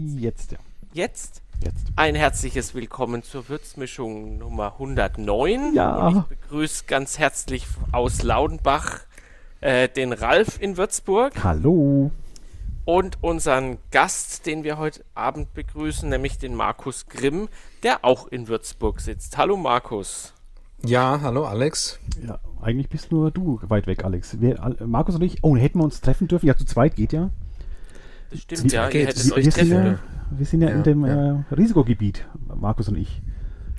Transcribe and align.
jetzt, 0.00 0.52
ja. 0.52 0.58
Jetzt 0.92 1.42
Jetzt. 1.62 1.86
ein 1.96 2.14
herzliches 2.14 2.74
Willkommen 2.74 3.22
zur 3.22 3.48
Würzmischung 3.48 4.38
Nummer 4.38 4.74
109. 4.74 5.74
Ja. 5.74 6.08
Und 6.08 6.18
ich 6.18 6.38
begrüße 6.38 6.84
ganz 6.86 7.18
herzlich 7.18 7.66
aus 7.92 8.22
Laudenbach 8.22 9.00
äh, 9.60 9.88
den 9.88 10.12
Ralf 10.12 10.60
in 10.60 10.76
Würzburg 10.76 11.42
Hallo. 11.42 12.10
und 12.84 13.22
unseren 13.22 13.78
Gast, 13.90 14.46
den 14.46 14.62
wir 14.64 14.78
heute 14.78 15.04
Abend 15.14 15.54
begrüßen, 15.54 16.08
nämlich 16.08 16.38
den 16.38 16.54
Markus 16.54 17.06
Grimm, 17.06 17.48
der 17.82 18.04
auch 18.04 18.28
in 18.28 18.48
Würzburg 18.48 19.00
sitzt. 19.00 19.38
Hallo 19.38 19.56
Markus. 19.56 20.34
Ja, 20.84 21.20
hallo 21.22 21.46
Alex. 21.46 21.98
Ja, 22.26 22.38
eigentlich 22.60 22.88
bist 22.88 23.10
nur 23.10 23.30
du 23.30 23.58
weit 23.62 23.86
weg, 23.86 24.04
Alex. 24.04 24.40
Wir, 24.40 24.76
Markus 24.84 25.14
und 25.14 25.22
ich, 25.22 25.42
oh, 25.42 25.56
hätten 25.56 25.78
wir 25.78 25.84
uns 25.84 26.02
treffen 26.02 26.28
dürfen? 26.28 26.46
Ja, 26.46 26.56
zu 26.56 26.66
zweit 26.66 26.94
geht 26.96 27.12
ja. 27.12 27.30
Stimmt 28.36 28.72
ja, 28.72 28.88
ihr 28.88 29.06
hättet 29.06 29.26
Wie- 29.26 29.32
euch 29.32 29.44
wir, 29.44 29.52
sind 29.52 29.54
treffen 29.54 29.70
ja 29.72 29.82
dürfen. 29.82 30.04
wir 30.30 30.46
sind 30.46 30.62
ja, 30.62 30.68
in 30.70 30.76
Ja, 30.78 30.82
dem 30.82 31.04
ja. 31.06 31.32
Äh, 31.50 31.54
Risikogebiet, 31.54 32.26
Markus 32.54 32.88
und 32.88 32.96
ich. 32.96 33.22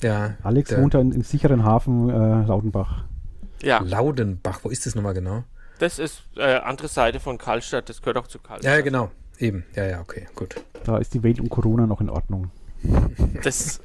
Ja, 0.02 0.36
Alex 0.44 0.70
der 0.70 0.82
wohnt 0.82 0.94
da 0.94 1.00
in, 1.02 1.12
im 1.12 1.22
sicheren 1.24 1.64
Hafen 1.64 2.10
äh, 2.10 2.14
Laudenbach. 2.46 3.06
Ja, 3.62 3.80
Laudenbach, 3.82 4.60
wo 4.64 4.70
ist 4.70 4.86
das 4.86 4.96
nochmal 4.96 5.14
genau? 5.14 5.44
das 5.80 6.00
ist 6.00 6.24
äh, 6.38 6.56
andere 6.60 6.88
Seite 6.88 7.20
von 7.20 7.38
Karlstadt, 7.38 7.90
das 7.90 8.02
gehört 8.02 8.18
auch 8.18 8.28
zu 8.28 8.40
Karlstadt. 8.40 8.72
Ja, 8.78 8.82
genau. 8.82 9.12
Eben. 9.40 9.66
Ja, 9.76 9.84
ja, 9.86 10.00
okay, 10.02 10.26
gut. 10.36 10.56
Da 10.86 10.98
ist 11.00 11.14
die 11.14 11.22
Welt 11.24 11.42
um 11.42 11.50
Corona 11.50 11.86
noch 11.86 12.00
in 12.00 12.10
Ordnung. 12.10 12.50
Das 13.44 13.82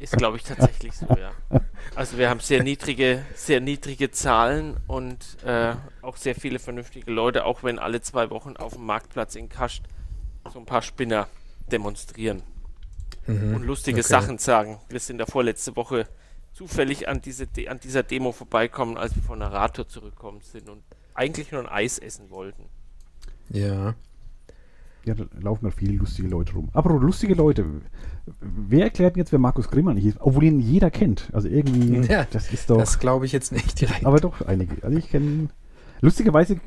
ist, 0.00 0.16
glaube 0.18 0.36
ich, 0.36 0.42
tatsächlich 0.42 0.92
so, 0.94 1.06
ja. 1.08 1.30
Also 1.94 2.18
wir 2.18 2.28
haben 2.28 2.40
sehr 2.40 2.62
niedrige, 2.62 3.22
sehr 3.34 3.60
niedrige 3.60 4.10
Zahlen 4.10 4.76
und 4.86 5.16
äh, 5.46 5.74
auch 6.02 6.16
sehr 6.16 6.34
viele 6.34 6.58
vernünftige 6.58 7.10
Leute, 7.10 7.44
auch 7.44 7.62
wenn 7.62 7.78
alle 7.78 8.00
zwei 8.02 8.28
Wochen 8.30 8.56
auf 8.56 8.74
dem 8.74 8.84
Marktplatz 8.84 9.34
in 9.36 9.48
Kascht 9.48 9.84
so 10.52 10.58
ein 10.58 10.66
paar 10.66 10.82
Spinner 10.82 11.28
demonstrieren 11.70 12.42
Mhm. 13.26 13.54
und 13.54 13.62
lustige 13.64 14.00
Okay. 14.00 14.08
Sachen 14.08 14.38
sagen. 14.38 14.78
Wir 14.90 15.00
sind 15.00 15.18
da 15.18 15.26
vorletzte 15.26 15.74
Woche 15.76 16.06
zufällig 16.52 17.08
an, 17.08 17.22
diese 17.22 17.46
De 17.46 17.68
an 17.68 17.80
dieser 17.80 18.02
Demo 18.02 18.32
vorbeikommen, 18.32 18.96
als 18.98 19.14
wir 19.16 19.22
von 19.22 19.38
der 19.40 19.50
Radtour 19.52 19.88
zurückgekommen 19.88 20.40
sind 20.42 20.68
und 20.68 20.82
eigentlich 21.14 21.50
nur 21.52 21.62
ein 21.62 21.68
Eis 21.68 21.98
essen 21.98 22.28
wollten. 22.30 22.64
Ja. 23.48 23.94
Ja, 25.06 25.14
da 25.14 25.24
laufen 25.38 25.66
noch 25.66 25.72
viele 25.74 25.94
lustige 25.94 26.28
Leute 26.28 26.54
rum. 26.54 26.68
Aber 26.72 26.90
lustige 26.98 27.34
Leute. 27.34 27.66
Wer 28.40 28.84
erklärt 28.84 29.16
denn 29.16 29.20
jetzt, 29.20 29.32
wer 29.32 29.38
Markus 29.38 29.68
Grimm 29.70 29.88
eigentlich 29.88 30.06
ist? 30.06 30.20
Obwohl 30.20 30.44
ihn 30.44 30.60
jeder 30.60 30.90
kennt. 30.90 31.28
Also 31.32 31.48
irgendwie, 31.48 32.06
Ja, 32.10 32.24
das 32.30 32.52
ist 32.52 32.70
doch. 32.70 32.78
Das 32.78 32.98
glaube 32.98 33.26
ich 33.26 33.32
jetzt 33.32 33.52
nicht 33.52 33.78
direkt. 33.80 34.06
Aber 34.06 34.18
doch 34.20 34.40
einige. 34.42 34.82
Also 34.84 34.96
ich 34.98 35.08
kenne. 35.10 35.48
Lustigerweise 36.00 36.58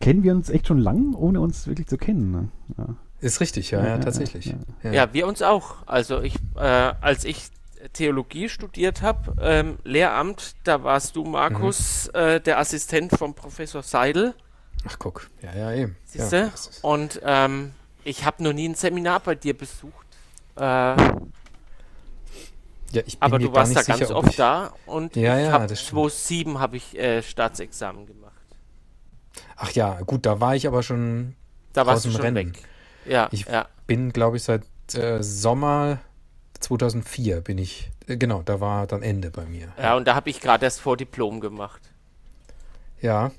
kennen 0.00 0.22
wir 0.22 0.32
uns 0.32 0.50
echt 0.50 0.66
schon 0.66 0.78
lang, 0.78 1.14
ohne 1.14 1.40
uns 1.40 1.66
wirklich 1.66 1.86
zu 1.86 1.96
kennen. 1.98 2.30
Ne? 2.30 2.48
Ja. 2.78 2.96
Ist 3.24 3.40
richtig, 3.40 3.70
ja, 3.70 3.80
Ja, 3.82 3.86
ja, 3.90 3.98
tatsächlich. 3.98 4.46
ja. 4.46 4.54
Ja. 4.82 4.92
Ja, 4.92 5.12
wir 5.14 5.26
uns 5.26 5.42
auch. 5.42 5.76
Also 5.86 6.20
ich, 6.20 6.36
äh, 6.56 6.60
als 6.60 7.24
ich 7.24 7.48
Theologie 7.92 8.48
studiert 8.48 9.02
habe, 9.02 9.34
ähm, 9.40 9.78
Lehramt, 9.84 10.54
da 10.64 10.82
warst 10.84 11.16
du, 11.16 11.24
Markus, 11.24 12.08
Mhm. 12.14 12.18
äh, 12.20 12.40
der 12.40 12.58
Assistent 12.58 13.12
vom 13.16 13.34
Professor 13.34 13.82
Seidel, 13.82 14.34
Ach, 14.86 14.98
guck. 14.98 15.28
Ja, 15.42 15.54
ja, 15.54 15.72
eben. 15.72 15.96
siehst 16.04 16.32
du? 16.32 16.50
Und 16.82 17.20
ähm, 17.24 17.72
ich 18.04 18.24
habe 18.26 18.42
noch 18.42 18.52
nie 18.52 18.68
ein 18.68 18.74
Seminar 18.74 19.20
bei 19.20 19.34
dir 19.34 19.56
besucht. 19.56 20.06
Äh, 20.56 20.60
ja, 20.60 20.96
ich 23.06 23.18
bin 23.18 23.22
aber 23.26 23.38
mir 23.38 23.44
du 23.46 23.50
gar 23.50 23.56
warst 23.62 23.70
nicht 23.70 23.78
da 23.80 23.84
sicher, 23.94 23.98
ganz 23.98 24.10
ob 24.10 24.16
oft 24.18 24.28
ich, 24.30 24.36
da 24.36 24.72
und 24.86 25.16
Ja, 25.16 25.38
ich 25.38 25.44
ja, 25.46 25.62
stimmt. 25.76 25.78
2007 25.90 26.58
habe 26.60 26.76
ich 26.76 26.98
äh, 26.98 27.22
Staatsexamen 27.22 28.06
gemacht. 28.06 28.32
Ach 29.56 29.70
ja, 29.72 30.00
gut, 30.02 30.26
da 30.26 30.40
war 30.40 30.54
ich 30.54 30.66
aber 30.66 30.82
schon, 30.82 31.34
Da 31.72 31.86
warst 31.86 32.04
du 32.04 32.08
Aus 32.08 32.14
dem 32.14 32.16
schon 32.16 32.20
Rennen. 32.36 32.54
weg. 32.54 32.62
Ja, 33.06 33.28
Ich- 33.30 33.46
ja. 33.46 33.66
bin, 33.86 34.12
glaube 34.12 34.36
ich, 34.36 34.42
seit 34.42 34.62
äh, 34.94 35.22
Sommer 35.22 35.98
2004 36.60 37.40
bin 37.40 37.58
ich, 37.58 37.90
äh, 38.06 38.16
genau, 38.16 38.42
da 38.42 38.60
war 38.60 38.86
dann 38.86 39.02
Ende 39.02 39.30
bei 39.30 39.44
mir. 39.44 39.68
Ja, 39.80 39.96
und 39.96 40.06
da 40.06 40.14
habe 40.14 40.30
ich 40.30 40.40
gerade 40.40 40.64
erst 40.64 40.80
vor 40.80 40.96
Diplom 40.96 41.40
gemacht. 41.40 41.80
Ja, 43.00 43.30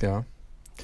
ja. 0.00 0.24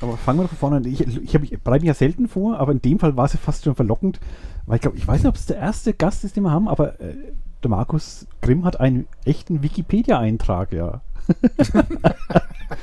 Aber 0.01 0.17
fangen 0.17 0.39
wir 0.39 0.45
doch 0.45 0.51
von 0.51 0.59
vorne 0.59 0.77
an. 0.77 0.85
Ich, 0.85 1.01
ich, 1.01 1.35
ich 1.35 1.61
bereite 1.63 1.83
mich 1.83 1.89
ja 1.89 1.95
selten 1.95 2.29
vor, 2.29 2.59
aber 2.59 2.73
in 2.73 2.81
dem 2.81 2.99
Fall 2.99 3.17
war 3.17 3.27
es 3.27 3.35
ja 3.35 3.39
fast 3.39 3.65
schon 3.65 3.75
verlockend, 3.75 4.21
weil 4.67 4.77
ich 4.77 4.83
glaube, 4.83 4.97
ich 4.97 5.07
weiß 5.07 5.23
nicht, 5.23 5.29
ob 5.29 5.35
es 5.37 5.47
der 5.47 5.57
erste 5.59 5.93
Gast 5.93 6.25
ist, 6.25 6.37
den 6.37 6.45
wir 6.45 6.51
haben, 6.51 6.69
aber 6.69 6.99
äh, 7.01 7.15
der 7.63 7.71
Markus 7.71 8.27
Grimm 8.41 8.65
hat 8.65 8.81
einen 8.81 9.07
echten 9.25 9.63
Wikipedia-Eintrag, 9.63 10.73
ja. 10.73 11.01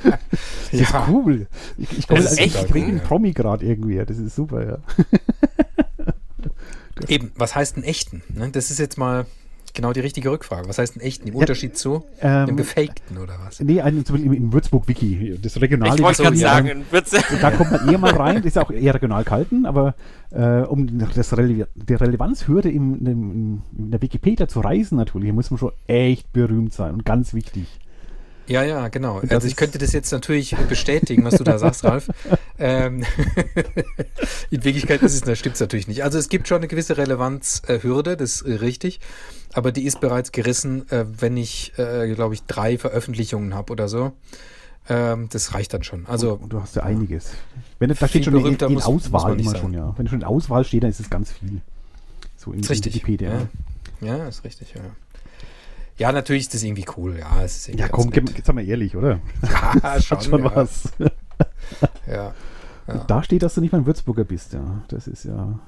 Das 0.70 0.80
ist 0.80 0.92
Ja. 0.92 1.06
cool. 1.08 1.46
Ich, 1.78 1.98
ich, 1.98 2.10
ist 2.10 2.32
ich 2.38 2.54
echt 2.56 2.70
in 2.74 2.96
ja. 2.98 3.02
Promi 3.02 3.32
gerade 3.32 3.64
irgendwie. 3.66 3.96
Das 4.04 4.18
ist 4.18 4.36
super, 4.36 4.64
ja. 4.64 4.78
Eben, 7.08 7.32
was 7.34 7.54
heißt 7.54 7.76
einen 7.76 7.84
echten? 7.84 8.22
Ne? 8.28 8.50
Das 8.50 8.70
ist 8.70 8.78
jetzt 8.78 8.98
mal 8.98 9.26
genau 9.72 9.92
die 9.92 10.00
richtige 10.00 10.30
Rückfrage. 10.30 10.68
Was 10.68 10.78
heißt 10.78 10.96
einen 10.96 11.06
echten? 11.06 11.28
Im 11.28 11.34
Ja, 11.34 11.40
Unterschied 11.40 11.76
zu 11.76 12.04
Ähm, 12.20 12.46
dem 12.46 12.56
gefakten 12.56 13.18
oder 13.18 13.38
was? 13.44 13.60
nee, 13.60 13.80
einen, 13.80 14.04
zum 14.04 14.16
Beispiel 14.16 14.34
im, 14.34 14.44
im 14.44 14.52
Würzburg-Wiki, 14.52 15.38
das 15.40 15.60
regionale 15.60 15.94
Ich 15.94 16.02
wollte 16.02 16.22
gerade 16.22 16.36
sagen, 16.36 16.84
Da 17.40 17.50
kommt 17.52 17.70
man 17.70 17.88
eher 17.88 17.98
mal 17.98 18.14
rein, 18.14 18.36
das 18.36 18.46
ist 18.46 18.58
auch 18.58 18.70
eher 18.70 18.94
regional 18.94 19.24
gehalten, 19.24 19.64
aber 19.66 19.94
äh, 20.30 20.60
um 20.62 20.98
das 21.14 21.36
Rele 21.36 21.68
die 21.74 21.94
Relevanzhürde 21.94 22.70
im, 22.70 23.06
im, 23.06 23.62
in 23.78 23.90
der 23.90 24.02
Wikipedia 24.02 24.48
zu 24.48 24.60
reisen 24.60 24.98
natürlich, 24.98 25.32
muss 25.32 25.50
man 25.50 25.58
schon 25.58 25.72
echt 25.86 26.32
berühmt 26.32 26.72
sein 26.72 26.92
und 26.92 27.04
ganz 27.04 27.32
wichtig. 27.32 27.66
Ja, 28.50 28.64
ja, 28.64 28.88
genau. 28.88 29.20
das 29.20 29.30
Also 29.30 29.46
ich 29.48 29.56
könnte 29.56 29.78
das 29.78 29.92
jetzt 29.92 30.10
natürlich 30.12 30.56
bestätigen, 30.68 31.24
was 31.24 31.36
du 31.36 31.44
da 31.44 31.58
sagst, 31.58 31.84
Ralf. 31.84 32.08
Ähm, 32.62 33.04
in 34.50 34.64
Wirklichkeit 34.64 35.00
ist 35.02 35.14
es, 35.14 35.22
das 35.22 35.38
stimmt 35.38 35.58
natürlich 35.58 35.88
nicht. 35.88 36.04
Also 36.04 36.18
es 36.18 36.28
gibt 36.28 36.46
schon 36.46 36.58
eine 36.58 36.68
gewisse 36.68 36.98
Relevanzhürde, 36.98 38.18
das 38.18 38.42
ist 38.42 38.46
äh, 38.46 38.54
richtig. 38.56 39.00
Aber 39.54 39.72
die 39.72 39.84
ist 39.84 39.98
bereits 40.00 40.30
gerissen, 40.30 40.86
äh, 40.90 41.06
wenn 41.08 41.38
ich, 41.38 41.72
äh, 41.78 42.12
glaube 42.14 42.34
ich, 42.34 42.42
drei 42.44 42.76
Veröffentlichungen 42.76 43.54
habe 43.54 43.72
oder 43.72 43.88
so. 43.88 44.12
Ähm, 44.90 45.28
das 45.32 45.54
reicht 45.54 45.72
dann 45.72 45.82
schon. 45.84 46.04
Also 46.04 46.34
und 46.34 46.52
du 46.52 46.60
hast 46.60 46.76
ja 46.76 46.82
einiges. 46.82 47.30
Wenn 47.78 47.88
da 47.88 48.08
steht 48.08 48.26
schon 48.26 48.34
in, 48.36 48.44
in 48.56 48.74
muss- 48.74 48.86
muss 48.86 49.06
Auswahl 49.06 49.36
nicht 49.36 49.46
immer 49.46 49.52
sein. 49.52 49.60
schon, 49.62 49.72
ja. 49.72 49.94
Wenn 49.96 50.06
schon 50.06 50.20
in 50.20 50.24
Auswahl 50.26 50.64
steht, 50.64 50.82
dann 50.82 50.90
ist 50.90 51.00
es 51.00 51.08
ganz 51.08 51.32
viel. 51.32 51.62
So 52.36 52.52
in, 52.52 52.60
ist 52.60 52.68
richtig. 52.68 52.94
Wikipedia. 52.94 53.48
Ja. 54.02 54.16
ja, 54.18 54.28
ist 54.28 54.44
richtig, 54.44 54.74
ja. 54.74 54.82
Ja, 56.00 56.10
natürlich 56.12 56.42
ist 56.44 56.54
das 56.54 56.62
irgendwie 56.62 56.86
cool. 56.96 57.18
Ja, 57.18 57.42
es 57.44 57.56
ist 57.58 57.68
irgendwie 57.68 57.82
Ja, 57.82 57.88
komm, 57.88 58.06
nett. 58.06 58.14
gib- 58.26 58.36
jetzt 58.38 58.52
mal 58.52 58.66
ehrlich, 58.66 58.96
oder? 58.96 59.20
Ja, 59.82 60.00
schon, 60.00 60.20
schon 60.20 60.42
ja. 60.44 60.56
was. 60.56 60.84
Ja. 62.06 62.34
Ja. 62.88 63.04
Da 63.06 63.22
steht, 63.22 63.42
dass 63.42 63.54
du 63.54 63.60
nicht 63.60 63.72
mal 63.72 63.78
ein 63.78 63.86
Würzburger 63.86 64.24
bist, 64.24 64.52
ja. 64.52 64.82
Das 64.88 65.06
ist 65.06 65.24
ja. 65.24 65.58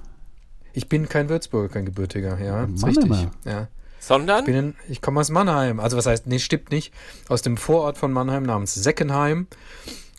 Ich 0.72 0.88
bin 0.88 1.08
kein 1.08 1.28
Würzburger, 1.28 1.68
kein 1.68 1.84
Gebürtiger, 1.84 2.38
ja, 2.40 2.64
ist 2.64 2.80
Mannheimer. 2.82 3.16
richtig. 3.16 3.30
Ja. 3.44 3.68
sondern 4.00 4.48
Ich, 4.48 4.54
in, 4.54 4.74
ich 4.88 5.02
komme 5.02 5.20
aus 5.20 5.30
Mannheim. 5.30 5.78
Also 5.80 5.96
was 5.96 6.06
heißt, 6.06 6.26
nee, 6.26 6.38
stimmt 6.38 6.70
nicht. 6.70 6.92
Aus 7.28 7.42
dem 7.42 7.56
Vorort 7.58 7.98
von 7.98 8.10
Mannheim 8.10 8.42
namens 8.42 8.74
Seckenheim, 8.74 9.46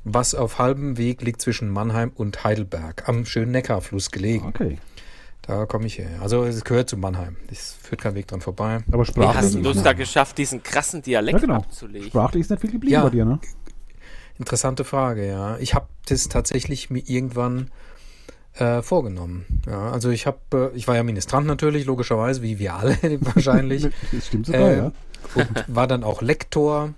was 0.06 0.36
auf 0.36 0.60
halbem 0.60 0.98
Weg 0.98 1.22
liegt 1.24 1.42
zwischen 1.42 1.70
Mannheim 1.70 2.12
und 2.16 2.44
Heidelberg, 2.44 3.10
am 3.10 3.26
schönen 3.26 3.52
Neckarfluss 3.52 4.12
gelegen. 4.12 4.46
Okay. 4.48 4.78
Da 5.46 5.66
komme 5.66 5.88
ich 5.88 5.98
her. 5.98 6.08
Also 6.22 6.46
es 6.46 6.64
gehört 6.64 6.90
zu 6.90 6.96
Mannheim. 6.98 7.36
Es 7.52 7.74
führt 7.82 8.00
kein 8.02 8.16
Weg 8.16 8.28
dran 8.28 8.40
vorbei. 8.42 8.80
Aber 8.92 9.04
wie 9.04 9.08
sprachlich, 9.08 9.36
hast 9.44 9.56
du 9.56 9.70
es 9.72 9.84
da 9.84 9.92
geschafft, 9.94 10.38
diesen 10.38 10.64
krassen 10.64 11.02
Dialekt 11.02 11.34
Ja, 11.36 11.40
genau. 11.42 11.56
abzulegen? 11.58 12.08
sprachlich 12.08 12.42
ist 12.42 12.50
nicht 12.50 12.62
viel 12.62 12.72
geblieben 12.72 12.94
Ja. 12.94 13.04
bei 13.04 13.10
dir, 13.10 13.26
ne? 13.26 13.40
Interessante 14.40 14.84
Frage, 14.86 15.28
ja. 15.28 15.58
Ich 15.58 15.76
habe 15.76 15.88
das 16.08 16.28
tatsächlich 16.30 16.90
mir 16.90 17.04
irgendwann 17.08 17.70
äh, 18.56 18.82
vorgenommen. 18.82 19.46
Ja, 19.68 19.92
also 19.92 20.10
ich 20.12 20.26
habe, 20.28 20.72
äh, 20.74 20.78
ich 20.78 20.88
war 20.88 20.96
ja 20.96 21.04
Ministrant 21.04 21.46
natürlich, 21.46 21.86
logischerweise, 21.86 22.42
wie 22.42 22.58
wir 22.60 22.76
alle 22.76 22.98
wahrscheinlich. 23.36 23.90
Das 24.12 24.28
stimmt 24.28 24.46
sogar, 24.46 24.62
Äh, 24.62 24.78
ja. 24.78 24.92
und 25.36 25.66
war 25.68 25.88
dann 25.88 26.04
auch 26.04 26.22
Lektor 26.22 26.94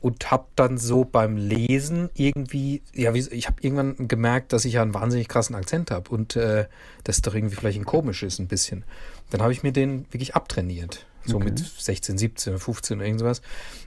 und 0.00 0.30
habe 0.30 0.46
dann 0.56 0.78
so 0.78 1.04
beim 1.04 1.36
Lesen 1.36 2.10
irgendwie, 2.14 2.82
ja, 2.94 3.14
wie, 3.14 3.20
ich 3.30 3.46
habe 3.46 3.60
irgendwann 3.60 4.08
gemerkt, 4.08 4.52
dass 4.52 4.64
ich 4.64 4.74
ja 4.74 4.82
einen 4.82 4.94
wahnsinnig 4.94 5.28
krassen 5.28 5.56
Akzent 5.56 5.90
habe 5.90 6.10
und 6.10 6.36
äh, 6.36 6.66
das 7.04 7.22
doch 7.22 7.34
irgendwie 7.34 7.56
vielleicht 7.56 7.78
ein 7.78 7.84
komisch 7.84 8.22
ist 8.22 8.38
ein 8.38 8.48
bisschen. 8.48 8.84
Dann 9.30 9.42
habe 9.42 9.52
ich 9.52 9.62
mir 9.62 9.72
den 9.72 10.06
wirklich 10.12 10.34
abtrainiert, 10.34 11.06
so 11.24 11.36
Okay. 11.36 11.46
mit 11.46 11.58
16, 11.58 12.18
17, 12.18 12.58
15 12.58 12.98
oder 12.98 13.06
irgendwas. 13.06 13.42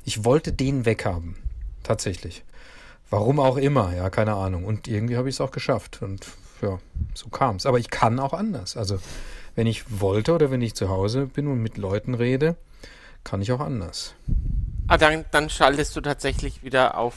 Ich 0.06 0.26
wollte 0.26 0.52
den 0.54 0.86
weghaben, 0.86 1.36
tatsächlich. 1.84 2.44
Warum 3.10 3.40
auch 3.40 3.58
immer, 3.58 3.94
ja, 3.96 4.10
keine 4.10 4.34
Ahnung. 4.36 4.66
Und 4.66 4.88
irgendwie 4.88 5.18
habe 5.18 5.30
ich 5.30 5.36
es 5.36 5.42
auch 5.42 5.52
geschafft 5.52 6.02
und 6.02 6.28
ja, 6.62 6.80
so 7.14 7.30
kam 7.30 7.56
es. 7.58 7.66
Aber 7.66 7.80
ich 7.80 7.90
kann 7.90 8.20
auch 8.20 8.34
anders. 8.34 8.78
Also 8.78 9.00
wenn 9.56 9.68
ich 9.68 10.00
wollte 10.00 10.34
oder 10.34 10.52
wenn 10.52 10.62
ich 10.62 10.76
zu 10.76 10.90
Hause 10.90 11.26
bin 11.26 11.48
und 11.48 11.62
mit 11.62 11.78
Leuten 11.78 12.14
rede, 12.14 12.56
kann 13.24 13.42
ich 13.42 13.52
auch 13.52 13.60
anders. 13.60 14.16
Ah, 14.88 14.98
dann, 14.98 15.26
dann 15.32 15.50
schaltest 15.50 15.96
du 15.96 16.02
tatsächlich 16.02 16.64
wieder 16.64 16.98
auf, 16.98 17.14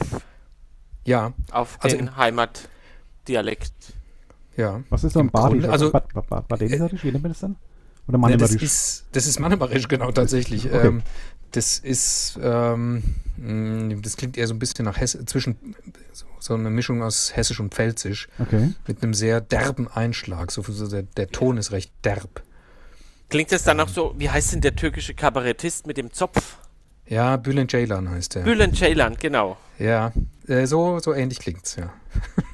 Ja, 1.05 1.33
auf 1.51 1.77
Also 1.81 1.97
den 1.97 2.15
Heimatdialekt. 2.15 3.73
ja. 4.55 4.81
Was 4.89 5.03
ist 5.03 5.15
dann 5.15 5.27
Im 5.27 5.31
Grunde- 5.31 5.57
Badisch? 5.57 5.69
also- 5.71 5.91
Bad, 5.91 6.13
Bad, 6.13 6.27
Bad, 6.27 6.47
Badenserisch, 6.47 7.03
wie 7.03 7.11
nennt 7.11 7.23
man 7.23 7.31
das 7.31 7.39
dann? 7.41 7.55
Oder 8.07 8.17
Nee, 8.19 8.37
das 8.37 8.53
ist, 8.53 9.05
das 9.13 9.25
ist 9.25 9.39
Mannheimerisch, 9.39 9.87
genau, 9.87 10.11
tatsächlich. 10.11 10.67
Okay. 10.67 10.87
Ähm, 10.87 11.01
das 11.51 11.79
ist, 11.79 12.37
ähm, 12.41 13.03
mh, 13.37 13.95
das 14.01 14.15
klingt 14.17 14.37
eher 14.37 14.45
so 14.47 14.53
ein 14.53 14.59
bisschen 14.59 14.85
nach 14.85 14.97
Hesse, 14.99 15.25
zwischen 15.25 15.75
so, 16.13 16.25
so 16.39 16.53
eine 16.53 16.69
Mischung 16.69 17.01
aus 17.01 17.35
Hessisch 17.35 17.59
und 17.59 17.73
Pfälzisch 17.73 18.27
Okay. 18.39 18.73
mit 18.87 19.01
einem 19.01 19.13
sehr 19.15 19.41
derben 19.41 19.87
Einschlag. 19.87 20.51
So, 20.51 20.61
so 20.61 20.87
der, 20.87 21.03
der 21.03 21.29
Ton 21.29 21.57
ist 21.57 21.71
recht 21.71 21.91
derb. 22.03 22.43
Klingt 23.29 23.51
das 23.51 23.63
dann 23.63 23.79
auch 23.79 23.89
so, 23.89 24.13
wie 24.17 24.29
heißt 24.29 24.53
denn 24.53 24.61
der 24.61 24.75
türkische 24.75 25.15
Kabarettist 25.15 25.87
mit 25.87 25.97
dem 25.97 26.11
Zopf? 26.13 26.57
Ja, 27.07 27.37
Bülent 27.37 27.69
Ceylan 27.71 28.09
heißt 28.09 28.35
der. 28.35 28.41
Bülent 28.41 28.75
Ceylan, 28.77 29.15
genau. 29.19 29.57
Ja, 29.77 30.11
äh, 30.47 30.65
so, 30.65 30.99
so 30.99 31.13
ähnlich 31.13 31.39
klingt's, 31.39 31.75
ja. 31.75 31.91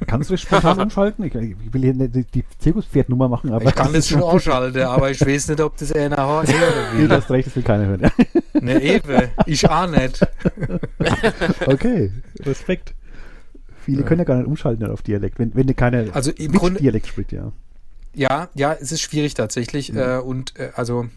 Kannst 0.08 0.30
du 0.30 0.34
das 0.34 0.42
spontan 0.42 0.80
umschalten? 0.82 1.24
Ich, 1.24 1.36
ich 1.36 1.74
will 1.74 1.82
hier 1.82 1.94
nicht 1.94 2.16
die, 2.16 2.24
die 2.26 2.44
Zirkuspferdnummer 2.60 3.30
machen, 3.30 3.54
aber 3.54 3.66
Ich 3.66 3.76
kann 3.76 3.94
das 3.94 4.10
schon 4.10 4.22
ausschalten, 4.22 4.82
aber 4.82 5.12
ich 5.12 5.22
weiß 5.22 5.50
nicht, 5.50 5.62
ob 5.62 5.78
das 5.78 5.92
einer 5.96 6.18
hören 6.18 6.48
Nee, 6.48 7.04
du 7.04 7.10
will. 7.10 7.10
hast 7.18 7.30
recht, 7.30 7.48
das 7.48 7.56
will 7.56 7.64
keiner 7.64 7.86
hören. 7.86 8.12
Ne, 8.62 8.80
eben. 8.82 9.30
Ich 9.48 9.68
auch 9.68 9.88
nicht. 9.88 10.20
okay, 11.66 12.12
Respekt. 12.42 12.94
Viele 13.84 14.04
können 14.04 14.20
ja 14.20 14.26
gar 14.26 14.36
nicht 14.38 14.46
umschalten 14.46 14.86
auf 14.88 15.02
Dialekt, 15.02 15.40
wenn, 15.40 15.56
wenn 15.56 15.66
du 15.66 15.74
keine 15.74 16.14
Also 16.14 16.32
im 16.32 16.52
Grunde, 16.52 16.80
Dialekt 16.80 17.08
spricht, 17.08 17.32
ja. 17.32 17.52
ja, 18.14 18.50
ja, 18.54 18.74
es 18.74 18.92
ist 18.92 19.02
schwierig 19.02 19.34
tatsächlich. 19.34 19.96
Äh, 19.96 20.18
und 20.18 20.60
äh, 20.60 20.70
also 20.76 21.08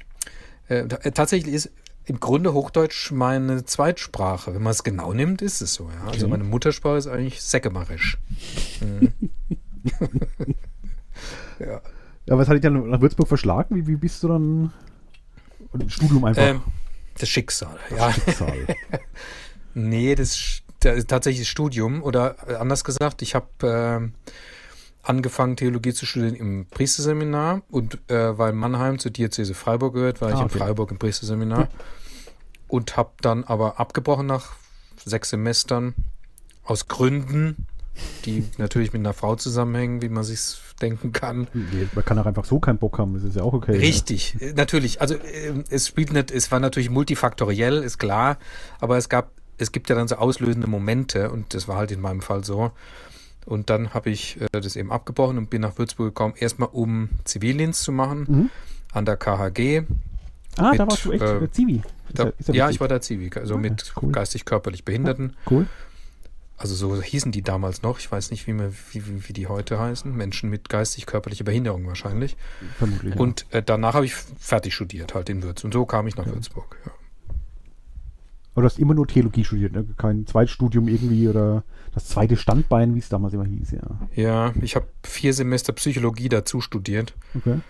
äh, 0.68 0.78
äh, 0.78 1.10
tatsächlich 1.10 1.52
ist 1.54 1.70
im 2.06 2.20
Grunde 2.20 2.52
Hochdeutsch 2.52 3.10
meine 3.12 3.64
Zweitsprache. 3.64 4.54
Wenn 4.54 4.62
man 4.62 4.72
es 4.72 4.82
genau 4.84 5.12
nimmt, 5.12 5.40
ist 5.42 5.60
es 5.62 5.74
so, 5.74 5.88
ja. 5.90 6.10
Also 6.10 6.28
meine 6.28 6.44
Muttersprache 6.44 6.96
ist 6.98 7.06
eigentlich 7.06 7.40
Säckemarisch. 7.42 8.18
Mhm. 8.80 9.12
ja. 11.58 11.80
Ja, 12.26 12.38
was 12.38 12.48
hat 12.48 12.54
dich 12.54 12.62
dann 12.62 12.88
nach 12.88 13.00
Würzburg 13.00 13.28
verschlagen? 13.28 13.76
Wie, 13.76 13.86
wie 13.86 13.96
bist 13.96 14.22
du 14.22 14.28
dann? 14.28 14.72
Oder 15.72 15.88
Studium 15.90 16.24
einfach. 16.24 16.42
Ähm, 16.42 16.62
das 17.18 17.28
Schicksal, 17.28 17.78
ja. 17.96 18.12
Schicksal. 18.12 18.54
Nee, 19.76 20.14
das 20.14 20.28
ist 20.36 20.62
der- 20.84 21.04
tatsächlich 21.04 21.40
das 21.40 21.48
Studium. 21.48 22.00
Oder 22.04 22.36
äh, 22.48 22.54
anders 22.54 22.84
gesagt, 22.84 23.22
ich 23.22 23.34
habe 23.34 23.48
ähm, 23.64 24.14
angefangen, 25.04 25.56
Theologie 25.56 25.92
zu 25.92 26.06
studieren 26.06 26.34
im 26.34 26.66
Priesterseminar. 26.66 27.62
Und 27.70 27.98
äh, 28.10 28.36
weil 28.38 28.52
Mannheim 28.52 28.98
zur 28.98 29.10
Diözese 29.10 29.54
Freiburg 29.54 29.94
gehört, 29.94 30.20
war 30.20 30.30
ich 30.30 30.36
Ah, 30.36 30.40
in 30.40 30.44
okay. 30.46 30.58
Freiburg 30.58 30.90
im 30.90 30.98
Priesterseminar. 30.98 31.68
Und 32.68 32.96
habe 32.96 33.10
dann 33.20 33.44
aber 33.44 33.78
abgebrochen 33.78 34.26
nach 34.26 34.52
sechs 35.04 35.30
Semestern 35.30 35.94
aus 36.64 36.88
Gründen, 36.88 37.66
die 38.24 38.44
natürlich 38.58 38.92
mit 38.92 39.00
einer 39.00 39.12
Frau 39.12 39.36
zusammenhängen, 39.36 40.02
wie 40.02 40.08
man 40.08 40.24
sich 40.24 40.40
denken 40.80 41.12
kann. 41.12 41.46
Man 41.94 42.04
kann 42.04 42.18
auch 42.18 42.26
einfach 42.26 42.44
so 42.44 42.58
keinen 42.58 42.78
Bock 42.78 42.98
haben, 42.98 43.14
das 43.14 43.22
ist 43.22 43.36
ja 43.36 43.42
auch 43.42 43.52
okay. 43.52 43.76
Richtig, 43.76 44.36
äh, 44.40 44.52
natürlich. 44.54 45.00
Also 45.00 45.14
ähm, 45.14 45.64
es 45.68 45.86
spielt 45.86 46.12
nicht, 46.12 46.30
es 46.32 46.50
war 46.50 46.58
natürlich 46.58 46.90
multifaktoriell, 46.90 47.82
ist 47.82 47.98
klar, 47.98 48.38
aber 48.80 48.96
es 48.96 49.08
gab, 49.08 49.30
es 49.58 49.70
gibt 49.70 49.88
ja 49.90 49.94
dann 49.94 50.08
so 50.08 50.16
auslösende 50.16 50.66
Momente 50.66 51.30
und 51.30 51.54
das 51.54 51.68
war 51.68 51.76
halt 51.76 51.92
in 51.92 52.00
meinem 52.00 52.22
Fall 52.22 52.42
so. 52.44 52.72
Und 53.46 53.68
dann 53.70 53.92
habe 53.94 54.10
ich 54.10 54.40
äh, 54.40 54.46
das 54.52 54.76
eben 54.76 54.90
abgebrochen 54.90 55.38
und 55.38 55.50
bin 55.50 55.60
nach 55.62 55.76
Würzburg 55.78 56.08
gekommen, 56.08 56.34
erstmal 56.38 56.70
um 56.72 57.10
Zivildienst 57.24 57.82
zu 57.82 57.92
machen 57.92 58.26
Mhm. 58.28 58.50
an 58.92 59.04
der 59.04 59.16
KHG. 59.16 59.82
Ah, 60.56 60.62
da 60.62 60.70
mit, 60.70 60.78
warst 60.80 61.04
du 61.04 61.12
echt 61.12 61.22
äh, 61.22 61.38
äh, 61.44 61.50
Zivi. 61.50 61.82
Da, 62.12 62.24
ist 62.38 62.48
ja, 62.48 62.54
witzig. 62.66 62.74
ich 62.76 62.80
war 62.80 62.88
da 62.88 63.00
Zivi, 63.00 63.30
also 63.34 63.54
Ah, 63.54 63.58
mit 63.58 63.92
cool. 64.00 64.12
geistig-körperlich 64.12 64.84
Behinderten. 64.84 65.34
Cool. 65.50 65.66
Also 66.56 66.76
so 66.76 67.02
hießen 67.02 67.32
die 67.32 67.42
damals 67.42 67.82
noch. 67.82 67.98
Ich 67.98 68.10
weiß 68.12 68.30
nicht, 68.30 68.46
wie, 68.46 68.52
man, 68.52 68.72
wie, 68.92 69.04
wie, 69.06 69.28
wie 69.28 69.32
die 69.32 69.48
heute 69.48 69.78
heißen. 69.80 70.14
Menschen 70.16 70.48
mit 70.50 70.68
geistig-körperlicher 70.68 71.42
Behinderung 71.44 71.84
wahrscheinlich. 71.88 72.36
Vermutlich. 72.78 73.14
ja. 73.16 73.20
Und 73.20 73.46
äh, 73.50 73.62
danach 73.62 73.94
habe 73.94 74.06
ich 74.06 74.14
fertig 74.14 74.72
studiert, 74.74 75.14
halt 75.14 75.28
in 75.28 75.42
Würzburg. 75.42 75.64
Und 75.64 75.72
so 75.74 75.84
kam 75.84 76.06
ich 76.06 76.16
nach 76.16 76.26
Würzburg. 76.26 76.76
Ja. 76.86 76.92
Aber 78.52 78.62
du 78.62 78.66
hast 78.66 78.78
immer 78.78 78.94
nur 78.94 79.08
Theologie 79.08 79.44
studiert, 79.44 79.72
ne? 79.72 79.84
kein 79.98 80.26
Zweitstudium 80.28 80.86
irgendwie 80.86 81.28
oder 81.28 81.64
das 81.94 82.08
zweite 82.08 82.36
Standbein, 82.36 82.94
wie 82.94 82.98
es 82.98 83.08
damals 83.08 83.34
immer 83.34 83.46
hieß, 83.46 83.70
ja. 83.72 84.08
Ja, 84.14 84.52
ich 84.60 84.74
habe 84.74 84.88
vier 85.02 85.32
Semester 85.32 85.72
Psychologie 85.72 86.28
dazu 86.28 86.60
studiert. 86.60 87.14
Okay. 87.34 87.60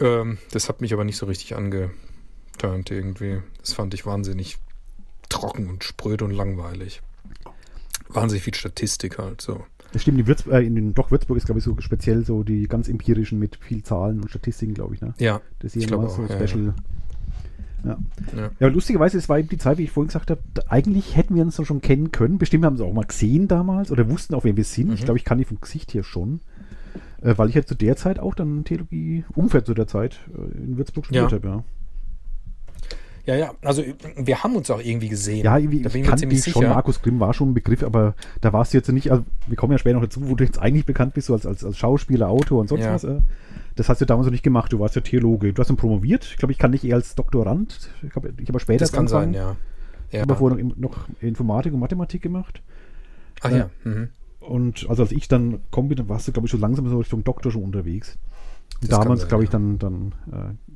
Ähm, 0.00 0.38
das 0.52 0.68
hat 0.68 0.80
mich 0.80 0.92
aber 0.92 1.04
nicht 1.04 1.16
so 1.16 1.26
richtig 1.26 1.54
angeturnt 1.54 2.90
irgendwie. 2.90 3.42
Das 3.60 3.74
fand 3.74 3.94
ich 3.94 4.06
wahnsinnig 4.06 4.58
trocken 5.28 5.68
und 5.68 5.84
spröde 5.84 6.24
und 6.24 6.30
langweilig. 6.30 7.02
Wahnsinnig 8.08 8.44
viel 8.44 8.54
Statistik 8.54 9.18
halt 9.18 9.42
so. 9.42 9.64
Das 9.92 10.02
stimmt, 10.02 10.18
in, 10.18 10.26
Würz 10.26 10.46
äh, 10.46 10.60
in 10.60 10.74
den, 10.74 10.94
doch 10.94 11.10
Würzburg 11.10 11.36
ist, 11.36 11.46
glaube 11.46 11.58
ich, 11.58 11.64
so 11.64 11.74
speziell 11.80 12.24
so 12.24 12.42
die 12.42 12.66
ganz 12.66 12.88
empirischen 12.88 13.38
mit 13.38 13.56
viel 13.56 13.82
Zahlen 13.82 14.20
und 14.20 14.28
Statistiken, 14.28 14.74
glaube 14.74 14.94
ich, 14.94 15.00
ne? 15.00 15.14
Ja, 15.18 15.40
Das 15.60 15.76
ist 15.76 15.84
Ich 15.84 15.90
immer 15.90 16.08
so 16.08 16.22
auch, 16.22 16.28
ja, 16.28 16.46
special. 16.46 16.74
Ja. 17.84 17.96
ja. 18.36 18.50
Ja, 18.60 18.68
lustigerweise, 18.68 19.18
es 19.18 19.28
war 19.28 19.38
eben 19.38 19.48
die 19.48 19.58
Zeit, 19.58 19.78
wie 19.78 19.84
ich 19.84 19.90
vorhin 19.90 20.08
gesagt 20.08 20.30
habe, 20.30 20.40
eigentlich 20.68 21.16
hätten 21.16 21.34
wir 21.34 21.42
uns 21.42 21.56
so 21.56 21.64
schon 21.64 21.80
kennen 21.80 22.10
können. 22.12 22.38
Bestimmt 22.38 22.64
haben 22.64 22.76
sie 22.76 22.84
auch 22.84 22.92
mal 22.92 23.04
gesehen 23.04 23.48
damals 23.48 23.90
oder 23.92 24.08
wussten 24.10 24.34
auch, 24.34 24.44
wer 24.44 24.56
wir 24.56 24.64
sind. 24.64 24.92
Ich 24.92 25.00
Mhm. 25.00 25.04
glaube, 25.04 25.18
ich 25.18 25.24
kann 25.24 25.38
die 25.38 25.44
vom 25.44 25.60
Gesicht 25.60 25.90
hier 25.92 26.02
schon. 26.04 26.40
Äh, 27.22 27.36
weil 27.36 27.48
ich 27.48 27.54
ja 27.56 27.64
zu 27.64 27.74
der 27.74 27.96
Zeit 27.96 28.18
auch 28.20 28.34
dann 28.34 28.64
Theologie, 28.64 29.24
ungefähr 29.34 29.64
zu 29.64 29.74
der 29.74 29.86
Zeit, 29.88 30.20
äh, 30.36 30.56
in 30.58 30.76
Würzburg 30.76 31.06
studiert 31.06 31.30
Ja. 31.32 31.36
habe, 31.36 31.48
ja. 31.48 31.64
Ja, 33.28 33.36
ja. 33.36 33.54
Also 33.60 33.84
wir 34.16 34.42
haben 34.42 34.56
uns 34.56 34.70
auch 34.70 34.80
irgendwie 34.80 35.10
gesehen. 35.10 35.44
Ja, 35.44 35.58
irgendwie, 35.58 35.82
da 35.82 35.90
bin 35.90 36.00
ich 36.00 36.06
ich 36.06 36.10
mir 36.10 36.16
ziemlich 36.16 36.44
dich 36.44 36.52
schon, 36.54 36.62
sicher. 36.62 36.72
Markus 36.72 37.02
Grimm 37.02 37.20
war 37.20 37.34
schon 37.34 37.50
ein 37.50 37.54
Begriff, 37.54 37.82
aber 37.82 38.14
da 38.40 38.54
warst 38.54 38.72
du 38.72 38.78
jetzt 38.78 38.90
nicht, 38.90 39.10
also 39.12 39.22
wir 39.46 39.54
kommen 39.54 39.72
ja 39.72 39.78
später 39.78 39.96
noch 39.96 40.02
dazu, 40.02 40.26
wo 40.26 40.34
du 40.34 40.44
jetzt 40.44 40.58
eigentlich 40.58 40.86
bekannt 40.86 41.12
bist, 41.12 41.26
so 41.26 41.34
als, 41.34 41.44
als, 41.44 41.62
als 41.62 41.76
Schauspieler, 41.76 42.30
Autor 42.30 42.58
und 42.58 42.68
sonst 42.68 42.84
Ja. 42.84 42.94
was. 42.94 43.04
Äh. 43.04 43.20
Das 43.76 43.90
hast 43.90 44.00
du 44.00 44.06
damals 44.06 44.24
noch 44.24 44.32
nicht 44.32 44.42
gemacht, 44.42 44.72
du 44.72 44.80
warst 44.80 44.96
ja 44.96 45.02
Theologe. 45.02 45.52
Du 45.52 45.60
hast 45.60 45.68
dann 45.68 45.76
promoviert, 45.76 46.24
ich 46.24 46.38
glaube, 46.38 46.52
ich 46.52 46.58
kann 46.58 46.72
dich 46.72 46.84
eher 46.84 46.96
als 46.96 47.16
Doktorand, 47.16 47.90
ich 48.02 48.16
habe 48.16 48.28
ich 48.30 48.44
hab 48.44 48.48
aber 48.48 48.60
später 48.60 48.78
Das 48.78 48.92
kann 48.92 49.08
sein, 49.08 49.34
ja. 49.34 49.40
ja. 49.50 49.56
Ich 50.10 50.20
habe 50.22 50.34
vorher 50.34 50.64
noch, 50.64 50.76
noch 50.76 51.08
Informatik 51.20 51.74
und 51.74 51.80
Mathematik 51.80 52.22
gemacht. 52.22 52.62
Ach 53.42 53.50
ja. 53.50 53.68
Mhm. 53.84 54.08
Und 54.40 54.86
also 54.88 55.02
als 55.02 55.12
ich 55.12 55.28
dann 55.28 55.60
kommen 55.70 55.88
bin, 55.88 55.98
dann 55.98 56.08
warst 56.08 56.26
du, 56.26 56.32
glaube 56.32 56.46
ich, 56.46 56.50
schon 56.50 56.60
langsam 56.60 56.88
so 56.88 56.96
Richtung 56.96 57.24
Doktor 57.24 57.52
schon 57.52 57.62
unterwegs. 57.62 58.16
Das 58.80 58.88
damals, 58.88 59.28
glaube 59.28 59.44
ich, 59.44 59.52
ja. 59.52 59.58
dann, 59.58 59.78
dann 59.78 60.14
äh, 60.32 60.72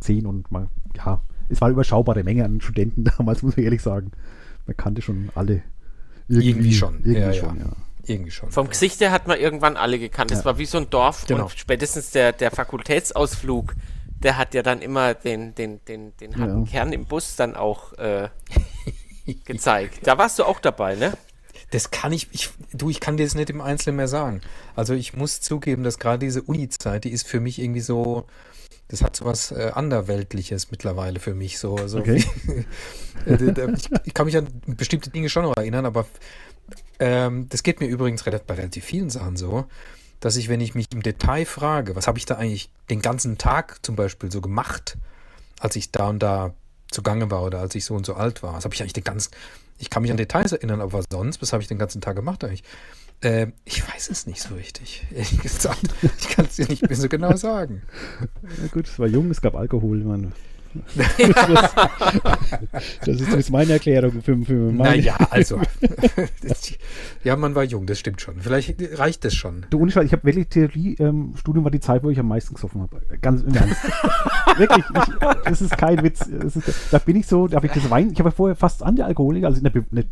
zehn 0.00 0.26
und 0.26 0.52
mal, 0.52 0.68
ja, 0.96 1.22
es 1.48 1.60
war 1.60 1.66
eine 1.66 1.72
überschaubare 1.74 2.22
Menge 2.24 2.44
an 2.44 2.60
Studenten 2.60 3.04
damals, 3.18 3.42
muss 3.42 3.56
ich 3.56 3.64
ehrlich 3.64 3.82
sagen. 3.82 4.12
Man 4.66 4.76
kannte 4.76 5.02
schon 5.02 5.30
alle. 5.34 5.62
Irgendwie 6.28 6.72
schon, 6.72 7.00
Irgendwie 7.04 7.20
ja, 7.20 7.32
schon, 7.34 7.58
ja. 7.58 7.64
ja. 7.66 7.72
Irgendwie 8.06 8.30
schon. 8.30 8.50
Vom 8.50 8.68
Gesicht 8.68 9.00
her 9.00 9.10
hat 9.12 9.26
man 9.26 9.38
irgendwann 9.38 9.76
alle 9.76 9.98
gekannt. 9.98 10.30
Es 10.30 10.38
Ja. 10.40 10.44
war 10.46 10.58
wie 10.58 10.66
so 10.66 10.78
ein 10.78 10.88
Dorf 10.90 11.26
Genau. 11.26 11.44
und 11.44 11.50
spätestens 11.58 12.10
der, 12.10 12.32
der 12.32 12.50
Fakultätsausflug, 12.50 13.74
der 14.22 14.38
hat 14.38 14.54
ja 14.54 14.62
dann 14.62 14.80
immer 14.80 15.12
den, 15.14 15.54
den, 15.54 15.80
den, 15.86 16.16
den 16.18 16.36
harten 16.38 16.64
Ja. 16.64 16.70
Kern 16.70 16.92
im 16.92 17.04
Bus 17.06 17.36
dann 17.36 17.54
auch 17.56 17.92
äh, 17.94 18.28
gezeigt. 19.44 20.00
Da 20.06 20.18
warst 20.18 20.38
du 20.38 20.44
auch 20.44 20.60
dabei, 20.60 20.96
ne? 20.96 21.12
Das 21.70 21.90
kann 21.90 22.12
ich, 22.12 22.28
ich, 22.32 22.50
du, 22.72 22.90
ich 22.90 23.00
kann 23.00 23.16
dir 23.16 23.24
das 23.24 23.34
nicht 23.34 23.50
im 23.50 23.60
Einzelnen 23.60 23.96
mehr 23.96 24.08
sagen. 24.08 24.40
Also 24.76 24.94
ich 24.94 25.14
muss 25.14 25.40
zugeben, 25.40 25.82
dass 25.82 25.98
gerade 25.98 26.18
diese 26.18 26.42
Uni-Zeit, 26.42 27.04
die 27.04 27.10
ist 27.10 27.26
für 27.26 27.40
mich 27.40 27.58
irgendwie 27.60 27.80
so, 27.80 28.26
das 28.88 29.02
hat 29.02 29.16
so 29.16 29.24
was 29.24 29.50
äh, 29.50 29.72
Anderweltliches 29.74 30.70
mittlerweile 30.70 31.20
für 31.20 31.34
mich 31.34 31.58
so. 31.58 31.88
so 31.88 31.98
Okay. 31.98 32.24
wie, 33.24 33.30
äh, 33.30 33.74
ich, 33.76 33.90
ich 34.04 34.14
kann 34.14 34.26
mich 34.26 34.36
an 34.36 34.48
bestimmte 34.66 35.10
Dinge 35.10 35.28
schon 35.28 35.44
noch 35.44 35.56
erinnern, 35.56 35.86
aber 35.86 36.06
ähm, 36.98 37.48
das 37.48 37.62
geht 37.62 37.80
mir 37.80 37.86
übrigens 37.86 38.26
relativ, 38.26 38.46
bei 38.46 38.54
relativ 38.54 38.84
vielen 38.84 39.10
Sachen 39.10 39.36
so, 39.36 39.66
dass 40.20 40.36
ich, 40.36 40.48
wenn 40.48 40.60
ich 40.60 40.74
mich 40.74 40.86
im 40.92 41.02
Detail 41.02 41.44
frage, 41.44 41.96
was 41.96 42.06
habe 42.06 42.18
ich 42.18 42.26
da 42.26 42.36
eigentlich 42.36 42.70
den 42.90 43.02
ganzen 43.02 43.38
Tag 43.38 43.84
zum 43.84 43.96
Beispiel 43.96 44.30
so 44.30 44.40
gemacht, 44.40 44.96
als 45.60 45.76
ich 45.76 45.90
da 45.90 46.08
und 46.08 46.20
da 46.22 46.54
zugange 46.90 47.30
war 47.30 47.42
oder 47.42 47.60
als 47.60 47.74
ich 47.74 47.84
so 47.84 47.94
und 47.94 48.06
so 48.06 48.14
alt 48.14 48.42
war, 48.42 48.54
was 48.54 48.64
habe 48.64 48.74
ich 48.74 48.80
eigentlich 48.80 48.92
den 48.92 49.04
ganzen, 49.04 49.32
ich 49.78 49.90
kann 49.90 50.02
mich 50.02 50.10
an 50.10 50.16
Details 50.16 50.52
erinnern, 50.52 50.80
aber 50.80 50.92
was 50.92 51.06
sonst, 51.10 51.42
was 51.42 51.52
habe 51.52 51.62
ich 51.62 51.68
den 51.68 51.78
ganzen 51.78 52.00
Tag 52.00 52.16
gemacht 52.16 52.44
eigentlich? 52.44 52.62
Äh, 53.24 53.48
ich 53.64 53.82
weiß 53.88 54.10
es 54.10 54.26
nicht 54.26 54.40
so 54.42 54.54
richtig, 54.54 55.06
ehrlich 55.10 55.40
gesagt. 55.40 55.80
Ich 56.18 56.28
kann 56.28 56.44
es 56.46 56.56
dir 56.56 56.66
nicht 56.68 56.86
mehr 56.86 56.96
so 56.96 57.08
genau 57.08 57.34
sagen. 57.36 57.82
Ja, 58.42 58.66
gut, 58.70 58.86
es 58.86 58.98
war 58.98 59.06
jung, 59.06 59.30
es 59.30 59.40
gab 59.40 59.54
Alkohol, 59.54 59.98
Mann. 60.04 60.32
das 63.06 63.20
ist 63.20 63.32
jetzt 63.32 63.50
meine 63.50 63.74
Erklärung 63.74 64.22
für, 64.22 64.36
für 64.38 64.72
meine. 64.72 64.96
Naja, 64.96 65.16
also. 65.30 65.60
Das- 66.42 66.72
ja, 67.24 67.36
man 67.36 67.54
war 67.54 67.62
jung, 67.62 67.86
das 67.86 68.00
stimmt 68.00 68.20
schon. 68.20 68.40
Vielleicht 68.40 68.74
reicht 68.98 69.24
das 69.24 69.34
schon. 69.34 69.66
Du, 69.70 69.86
ich 69.86 69.96
habe 69.96 70.24
wirklich 70.24 70.48
Theorie-Studium 70.48 71.64
war 71.64 71.70
die 71.70 71.80
Zeit, 71.80 72.02
wo 72.02 72.10
ich 72.10 72.18
am 72.18 72.26
meisten 72.28 72.54
gesoffen 72.54 72.82
habe. 72.82 73.00
Ganz 73.22 73.42
im 73.42 73.54
Ernst. 73.54 73.84
wirklich, 74.56 74.84
ich, 74.84 75.14
das 75.44 75.62
ist 75.62 75.78
kein 75.78 76.02
Witz. 76.02 76.22
Ist, 76.26 76.58
da 76.90 76.98
bin 76.98 77.16
ich 77.16 77.26
so, 77.26 77.46
da 77.46 77.56
habe 77.56 77.66
ich 77.66 77.72
das 77.72 77.88
Wein, 77.88 78.10
ich 78.12 78.18
habe 78.18 78.30
ja 78.30 78.34
vorher 78.34 78.56
fast 78.56 78.82
Anti-Alkoholiker, 78.82 79.46
also 79.46 79.62
nicht, 79.62 79.92
nicht 79.92 80.08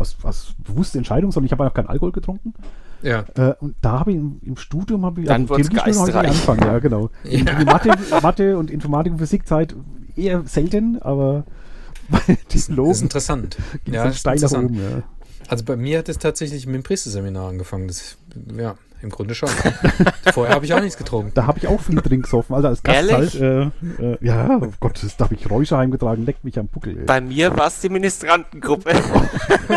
aus, 0.00 0.16
aus 0.22 0.54
bewusster 0.58 0.98
Entscheidung, 0.98 1.32
sondern 1.32 1.46
ich 1.46 1.52
habe 1.52 1.66
auch 1.66 1.74
keinen 1.74 1.88
Alkohol 1.88 2.12
getrunken. 2.12 2.54
Ja. 3.02 3.24
Äh, 3.36 3.54
und 3.60 3.76
da 3.80 4.00
habe 4.00 4.10
ich 4.12 4.16
im, 4.16 4.40
im 4.42 4.56
Studium, 4.56 5.04
habe 5.04 5.20
ich, 5.20 5.26
Dann 5.28 5.48
wurd's 5.48 5.68
Theologiestudium 5.68 6.00
habe 6.00 6.10
ich 6.10 6.30
angefangen, 6.32 6.60
ja, 6.62 6.78
genau. 6.78 7.10
In, 7.24 7.46
Ja. 7.46 7.52
in 7.52 7.58
die 7.60 7.64
Mathe, 7.64 7.90
Mathe 8.22 8.58
und 8.58 8.70
Informatik 8.70 9.12
und 9.12 9.18
Physikzeit 9.18 9.74
eher 10.16 10.42
selten, 10.46 11.00
aber 11.00 11.44
bei 12.08 12.20
Das 12.48 12.68
ist 12.68 13.02
interessant. 13.02 13.56
Ja, 13.86 14.04
das 14.04 14.14
ist 14.14 14.20
steil 14.20 14.34
interessant. 14.34 14.64
oben. 14.70 14.74
Ja. 14.80 15.02
Also 15.48 15.64
bei 15.64 15.76
mir 15.76 15.98
hat 15.98 16.08
es 16.08 16.18
tatsächlich 16.18 16.66
mit 16.66 16.74
dem 16.74 16.82
Priesterseminar 16.82 17.48
angefangen. 17.48 17.86
Das, 17.88 18.18
ja, 18.56 18.74
im 19.02 19.10
Grunde 19.10 19.34
schon. 19.34 19.48
Vorher 20.32 20.54
habe 20.54 20.64
ich 20.64 20.74
auch 20.74 20.80
nichts 20.80 20.96
getrunken. 20.96 21.32
Da 21.34 21.46
habe 21.46 21.58
ich 21.58 21.66
auch 21.68 21.80
viel 21.80 21.96
drin 21.96 22.22
gesoffen. 22.22 22.54
Also 22.54 22.68
als 22.68 22.82
Gast 22.82 23.10
Ehrlich? 23.10 23.40
halt. 23.40 23.72
Äh, 24.00 24.12
äh, 24.12 24.18
ja, 24.20 24.58
oh 24.60 24.72
Gott, 24.80 25.02
das, 25.02 25.16
da 25.16 25.24
habe 25.26 25.34
ich 25.34 25.48
Räusche 25.50 25.76
heimgetragen, 25.76 26.24
leckt 26.24 26.44
mich 26.44 26.58
am 26.58 26.68
Buckel. 26.68 26.98
Ey. 26.98 27.04
Bei 27.04 27.20
mir 27.20 27.56
war 27.56 27.68
es 27.68 27.80
die 27.80 27.88
Ministrantengruppe. 27.88 28.90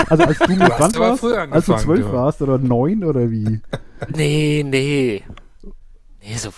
Also 0.10 0.24
als 0.24 0.40
du 0.40 0.56
dran 0.56 0.70
aber 0.72 1.00
warst, 1.00 1.24
als 1.24 1.66
du 1.66 1.76
zwölf 1.76 2.06
du. 2.06 2.14
warst 2.14 2.42
oder 2.42 2.58
neun 2.58 3.04
oder 3.04 3.30
wie? 3.32 3.62
nee, 4.16 4.64
nee. 4.66 5.24
Nee, 6.22 6.36
so 6.36 6.50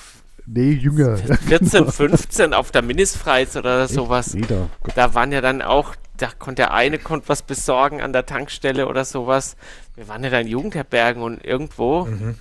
Nee, 0.45 0.71
jünger. 0.71 1.17
14, 1.47 1.87
15 1.91 2.53
auf 2.53 2.71
der 2.71 2.81
Ministfreiz 2.81 3.55
oder 3.55 3.87
sowas. 3.87 4.33
Nee, 4.33 4.45
da. 4.47 4.69
Da 4.95 5.13
waren 5.13 5.31
ja 5.31 5.41
dann 5.41 5.61
auch, 5.61 5.95
da 6.17 6.27
konnte 6.37 6.63
der 6.63 6.73
eine 6.73 6.99
konnte 6.99 7.29
was 7.29 7.41
besorgen 7.41 8.01
an 8.01 8.11
der 8.13 8.25
Tankstelle 8.25 8.87
oder 8.87 9.05
sowas. 9.05 9.55
Wir 9.95 10.07
waren 10.07 10.23
ja 10.23 10.29
da 10.29 10.39
in 10.39 10.47
Jugendherbergen 10.47 11.23
und 11.23 11.43
irgendwo 11.43 12.05
Mhm. 12.05 12.35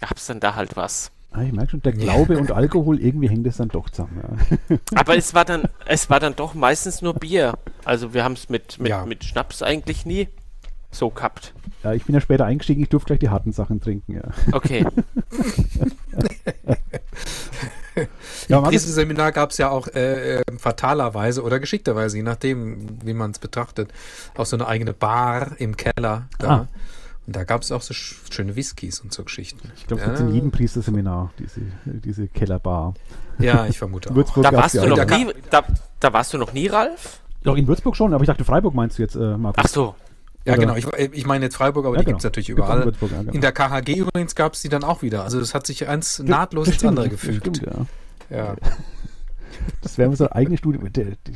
gab 0.00 0.16
es 0.16 0.26
dann 0.26 0.40
da 0.40 0.54
halt 0.54 0.76
was. 0.76 1.10
Ah, 1.32 1.42
ich 1.42 1.52
merke 1.52 1.72
schon, 1.72 1.82
der 1.82 1.92
Glaube 1.92 2.38
und 2.38 2.50
Alkohol, 2.50 2.98
irgendwie 2.98 3.28
hängt 3.28 3.46
es 3.46 3.58
dann 3.58 3.68
doch 3.68 3.90
zusammen. 3.90 4.22
Ja. 4.70 4.76
Aber 4.94 5.16
es 5.16 5.34
war 5.34 5.44
dann, 5.44 5.64
es 5.84 6.08
war 6.08 6.18
dann 6.20 6.34
doch 6.34 6.54
meistens 6.54 7.02
nur 7.02 7.12
Bier. 7.14 7.58
Also 7.84 8.14
wir 8.14 8.24
haben 8.24 8.32
es 8.34 8.48
mit, 8.48 8.78
mit, 8.78 8.88
Ja. 8.88 9.04
mit 9.04 9.24
Schnaps 9.24 9.62
eigentlich 9.62 10.06
nie 10.06 10.28
so 10.90 11.10
gehabt. 11.10 11.52
Ja, 11.82 11.92
ich 11.92 12.04
bin 12.04 12.14
ja 12.14 12.20
später 12.20 12.44
eingestiegen, 12.44 12.82
ich 12.82 12.88
durfte 12.88 13.08
gleich 13.08 13.20
die 13.20 13.28
harten 13.28 13.52
Sachen 13.52 13.80
trinken. 13.80 14.14
Ja, 14.14 14.22
Okay. 14.52 14.86
ja 18.48 18.58
Im 18.58 18.64
Priesterseminar 18.64 19.32
gab 19.32 19.50
es 19.50 19.58
ja 19.58 19.70
auch 19.70 19.88
äh, 19.88 20.38
äh, 20.38 20.42
fatalerweise 20.58 21.42
oder 21.42 21.60
geschickterweise, 21.60 22.16
je 22.16 22.22
nachdem, 22.22 22.98
wie 23.02 23.14
man 23.14 23.30
es 23.30 23.38
betrachtet, 23.38 23.92
auch 24.36 24.46
so 24.46 24.56
eine 24.56 24.66
eigene 24.66 24.92
Bar 24.92 25.52
im 25.58 25.76
Keller. 25.76 26.28
Da. 26.38 26.48
Ah. 26.48 26.68
Und 27.26 27.34
da 27.34 27.42
gab 27.42 27.62
es 27.62 27.72
auch 27.72 27.82
so 27.82 27.92
sch 27.92 28.20
schöne 28.30 28.54
Whiskys 28.54 29.00
und 29.00 29.12
so 29.12 29.24
Geschichten. 29.24 29.72
ich 29.76 29.86
glaube, 29.86 30.02
es 30.02 30.08
gibt 30.08 30.20
in 30.20 30.34
jedem 30.34 30.50
Priesterseminar 30.52 31.32
diese, 31.38 31.60
diese 31.84 32.28
Kellerbar. 32.28 32.94
Ja, 33.38 33.66
ich 33.66 33.78
vermute 33.78 34.10
auch. 34.12 34.14
Würzburg 34.14 34.44
Da 34.44 34.50
gab's 34.50 34.76
warst 34.76 34.96
Da 34.96 35.16
nie, 35.16 35.32
da, 35.50 35.64
da 35.98 36.12
warst 36.12 36.32
du 36.32 36.38
noch 36.38 36.52
nie, 36.52 36.68
Ralf? 36.68 37.20
Doch, 37.42 37.56
in 37.56 37.66
Würzburg 37.66 37.96
schon, 37.96 38.14
aber 38.14 38.22
ich 38.22 38.28
dachte, 38.28 38.44
Freiburg 38.44 38.74
meinst 38.74 38.98
du 38.98 39.02
jetzt, 39.02 39.16
äh, 39.16 39.36
Markus? 39.36 39.64
Ach 39.64 39.68
so. 39.68 39.94
Ja, 40.46 40.52
Oder- 40.54 40.60
genau. 40.62 40.76
Ich, 40.76 40.86
ich 41.12 41.26
meine 41.26 41.44
jetzt 41.46 41.56
Freiburg, 41.56 41.84
aber 41.86 41.96
Ja, 41.96 42.00
die 42.00 42.04
genau. 42.06 42.14
gibt 42.16 42.20
es 42.20 42.24
natürlich 42.24 42.46
Gibt's 42.46 42.60
in 42.60 42.64
überall. 42.66 42.84
Würzburg, 42.86 43.10
ja, 43.10 43.18
genau. 43.20 43.32
In 43.32 43.40
der 43.40 43.52
KHG 43.52 43.96
übrigens 43.96 44.34
gab 44.34 44.54
es 44.54 44.62
die 44.62 44.68
dann 44.68 44.84
auch 44.84 45.02
wieder. 45.02 45.24
Also 45.24 45.40
das 45.40 45.54
hat 45.54 45.66
sich 45.66 45.88
eins 45.88 46.18
Ja, 46.18 46.24
nahtlos 46.24 46.66
das 46.66 46.74
ins 46.76 46.84
andere 46.84 47.08
das 47.10 47.20
gefügt. 47.20 47.56
Stimmt, 47.56 47.62
ja. 48.30 48.36
Ja. 48.36 48.56
Das 49.82 49.98
wäre 49.98 50.08
unsere 50.10 50.34
eigene 50.34 50.56
Studie. 50.56 50.78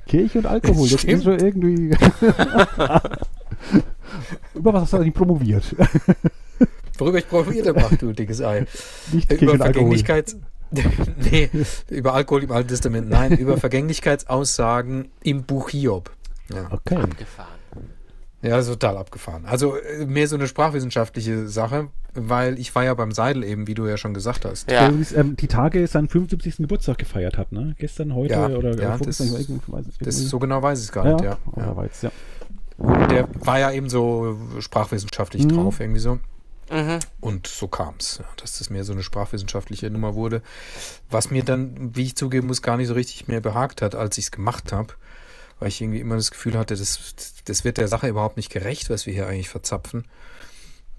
Kirche 0.06 0.38
und 0.38 0.46
Alkohol, 0.46 0.88
das 0.88 1.00
Stimmt. 1.00 1.18
ist 1.18 1.24
schon 1.24 1.38
irgendwie. 1.40 1.90
Über 4.54 4.72
was 4.74 4.82
hast 4.82 4.92
du 4.92 4.96
eigentlich 4.98 5.14
promoviert? 5.14 5.74
Worüber 6.98 7.18
ich 7.18 7.28
probiert 7.28 7.66
habe, 7.66 7.96
du 7.96 8.12
dickes 8.12 8.40
Ei. 8.42 8.66
Nicht 9.12 9.28
Kirche 9.28 9.46
über. 9.46 9.56
Vergänglichkeits... 9.56 10.36
nee, 11.30 11.48
über 11.88 12.14
Alkohol 12.14 12.44
im 12.44 12.52
Alten 12.52 12.68
Testament. 12.68 13.08
Nein, 13.08 13.32
über 13.38 13.56
Vergänglichkeitsaussagen 13.56 15.10
im 15.22 15.42
Buch 15.44 15.70
Hiob. 15.70 16.10
Ja. 16.52 16.68
Okay. 16.70 16.96
Abgefahren. 16.96 17.59
Ja, 18.42 18.56
das 18.56 18.66
ist 18.66 18.72
total 18.72 18.96
abgefahren. 18.96 19.44
Also 19.44 19.76
äh, 19.76 20.06
mehr 20.06 20.26
so 20.26 20.36
eine 20.36 20.48
sprachwissenschaftliche 20.48 21.46
Sache, 21.48 21.88
weil 22.14 22.58
ich 22.58 22.74
war 22.74 22.84
ja 22.84 22.94
beim 22.94 23.12
Seidel 23.12 23.44
eben, 23.44 23.66
wie 23.66 23.74
du 23.74 23.86
ja 23.86 23.96
schon 23.98 24.14
gesagt 24.14 24.44
hast. 24.46 24.70
Ja. 24.70 24.80
Der 24.80 24.88
übrigens, 24.88 25.12
ähm, 25.12 25.36
die 25.36 25.46
Tage 25.46 25.86
seinen 25.86 26.08
75. 26.08 26.56
Geburtstag 26.58 26.96
gefeiert 26.98 27.36
hat, 27.36 27.52
ne? 27.52 27.74
Gestern, 27.78 28.14
heute 28.14 28.32
Ja, 28.34 28.46
oder 28.48 28.74
ja, 28.80 28.96
vorgestern, 28.96 29.32
das- 29.32 29.40
ich 29.40 29.48
weiß 29.50 29.60
weiß 29.66 29.84
Das 30.00 30.16
so 30.16 30.38
genau 30.38 30.62
weiß 30.62 30.78
ich 30.78 30.86
es 30.86 30.92
gar 30.92 31.04
ja, 31.06 31.12
nicht, 31.14 31.24
ja, 31.24 31.38
ja. 31.56 31.62
aber 31.64 31.88
ja. 32.02 32.10
Der 33.08 33.28
war 33.44 33.58
ja 33.58 33.72
eben 33.72 33.90
so 33.90 34.38
sprachwissenschaftlich 34.58 35.44
Mhm. 35.44 35.48
drauf, 35.50 35.80
irgendwie 35.80 36.00
so. 36.00 36.14
Mhm. 36.72 36.98
Und 37.20 37.46
so 37.46 37.68
kam 37.68 37.94
es, 37.98 38.22
dass 38.40 38.58
das 38.58 38.70
mehr 38.70 38.84
so 38.84 38.92
eine 38.92 39.02
sprachwissenschaftliche 39.02 39.90
Nummer 39.90 40.14
wurde. 40.14 40.40
Was 41.10 41.30
mir 41.30 41.42
dann, 41.44 41.94
wie 41.94 42.04
ich 42.04 42.16
zugeben 42.16 42.46
muss, 42.46 42.62
gar 42.62 42.76
nicht 42.78 42.86
so 42.88 42.94
richtig 42.94 43.28
mehr 43.28 43.40
behagt 43.40 43.82
hat, 43.82 43.94
als 43.94 44.16
ich 44.16 44.26
es 44.26 44.30
gemacht 44.30 44.72
habe. 44.72 44.94
Weil 45.60 45.68
ich 45.68 45.80
irgendwie 45.80 46.00
immer 46.00 46.16
das 46.16 46.30
Gefühl 46.32 46.58
hatte, 46.58 46.74
das, 46.74 47.14
das 47.44 47.64
wird 47.64 47.76
der 47.78 47.86
Sache 47.88 48.08
überhaupt 48.08 48.36
nicht 48.36 48.50
gerecht, 48.50 48.90
was 48.90 49.06
wir 49.06 49.12
hier 49.12 49.26
eigentlich 49.28 49.48
verzapfen. 49.50 50.06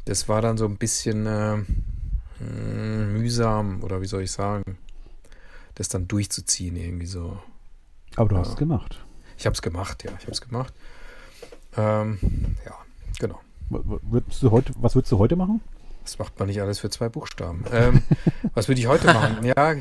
Das 0.06 0.30
war 0.30 0.42
dann 0.42 0.58
so 0.58 0.66
ein 0.66 0.78
bisschen 0.78 1.26
äh, 1.26 1.58
mh, 1.58 3.08
mühsam, 3.18 3.84
oder 3.84 4.02
wie 4.02 4.06
soll 4.08 4.22
ich 4.24 4.32
sagen, 4.32 4.78
das 5.76 5.90
dann 5.90 6.08
durchzuziehen 6.08 6.76
irgendwie 6.76 7.06
so. 7.08 7.40
Aber 8.16 8.30
du 8.30 8.36
Ja. 8.36 8.42
hast 8.42 8.50
es 8.50 8.56
gemacht. 8.56 9.04
Ich 9.38 9.46
habe 9.46 9.56
es 9.56 9.62
gemacht, 9.62 10.04
ja, 10.04 10.12
ich 10.18 10.24
habe 10.24 10.32
es 10.32 10.42
gemacht. 10.42 10.74
Ähm, 11.78 12.20
ja, 12.66 12.76
genau. 13.20 13.40
W- 13.70 13.80
w- 13.84 14.00
Würdest 14.04 14.44
du 14.44 14.52
heute, 14.52 14.74
was 14.78 14.94
würdest 14.96 15.12
du 15.12 15.18
heute 15.18 15.36
machen? 15.36 15.62
Das 16.04 16.18
macht 16.20 16.38
man 16.40 16.48
nicht 16.48 16.62
alles 16.62 16.80
für 16.80 16.90
zwei 16.90 17.10
Buchstaben. 17.10 17.64
Ähm, 17.72 18.02
was 18.54 18.68
würde 18.68 18.82
ich 18.82 18.88
heute 18.88 19.08
machen? 19.14 19.44
Ja, 19.46 19.76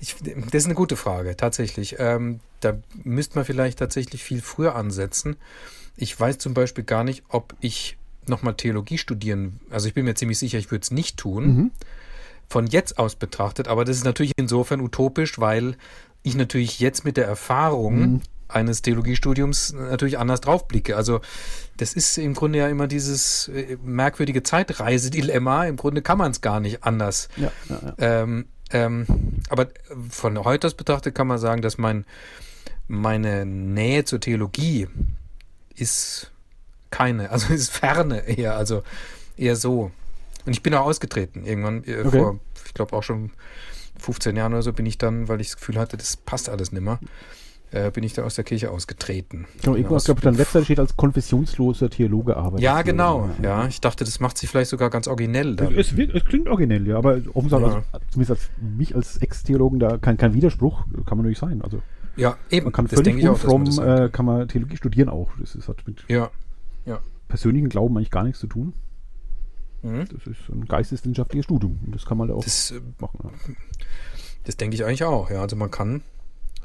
ich, 0.00 0.16
das 0.16 0.54
ist 0.54 0.64
eine 0.66 0.74
gute 0.74 0.96
Frage, 0.96 1.36
tatsächlich. 1.36 1.96
Ähm, 1.98 2.40
da 2.60 2.74
müsste 3.04 3.36
man 3.36 3.44
vielleicht 3.44 3.78
tatsächlich 3.78 4.22
viel 4.22 4.42
früher 4.42 4.74
ansetzen. 4.76 5.36
Ich 5.96 6.18
weiß 6.18 6.38
zum 6.38 6.54
Beispiel 6.54 6.84
gar 6.84 7.04
nicht, 7.04 7.22
ob 7.28 7.54
ich 7.60 7.96
nochmal 8.26 8.54
Theologie 8.54 8.98
studieren, 8.98 9.58
also 9.70 9.88
ich 9.88 9.94
bin 9.94 10.04
mir 10.04 10.14
ziemlich 10.14 10.38
sicher, 10.38 10.56
ich 10.58 10.70
würde 10.70 10.82
es 10.82 10.90
nicht 10.92 11.16
tun, 11.16 11.44
Mhm. 11.46 11.70
von 12.48 12.66
jetzt 12.68 12.98
aus 12.98 13.16
betrachtet, 13.16 13.66
aber 13.66 13.84
das 13.84 13.96
ist 13.96 14.04
natürlich 14.04 14.32
insofern 14.36 14.80
utopisch, 14.80 15.40
weil 15.40 15.76
ich 16.22 16.36
natürlich 16.36 16.78
jetzt 16.78 17.04
mit 17.04 17.16
der 17.16 17.26
Erfahrung 17.26 17.98
Mhm. 17.98 18.20
Eines 18.54 18.82
Theologiestudiums 18.82 19.72
natürlich 19.72 20.18
anders 20.18 20.40
drauf 20.40 20.68
blicke. 20.68 20.96
Also 20.96 21.20
das 21.76 21.94
ist 21.94 22.18
im 22.18 22.34
Grunde 22.34 22.58
ja 22.58 22.68
immer 22.68 22.86
dieses 22.86 23.48
äh, 23.48 23.76
merkwürdige 23.82 24.42
Zeitreisedilemma. 24.42 25.66
Im 25.66 25.76
Grunde 25.76 26.02
kann 26.02 26.18
man 26.18 26.30
es 26.30 26.40
gar 26.40 26.60
nicht 26.60 26.84
anders. 26.84 27.28
Ja, 27.36 27.52
ja, 27.68 27.80
ja. 27.82 28.22
Ähm, 28.22 28.46
ähm, 28.70 29.06
aber 29.48 29.68
von 30.08 30.42
heute 30.44 30.66
aus 30.66 30.74
betrachtet 30.74 31.14
kann 31.14 31.26
man 31.26 31.38
sagen, 31.38 31.62
dass 31.62 31.78
mein, 31.78 32.04
meine 32.88 33.44
Nähe 33.44 34.04
zur 34.04 34.20
Theologie 34.20 34.88
ist 35.74 36.30
keine, 36.90 37.30
also 37.30 37.52
ist 37.52 37.70
ferne 37.70 38.20
eher, 38.26 38.56
also 38.56 38.82
eher 39.36 39.56
so. 39.56 39.90
Und 40.44 40.52
ich 40.52 40.62
bin 40.62 40.74
auch 40.74 40.86
ausgetreten 40.86 41.44
irgendwann 41.44 41.84
äh, 41.84 42.00
Okay. 42.00 42.18
vor, 42.18 42.40
ich 42.66 42.74
glaube 42.74 42.96
auch 42.96 43.02
schon 43.02 43.30
15 43.98 44.36
Jahren 44.36 44.52
oder 44.52 44.62
so 44.62 44.72
bin 44.72 44.86
ich 44.86 44.98
dann, 44.98 45.28
weil 45.28 45.40
ich 45.40 45.48
das 45.48 45.56
Gefühl 45.56 45.78
hatte, 45.78 45.96
das 45.96 46.16
passt 46.16 46.48
alles 46.48 46.72
nimmer, 46.72 46.98
äh, 47.72 47.90
bin 47.90 48.04
ich 48.04 48.12
da 48.12 48.22
aus 48.22 48.34
der 48.36 48.44
Kirche 48.44 48.70
ausgetreten. 48.70 49.46
Genau, 49.62 49.74
irgendwo, 49.76 49.96
ich 49.96 50.04
glaube, 50.04 50.18
auf 50.18 50.22
deiner 50.24 50.38
Webseite 50.38 50.64
steht 50.66 50.78
als 50.78 50.96
konfessionsloser 50.96 51.90
Theologe 51.90 52.36
arbeiten. 52.36 52.62
Ja, 52.62 52.82
genau. 52.82 53.30
Ja, 53.42 53.66
ich 53.66 53.80
dachte, 53.80 54.04
das 54.04 54.20
macht 54.20 54.38
sich 54.38 54.48
vielleicht 54.50 54.70
sogar 54.70 54.90
ganz 54.90 55.08
originell. 55.08 55.56
Es, 55.76 55.96
wird, 55.96 56.14
es 56.14 56.24
klingt 56.24 56.48
originell, 56.48 56.86
ja, 56.86 56.96
aber 56.98 57.20
offensichtlich, 57.34 57.72
Ja. 57.72 57.84
also, 57.92 58.06
zumindest 58.10 58.30
als 58.30 58.50
mich 58.60 58.94
als 58.94 59.16
Ex-Theologen, 59.18 59.78
da 59.80 59.98
kein, 59.98 60.16
kein 60.16 60.34
Widerspruch, 60.34 60.84
kann 61.06 61.18
man 61.18 61.18
natürlich 61.18 61.38
sein. 61.38 61.62
Also 61.62 61.82
Ja, 62.16 62.36
eben. 62.50 62.64
man 62.64 62.72
kann 62.72 62.86
das 62.86 62.94
völlig 63.00 63.22
sagt. 63.22 63.78
äh, 64.00 64.08
kann 64.10 64.26
man 64.26 64.46
Theologie 64.48 64.76
studieren 64.76 65.08
auch. 65.08 65.30
Das 65.40 65.54
ist, 65.54 65.68
hat 65.68 65.86
mit 65.86 66.04
Ja. 66.08 66.30
persönlichen 67.28 67.70
Glauben 67.70 67.96
eigentlich 67.96 68.10
gar 68.10 68.24
nichts 68.24 68.40
zu 68.40 68.46
tun. 68.46 68.74
Mhm. 69.82 70.04
Das 70.12 70.26
ist 70.26 70.48
ein 70.50 70.66
geisteswissenschaftliches 70.66 71.44
Studium. 71.46 71.78
Das 71.86 72.04
kann 72.04 72.18
man 72.18 72.28
da 72.28 72.34
auch 72.34 72.44
Das, 72.44 72.70
äh, 72.72 72.80
machen. 73.00 73.18
Ja. 73.24 73.30
das 74.44 74.56
denke 74.58 74.74
ich 74.76 74.84
eigentlich 74.84 75.02
auch. 75.04 75.30
Ja, 75.30 75.40
also 75.40 75.56
man 75.56 75.70
kann 75.70 76.02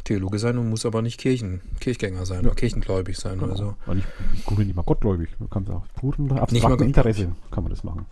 Theologe 0.07 0.39
sein 0.39 0.57
und 0.57 0.69
muss 0.69 0.85
aber 0.85 1.01
nicht 1.01 1.19
Kirchen, 1.19 1.61
Kirchgänger 1.79 2.25
sein 2.25 2.45
oder 2.45 2.55
kirchengläubig 2.55 3.17
sein 3.17 3.39
oder 3.41 3.55
so. 3.55 3.75
Weil 3.85 3.99
ich, 3.99 4.45
gucke 4.45 4.63
nicht 4.63 4.75
mal 4.75 4.81
gottgläubig. 4.83 5.29
Man 5.39 5.49
kann 5.49 5.67
auch 5.69 5.83
puren 5.95 6.23
Nicht 6.25 6.33
mal 6.33 6.41
abstrakten 6.41 6.69
gottgläubig. 6.69 7.19
Interesse 7.19 7.27
kann 7.51 7.63
man 7.63 7.71
das 7.71 7.83
machen. 7.83 8.05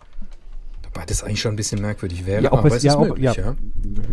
Wobei 0.84 1.04
das 1.06 1.24
eigentlich 1.24 1.40
schon 1.40 1.52
ein 1.54 1.56
bisschen 1.56 1.80
merkwürdig 1.80 2.24
wäre. 2.26 2.42
Ja, 2.42 2.52
ob 2.52 2.60
aber 2.60 2.68
es- 2.68 2.76
es 2.76 2.82
ja, 2.84 2.92
ist 2.92 2.98
ob- 2.98 3.08
möglich, 3.08 3.24
ja. 3.24 3.32
ja. 3.34 3.54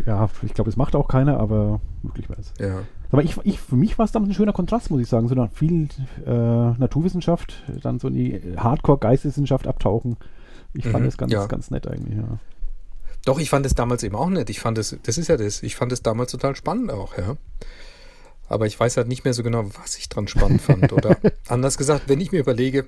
Ja, 0.05 0.29
ich 0.43 0.53
glaube, 0.53 0.69
das 0.69 0.77
macht 0.77 0.95
auch 0.95 1.07
keiner, 1.07 1.39
aber 1.39 1.79
möglich 2.01 2.29
wäre 2.29 2.39
es. 2.41 2.53
ja. 2.59 2.79
Aber 3.11 3.23
ich, 3.23 3.37
ich, 3.43 3.59
für 3.59 3.75
mich 3.75 3.99
war 3.99 4.05
es 4.05 4.11
damals 4.11 4.31
ein 4.31 4.33
schöner 4.33 4.53
Kontrast, 4.53 4.89
muss 4.89 4.99
ich 4.99 5.07
sagen. 5.07 5.27
So 5.27 5.35
nach 5.35 5.51
viel 5.51 5.87
äh, 6.25 6.29
Naturwissenschaft, 6.31 7.61
dann 7.83 7.99
so 7.99 8.07
in 8.07 8.15
die 8.15 8.41
Hardcore-Geisteswissenschaft 8.57 9.67
abtauchen. 9.67 10.17
Ich 10.73 10.87
fand 10.87 11.03
Mhm, 11.03 11.07
das 11.09 11.17
ganz, 11.17 11.31
ja. 11.31 11.45
ganz 11.45 11.69
nett 11.69 11.85
eigentlich, 11.87 12.17
ja. 12.17 12.39
Doch, 13.25 13.39
ich 13.39 13.49
fand 13.49 13.65
es 13.65 13.73
damals 13.73 14.03
eben 14.03 14.15
auch 14.15 14.29
nett. 14.29 14.49
Ich 14.49 14.59
fand 14.59 14.77
es, 14.77 14.97
das 15.03 15.17
ist 15.17 15.29
ja 15.29 15.37
das, 15.37 15.63
ich 15.63 15.75
fand 15.75 15.91
es 15.91 16.01
damals 16.01 16.31
total 16.31 16.55
spannend 16.55 16.91
auch, 16.91 17.17
ja. 17.17 17.37
Aber 18.49 18.67
ich 18.67 18.77
weiß 18.79 18.97
halt 18.97 19.07
nicht 19.07 19.23
mehr 19.23 19.33
so 19.33 19.43
genau, 19.43 19.65
was 19.81 19.97
ich 19.97 20.09
dran 20.09 20.27
spannend 20.27 20.61
fand. 20.61 20.91
Oder 20.91 21.17
anders 21.47 21.77
gesagt, 21.77 22.03
wenn 22.07 22.19
ich 22.19 22.31
mir 22.31 22.39
überlege, 22.39 22.85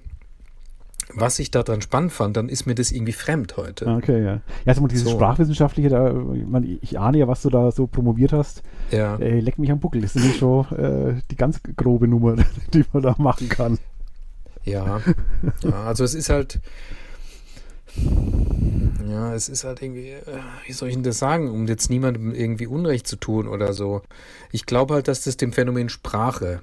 was 1.13 1.39
ich 1.39 1.51
da 1.51 1.63
dran 1.63 1.81
spannend 1.81 2.11
fand, 2.11 2.35
dann 2.35 2.49
ist 2.49 2.65
mir 2.65 2.75
das 2.75 2.91
irgendwie 2.91 3.13
fremd 3.13 3.55
heute. 3.55 3.87
Okay, 3.87 4.23
ja. 4.23 4.33
Ja, 4.33 4.41
also 4.65 4.85
dieses 4.87 5.05
So. 5.05 5.11
Sprachwissenschaftliche, 5.11 5.89
da, 5.89 6.09
ich, 6.33 6.45
meine, 6.45 6.65
ich 6.81 6.99
ahne 6.99 7.19
ja, 7.19 7.27
was 7.27 7.41
du 7.41 7.49
da 7.49 7.71
so 7.71 7.87
promoviert 7.87 8.33
hast. 8.33 8.63
Ja. 8.91 9.15
Ey, 9.17 9.39
leck 9.39 9.57
mich 9.57 9.71
am 9.71 9.79
Buckel. 9.79 10.01
Das 10.01 10.15
ist 10.15 10.37
schon 10.37 10.65
äh, 10.75 11.21
die 11.31 11.35
ganz 11.35 11.61
grobe 11.77 12.07
Nummer, 12.07 12.35
die 12.73 12.83
man 12.91 13.03
da 13.03 13.15
machen 13.17 13.47
kann. 13.47 13.79
Ja, 14.63 14.99
ja, 15.61 15.83
also 15.83 16.03
es 16.03 16.15
ist 16.15 16.29
halt, 16.29 16.59
ja, 19.07 19.33
es 19.33 19.49
ist 19.49 19.63
halt 19.63 19.81
irgendwie, 19.81 20.09
äh, 20.09 20.39
wie 20.65 20.73
soll 20.73 20.89
ich 20.89 20.95
denn 20.95 21.03
das 21.03 21.19
sagen, 21.19 21.49
um 21.49 21.67
jetzt 21.67 21.89
niemandem 21.89 22.33
irgendwie 22.33 22.67
Unrecht 22.67 23.07
zu 23.07 23.15
tun 23.15 23.47
oder 23.47 23.73
so. 23.73 24.01
Ich 24.51 24.65
glaube 24.65 24.95
halt, 24.95 25.07
dass 25.07 25.23
das 25.23 25.37
dem 25.37 25.53
Phänomen 25.53 25.89
Sprache 25.89 26.61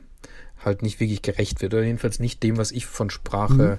halt 0.65 0.83
nicht 0.83 1.01
wirklich 1.01 1.23
gerecht 1.23 1.63
wird 1.63 1.75
oder 1.75 1.83
jedenfalls 1.83 2.21
nicht 2.21 2.43
dem, 2.43 2.57
was 2.57 2.71
ich 2.71 2.87
von 2.87 3.11
Sprache 3.11 3.79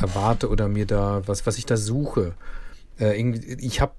erwarte 0.00 0.48
oder 0.48 0.68
mir 0.68 0.86
da, 0.86 1.22
was, 1.26 1.46
was 1.46 1.58
ich 1.58 1.66
da 1.66 1.76
suche. 1.76 2.34
Äh, 2.98 3.20
ich 3.20 3.80
habe, 3.80 3.92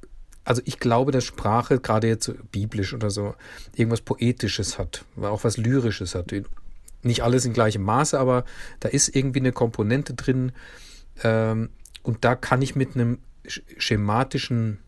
also 0.44 0.62
ich 0.66 0.80
glaube, 0.80 1.12
dass 1.12 1.24
Sprache 1.24 1.80
gerade 1.80 2.08
jetzt 2.08 2.26
so 2.26 2.34
biblisch 2.52 2.94
oder 2.94 3.10
so 3.10 3.36
irgendwas 3.76 4.02
Poetisches 4.02 4.78
hat, 4.80 5.06
auch 5.22 5.44
was 5.44 5.58
Lyrisches 5.58 6.16
hat. 6.16 6.34
Nicht 7.02 7.24
alles 7.24 7.46
in 7.46 7.54
gleichem 7.54 7.84
Maße, 7.84 8.20
aber 8.20 8.44
da 8.80 8.90
ist 8.90 9.16
irgendwie 9.16 9.40
eine 9.40 9.52
Komponente 9.52 10.14
drin. 10.14 10.52
Ähm, 11.24 11.70
und 12.04 12.26
da 12.26 12.36
kann 12.36 12.62
ich 12.62 12.76
mit 12.76 12.96
einem 12.96 13.20
schematischen 13.46 14.80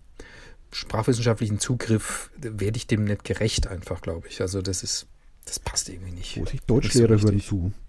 sprachwissenschaftlichen 0.71 1.59
Zugriff 1.59 2.31
werde 2.37 2.77
ich 2.77 2.87
dem 2.87 3.03
nicht 3.03 3.23
gerecht 3.23 3.67
einfach, 3.67 4.01
glaube 4.01 4.27
ich. 4.27 4.41
Also 4.41 4.61
das 4.61 4.83
ist, 4.83 5.07
das 5.45 5.59
passt 5.59 5.89
irgendwie 5.89 6.11
nicht. 6.11 6.39
Wo 6.39 6.45
sich 6.45 6.61
Deutschlehrer 6.61 7.17
so 7.17 7.23
würden 7.23 7.41
zu. 7.41 7.73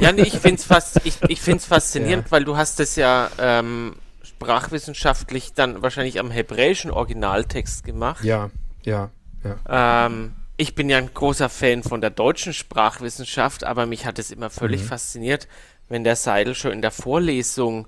Ja, 0.00 0.12
nee, 0.12 0.22
ich 0.22 0.32
finde 0.32 0.54
es 0.54 0.64
fast, 0.64 1.02
ich, 1.04 1.18
ich 1.28 1.42
faszinierend, 1.42 2.24
ja. 2.24 2.30
weil 2.30 2.44
du 2.44 2.56
hast 2.56 2.80
es 2.80 2.96
ja 2.96 3.30
ähm, 3.38 3.96
sprachwissenschaftlich 4.22 5.52
dann 5.52 5.82
wahrscheinlich 5.82 6.20
am 6.20 6.30
hebräischen 6.30 6.90
Originaltext 6.90 7.84
gemacht. 7.84 8.24
Ja, 8.24 8.50
ja, 8.82 9.10
ja. 9.44 10.06
Ähm, 10.06 10.32
ich 10.56 10.74
bin 10.74 10.88
ja 10.88 10.96
ein 10.96 11.12
großer 11.12 11.50
Fan 11.50 11.82
von 11.82 12.00
der 12.00 12.08
deutschen 12.08 12.54
Sprachwissenschaft, 12.54 13.64
aber 13.64 13.84
mich 13.84 14.06
hat 14.06 14.18
es 14.18 14.30
immer 14.30 14.48
völlig 14.48 14.82
mhm. 14.82 14.86
fasziniert, 14.86 15.48
wenn 15.88 16.04
der 16.04 16.16
Seidel 16.16 16.54
schon 16.54 16.72
in 16.72 16.82
der 16.82 16.90
Vorlesung, 16.90 17.86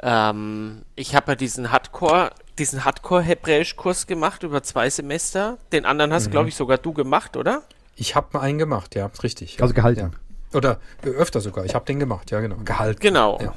ähm, 0.00 0.82
ich 0.94 1.14
habe 1.14 1.32
ja 1.32 1.34
diesen 1.36 1.72
Hardcore, 1.72 2.30
diesen 2.58 2.84
Hardcore-Hebräisch-Kurs 2.84 4.06
gemacht 4.06 4.42
über 4.42 4.62
zwei 4.62 4.90
Semester. 4.90 5.58
Den 5.72 5.84
anderen 5.84 6.12
hast, 6.12 6.26
mhm. 6.26 6.32
glaube 6.32 6.48
ich, 6.48 6.56
sogar 6.56 6.78
du 6.78 6.92
gemacht, 6.92 7.36
oder? 7.36 7.62
Ich 7.96 8.14
habe 8.14 8.28
mal 8.32 8.40
einen 8.40 8.58
gemacht, 8.58 8.94
ja, 8.94 9.10
richtig. 9.22 9.60
Also 9.60 9.74
gehalten. 9.74 10.12
Ja. 10.52 10.56
Oder 10.56 10.78
äh, 11.04 11.08
öfter 11.08 11.40
sogar. 11.40 11.64
Ich 11.64 11.74
habe 11.74 11.84
den 11.84 11.98
gemacht, 11.98 12.30
ja, 12.30 12.40
genau. 12.40 12.56
Gehalten. 12.64 13.00
Genau. 13.00 13.38
Ja. 13.40 13.54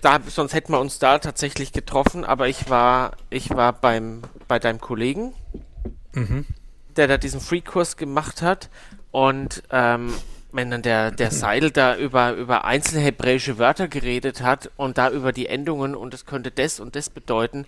Da, 0.00 0.18
sonst 0.26 0.54
hätten 0.54 0.72
wir 0.72 0.80
uns 0.80 0.98
da 0.98 1.18
tatsächlich 1.18 1.72
getroffen, 1.72 2.24
aber 2.24 2.48
ich 2.48 2.68
war, 2.68 3.12
ich 3.30 3.50
war 3.50 3.72
beim, 3.72 4.22
bei 4.48 4.58
deinem 4.58 4.80
Kollegen, 4.80 5.32
mhm. 6.12 6.46
der 6.96 7.06
da 7.06 7.18
diesen 7.18 7.40
Free-Kurs 7.40 7.96
gemacht 7.96 8.42
hat. 8.42 8.68
Und 9.12 9.62
ähm, 9.70 10.12
wenn 10.52 10.70
dann 10.70 10.82
der, 10.82 11.10
der 11.10 11.30
Seidel 11.30 11.70
da 11.70 11.96
über, 11.96 12.32
über 12.32 12.64
einzelne 12.64 13.02
hebräische 13.02 13.58
Wörter 13.58 13.88
geredet 13.88 14.42
hat 14.42 14.70
und 14.76 14.98
da 14.98 15.10
über 15.10 15.32
die 15.32 15.46
Endungen 15.46 15.94
und 15.94 16.14
es 16.14 16.26
könnte 16.26 16.50
das 16.50 16.80
und 16.80 16.94
das 16.94 17.10
bedeuten, 17.10 17.66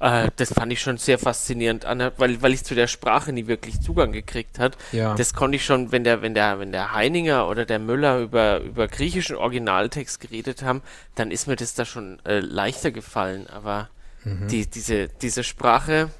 äh, 0.00 0.30
das 0.36 0.52
fand 0.52 0.72
ich 0.72 0.80
schon 0.80 0.98
sehr 0.98 1.18
faszinierend, 1.18 1.86
weil, 2.18 2.42
weil 2.42 2.52
ich 2.52 2.64
zu 2.64 2.74
der 2.74 2.88
Sprache 2.88 3.32
nie 3.32 3.46
wirklich 3.46 3.80
Zugang 3.80 4.12
gekriegt 4.12 4.58
hat. 4.58 4.76
Ja. 4.92 5.14
Das 5.14 5.34
konnte 5.34 5.56
ich 5.56 5.64
schon, 5.64 5.92
wenn 5.92 6.04
der, 6.04 6.22
wenn 6.22 6.34
der, 6.34 6.58
wenn 6.58 6.72
der 6.72 6.92
Heininger 6.92 7.48
oder 7.48 7.64
der 7.64 7.78
Müller 7.78 8.20
über, 8.20 8.60
über 8.60 8.88
griechischen 8.88 9.36
Originaltext 9.36 10.20
geredet 10.20 10.62
haben, 10.62 10.82
dann 11.14 11.30
ist 11.30 11.46
mir 11.46 11.56
das 11.56 11.74
da 11.74 11.84
schon 11.84 12.18
äh, 12.24 12.40
leichter 12.40 12.90
gefallen. 12.90 13.46
Aber 13.48 13.88
mhm. 14.24 14.48
die, 14.48 14.66
diese, 14.66 15.08
diese 15.08 15.44
Sprache, 15.44 16.10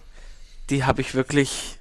die 0.71 0.85
habe 0.85 1.01
ich 1.01 1.15
wirklich 1.15 1.79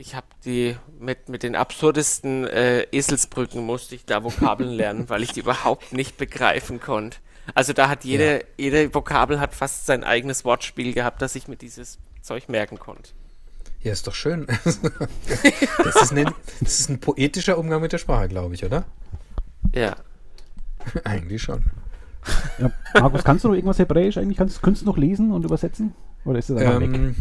ich 0.00 0.14
habe 0.14 0.26
die 0.44 0.76
mit, 0.98 1.28
mit 1.28 1.42
den 1.42 1.54
absurdesten 1.54 2.46
äh, 2.46 2.86
Eselsbrücken 2.90 3.64
musste 3.64 3.94
ich 3.94 4.06
da 4.06 4.24
Vokabeln 4.24 4.70
lernen, 4.70 5.08
weil 5.08 5.22
ich 5.22 5.32
die 5.32 5.40
überhaupt 5.40 5.92
nicht 5.92 6.16
begreifen 6.16 6.80
konnte. 6.80 7.18
Also 7.54 7.72
da 7.72 7.88
hat 7.88 8.04
jede, 8.04 8.38
ja. 8.38 8.44
jede 8.56 8.94
Vokabel 8.94 9.40
hat 9.40 9.54
fast 9.54 9.86
sein 9.86 10.02
eigenes 10.02 10.44
Wortspiel 10.44 10.94
gehabt, 10.94 11.20
dass 11.20 11.34
ich 11.34 11.48
mir 11.48 11.56
dieses 11.56 11.98
Zeug 12.22 12.48
merken 12.48 12.78
konnte. 12.78 13.10
Ja, 13.82 13.92
ist 13.92 14.06
doch 14.06 14.14
schön. 14.14 14.46
das, 14.64 14.76
ist 16.02 16.12
ein, 16.12 16.32
das 16.60 16.80
ist 16.80 16.90
ein 16.90 17.00
poetischer 17.00 17.58
Umgang 17.58 17.80
mit 17.80 17.92
der 17.92 17.98
Sprache, 17.98 18.28
glaube 18.28 18.54
ich, 18.54 18.64
oder? 18.64 18.84
Ja. 19.74 19.96
Eigentlich 21.04 21.42
schon. 21.42 21.64
Ja, 22.58 22.70
Markus, 22.94 23.24
kannst 23.24 23.44
du 23.44 23.48
noch 23.48 23.54
irgendwas 23.54 23.78
Hebräisch 23.78 24.18
eigentlich? 24.18 24.36
Kannst, 24.36 24.60
könntest 24.60 24.84
du 24.84 24.90
noch 24.90 24.98
lesen 24.98 25.32
und 25.32 25.42
übersetzen? 25.44 25.94
Oder 26.26 26.38
ist 26.38 26.50
das 26.50 26.58
einfach 26.58 26.82
ähm, 26.82 27.08
weg? 27.08 27.16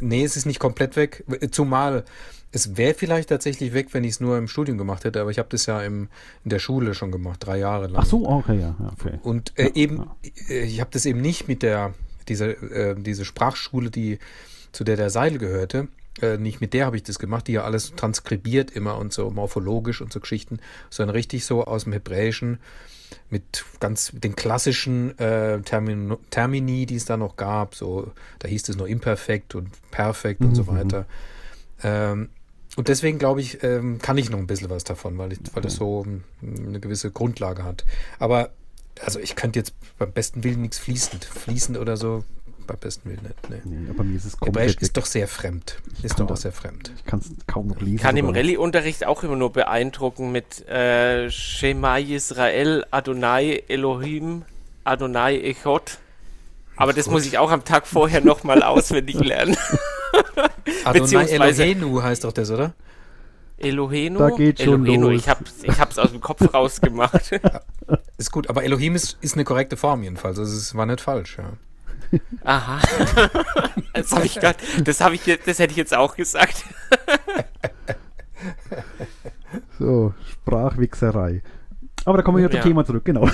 Nee, 0.00 0.24
es 0.24 0.36
ist 0.36 0.46
nicht 0.46 0.58
komplett 0.58 0.96
weg. 0.96 1.24
Zumal 1.50 2.04
es 2.52 2.76
wäre 2.76 2.94
vielleicht 2.94 3.28
tatsächlich 3.28 3.74
weg, 3.74 3.88
wenn 3.92 4.04
ich 4.04 4.12
es 4.12 4.20
nur 4.20 4.38
im 4.38 4.48
Studium 4.48 4.78
gemacht 4.78 5.04
hätte, 5.04 5.20
aber 5.20 5.30
ich 5.30 5.38
habe 5.38 5.48
das 5.50 5.66
ja 5.66 5.82
im, 5.82 6.08
in 6.44 6.50
der 6.50 6.58
Schule 6.58 6.94
schon 6.94 7.12
gemacht, 7.12 7.40
drei 7.44 7.58
Jahre 7.58 7.86
lang. 7.88 7.96
Ach 8.02 8.06
so, 8.06 8.26
okay, 8.26 8.58
ja. 8.58 8.74
Okay. 8.98 9.18
Und 9.22 9.52
äh, 9.58 9.64
ja, 9.64 9.74
eben, 9.74 9.96
ja. 9.98 10.30
Äh, 10.48 10.64
ich 10.64 10.80
habe 10.80 10.90
das 10.92 11.04
eben 11.04 11.20
nicht 11.20 11.48
mit 11.48 11.62
der, 11.62 11.92
dieser, 12.28 12.60
äh, 12.62 12.94
diese 12.96 13.24
Sprachschule, 13.24 13.90
die, 13.90 14.18
zu 14.72 14.84
der 14.84 14.96
der 14.96 15.10
Seil 15.10 15.38
gehörte, 15.38 15.88
äh, 16.22 16.38
nicht 16.38 16.60
mit 16.60 16.72
der 16.72 16.86
habe 16.86 16.96
ich 16.96 17.02
das 17.02 17.18
gemacht, 17.18 17.46
die 17.46 17.52
ja 17.52 17.64
alles 17.64 17.94
transkribiert 17.94 18.70
immer 18.70 18.96
und 18.96 19.12
so 19.12 19.30
morphologisch 19.30 20.00
und 20.00 20.12
so 20.12 20.20
Geschichten, 20.20 20.58
sondern 20.88 21.14
richtig 21.14 21.44
so 21.44 21.64
aus 21.64 21.84
dem 21.84 21.92
Hebräischen 21.92 22.58
mit 23.30 23.64
ganz 23.80 24.12
den 24.12 24.36
klassischen 24.36 25.18
äh, 25.18 25.60
Termin, 25.62 26.16
Termini, 26.30 26.86
die 26.86 26.96
es 26.96 27.04
da 27.04 27.16
noch 27.16 27.36
gab. 27.36 27.74
So, 27.74 28.12
da 28.38 28.48
hieß 28.48 28.68
es 28.68 28.76
nur 28.76 28.88
imperfekt 28.88 29.54
und 29.54 29.70
perfekt 29.90 30.40
mhm. 30.40 30.48
und 30.48 30.54
so 30.54 30.62
mhm. 30.64 30.68
weiter. 30.68 31.06
Ähm, 31.82 32.28
und 32.76 32.88
deswegen 32.88 33.18
glaube 33.18 33.40
ich, 33.40 33.62
ähm, 33.62 33.98
kann 33.98 34.18
ich 34.18 34.30
noch 34.30 34.38
ein 34.38 34.46
bisschen 34.46 34.68
was 34.68 34.84
davon, 34.84 35.16
weil, 35.16 35.32
ich, 35.32 35.38
weil 35.54 35.62
das 35.62 35.76
so 35.76 36.00
um, 36.00 36.24
eine 36.42 36.78
gewisse 36.78 37.10
Grundlage 37.10 37.64
hat. 37.64 37.84
Aber 38.18 38.50
also 39.02 39.18
ich 39.18 39.34
könnte 39.34 39.58
jetzt 39.58 39.74
beim 39.98 40.12
besten 40.12 40.44
Willen 40.44 40.62
nichts 40.62 40.78
fließend, 40.78 41.24
fließend 41.24 41.78
oder 41.78 41.96
so 41.96 42.24
beim 42.66 42.78
besten 42.78 43.08
Willen 43.08 43.22
nicht. 43.22 43.50
Nee. 43.50 43.60
nee 43.64 43.90
aber 43.90 44.04
mir 44.04 44.16
ist 44.16 44.24
es 44.24 44.36
Hebräisch 44.40 44.76
ist 44.80 44.96
doch 44.96 45.06
sehr 45.06 45.28
fremd. 45.28 45.76
Ist 46.02 46.18
doch 46.18 46.30
auch 46.30 46.36
sehr 46.36 46.52
fremd. 46.52 46.92
Ich 46.96 47.04
kann 47.04 47.20
es 47.20 47.30
kaum 47.46 47.68
noch 47.68 47.80
lesen. 47.80 47.98
Kann 47.98 48.16
im 48.16 48.28
Rallye-Unterricht 48.28 49.06
auch 49.06 49.22
immer 49.22 49.36
nur 49.36 49.52
beeindrucken 49.52 50.32
mit 50.32 50.66
äh, 50.68 51.30
Shema 51.30 51.98
Yisrael, 51.98 52.84
Adonai 52.90 53.62
Elohim, 53.68 54.42
Adonai 54.84 55.40
Echot. 55.40 55.98
Aber 56.76 56.92
das 56.92 57.08
muss 57.08 57.24
ich 57.24 57.38
auch 57.38 57.50
am 57.50 57.64
Tag 57.64 57.86
vorher 57.86 58.20
nochmal 58.20 58.62
auswendig 58.62 59.18
lernen. 59.18 59.56
Adonai 60.84 61.24
Elohenu 61.26 62.02
heißt 62.02 62.24
doch 62.24 62.32
das, 62.32 62.50
oder? 62.50 62.74
Elohenu? 63.58 64.18
Da 64.18 64.30
geht 64.30 64.60
schon 64.60 64.84
Elohenu. 64.84 65.10
los. 65.10 65.20
Ich, 65.20 65.28
hab, 65.28 65.38
ich 65.62 65.78
hab's 65.78 65.98
aus 65.98 66.10
dem 66.10 66.20
Kopf 66.20 66.52
rausgemacht. 66.52 67.32
ist 68.18 68.30
gut, 68.30 68.50
aber 68.50 68.64
Elohim 68.64 68.94
ist, 68.94 69.16
ist 69.20 69.34
eine 69.34 69.44
korrekte 69.44 69.76
Form 69.76 70.02
jedenfalls. 70.02 70.38
Also 70.38 70.54
es 70.54 70.74
war 70.74 70.86
nicht 70.86 71.00
falsch, 71.00 71.38
ja. 71.38 71.52
Aha. 72.44 72.80
Das, 73.92 74.12
hab 74.12 74.24
ich 74.26 74.38
grad, 74.38 74.58
das, 74.84 75.00
hab 75.00 75.14
ich, 75.14 75.22
das 75.24 75.58
hätte 75.58 75.70
ich 75.70 75.78
jetzt 75.78 75.96
auch 75.96 76.16
gesagt. 76.16 76.66
so, 79.78 80.12
Sprachwichserei. 80.30 81.42
Aber 82.04 82.18
da 82.18 82.22
kommen 82.22 82.36
wir 82.36 82.44
wieder 82.44 82.56
ja. 82.56 82.62
zum 82.62 82.70
Thema 82.70 82.84
zurück, 82.84 83.06
genau. 83.06 83.26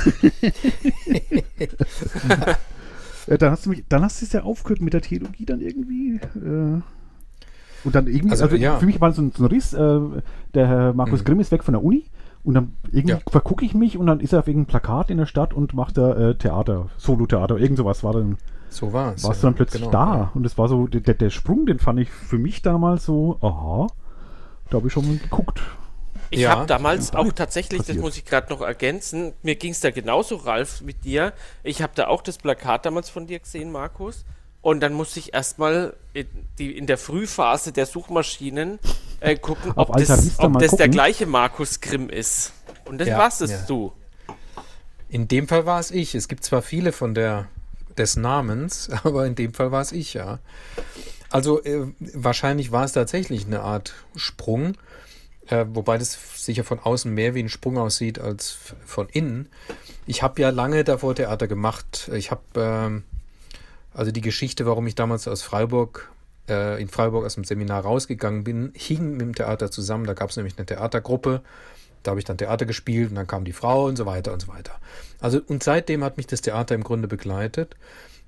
ja, 3.27 3.37
dann 3.37 3.51
hast 3.51 3.67
du 3.67 3.71
mich, 3.71 3.83
dann 3.89 4.03
hast 4.03 4.21
du 4.21 4.27
es 4.27 4.33
ja 4.33 4.45
aufgehört 4.45 4.81
mit 4.81 4.95
der 4.95 5.03
Theologie 5.03 5.45
dann 5.45 5.61
irgendwie. 5.61 6.21
Äh, 6.37 6.81
und 7.85 7.95
dann 7.95 8.07
irgendwie, 8.07 8.31
also, 8.31 8.45
also 8.45 8.57
ja. 8.57 8.79
für 8.79 8.87
mich 8.87 9.01
war 9.01 9.11
es 9.11 9.17
so 9.17 9.23
ein, 9.23 9.33
so 9.37 9.45
ein 9.45 9.49
Riss, 9.49 9.73
äh, 9.73 10.01
der 10.55 10.69
Herr 10.69 10.95
Markus 10.95 11.21
mhm. 11.21 11.25
Grimm 11.25 11.41
ist 11.41 11.51
weg 11.51 11.65
von 11.65 11.75
der 11.75 11.83
Uni 11.83 12.05
und 12.45 12.55
dann 12.55 12.75
irgendwie 12.91 13.15
ja. 13.15 13.21
vergucke 13.29 13.65
ich 13.65 13.75
mich 13.75 13.99
und 13.99 14.07
dann 14.07 14.21
ist 14.21 14.33
er 14.33 14.41
auf 14.41 14.49
irgendeinem 14.49 14.69
Plakat 14.69 15.11
in 15.11 15.19
der 15.19 15.27
Stadt 15.27 15.55
und 15.55 15.75
macht 15.75 15.99
da 15.99 16.31
äh, 16.31 16.35
Theater, 16.37 16.89
Solo-Theater, 16.97 17.59
irgend 17.59 17.79
sowas 17.79 18.05
war 18.05 18.13
dann. 18.13 18.39
So 18.73 18.93
war 18.93 19.15
es. 19.15 19.23
Warst 19.25 19.39
ja, 19.39 19.41
du 19.43 19.47
dann 19.49 19.55
plötzlich 19.55 19.83
genau, 19.83 19.93
da. 19.93 20.15
Ja. 20.15 20.31
Und 20.35 20.47
es 20.47 20.57
war 20.57 20.69
so, 20.69 20.87
der, 20.87 21.15
der 21.15 21.31
Sprung, 21.31 21.67
den 21.67 21.79
fand 21.79 22.01
ich 22.01 22.11
für 22.11 22.39
mich 22.39 22.63
damals 22.63 23.05
so, 23.05 23.39
aha, 23.43 23.87
da 24.71 24.77
habe 24.79 24.87
ich 24.87 24.93
schon 24.93 25.07
mal 25.07 25.19
geguckt. 25.19 25.61
Ich 26.31 26.41
ja, 26.41 26.51
habe 26.51 26.67
damals 26.67 27.15
auch 27.15 27.31
tatsächlich, 27.33 27.81
passiert. 27.81 27.99
das 27.99 28.03
muss 28.03 28.17
ich 28.17 28.25
gerade 28.25 28.51
noch 28.51 28.63
ergänzen, 28.63 29.35
mir 29.43 29.55
ging 29.55 29.73
es 29.73 29.81
da 29.81 29.91
genauso, 29.91 30.37
Ralf, 30.37 30.81
mit 30.81 31.05
dir. 31.05 31.35
Ich 31.63 31.83
habe 31.83 31.93
da 31.95 32.07
auch 32.07 32.23
das 32.23 32.39
Plakat 32.39 32.87
damals 32.87 33.11
von 33.11 33.27
dir 33.27 33.39
gesehen, 33.39 33.71
Markus. 33.71 34.25
Und 34.63 34.81
dann 34.81 34.95
musste 34.95 35.19
ich 35.19 35.35
erstmal 35.35 35.95
in, 36.15 36.27
in 36.57 36.87
der 36.87 36.97
Frühphase 36.97 37.73
der 37.73 37.85
Suchmaschinen 37.85 38.79
äh, 39.21 39.37
gucken, 39.37 39.73
ob 39.77 39.95
das, 39.97 40.39
ob 40.39 40.59
das 40.59 40.77
der 40.77 40.89
gleiche 40.89 41.27
Markus 41.27 41.81
Grimm 41.81 42.09
ist. 42.09 42.53
Und 42.87 42.99
das 42.99 43.09
ja, 43.09 43.19
warst 43.19 43.43
es 43.43 43.51
ja. 43.51 43.65
du. 43.67 43.93
In 45.09 45.29
dem 45.29 45.49
Fall 45.49 45.67
war 45.67 45.81
es 45.81 45.91
ich. 45.91 46.15
Es 46.15 46.29
gibt 46.29 46.45
zwar 46.45 46.63
viele 46.63 46.93
von 46.93 47.13
der 47.13 47.49
des 47.99 48.17
Namens, 48.17 48.91
aber 49.05 49.27
in 49.27 49.35
dem 49.35 49.55
Fall 49.55 49.73
war 49.73 49.83
es 49.83 49.93
ich, 49.93 50.15
ja. 50.15 50.39
Also 51.31 51.63
äh, 51.65 51.87
wahrscheinlich 51.99 52.73
war 52.73 52.85
es 52.85 52.93
tatsächlich 52.93 53.47
eine 53.47 53.61
Art 53.61 53.95
Sprung, 54.17 54.77
äh, 55.47 55.65
wobei 55.69 55.99
das 55.99 56.19
sicher 56.37 56.65
von 56.65 56.79
außen 56.79 57.13
mehr 57.13 57.35
wie 57.35 57.43
ein 57.43 57.49
Sprung 57.49 57.79
aussieht 57.79 58.19
als 58.19 58.59
von 58.85 59.09
innen. 59.09 59.49
Ich 60.07 60.23
habe 60.23 60.43
ja 60.43 60.51
lange 60.51 60.85
davor 60.85 61.15
Theater 61.15 61.49
gemacht. 61.49 62.11
Ich 62.13 62.31
habe 62.31 62.43
ähm, 62.57 63.05
also 63.95 64.11
die 64.11 64.21
Geschichte, 64.21 64.67
warum 64.67 64.87
ich 64.87 64.95
damals 64.95 65.29
aus 65.29 65.43
Freiburg 65.43 66.11
äh, 66.49 66.81
in 66.81 66.89
Freiburg 66.89 67.25
aus 67.25 67.35
dem 67.35 67.45
Seminar 67.45 67.83
rausgegangen 67.83 68.45
bin, 68.45 68.73
hing 68.75 69.13
mit 69.13 69.21
dem 69.21 69.35
Theater 69.35 69.71
zusammen. 69.71 70.07
Da 70.07 70.15
gab 70.15 70.31
es 70.31 70.37
nämlich 70.37 70.59
eine 70.59 70.67
Theatergruppe. 70.67 71.43
Da 72.03 72.11
habe 72.11 72.21
ich 72.21 72.25
dann 72.25 72.39
Theater 72.39 72.67
gespielt 72.67 73.11
und 73.11 73.17
dann 73.17 73.27
kam 73.27 73.45
die 73.45 73.53
Frau 73.53 73.87
und 73.87 73.97
so 73.97 74.07
weiter 74.07 74.33
und 74.33 74.41
so 74.41 74.49
weiter. 74.49 74.79
Also 75.21 75.41
und 75.47 75.63
seitdem 75.63 76.05
hat 76.05 76.17
mich 76.17 76.27
das 76.27 76.41
Theater 76.41 76.75
im 76.75 76.85
Grunde 76.85 77.09
begleitet, 77.09 77.77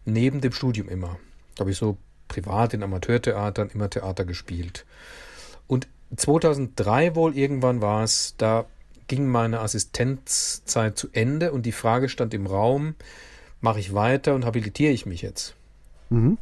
neben 0.04 0.40
dem 0.40 0.52
Studium 0.52 0.88
immer. 0.88 1.18
Da 1.54 1.60
habe 1.60 1.70
ich 1.70 1.78
so 1.78 1.96
privat 2.28 2.74
in 2.74 2.82
Amateurtheatern 2.82 3.70
immer 3.72 3.90
Theater 3.90 4.24
gespielt. 4.24 4.84
Und 5.66 5.88
2003 6.16 7.14
wohl 7.14 7.36
irgendwann 7.36 7.80
war 7.80 8.02
es, 8.02 8.34
da 8.38 8.66
ging 9.08 9.28
meine 9.28 9.60
Assistenzzeit 9.60 10.96
zu 10.96 11.08
Ende 11.12 11.52
und 11.52 11.66
die 11.66 11.72
Frage 11.72 12.08
stand 12.08 12.34
im 12.34 12.46
Raum, 12.46 12.94
mache 13.60 13.80
ich 13.80 13.94
weiter 13.94 14.34
und 14.34 14.44
habilitiere 14.44 14.92
ich 14.92 15.06
mich 15.06 15.22
jetzt. 15.22 15.54
Mhm. 16.10 16.38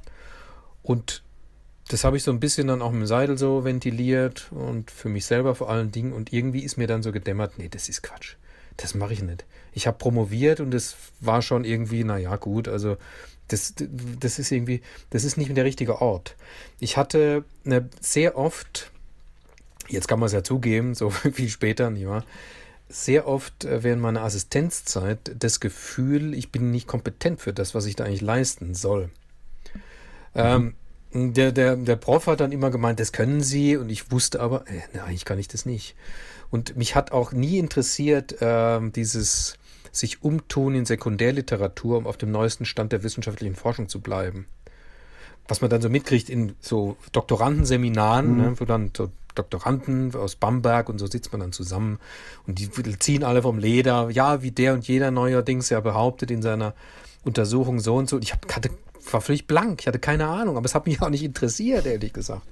Und 0.82 1.22
das 1.88 2.04
habe 2.04 2.16
ich 2.16 2.22
so 2.22 2.30
ein 2.30 2.40
bisschen 2.40 2.68
dann 2.68 2.82
auch 2.82 2.92
mit 2.92 3.02
dem 3.02 3.06
Seidel 3.06 3.36
so 3.36 3.64
ventiliert 3.64 4.50
und 4.52 4.90
für 4.90 5.08
mich 5.08 5.26
selber 5.26 5.54
vor 5.54 5.68
allen 5.70 5.90
Dingen. 5.90 6.12
Und 6.12 6.32
irgendwie 6.32 6.60
ist 6.60 6.76
mir 6.76 6.86
dann 6.86 7.02
so 7.02 7.12
gedämmert, 7.12 7.58
nee, 7.58 7.68
das 7.68 7.88
ist 7.88 8.02
Quatsch. 8.02 8.36
Das 8.76 8.94
mache 8.94 9.12
ich 9.12 9.22
nicht. 9.22 9.44
Ich 9.72 9.86
habe 9.86 9.98
promoviert 9.98 10.60
und 10.60 10.70
das 10.70 10.96
war 11.20 11.42
schon 11.42 11.64
irgendwie, 11.64 12.04
naja, 12.04 12.36
gut, 12.36 12.68
also 12.68 12.96
das, 13.48 13.74
das 13.76 14.38
ist 14.38 14.50
irgendwie, 14.50 14.80
das 15.10 15.24
ist 15.24 15.36
nicht 15.36 15.48
mehr 15.48 15.54
der 15.54 15.64
richtige 15.64 16.00
Ort. 16.00 16.36
Ich 16.78 16.96
hatte 16.96 17.44
eine, 17.64 17.88
sehr 18.00 18.36
oft, 18.38 18.90
jetzt 19.88 20.08
kann 20.08 20.18
man 20.18 20.28
es 20.28 20.32
ja 20.32 20.42
zugeben, 20.42 20.94
so 20.94 21.10
viel 21.32 21.48
später, 21.48 21.90
nicht 21.90 22.06
wahr? 22.06 22.24
Sehr 22.88 23.26
oft 23.26 23.64
äh, 23.64 23.82
während 23.82 24.02
meiner 24.02 24.22
Assistenzzeit 24.22 25.32
das 25.38 25.60
Gefühl, 25.60 26.34
ich 26.34 26.52
bin 26.52 26.70
nicht 26.70 26.86
kompetent 26.86 27.40
für 27.40 27.52
das, 27.52 27.74
was 27.74 27.86
ich 27.86 27.96
da 27.96 28.04
eigentlich 28.04 28.20
leisten 28.20 28.74
soll. 28.74 29.10
Ähm, 30.34 30.74
der, 31.14 31.52
der, 31.52 31.76
der 31.76 31.96
Prof 31.96 32.26
hat 32.26 32.40
dann 32.40 32.52
immer 32.52 32.70
gemeint, 32.70 33.00
das 33.00 33.12
können 33.12 33.40
Sie, 33.42 33.76
und 33.76 33.90
ich 33.90 34.10
wusste 34.10 34.40
aber, 34.40 34.66
äh, 34.68 34.80
nein, 34.92 35.04
eigentlich 35.04 35.24
kann 35.24 35.38
ich 35.38 35.48
das 35.48 35.66
nicht. 35.66 35.94
Und 36.50 36.76
mich 36.76 36.94
hat 36.94 37.12
auch 37.12 37.32
nie 37.32 37.58
interessiert, 37.58 38.40
äh, 38.42 38.80
dieses 38.90 39.54
sich 39.90 40.22
umtun 40.22 40.74
in 40.74 40.86
Sekundärliteratur, 40.86 41.98
um 41.98 42.06
auf 42.06 42.16
dem 42.16 42.30
neuesten 42.30 42.64
Stand 42.64 42.92
der 42.92 43.02
wissenschaftlichen 43.02 43.54
Forschung 43.54 43.88
zu 43.88 44.00
bleiben. 44.00 44.46
Was 45.48 45.60
man 45.60 45.68
dann 45.68 45.82
so 45.82 45.90
mitkriegt 45.90 46.30
in 46.30 46.54
so 46.60 46.96
Doktorandenseminaren, 47.12 48.30
Mhm. 48.30 48.36
ne, 48.36 48.54
wo 48.60 48.64
dann 48.64 48.90
so 48.96 49.10
Doktoranden 49.34 50.14
aus 50.14 50.36
Bamberg 50.36 50.88
und 50.88 50.98
so 50.98 51.06
sitzt 51.06 51.32
man 51.32 51.40
dann 51.40 51.52
zusammen 51.52 51.98
und 52.46 52.58
die 52.58 52.70
ziehen 52.98 53.24
alle 53.24 53.42
vom 53.42 53.58
Leder, 53.58 54.08
ja, 54.10 54.42
wie 54.42 54.50
der 54.50 54.74
und 54.74 54.86
jeder 54.86 55.10
neuerdings 55.10 55.70
ja 55.70 55.80
behauptet 55.80 56.30
in 56.30 56.42
seiner 56.42 56.74
Untersuchung 57.24 57.80
so 57.80 57.96
und 57.96 58.08
so. 58.08 58.18
Ich 58.18 58.32
hab, 58.32 58.54
hatte, 58.54 58.70
war 59.10 59.20
völlig 59.20 59.46
blank, 59.46 59.80
ich 59.80 59.86
hatte 59.86 59.98
keine 59.98 60.26
Ahnung, 60.26 60.56
aber 60.56 60.66
es 60.66 60.74
hat 60.74 60.86
mich 60.86 61.00
auch 61.02 61.10
nicht 61.10 61.22
interessiert, 61.22 61.86
ehrlich 61.86 62.12
gesagt. 62.12 62.42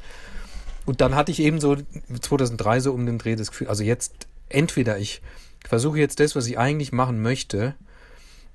Und 0.86 1.00
dann 1.00 1.14
hatte 1.14 1.30
ich 1.30 1.40
eben 1.40 1.60
so 1.60 1.76
2003 2.20 2.80
so 2.80 2.92
um 2.92 3.06
den 3.06 3.18
Dreh 3.18 3.36
das 3.36 3.50
Gefühl, 3.50 3.68
also 3.68 3.84
jetzt 3.84 4.26
entweder 4.48 4.98
ich 4.98 5.22
versuche 5.66 5.98
jetzt 5.98 6.20
das, 6.20 6.34
was 6.34 6.46
ich 6.46 6.58
eigentlich 6.58 6.92
machen 6.92 7.20
möchte, 7.22 7.74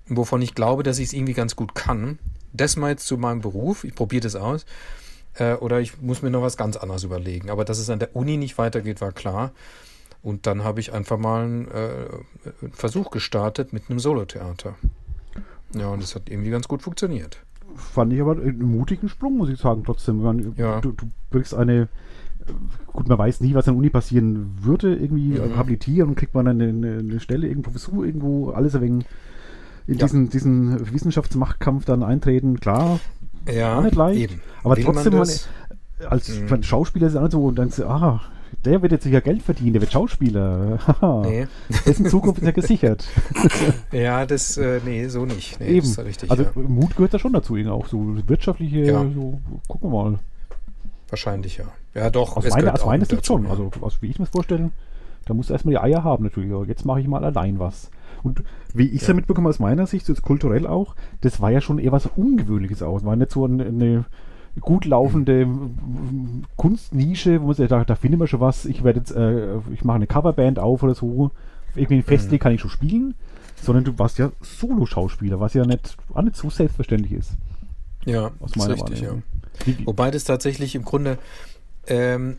wovon 0.08 0.42
ich 0.42 0.56
glaube, 0.56 0.84
dass 0.84 1.00
ich 1.00 1.08
es 1.08 1.14
irgendwie 1.14 1.34
ganz 1.34 1.56
gut 1.56 1.76
kann, 1.76 2.20
das 2.54 2.76
mal 2.76 2.90
jetzt 2.90 3.08
zu 3.08 3.18
meinem 3.18 3.42
Beruf, 3.42 3.84
ich 3.84 3.96
probiere 3.96 4.22
das 4.22 4.36
aus, 4.36 4.66
äh, 5.36 5.54
oder 5.54 5.80
ich 5.80 6.02
muss 6.02 6.22
mir 6.22 6.30
noch 6.30 6.42
was 6.42 6.58
ganz 6.58 6.78
anderes 6.78 7.04
überlegen. 7.04 7.50
Aber 7.50 7.66
dass 7.66 7.80
es 7.80 7.90
an 7.90 8.00
der 8.00 8.16
Uni 8.16 8.38
nicht 8.38 8.58
weitergeht, 8.58 9.02
war 9.02 9.12
klar. 9.12 9.52
Und 10.22 10.48
dann 10.48 10.64
habe 10.64 10.80
ich 10.80 10.94
einfach 10.94 11.18
mal 11.18 11.44
einen, 11.44 11.68
äh, 11.68 12.08
einen 12.62 12.74
Versuch 12.74 13.12
gestartet 13.12 13.74
mit 13.74 13.90
einem 13.90 14.00
Solotheater. 14.00 14.76
Ja, 15.76 15.88
und 15.88 16.02
das 16.02 16.16
hat 16.16 16.30
irgendwie 16.30 16.50
ganz 16.50 16.68
gut 16.68 16.82
funktioniert. 16.82 17.38
Fand 17.76 18.14
ich 18.14 18.22
aber 18.22 18.34
einen 18.34 18.64
mutigen 18.64 19.10
Sprung, 19.10 19.38
muss 19.38 19.50
ich 19.50 19.60
sagen, 19.60 19.84
trotzdem. 19.86 20.22
Man, 20.22 20.54
Ja. 20.58 20.82
du, 20.82 20.92
du 20.92 21.06
wirkst 21.32 21.54
eine, 21.54 21.82
äh, 21.84 21.88
gut, 22.94 23.08
man 23.08 23.18
weiß 23.18 23.42
nie, 23.42 23.54
was 23.54 23.68
an 23.68 23.74
der 23.76 23.80
Uni 23.80 23.90
passieren 23.90 24.52
würde, 24.62 24.96
irgendwie 24.96 25.40
Mhm. 25.40 25.58
habilitieren 25.58 26.10
und 26.10 26.16
kriegt 26.16 26.34
man 26.34 26.46
dann 26.46 26.62
eine, 26.62 26.98
eine 27.00 27.20
Stelle, 27.20 27.48
irgendeine 27.48 27.74
Professur 27.74 28.06
irgendwo, 28.06 28.52
alles 28.52 28.76
ein 28.76 28.82
wenig 28.82 29.06
in 29.88 29.98
Ja. 29.98 30.06
diesen, 30.06 30.30
diesen 30.30 30.94
Wissenschaftsmachtkampf 30.94 31.86
dann 31.86 32.02
eintreten, 32.02 32.60
klar, 32.60 33.00
Ja, 33.48 33.82
nicht 33.82 33.96
leicht, 33.96 34.32
eben. 34.32 34.42
aber 34.64 34.78
Will 34.78 34.84
trotzdem, 34.84 35.14
man 35.14 35.22
das? 35.28 35.48
als 36.10 36.42
Mhm. 36.50 36.64
Schauspieler 36.64 37.08
ist 37.08 37.14
es 37.14 37.20
auch 37.20 37.30
so, 37.32 37.44
und 37.46 37.56
dann 37.60 37.66
denkst 37.66 37.78
du, 37.78 37.88
ah, 37.88 38.22
der 38.64 38.82
wird 38.82 38.92
jetzt 38.92 39.04
sicher 39.04 39.22
Geld 39.22 39.42
verdienen, 39.42 39.74
der 39.74 39.82
wird 39.82 39.92
Schauspieler. 39.92 40.80
Nee. 41.24 41.48
Dessen 41.86 42.06
Zukunft 42.08 42.40
ist 42.42 42.46
ja 42.46 42.52
gesichert. 42.52 43.06
Ja, 43.92 44.26
das, 44.26 44.58
äh, 44.58 44.80
nee, 44.86 45.08
so 45.08 45.26
nicht. 45.26 45.60
Nee, 45.60 45.68
Eben. 45.68 45.80
Das 45.80 45.90
ist 45.90 46.00
richtig, 46.00 46.32
also 46.32 46.44
ja. 46.44 46.50
Mut 46.56 46.96
gehört 46.96 47.14
da 47.14 47.20
schon 47.20 47.34
dazu, 47.34 47.56
irgendwie 47.56 47.74
auch 47.74 47.88
so 47.88 48.16
wirtschaftliche, 48.28 48.80
Ja. 48.86 49.06
so, 49.14 49.40
gucken 49.68 49.92
wir 49.92 50.04
mal. 50.04 50.20
Wahrscheinlich, 51.10 51.58
ja. 51.58 51.66
Ja, 51.94 52.10
doch. 52.10 52.36
Aus 52.36 52.50
meiner, 52.50 52.74
aus 52.74 52.82
Sicht 52.82 53.12
dazu, 53.14 53.34
schon. 53.34 53.44
ja. 53.46 53.52
Also, 53.52 53.72
aus, 53.82 54.02
wie 54.02 54.08
ich 54.10 54.20
mir 54.20 54.26
das 54.26 54.32
vorstelle, 54.32 54.72
da 55.26 55.34
musst 55.34 55.50
du 55.50 55.54
erstmal 55.54 55.74
die 55.74 55.80
Eier 55.80 56.04
haben, 56.04 56.24
natürlich. 56.24 56.52
Aber 56.52 56.66
jetzt 56.66 56.86
mache 56.86 57.00
ich 57.00 57.08
mal 57.08 57.24
allein 57.24 57.60
was. 57.60 57.90
Und 58.24 58.44
wie 58.74 58.88
ich 58.88 59.02
es 59.02 59.08
ja. 59.08 59.10
Ja. 59.10 59.14
mitbekomme 59.16 59.50
aus 59.50 59.60
meiner 59.60 59.88
Sicht, 59.88 60.08
jetzt 60.10 60.22
kulturell 60.24 60.68
auch, 60.68 60.96
das 61.22 61.42
war 61.42 61.52
ja 61.52 61.62
schon 61.62 61.80
eher 61.80 61.92
was 61.92 62.08
Ungewöhnliches 62.16 62.82
aus. 62.82 63.06
War 63.06 63.16
nicht 63.16 63.32
so 63.32 63.46
eine, 63.46 63.66
eine 63.66 64.06
gut 64.62 64.86
laufende 64.86 65.48
Kunstnische, 66.56 67.42
wo 67.42 67.48
man 67.48 67.56
sagt, 67.56 67.72
da, 67.72 67.84
da 67.84 67.96
findet 67.96 68.20
man 68.20 68.28
schon 68.28 68.40
was. 68.40 68.66
Ich 68.66 68.84
werde 68.84 69.00
jetzt, 69.00 69.12
äh, 69.12 69.58
ich 69.74 69.84
mache 69.84 69.96
eine 69.98 70.08
Coverband 70.08 70.60
auf 70.60 70.84
oder 70.84 70.96
so. 70.96 71.32
Irgendwie 71.76 71.96
ein 71.98 72.04
Festival 72.04 72.36
Mhm. 72.38 72.40
kann 72.40 72.52
ich 72.54 72.62
schon 72.62 72.70
spielen. 72.70 73.16
Sondern 73.62 73.84
du 73.86 73.98
warst 73.98 74.18
ja 74.20 74.32
Solo-Schauspieler, 74.42 75.40
was 75.40 75.54
ja 75.54 75.66
nicht, 75.66 75.98
auch 76.14 76.22
nicht 76.22 76.36
so 76.36 76.50
selbstverständlich 76.50 77.14
ist. 77.14 77.32
Ja, 78.06 78.32
Aus 78.40 78.52
ist 78.52 78.58
meiner 78.58 78.74
richtig, 78.76 79.00
ja. 79.02 79.08
Wahrnehmung. 79.08 79.24
Wie- 79.66 79.86
Wobei 79.88 80.12
das 80.12 80.26
tatsächlich 80.26 80.76
im 80.76 80.84
Grunde, 80.84 81.18
ähm, 81.88 82.38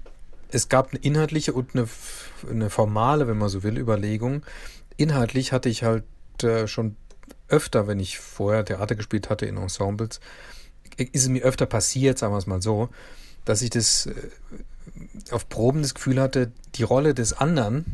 es 0.52 0.68
gab 0.68 0.90
eine 0.90 1.00
inhaltliche 1.00 1.52
und 1.54 1.74
eine, 1.74 1.86
eine 2.50 2.70
formale, 2.70 3.26
wenn 3.26 3.38
man 3.38 3.48
so 3.48 3.62
will, 3.62 3.78
Überlegung. 3.78 4.42
Inhaltlich 4.96 5.52
hatte 5.52 5.68
ich 5.68 5.82
halt 5.82 6.04
äh, 6.42 6.66
schon 6.68 6.96
öfter, 7.48 7.86
wenn 7.88 7.98
ich 7.98 8.18
vorher 8.18 8.64
Theater 8.64 8.94
gespielt 8.94 9.28
hatte 9.30 9.46
in 9.46 9.56
Ensembles, 9.56 10.20
ist 10.96 11.22
es 11.22 11.28
mir 11.28 11.42
öfter 11.42 11.66
passiert, 11.66 12.18
sagen 12.18 12.32
wir 12.32 12.38
es 12.38 12.46
mal 12.46 12.62
so, 12.62 12.88
dass 13.44 13.62
ich 13.62 13.70
das 13.70 14.06
äh, 14.06 14.12
auf 15.30 15.48
Proben 15.48 15.82
das 15.82 15.94
Gefühl 15.94 16.20
hatte, 16.20 16.52
die 16.74 16.82
Rolle 16.82 17.14
des 17.14 17.32
anderen, 17.32 17.84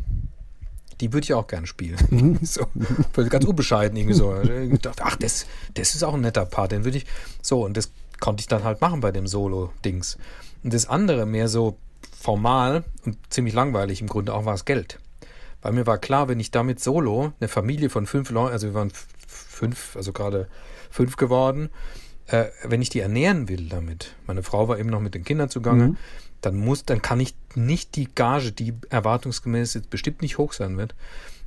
die 1.00 1.12
würde 1.12 1.24
ich 1.24 1.34
auch 1.34 1.46
gern 1.46 1.66
spielen. 1.66 2.38
so, 2.42 2.66
voll 3.12 3.28
ganz 3.28 3.44
unbescheiden 3.44 3.96
irgendwie 3.96 4.14
so. 4.14 4.40
Ich 4.40 4.80
dachte, 4.80 5.02
ach, 5.04 5.16
das, 5.16 5.46
das 5.74 5.94
ist 5.94 6.02
auch 6.02 6.14
ein 6.14 6.20
netter 6.20 6.46
Part, 6.46 6.72
den 6.72 6.84
würde 6.84 6.98
ich. 6.98 7.06
So, 7.40 7.64
und 7.64 7.76
das 7.76 7.90
konnte 8.20 8.40
ich 8.40 8.46
dann 8.46 8.64
halt 8.64 8.80
machen 8.80 9.00
bei 9.00 9.10
dem 9.10 9.26
Solo-Dings. 9.26 10.16
Und 10.62 10.72
das 10.72 10.86
andere 10.86 11.26
mehr 11.26 11.48
so 11.48 11.76
formal 12.18 12.84
und 13.04 13.16
ziemlich 13.30 13.54
langweilig 13.54 14.00
im 14.00 14.06
Grunde 14.06 14.32
auch 14.32 14.44
war 14.44 14.54
es 14.54 14.64
Geld. 14.64 15.00
Weil 15.60 15.72
mir 15.72 15.86
war 15.86 15.98
klar, 15.98 16.28
wenn 16.28 16.40
ich 16.40 16.50
damit 16.50 16.80
solo 16.80 17.32
eine 17.40 17.48
Familie 17.48 17.90
von 17.90 18.06
fünf 18.06 18.30
Leuten, 18.30 18.52
also 18.52 18.68
wir 18.68 18.74
waren 18.74 18.92
fünf, 19.26 19.96
also 19.96 20.12
gerade 20.12 20.48
fünf 20.90 21.16
geworden, 21.16 21.70
äh, 22.28 22.46
wenn 22.64 22.82
ich 22.82 22.88
die 22.90 23.00
ernähren 23.00 23.48
will 23.48 23.68
damit, 23.68 24.14
meine 24.26 24.42
Frau 24.42 24.68
war 24.68 24.78
eben 24.78 24.90
noch 24.90 25.00
mit 25.00 25.14
den 25.14 25.24
Kindern 25.24 25.48
zugange, 25.50 25.88
Mhm. 25.88 25.96
dann 26.40 26.56
muss, 26.56 26.84
dann 26.84 27.02
kann 27.02 27.20
ich 27.20 27.34
nicht 27.54 27.96
die 27.96 28.08
Gage, 28.14 28.52
die 28.52 28.74
erwartungsgemäß 28.90 29.74
jetzt 29.74 29.90
bestimmt 29.90 30.22
nicht 30.22 30.38
hoch 30.38 30.52
sein 30.52 30.76
wird, 30.76 30.94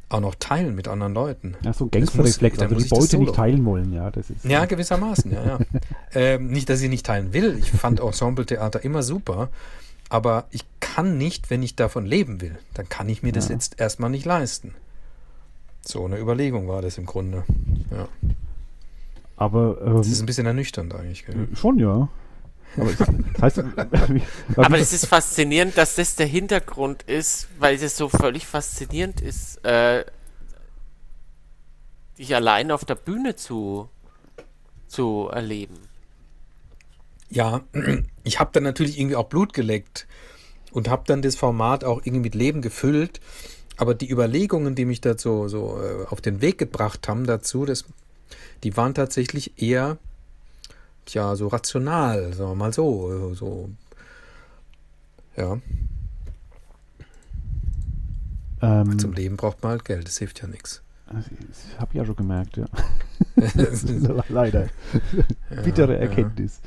auch 0.09 0.19
noch 0.19 0.35
teilen 0.35 0.75
mit 0.75 0.87
anderen 0.87 1.13
Leuten. 1.13 1.55
Ja, 1.63 1.73
so 1.73 1.85
ein 1.85 1.91
Das 1.91 1.99
Gangsterreflex, 2.01 2.59
also 2.59 2.75
die 2.75 2.81
das 2.81 2.89
Beute 2.89 3.17
nicht 3.17 3.33
teilen 3.35 3.65
wollen, 3.65 3.91
ja, 3.91 4.11
das 4.11 4.29
ist. 4.29 4.45
Ja, 4.45 4.65
gewissermaßen, 4.65 5.31
ja, 5.31 5.43
ja. 5.45 5.59
ähm, 6.13 6.47
nicht, 6.47 6.69
dass 6.69 6.81
ich 6.81 6.89
nicht 6.89 7.05
teilen 7.05 7.33
will. 7.33 7.57
Ich 7.59 7.71
fand 7.71 7.99
Ensemble-Theater 7.99 8.83
immer 8.83 9.01
super. 9.01 9.49
Aber 10.07 10.45
ich 10.51 10.63
kann 10.79 11.17
nicht, 11.17 11.49
wenn 11.49 11.63
ich 11.63 11.75
davon 11.75 12.05
leben 12.05 12.39
will, 12.39 12.59
dann 12.75 12.87
kann 12.87 13.09
ich 13.09 13.23
mir 13.23 13.31
das 13.31 13.47
Ja. 13.47 13.55
jetzt 13.55 13.79
erstmal 13.79 14.11
nicht 14.11 14.23
leisten. 14.25 14.75
So 15.81 16.05
eine 16.05 16.19
Überlegung 16.19 16.67
war 16.67 16.83
das 16.83 16.99
im 16.99 17.07
Grunde. 17.07 17.43
Ja. 17.89 18.07
Aber 19.37 19.77
ähm, 19.85 19.97
Das 19.97 20.07
ist 20.07 20.21
ein 20.21 20.25
bisschen 20.25 20.45
ernüchternd 20.45 20.93
eigentlich. 20.93 21.25
Gell? 21.25 21.47
schon, 21.53 21.79
ja. 21.79 22.09
Aber 22.77 22.89
es, 22.89 22.97
das 22.97 23.41
heißt, 23.41 23.59
Aber 24.57 24.77
es 24.77 24.93
ist 24.93 25.05
faszinierend, 25.05 25.77
dass 25.77 25.95
das 25.95 26.15
der 26.15 26.25
Hintergrund 26.25 27.03
ist, 27.03 27.47
weil 27.59 27.75
es 27.75 27.95
so 27.95 28.09
völlig 28.09 28.45
faszinierend 28.45 29.21
ist, 29.21 29.63
äh, 29.65 30.03
dich 32.17 32.35
allein 32.35 32.71
auf 32.71 32.85
der 32.85 32.95
Bühne 32.95 33.35
zu, 33.35 33.89
zu 34.87 35.29
erleben. 35.31 35.77
Ja, 37.29 37.61
ich 38.23 38.39
habe 38.39 38.51
dann 38.53 38.63
natürlich 38.63 38.99
irgendwie 38.99 39.15
auch 39.15 39.27
Blut 39.27 39.53
geleckt 39.53 40.07
und 40.71 40.89
habe 40.89 41.03
dann 41.05 41.21
das 41.21 41.35
Format 41.35 41.83
auch 41.83 41.99
irgendwie 41.99 42.21
mit 42.21 42.35
Leben 42.35 42.61
gefüllt. 42.61 43.19
Aber 43.77 43.93
die 43.93 44.09
Überlegungen, 44.09 44.75
die 44.75 44.85
mich 44.85 45.01
dazu 45.01 45.47
so 45.49 45.81
äh, 45.81 46.05
auf 46.07 46.21
den 46.21 46.41
Weg 46.41 46.57
gebracht 46.57 47.07
haben 47.07 47.25
dazu, 47.25 47.65
das, 47.65 47.85
die 48.63 48.75
waren 48.77 48.93
tatsächlich 48.93 49.61
eher, 49.61 49.97
ja, 51.09 51.35
so 51.35 51.47
rational, 51.47 52.33
sagen 52.33 52.51
wir 52.51 52.55
mal 52.55 52.73
so, 52.73 53.31
äh, 53.31 53.35
so, 53.35 53.69
ja, 55.37 55.57
ähm, 58.61 58.97
zum 58.99 59.13
Leben 59.13 59.37
braucht 59.37 59.61
man 59.63 59.71
halt 59.73 59.85
Geld, 59.85 60.07
das 60.07 60.17
hilft 60.17 60.41
ja 60.41 60.47
nichts. 60.47 60.81
das 61.11 61.25
habe 61.77 61.91
ich 61.91 61.97
ja 61.97 62.05
schon 62.05 62.15
gemerkt, 62.15 62.57
ja. 62.57 62.65
Leider. 64.29 64.67
Ja, 65.49 65.61
Bittere 65.61 65.93
ja. 65.93 65.99
Erkenntnis. 65.99 66.61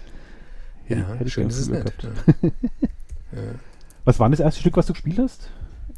Hätte- 0.84 1.00
Ja, 1.00 1.14
hätte 1.14 1.30
schön 1.30 1.48
ist 1.48 1.58
es 1.58 1.68
nicht. 1.68 1.84
Ja. 2.02 2.50
Ja. 3.30 3.42
Was 4.06 4.18
war 4.18 4.30
das 4.30 4.40
erste 4.40 4.60
Stück, 4.62 4.78
was 4.78 4.86
du 4.86 4.94
gespielt 4.94 5.18
hast? 5.18 5.50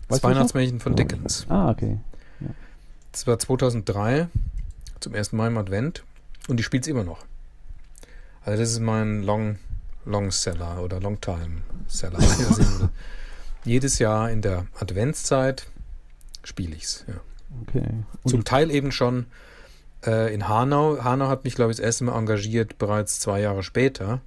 Das 0.08 0.16
Weißt 0.16 0.24
das? 0.24 0.30
Weihnachtsmärchen 0.30 0.80
von 0.80 0.96
Dickens. 0.96 1.46
Ah, 1.48 1.70
okay. 1.70 1.98
Das 3.12 3.24
war 3.28 3.38
2003, 3.38 4.26
zum 5.00 5.14
ersten 5.14 5.36
Mal 5.36 5.48
im 5.48 5.58
Advent 5.58 6.04
und 6.48 6.60
ich 6.60 6.66
spiele 6.66 6.82
es 6.82 6.86
immer 6.86 7.04
noch. 7.04 7.24
Also 8.42 8.60
das 8.60 8.72
ist 8.72 8.80
mein 8.80 9.22
Long, 9.22 9.58
Long 10.04 10.30
Seller 10.30 10.82
oder 10.82 11.00
Long 11.00 11.20
Time 11.20 11.62
Seller. 11.86 12.18
Jedes 13.64 13.98
Jahr 13.98 14.30
in 14.30 14.40
der 14.42 14.66
Adventszeit 14.78 15.66
spiele 16.42 16.74
ich 16.74 16.84
es. 16.84 17.04
Ja. 17.06 17.14
okay. 17.62 17.86
Und 18.22 18.30
Zum 18.30 18.44
Teil 18.44 18.70
eben 18.70 18.92
schon 18.92 19.26
äh, 20.06 20.32
in 20.32 20.48
Hanau. 20.48 21.02
Hanau 21.04 21.28
hat 21.28 21.44
mich, 21.44 21.54
glaube 21.54 21.70
ich, 21.70 21.76
das 21.76 21.84
erste 21.84 22.04
Mal 22.04 22.18
engagiert, 22.18 22.78
bereits 22.78 23.20
zwei 23.20 23.40
Jahre 23.40 23.62
später. 23.62 24.20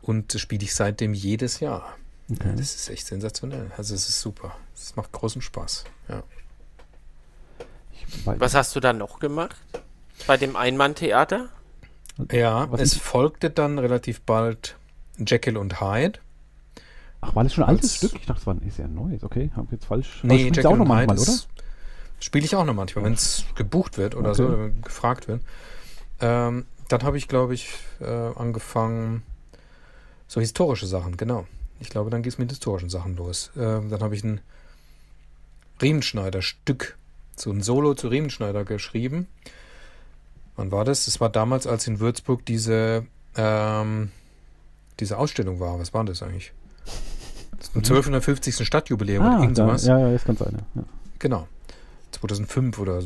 Und 0.00 0.34
das 0.34 0.40
spiele 0.40 0.64
ich 0.64 0.74
seitdem 0.74 1.14
jedes 1.14 1.60
Jahr. 1.60 1.96
Okay. 2.30 2.48
Ja, 2.48 2.54
das 2.54 2.74
ist 2.74 2.88
echt 2.88 3.06
sensationell. 3.06 3.70
Also 3.76 3.94
es 3.94 4.08
ist 4.08 4.20
super. 4.20 4.56
Es 4.74 4.96
macht 4.96 5.12
großen 5.12 5.42
Spaß. 5.42 5.84
Ja. 6.08 6.22
Ich, 8.14 8.26
Was 8.40 8.54
hast 8.54 8.74
du 8.76 8.80
dann 8.80 8.98
noch 8.98 9.18
gemacht? 9.18 9.56
Bei 10.26 10.36
dem 10.36 10.56
Einmann-Theater? 10.56 11.48
Ja, 12.30 12.70
Was 12.70 12.80
es 12.80 12.92
ist- 12.94 13.02
folgte 13.02 13.50
dann 13.50 13.78
relativ 13.78 14.20
bald 14.20 14.76
Jekyll 15.18 15.56
und 15.56 15.80
Hyde. 15.80 16.18
ach, 17.20 17.34
war 17.34 17.42
das 17.44 17.54
schon 17.54 17.64
ein 17.64 17.70
altes 17.70 17.96
Stück? 17.96 18.14
Ich 18.14 18.26
dachte, 18.26 18.40
es 18.40 18.46
war 18.46 18.54
ein, 18.54 18.62
ist 18.66 18.78
ja 18.78 18.84
ein 18.84 18.94
neues. 18.94 19.22
Okay, 19.24 19.50
habe 19.56 19.68
jetzt 19.72 19.86
falsch. 19.86 20.20
Nee, 20.22 20.38
spielst 20.40 20.56
Jekyll 20.56 20.66
auch 20.72 20.76
noch 20.76 20.88
und 20.88 20.96
Hyde 20.96 21.06
manchmal, 21.06 21.34
oder? 21.36 21.42
Spiele 22.20 22.44
ich 22.44 22.54
auch 22.54 22.64
noch 22.64 22.74
manchmal, 22.74 23.04
wenn 23.04 23.14
es 23.14 23.44
gebucht 23.56 23.98
wird 23.98 24.14
oder 24.14 24.30
Okay. 24.30 24.36
so, 24.42 24.46
oder 24.48 24.68
gefragt 24.68 25.26
wird. 25.28 25.42
Ähm, 26.20 26.66
dann 26.88 27.02
habe 27.02 27.16
ich, 27.18 27.26
glaube 27.26 27.54
ich, 27.54 27.70
äh, 28.00 28.04
angefangen, 28.06 29.22
so 30.28 30.40
historische 30.40 30.86
Sachen, 30.86 31.16
genau. 31.16 31.46
Ich 31.80 31.88
glaube, 31.90 32.10
dann 32.10 32.22
geht 32.22 32.32
es 32.34 32.38
mit 32.38 32.50
historischen 32.50 32.90
Sachen 32.90 33.16
los. 33.16 33.50
Ähm, 33.56 33.90
dann 33.90 34.02
habe 34.02 34.14
ich 34.14 34.22
ein 34.22 34.40
Riemenschneider-Stück, 35.80 36.96
so 37.42 37.50
ein 37.50 37.62
Solo 37.62 37.94
zu 37.94 38.08
Riemenschneider 38.08 38.64
geschrieben. 38.64 39.26
Wann 40.56 40.70
war 40.70 40.84
das? 40.84 41.04
Das 41.06 41.20
war 41.20 41.28
damals, 41.28 41.66
als 41.66 41.86
in 41.86 42.00
Würzburg 42.00 42.44
diese, 42.46 43.06
ähm, 43.36 44.10
diese 45.00 45.18
Ausstellung 45.18 45.60
war. 45.60 45.78
Was 45.78 45.94
war 45.94 46.04
das 46.04 46.22
eigentlich? 46.22 46.52
Zum 47.60 47.82
1250. 47.82 48.66
Stadtjubiläum 48.66 49.24
oder 49.24 49.36
Ah, 49.38 49.40
irgend 49.42 49.58
da, 49.58 49.66
sowas. 49.66 49.86
ja, 49.86 49.98
ja, 49.98 50.10
das 50.12 50.24
kann 50.24 50.36
sein. 50.36 50.58
Ja. 50.74 50.82
Genau. 51.18 51.48
2005 52.12 52.78
oder 52.78 53.02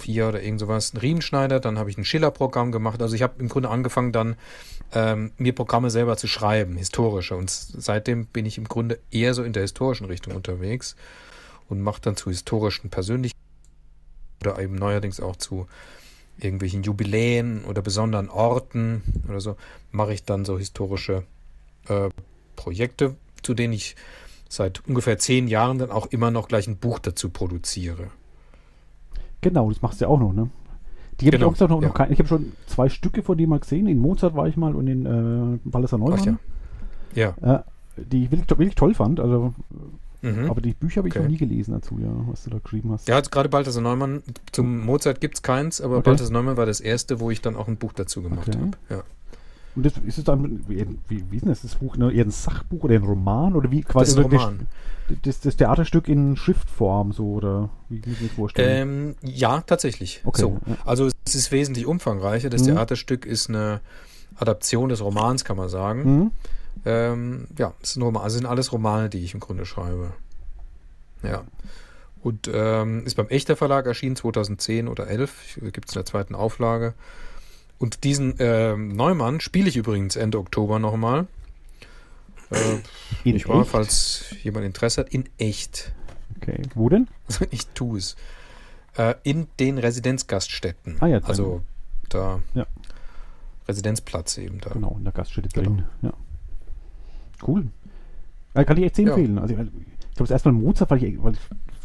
4 0.00 0.28
oder 0.28 0.42
irgend 0.42 0.60
sowas. 0.60 0.92
Ein 0.94 0.98
Riemenschneider, 0.98 1.60
dann 1.60 1.78
habe 1.78 1.90
ich 1.90 1.98
ein 1.98 2.04
Schiller-Programm 2.04 2.72
gemacht. 2.72 3.00
Also 3.02 3.14
ich 3.14 3.22
habe 3.22 3.34
im 3.38 3.48
Grunde 3.48 3.68
angefangen 3.68 4.12
dann 4.12 4.36
ähm, 4.92 5.32
mir 5.36 5.54
Programme 5.54 5.90
selber 5.90 6.16
zu 6.16 6.26
schreiben, 6.26 6.76
historische. 6.76 7.36
Und 7.36 7.50
seitdem 7.50 8.26
bin 8.26 8.46
ich 8.46 8.58
im 8.58 8.64
Grunde 8.64 8.98
eher 9.10 9.34
so 9.34 9.42
in 9.44 9.52
der 9.52 9.62
historischen 9.62 10.06
Richtung 10.06 10.34
unterwegs 10.34 10.96
und 11.68 11.80
mache 11.80 12.00
dann 12.02 12.16
zu 12.16 12.30
historischen 12.30 12.90
Persönlichkeiten 12.90 13.40
oder 14.42 14.58
eben 14.58 14.74
neuerdings 14.74 15.20
auch 15.20 15.36
zu 15.36 15.66
irgendwelchen 16.38 16.82
Jubiläen 16.82 17.64
oder 17.64 17.80
besonderen 17.82 18.28
Orten 18.28 19.02
oder 19.28 19.40
so, 19.40 19.56
mache 19.92 20.12
ich 20.12 20.24
dann 20.24 20.44
so 20.44 20.58
historische 20.58 21.24
äh, 21.88 22.08
Projekte, 22.56 23.16
zu 23.42 23.54
denen 23.54 23.72
ich 23.72 23.96
seit 24.48 24.86
ungefähr 24.86 25.18
zehn 25.18 25.48
Jahren 25.48 25.78
dann 25.78 25.90
auch 25.90 26.06
immer 26.06 26.30
noch 26.30 26.48
gleich 26.48 26.66
ein 26.66 26.76
Buch 26.76 26.98
dazu 26.98 27.30
produziere. 27.30 28.08
Genau, 29.40 29.70
das 29.70 29.82
machst 29.82 30.00
du 30.00 30.06
ja 30.06 30.10
auch 30.10 30.18
noch, 30.18 30.32
ne? 30.32 30.50
Die 31.20 31.26
habe 31.26 31.38
Genau, 31.38 31.52
ich 31.52 31.62
auch 31.62 31.68
noch, 31.68 31.82
ja. 31.82 31.88
noch 31.88 31.94
kein, 31.94 32.12
Ich 32.12 32.18
habe 32.18 32.28
schon 32.28 32.52
zwei 32.66 32.88
Stücke 32.88 33.22
von 33.22 33.38
dir 33.38 33.46
mal 33.46 33.60
gesehen. 33.60 33.86
In 33.86 33.98
Mozart 33.98 34.34
war 34.34 34.48
ich 34.48 34.56
mal 34.56 34.74
und 34.74 34.88
in 34.88 35.06
äh, 35.06 35.58
Ach 35.72 35.92
Neumann. 35.92 36.38
ja. 37.14 37.34
Ja. 37.42 37.58
Äh, 37.58 37.62
die 37.96 38.24
ich 38.24 38.30
wirklich, 38.32 38.48
wirklich 38.50 38.74
toll 38.74 38.94
fand. 38.94 39.20
Also, 39.20 39.54
Mhm. 40.24 40.50
Aber 40.50 40.60
die 40.60 40.72
Bücher 40.72 40.98
habe 40.98 41.08
ich 41.08 41.14
Okay. 41.14 41.22
noch 41.24 41.30
nie 41.30 41.36
gelesen 41.36 41.72
dazu, 41.72 41.98
ja, 42.00 42.08
was 42.28 42.44
du 42.44 42.50
da 42.50 42.58
geschrieben 42.58 42.90
hast. 42.92 43.06
Ja, 43.08 43.16
jetzt 43.16 43.30
gerade 43.30 43.48
Balthasar 43.48 43.82
Neumann, 43.82 44.22
zum 44.52 44.80
Mozart 44.84 45.20
gibt 45.20 45.34
es 45.36 45.42
keins, 45.42 45.80
aber 45.80 45.96
Okay. 45.98 46.04
Balthasar 46.10 46.32
Neumann 46.32 46.56
war 46.56 46.66
das 46.66 46.80
erste, 46.80 47.20
wo 47.20 47.30
ich 47.30 47.40
dann 47.42 47.56
auch 47.56 47.68
ein 47.68 47.76
Buch 47.76 47.92
dazu 47.92 48.22
gemacht 48.22 48.48
Okay. 48.48 48.58
habe. 48.58 48.70
Ja. 48.88 49.02
Und 49.76 49.84
das 49.84 49.92
ist 50.06 50.18
es 50.18 50.24
dann, 50.24 50.64
wie, 50.68 50.86
wie, 51.08 51.36
ist 51.36 51.42
denn 51.42 51.48
das, 51.48 51.62
das 51.62 51.74
Buch? 51.74 51.96
Ne? 51.96 52.12
Eher 52.12 52.24
ein 52.24 52.30
Sachbuch 52.30 52.84
oder 52.84 52.94
ein 52.94 53.02
Roman? 53.02 53.54
Oder 53.56 53.70
wie 53.72 53.82
Das 53.82 54.08
ist 54.08 54.16
ein 54.18 54.24
oder 54.24 54.36
Roman. 54.38 54.66
Das, 55.08 55.18
das, 55.22 55.40
das 55.40 55.56
Theaterstück 55.56 56.08
in 56.08 56.36
Schriftform, 56.36 57.12
so, 57.12 57.32
oder 57.32 57.68
wie 57.88 57.96
muss 57.96 58.06
ich 58.06 58.20
mir 58.20 58.28
das 58.28 58.36
vorstellen? 58.36 59.14
Ähm, 59.22 59.30
ja, 59.30 59.60
tatsächlich. 59.62 60.22
Okay, 60.24 60.40
So. 60.42 60.58
Also 60.86 61.08
es 61.26 61.34
ist 61.34 61.50
wesentlich 61.52 61.86
umfangreicher. 61.86 62.48
Das 62.50 62.62
Mhm. 62.62 62.66
Theaterstück 62.68 63.26
ist 63.26 63.48
eine 63.50 63.80
Adaption 64.36 64.88
des 64.88 65.02
Romans, 65.02 65.44
kann 65.44 65.56
man 65.56 65.68
sagen. 65.68 66.02
Mhm. 66.18 66.30
Ähm, 66.84 67.46
ja, 67.58 67.72
es 67.82 67.92
sind, 67.94 68.02
Roman, 68.02 68.22
also 68.22 68.36
sind 68.36 68.46
alles 68.46 68.72
Romane, 68.72 69.08
die 69.08 69.18
ich 69.24 69.34
im 69.34 69.40
Grunde 69.40 69.64
schreibe. 69.66 70.12
Ja. 71.22 71.44
Und 72.22 72.50
ähm, 72.52 73.04
ist 73.06 73.16
beim 73.16 73.28
Echter 73.28 73.56
Verlag 73.56 73.86
erschienen 73.86 74.16
2010 74.16 74.88
oder 74.88 75.06
11. 75.08 75.60
Gibt 75.72 75.88
es 75.88 75.94
in 75.94 75.98
der 76.00 76.06
zweiten 76.06 76.34
Auflage. 76.34 76.94
Und 77.78 78.04
diesen 78.04 78.34
ähm, 78.38 78.88
Neumann 78.96 79.40
spiele 79.40 79.68
ich 79.68 79.76
übrigens 79.76 80.16
Ende 80.16 80.38
Oktober 80.38 80.78
nochmal. 80.78 81.26
Äh, 82.50 82.78
In 83.24 83.42
wahr, 83.48 83.62
echt? 83.62 83.70
falls 83.70 84.24
jemand 84.42 84.64
Interesse 84.64 85.00
hat. 85.02 85.08
In 85.10 85.28
echt. 85.38 85.92
Okay. 86.36 86.62
Wo 86.74 86.88
denn? 86.88 87.08
Also 87.26 87.44
ich 87.50 87.66
tue 87.68 87.98
es. 87.98 88.16
Äh, 88.96 89.14
in 89.22 89.48
den 89.58 89.78
Residenzgaststätten. 89.78 90.96
Ah, 91.00 91.06
ja, 91.08 91.18
Also 91.24 91.62
da. 92.08 92.40
Ja. 92.54 92.66
Residenzplatz 93.66 94.38
eben 94.38 94.60
da. 94.60 94.70
Genau, 94.70 94.94
in 94.98 95.04
der 95.04 95.12
Gaststätte 95.12 95.48
Genau. 95.48 95.76
drin. 95.76 95.84
Ja. 96.02 96.12
Cool. 97.46 97.66
Ja, 98.54 98.64
kann 98.64 98.76
ich 98.78 98.84
echt 98.84 98.96
sehr 98.96 99.06
Ja. 99.06 99.14
empfehlen. 99.14 99.38
Also, 99.38 99.52
ich 99.54 99.56
glaube, 99.58 99.70
das 100.18 100.30
erste 100.30 100.52
Mal 100.52 100.60
Mozart, 100.60 100.90
weil, 100.90 101.02
ich, 101.02 101.22
weil 101.22 101.32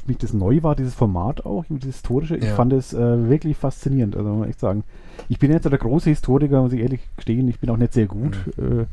mich 0.07 0.17
das 0.17 0.33
neu 0.33 0.61
war, 0.63 0.75
dieses 0.75 0.93
Format 0.93 1.45
auch, 1.45 1.65
dieses 1.69 1.95
historische. 1.97 2.37
Ich 2.37 2.45
Ja. 2.45 2.55
fand 2.55 2.73
es 2.73 2.93
äh, 2.93 3.29
wirklich 3.29 3.57
faszinierend. 3.57 4.15
Also, 4.15 4.29
muss 4.29 4.39
man 4.39 4.49
echt 4.49 4.59
sagen. 4.59 4.83
Ich 5.29 5.39
bin 5.39 5.51
jetzt 5.51 5.63
so 5.63 5.69
der 5.69 5.79
große 5.79 6.09
Historiker, 6.09 6.61
muss 6.61 6.73
ich 6.73 6.79
ehrlich 6.81 7.01
gestehen. 7.15 7.47
Ich 7.47 7.59
bin 7.59 7.69
auch 7.69 7.77
nicht 7.77 7.93
sehr 7.93 8.05
gut. 8.07 8.37
Mhm. 8.57 8.81
Äh, 8.81 8.85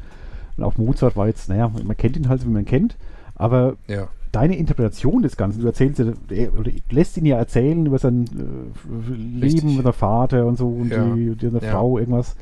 und 0.57 0.64
auch 0.64 0.76
Mozart 0.79 1.16
war 1.16 1.26
jetzt, 1.26 1.48
naja, 1.50 1.70
man 1.85 1.96
kennt 1.96 2.16
ihn 2.16 2.29
halt, 2.29 2.44
wie 2.46 2.50
man 2.50 2.62
ihn 2.62 2.66
kennt. 2.66 2.96
Aber 3.35 3.76
Ja. 3.88 4.09
deine 4.33 4.57
Interpretation 4.57 5.22
des 5.22 5.37
Ganzen, 5.37 5.61
du 5.61 5.66
erzählst 5.66 5.98
ja, 5.98 6.07
er- 6.31 6.59
oder 6.59 6.70
lässt 6.90 7.16
ihn 7.18 7.26
ja 7.26 7.37
erzählen 7.37 7.85
über 7.85 7.98
sein 7.98 8.24
äh, 8.24 9.12
Leben 9.38 9.76
mit 9.76 9.85
der 9.85 9.92
Vater 9.92 10.46
und 10.46 10.57
so 10.57 10.68
und 10.68 10.90
Ja. 10.90 11.05
die, 11.14 11.35
die, 11.37 11.46
Ja. 11.48 11.61
Frau, 11.61 11.98
irgendwas. 11.98 12.37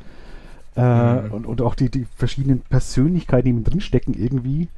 Äh, 0.77 1.23
Mhm. 1.23 1.31
und, 1.33 1.47
und 1.47 1.63
auch 1.63 1.75
die, 1.77 1.89
die 1.89 2.07
verschiedenen 2.17 2.61
Persönlichkeiten, 2.63 3.47
die 3.47 3.53
mit 3.53 3.71
drinstecken 3.73 4.15
irgendwie. 4.15 4.69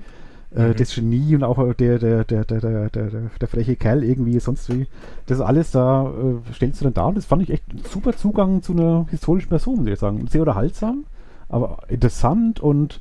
Äh, 0.54 0.68
Mhm. 0.68 0.76
Das 0.76 0.94
Genie 0.94 1.34
und 1.34 1.42
auch 1.42 1.56
der, 1.74 1.98
der, 1.98 2.24
der, 2.24 2.44
der, 2.44 2.60
der, 2.60 2.88
der, 2.90 3.10
der, 3.10 3.30
der 3.40 3.48
freche 3.48 3.76
Kerl 3.76 4.04
irgendwie, 4.04 4.38
sonst 4.40 4.68
wie. 4.72 4.86
Das 5.26 5.40
alles 5.40 5.70
da 5.70 6.04
äh, 6.10 6.54
stellst 6.54 6.80
du 6.80 6.84
dann 6.84 6.94
da 6.94 7.06
und 7.06 7.16
das 7.16 7.24
fand 7.24 7.42
ich 7.42 7.50
echt 7.50 7.64
ein 7.72 7.82
super 7.90 8.14
Zugang 8.16 8.62
zu 8.62 8.72
einer 8.72 9.06
historischen 9.10 9.48
Person, 9.48 9.78
muss 9.78 9.88
ich 9.88 9.98
sagen. 9.98 10.20
Und 10.20 10.30
Sehr 10.30 10.42
unterhaltsam, 10.42 11.04
aber 11.48 11.78
interessant 11.88 12.60
und 12.60 12.98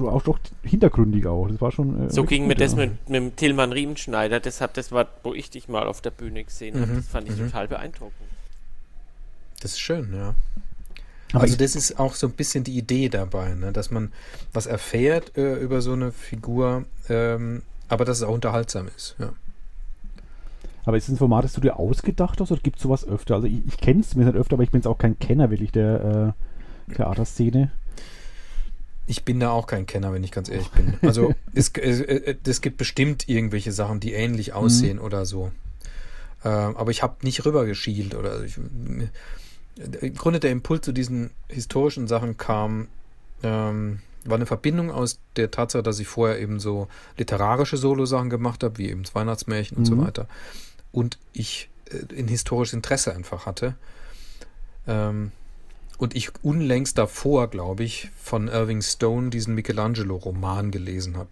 äh, 0.00 0.02
auch 0.04 0.22
doch 0.22 0.38
hintergründig 0.62 1.26
auch. 1.26 1.48
Das 1.48 1.60
war 1.60 1.70
schon. 1.72 2.08
äh, 2.08 2.10
So 2.10 2.24
ging 2.24 2.46
mir 2.46 2.56
das 2.56 2.74
mit, 2.76 2.90
mit 3.08 3.16
dem 3.16 3.36
Tillmann 3.36 3.72
Riemenschneider. 3.72 4.38
Deshalb, 4.40 4.74
das 4.74 4.90
war, 4.92 5.06
wo 5.22 5.32
ich 5.32 5.48
dich 5.50 5.68
mal 5.68 5.86
auf 5.86 6.00
der 6.00 6.10
Bühne 6.10 6.44
gesehen 6.44 6.78
habe. 6.80 6.92
Mhm, 6.92 6.96
Das 6.96 7.08
fand 7.08 7.28
ich 7.28 7.36
mhm. 7.38 7.46
total 7.46 7.68
beeindruckend. 7.68 8.14
Das 9.62 9.72
ist 9.72 9.80
schön, 9.80 10.12
ja. 10.14 10.34
Aber 11.32 11.42
also 11.42 11.56
das 11.56 11.76
ist 11.76 11.98
auch 11.98 12.14
so 12.14 12.26
ein 12.26 12.32
bisschen 12.32 12.64
die 12.64 12.76
Idee 12.76 13.08
dabei, 13.08 13.54
ne? 13.54 13.72
dass 13.72 13.90
man 13.90 14.12
was 14.52 14.66
erfährt 14.66 15.36
äh, 15.36 15.56
über 15.56 15.80
so 15.80 15.92
eine 15.92 16.12
Figur, 16.12 16.84
ähm, 17.08 17.62
aber 17.88 18.04
dass 18.04 18.18
es 18.18 18.22
auch 18.22 18.34
unterhaltsam 18.34 18.88
ist. 18.94 19.16
Ja. 19.18 19.32
Aber 20.84 20.96
ist 20.96 21.04
es 21.04 21.10
ein 21.10 21.18
Format, 21.18 21.44
das 21.44 21.52
du 21.52 21.60
dir 21.60 21.78
ausgedacht 21.78 22.40
hast 22.40 22.50
oder 22.50 22.60
gibt 22.60 22.76
es 22.76 22.82
sowas 22.82 23.06
öfter? 23.06 23.34
Also 23.34 23.46
ich, 23.46 23.66
ich 23.66 23.76
kenne 23.76 24.00
es 24.00 24.16
mir 24.16 24.24
nicht 24.24 24.36
öfter, 24.36 24.54
aber 24.54 24.62
ich 24.62 24.70
bin 24.70 24.80
jetzt 24.80 24.86
auch 24.86 24.98
kein 24.98 25.18
Kenner 25.18 25.50
wirklich 25.50 25.72
der 25.72 26.34
äh, 26.88 26.94
Theaterszene. 26.94 27.70
Ich 29.06 29.24
bin 29.24 29.40
da 29.40 29.50
auch 29.50 29.66
kein 29.66 29.86
Kenner, 29.86 30.12
wenn 30.12 30.24
ich 30.24 30.30
ganz 30.30 30.48
ehrlich 30.48 30.70
bin. 30.70 30.94
Also 31.02 31.34
es, 31.54 31.68
äh, 31.76 31.90
äh, 31.90 32.36
es 32.46 32.60
gibt 32.60 32.76
bestimmt 32.76 33.28
irgendwelche 33.28 33.72
Sachen, 33.72 34.00
die 34.00 34.12
ähnlich 34.12 34.52
aussehen 34.52 34.98
oder 34.98 35.26
so. 35.26 35.52
Ähm, 36.44 36.76
aber 36.76 36.90
ich 36.90 37.02
habe 37.02 37.16
nicht 37.22 37.44
rübergeschielt 37.44 38.14
oder 38.14 38.42
ich, 38.42 38.58
im 40.00 40.14
Grunde 40.14 40.40
der 40.40 40.50
Impuls 40.50 40.84
zu 40.84 40.92
diesen 40.92 41.30
historischen 41.48 42.06
Sachen 42.08 42.36
kam, 42.36 42.88
ähm, 43.42 44.00
war 44.24 44.36
eine 44.36 44.46
Verbindung 44.46 44.90
aus 44.90 45.18
der 45.36 45.50
Tatsache, 45.50 45.82
dass 45.82 45.98
ich 45.98 46.06
vorher 46.06 46.38
eben 46.40 46.60
so 46.60 46.88
literarische 47.16 47.76
Solo-Sachen 47.78 48.28
gemacht 48.28 48.62
habe, 48.62 48.76
wie 48.78 48.90
eben 48.90 49.02
das 49.02 49.14
Weihnachtsmärchen 49.14 49.78
und 49.78 49.84
so 49.86 49.94
Mhm. 49.96 50.04
weiter. 50.06 50.26
Und 50.92 51.18
ich 51.32 51.70
äh, 51.90 52.18
ein 52.20 52.28
historisches 52.28 52.74
Interesse 52.74 53.14
einfach 53.14 53.46
hatte. 53.46 53.74
Ähm, 54.86 55.32
und 55.98 56.16
ich 56.16 56.30
unlängst 56.42 56.96
davor, 56.98 57.48
glaube 57.48 57.84
ich, 57.84 58.10
von 58.22 58.48
Irving 58.48 58.80
Stone 58.82 59.30
diesen 59.30 59.54
Michelangelo-Roman 59.54 60.70
gelesen 60.70 61.16
habe. 61.16 61.30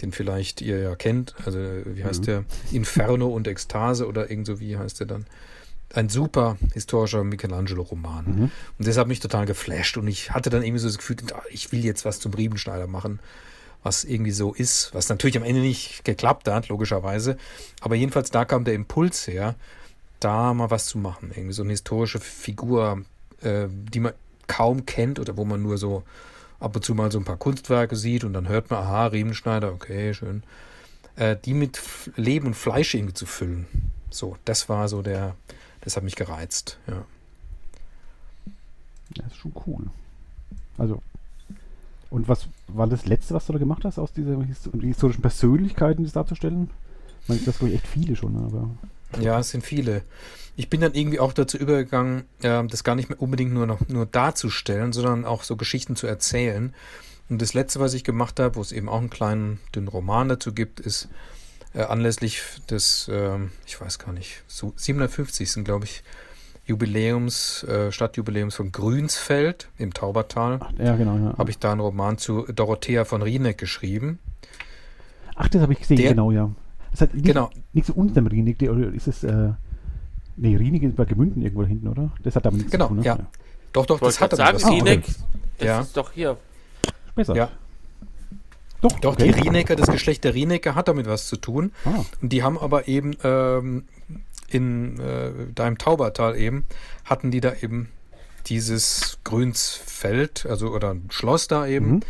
Den 0.00 0.12
vielleicht 0.12 0.60
ihr 0.62 0.78
ja 0.78 0.94
kennt. 0.94 1.34
Also, 1.44 1.58
wie 1.58 2.04
heißt 2.04 2.22
Mhm. 2.22 2.26
der? 2.26 2.44
Inferno 2.72 3.28
und 3.28 3.46
Ekstase 3.48 4.06
oder 4.06 4.30
irgend 4.30 4.46
so 4.46 4.60
wie 4.60 4.76
heißt 4.76 5.00
der 5.00 5.06
dann? 5.08 5.26
Ein 5.92 6.08
super 6.08 6.56
historischer 6.72 7.24
Michelangelo-Roman. 7.24 8.24
Mhm. 8.24 8.50
Und 8.78 8.86
das 8.86 8.96
hat 8.96 9.08
mich 9.08 9.20
total 9.20 9.46
geflasht. 9.46 9.96
Und 9.96 10.06
ich 10.06 10.30
hatte 10.30 10.50
dann 10.50 10.62
irgendwie 10.62 10.80
so 10.80 10.88
das 10.88 10.98
Gefühl, 10.98 11.16
ah, 11.34 11.42
ich 11.50 11.72
will 11.72 11.84
jetzt 11.84 12.04
was 12.04 12.20
zum 12.20 12.32
Riebenschneider 12.32 12.86
machen, 12.86 13.18
was 13.82 14.04
irgendwie 14.04 14.30
so 14.30 14.54
ist, 14.54 14.94
was 14.94 15.08
natürlich 15.08 15.36
am 15.36 15.42
Ende 15.42 15.60
nicht 15.60 16.04
geklappt 16.04 16.48
hat, 16.48 16.68
logischerweise. 16.68 17.36
Aber 17.80 17.96
jedenfalls 17.96 18.30
da 18.30 18.44
kam 18.44 18.64
der 18.64 18.74
Impuls 18.74 19.26
her, 19.26 19.56
da 20.20 20.54
mal 20.54 20.70
was 20.70 20.86
zu 20.86 20.98
machen. 20.98 21.32
Irgendwie 21.34 21.54
so 21.54 21.62
eine 21.62 21.72
historische 21.72 22.20
Figur, 22.20 23.02
äh, 23.40 23.66
die 23.68 24.00
man 24.00 24.12
kaum 24.46 24.86
kennt 24.86 25.18
oder 25.18 25.36
wo 25.36 25.44
man 25.44 25.62
nur 25.62 25.78
so 25.78 26.04
ab 26.60 26.76
und 26.76 26.84
zu 26.84 26.94
mal 26.94 27.10
so 27.10 27.18
ein 27.18 27.24
paar 27.24 27.36
Kunstwerke 27.36 27.96
sieht 27.96 28.22
und 28.24 28.32
dann 28.32 28.48
hört 28.48 28.70
man, 28.70 28.80
aha, 28.80 29.06
Riemenschneider, 29.06 29.72
okay, 29.72 30.12
schön. 30.12 30.42
Äh, 31.16 31.36
die 31.44 31.54
mit 31.54 31.80
Leben 32.16 32.48
und 32.48 32.54
Fleisch 32.54 32.94
irgendwie 32.94 33.14
zu 33.14 33.26
füllen. 33.26 33.66
So, 34.10 34.36
das 34.44 34.68
war 34.68 34.88
so 34.88 35.02
der, 35.02 35.36
das 35.80 35.96
hat 35.96 36.04
mich 36.04 36.16
gereizt. 36.16 36.78
Ja. 36.86 37.04
Das 39.16 39.26
ist 39.26 39.36
schon 39.36 39.52
cool. 39.66 39.86
Also, 40.78 41.02
und 42.10 42.28
was 42.28 42.48
war 42.68 42.86
das 42.86 43.06
Letzte, 43.06 43.34
was 43.34 43.46
du 43.46 43.52
da 43.52 43.58
gemacht 43.58 43.84
hast, 43.84 43.98
aus 43.98 44.12
dieser 44.12 44.42
historischen 44.42 45.22
Persönlichkeiten, 45.22 46.04
das 46.04 46.12
darzustellen? 46.12 46.70
Ich 47.22 47.28
meine, 47.28 47.40
das 47.42 47.60
wohl 47.60 47.72
echt 47.72 47.86
viele 47.86 48.16
schon, 48.16 48.36
aber. 48.36 48.70
Ja, 49.20 49.38
es 49.40 49.50
sind 49.50 49.64
viele. 49.64 50.02
Ich 50.56 50.70
bin 50.70 50.80
dann 50.80 50.94
irgendwie 50.94 51.20
auch 51.20 51.32
dazu 51.32 51.56
übergegangen, 51.58 52.24
äh, 52.42 52.64
das 52.64 52.84
gar 52.84 52.94
nicht 52.94 53.08
mehr 53.08 53.20
unbedingt 53.20 53.52
nur 53.52 53.66
noch 53.66 53.88
nur 53.88 54.06
darzustellen, 54.06 54.92
sondern 54.92 55.24
auch 55.24 55.42
so 55.42 55.56
Geschichten 55.56 55.96
zu 55.96 56.06
erzählen. 56.06 56.74
Und 57.28 57.40
das 57.40 57.54
letzte, 57.54 57.80
was 57.80 57.94
ich 57.94 58.04
gemacht 58.04 58.40
habe, 58.40 58.56
wo 58.56 58.60
es 58.60 58.72
eben 58.72 58.88
auch 58.88 58.98
einen 58.98 59.10
kleinen, 59.10 59.60
dünnen 59.74 59.88
Roman 59.88 60.28
dazu 60.28 60.52
gibt, 60.52 60.80
ist 60.80 61.08
äh, 61.74 61.82
anlässlich 61.82 62.42
des, 62.70 63.08
äh, 63.08 63.38
ich 63.66 63.80
weiß 63.80 63.98
gar 63.98 64.12
nicht, 64.12 64.42
so 64.46 64.72
750. 64.76 65.64
glaube 65.64 65.84
ich, 65.84 66.02
Jubiläums, 66.66 67.64
äh, 67.64 67.90
Stadtjubiläums 67.90 68.54
von 68.54 68.70
Grünsfeld 68.70 69.68
im 69.76 69.92
Taubertal. 69.92 70.58
Ach, 70.62 70.72
ja, 70.78 70.94
genau. 70.96 71.16
Ja. 71.16 71.36
Habe 71.36 71.50
ich 71.50 71.58
da 71.58 71.72
einen 71.72 71.80
Roman 71.80 72.16
zu 72.18 72.42
Dorothea 72.52 73.04
von 73.04 73.22
Rieneck 73.22 73.58
geschrieben. 73.58 74.18
Ach, 75.34 75.48
das 75.48 75.62
habe 75.62 75.72
ich 75.72 75.80
gesehen, 75.80 75.96
Der- 75.96 76.10
genau, 76.10 76.30
ja. 76.30 76.50
Das 76.92 77.00
hat 77.02 77.14
nicht, 77.14 77.24
Genau. 77.26 77.50
nichts 77.72 77.88
so 77.88 77.94
unter 77.94 78.14
dem 78.14 78.26
Rienig, 78.26 78.58
die- 78.58 78.68
oder 78.68 78.92
ist 78.92 79.06
es, 79.08 79.24
äh, 79.24 79.50
nee, 80.36 80.56
Rienig 80.56 80.82
ist 80.82 80.96
bei 80.96 81.04
Gemünden 81.04 81.40
irgendwo 81.42 81.62
da 81.62 81.68
hinten, 81.68 81.88
oder? 81.88 82.10
Das 82.22 82.36
hat 82.36 82.46
aber 82.46 82.56
nichts 82.56 82.70
Genau, 82.72 82.86
zu 82.88 82.94
tun, 82.94 82.98
ne? 83.00 83.04
ja. 83.06 83.18
Doch, 83.72 83.86
doch, 83.86 84.00
das 84.00 84.20
hat 84.20 84.32
aber 84.32 84.36
sagen, 84.36 84.54
was 84.56 84.62
zu 84.62 84.68
Rieneck, 84.70 85.04
tun. 85.04 85.14
das 85.58 85.66
Ja. 85.66 85.80
ist 85.80 85.96
doch 85.96 86.12
hier. 86.12 86.36
Besser. 87.14 87.34
Ja. 87.36 87.48
Doch, 88.82 88.98
Doch, 89.00 89.12
okay. 89.14 89.32
die 89.32 89.40
Rienecker, 89.40 89.76
das 89.76 89.88
Geschlecht 89.90 90.24
der 90.24 90.34
Rienecker 90.34 90.74
hat 90.74 90.88
damit 90.88 91.06
was 91.06 91.26
zu 91.26 91.36
tun. 91.36 91.72
Ah, 91.84 92.04
Und 92.22 92.32
die 92.32 92.42
haben 92.42 92.58
aber 92.58 92.88
eben 92.88 93.16
ähm, 93.22 93.84
in 94.48 94.98
äh, 94.98 95.30
da 95.54 95.68
im 95.68 95.78
Taubertal 95.78 96.36
eben, 96.36 96.64
hatten 97.04 97.30
die 97.30 97.40
da 97.40 97.52
eben 97.60 97.90
dieses 98.46 99.18
Grünsfeld, 99.24 100.46
also 100.46 100.68
oder 100.70 100.94
ein 100.94 101.06
Schloss 101.10 101.46
da 101.46 101.66
eben, 101.66 101.96
Mhm. 101.96 102.00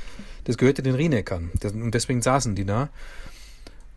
das 0.45 0.57
gehörte 0.57 0.83
den 0.83 0.95
Rieneckern. 0.95 1.51
Das, 1.61 1.73
und 1.73 1.93
deswegen 1.93 2.23
saßen 2.23 2.55
die 2.55 2.65
da. 2.65 2.89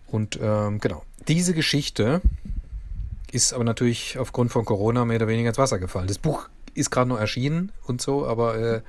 Und 0.07 0.39
ähm, 0.41 0.79
genau, 0.79 1.03
diese 1.27 1.53
Geschichte 1.53 2.21
ist 3.31 3.53
aber 3.53 3.63
natürlich 3.63 4.17
aufgrund 4.17 4.51
von 4.51 4.65
Corona 4.65 5.05
mehr 5.05 5.17
oder 5.17 5.27
weniger 5.27 5.49
ins 5.49 5.57
Wasser 5.57 5.79
gefallen. 5.79 6.07
Das 6.07 6.17
Buch 6.17 6.49
ist 6.75 6.89
gerade 6.91 7.09
noch 7.09 7.19
erschienen 7.19 7.71
und 7.85 8.01
so, 8.01 8.25
aber 8.27 8.57
äh, 8.57 8.81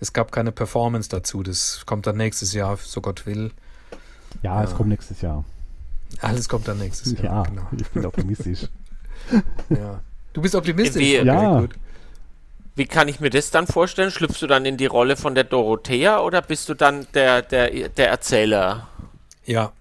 es 0.00 0.12
gab 0.12 0.32
keine 0.32 0.52
Performance 0.52 1.08
dazu. 1.08 1.42
Das 1.42 1.82
kommt 1.86 2.06
dann 2.06 2.16
nächstes 2.16 2.52
Jahr, 2.52 2.76
so 2.76 3.00
Gott 3.00 3.26
will. 3.26 3.50
ja, 4.42 4.62
es 4.62 4.70
Ja. 4.70 4.76
kommt 4.76 4.88
nächstes 4.90 5.20
Jahr. 5.20 5.44
Alles 6.20 6.48
kommt 6.48 6.66
dann 6.68 6.78
nächstes 6.78 7.12
Ja, 7.18 7.24
Jahr. 7.24 7.42
Genau. 7.44 7.66
ich 7.78 7.88
bin 7.88 8.06
optimistisch. 8.06 8.68
Ja. 9.68 10.00
Du 10.32 10.40
bist 10.42 10.54
optimistisch. 10.54 11.02
Wie- 11.02 11.16
Ja. 11.16 11.60
gut. 11.60 11.74
Wie 12.76 12.86
kann 12.86 13.08
ich 13.08 13.18
mir 13.18 13.30
das 13.30 13.50
dann 13.50 13.66
vorstellen? 13.66 14.10
Schlüpfst 14.12 14.40
du 14.40 14.46
dann 14.46 14.64
in 14.64 14.76
die 14.76 14.86
Rolle 14.86 15.16
von 15.16 15.34
der 15.34 15.42
Dorothea 15.44 16.20
oder 16.20 16.40
bist 16.42 16.68
du 16.68 16.74
dann 16.74 17.06
der, 17.12 17.42
der, 17.42 17.88
der 17.88 18.08
Erzähler? 18.08 18.88
Ja, 19.44 19.72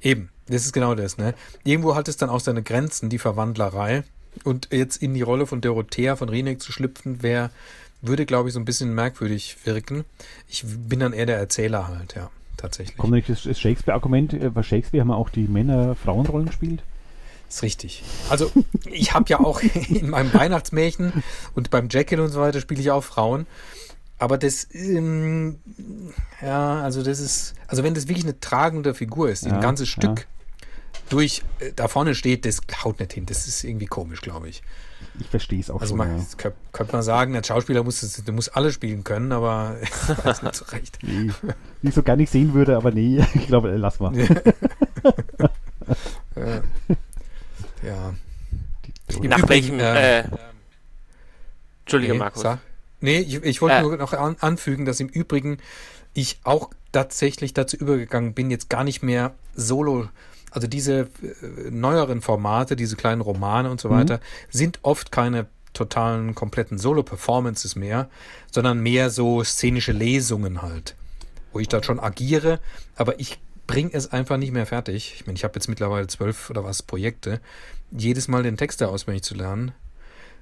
eben. 0.00 0.30
Das 0.48 0.64
ist 0.64 0.72
genau 0.72 0.94
das. 0.94 1.18
Ne? 1.18 1.34
Irgendwo 1.64 1.94
hat 1.94 2.08
es 2.08 2.16
dann 2.16 2.30
auch 2.30 2.40
seine 2.40 2.62
Grenzen, 2.62 3.08
die 3.10 3.18
Verwandlerei. 3.18 4.04
Und 4.42 4.68
jetzt 4.72 4.96
in 5.02 5.12
die 5.14 5.22
Rolle 5.22 5.46
von 5.46 5.60
Dorothea 5.60 6.16
von 6.16 6.28
Rieneck 6.28 6.60
zu 6.62 6.72
schlüpfen, 6.72 7.22
wäre, 7.22 7.50
würde, 8.02 8.26
glaube 8.26 8.48
ich, 8.48 8.54
so 8.54 8.60
ein 8.60 8.64
bisschen 8.64 8.94
merkwürdig 8.94 9.56
wirken. 9.64 10.04
Ich 10.48 10.64
bin 10.66 11.00
dann 11.00 11.12
eher 11.12 11.26
der 11.26 11.38
Erzähler 11.38 11.88
halt, 11.88 12.14
ja, 12.14 12.30
tatsächlich. 12.56 12.96
Kommt 12.96 13.12
nicht 13.12 13.28
das, 13.28 13.42
Shakespeare-Argument, 13.58 14.34
äh, 14.34 14.50
bei 14.50 14.62
Shakespeare 14.62 15.00
haben 15.00 15.08
wir 15.08 15.16
auch 15.16 15.30
die 15.30 15.46
Männer-Frauen-Rollen 15.48 16.46
gespielt. 16.46 16.82
ist 17.48 17.62
richtig. 17.62 18.02
Also, 18.28 18.50
ich 18.90 19.12
habe 19.12 19.28
ja 19.28 19.40
auch 19.40 19.60
in 19.88 20.10
meinem 20.10 20.32
Weihnachtsmärchen 20.32 21.22
und 21.54 21.70
beim 21.70 21.88
Jekyll 21.88 22.20
und 22.20 22.30
so 22.30 22.40
weiter 22.40 22.60
spiele 22.60 22.80
ich 22.80 22.90
auch 22.90 23.04
Frauen. 23.04 23.46
Aber 24.18 24.36
das, 24.36 24.68
ähm, 24.74 25.58
ja, 26.42 26.82
also 26.82 27.02
das 27.02 27.20
ist, 27.20 27.54
also 27.66 27.82
wenn 27.82 27.94
das 27.94 28.06
wirklich 28.06 28.24
eine 28.24 28.38
tragende 28.38 28.92
Figur 28.92 29.30
ist, 29.30 29.46
die 29.46 29.48
Ja, 29.48 29.54
ein 29.54 29.62
ganzes 29.62 29.88
ja. 29.88 29.92
Stück 29.94 30.26
durch 31.08 31.42
äh, 31.58 31.72
da 31.74 31.88
vorne 31.88 32.14
steht, 32.14 32.44
das 32.44 32.60
haut 32.84 33.00
nicht 33.00 33.14
hin. 33.14 33.26
Das 33.26 33.46
ist 33.46 33.64
irgendwie 33.64 33.86
komisch, 33.86 34.20
glaube 34.20 34.48
ich. 34.48 34.62
Ich 35.18 35.26
verstehe 35.26 35.60
es 35.60 35.70
auch 35.70 35.80
Also 35.80 35.92
schon. 35.92 35.98
man, 35.98 36.18
ja. 36.18 36.24
könnte 36.36 36.56
könnt 36.72 36.92
man 36.92 37.02
sagen, 37.02 37.32
der 37.32 37.42
Schauspieler 37.42 37.82
muss, 37.82 38.00
das, 38.00 38.22
der 38.24 38.32
muss 38.32 38.48
alle 38.48 38.72
spielen 38.72 39.04
können, 39.04 39.32
aber 39.32 39.76
weiß 40.24 40.42
nicht 40.42 40.54
so 40.54 40.64
recht. 40.66 40.98
Nee, 41.02 41.30
die 41.82 41.88
ich 41.88 41.94
so 41.94 42.02
gar 42.02 42.16
nicht 42.16 42.30
sehen 42.30 42.54
würde, 42.54 42.76
aber 42.76 42.90
nee, 42.92 43.24
ich 43.34 43.46
glaube, 43.46 43.70
lass 43.76 44.00
mal. 44.00 44.12
Äh, 46.36 46.60
ja. 47.84 48.14
Im 49.20 49.28
Nach 49.28 49.38
Übrigen, 49.38 49.48
welchem, 49.48 49.80
äh, 49.80 50.20
äh, 50.20 50.24
Entschuldige, 51.84 52.12
Nee, 52.12 52.18
Markus. 52.18 52.42
sag. 52.42 52.58
Nee, 53.00 53.18
ich, 53.18 53.42
ich 53.42 53.60
wollte 53.62 53.76
Äh. 53.76 53.82
nur 53.82 53.96
noch 53.96 54.12
an, 54.12 54.36
anfügen, 54.40 54.84
dass 54.84 55.00
im 55.00 55.08
Übrigen 55.08 55.58
ich 56.14 56.38
auch 56.44 56.70
tatsächlich 56.92 57.54
dazu 57.54 57.76
übergegangen 57.76 58.34
bin, 58.34 58.50
jetzt 58.50 58.68
gar 58.70 58.84
nicht 58.84 59.02
mehr 59.02 59.32
solo, 59.56 60.08
also 60.50 60.66
diese 60.66 61.00
äh, 61.22 61.70
neueren 61.70 62.20
Formate, 62.22 62.76
diese 62.76 62.96
kleinen 62.96 63.20
Romane 63.20 63.70
und 63.70 63.80
so 63.80 63.88
Mhm. 63.88 63.92
weiter, 63.94 64.20
sind 64.50 64.78
oft 64.82 65.12
keine 65.12 65.46
totalen, 65.72 66.34
kompletten 66.34 66.78
Solo-Performances 66.78 67.76
mehr, 67.76 68.08
sondern 68.50 68.80
mehr 68.80 69.08
so 69.10 69.44
szenische 69.44 69.92
Lesungen 69.92 70.62
halt, 70.62 70.96
wo 71.52 71.60
ich 71.60 71.68
dann 71.68 71.82
schon 71.84 72.00
agiere, 72.00 72.58
aber 72.96 73.20
ich 73.20 73.38
bringe 73.68 73.90
es 73.92 74.10
einfach 74.12 74.36
nicht 74.36 74.50
mehr 74.52 74.66
fertig. 74.66 75.12
Ich 75.14 75.26
meine, 75.26 75.36
ich 75.36 75.44
habe 75.44 75.54
jetzt 75.54 75.68
mittlerweile 75.68 76.08
zwölf 76.08 76.50
oder 76.50 76.64
was 76.64 76.82
Projekte, 76.82 77.40
jedes 77.92 78.26
Mal 78.26 78.42
den 78.42 78.56
Text 78.56 78.80
da 78.80 78.86
auswendig 78.86 79.22
zu 79.22 79.34
lernen, 79.36 79.70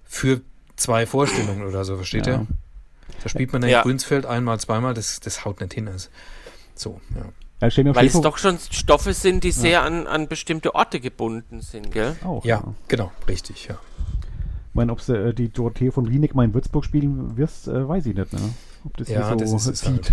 für 0.04 0.40
zwei 0.76 1.04
Vorstellungen 1.04 1.66
oder 1.66 1.84
so, 1.84 1.96
versteht 1.96 2.26
Ja. 2.26 2.34
ihr? 2.34 2.46
Da 3.22 3.28
spielt 3.28 3.52
man 3.52 3.62
Ja. 3.64 3.78
in 3.80 3.82
Grünsfeld 3.82 4.24
einmal, 4.24 4.58
zweimal, 4.60 4.94
das, 4.94 5.20
das 5.20 5.44
haut 5.44 5.60
nicht 5.60 5.74
hin. 5.74 5.88
Also, 5.88 6.08
so, 6.74 7.00
ja. 7.14 7.24
Ja, 7.60 7.94
Weil 7.94 8.06
es 8.06 8.20
doch 8.20 8.38
schon 8.38 8.58
Stoffe 8.70 9.12
sind, 9.12 9.42
die 9.42 9.50
sehr 9.50 9.82
an, 9.82 10.06
an 10.06 10.28
bestimmte 10.28 10.76
Orte 10.76 11.00
gebunden 11.00 11.60
sind, 11.60 11.90
gell? 11.90 12.16
auch, 12.24 12.44
Ja, 12.44 12.62
genau, 12.86 13.10
richtig, 13.26 13.66
ja. 13.68 13.78
Ich 14.68 14.74
meine, 14.74 14.92
ob 14.92 15.04
du 15.04 15.12
äh, 15.12 15.34
die 15.34 15.48
Dorothee 15.48 15.90
von 15.90 16.06
Rieneck 16.06 16.36
mal 16.36 16.44
in 16.44 16.54
Würzburg 16.54 16.84
spielen 16.84 17.36
wirst, 17.36 17.66
äh, 17.66 17.88
weiß 17.88 18.06
ich 18.06 18.14
nicht. 18.14 18.32
Ne? 18.32 18.38
Ob 18.84 18.96
das 18.96 19.08
Ja, 19.08 19.26
hier 19.26 19.36
das 19.36 19.50
so 19.50 19.56
ist 19.56 19.66
es 19.66 19.86
halt. 19.86 20.12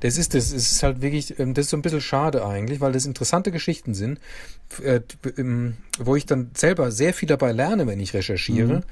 Das 0.00 0.18
ist 0.18 0.34
das, 0.34 0.52
es 0.52 0.72
ist 0.72 0.82
halt 0.82 1.00
wirklich, 1.00 1.38
ähm, 1.38 1.54
das 1.54 1.66
ist 1.66 1.70
so 1.70 1.76
ein 1.76 1.82
bisschen 1.82 2.00
schade 2.00 2.44
eigentlich, 2.44 2.80
weil 2.80 2.92
das 2.92 3.06
interessante 3.06 3.52
Geschichten 3.52 3.94
sind, 3.94 4.18
äh, 4.82 5.00
ähm, 5.36 5.76
wo 5.98 6.16
ich 6.16 6.26
dann 6.26 6.50
selber 6.54 6.90
sehr 6.90 7.14
viel 7.14 7.28
dabei 7.28 7.52
lerne, 7.52 7.86
wenn 7.86 8.00
ich 8.00 8.12
recherchiere. 8.12 8.78
Mhm. 8.78 8.82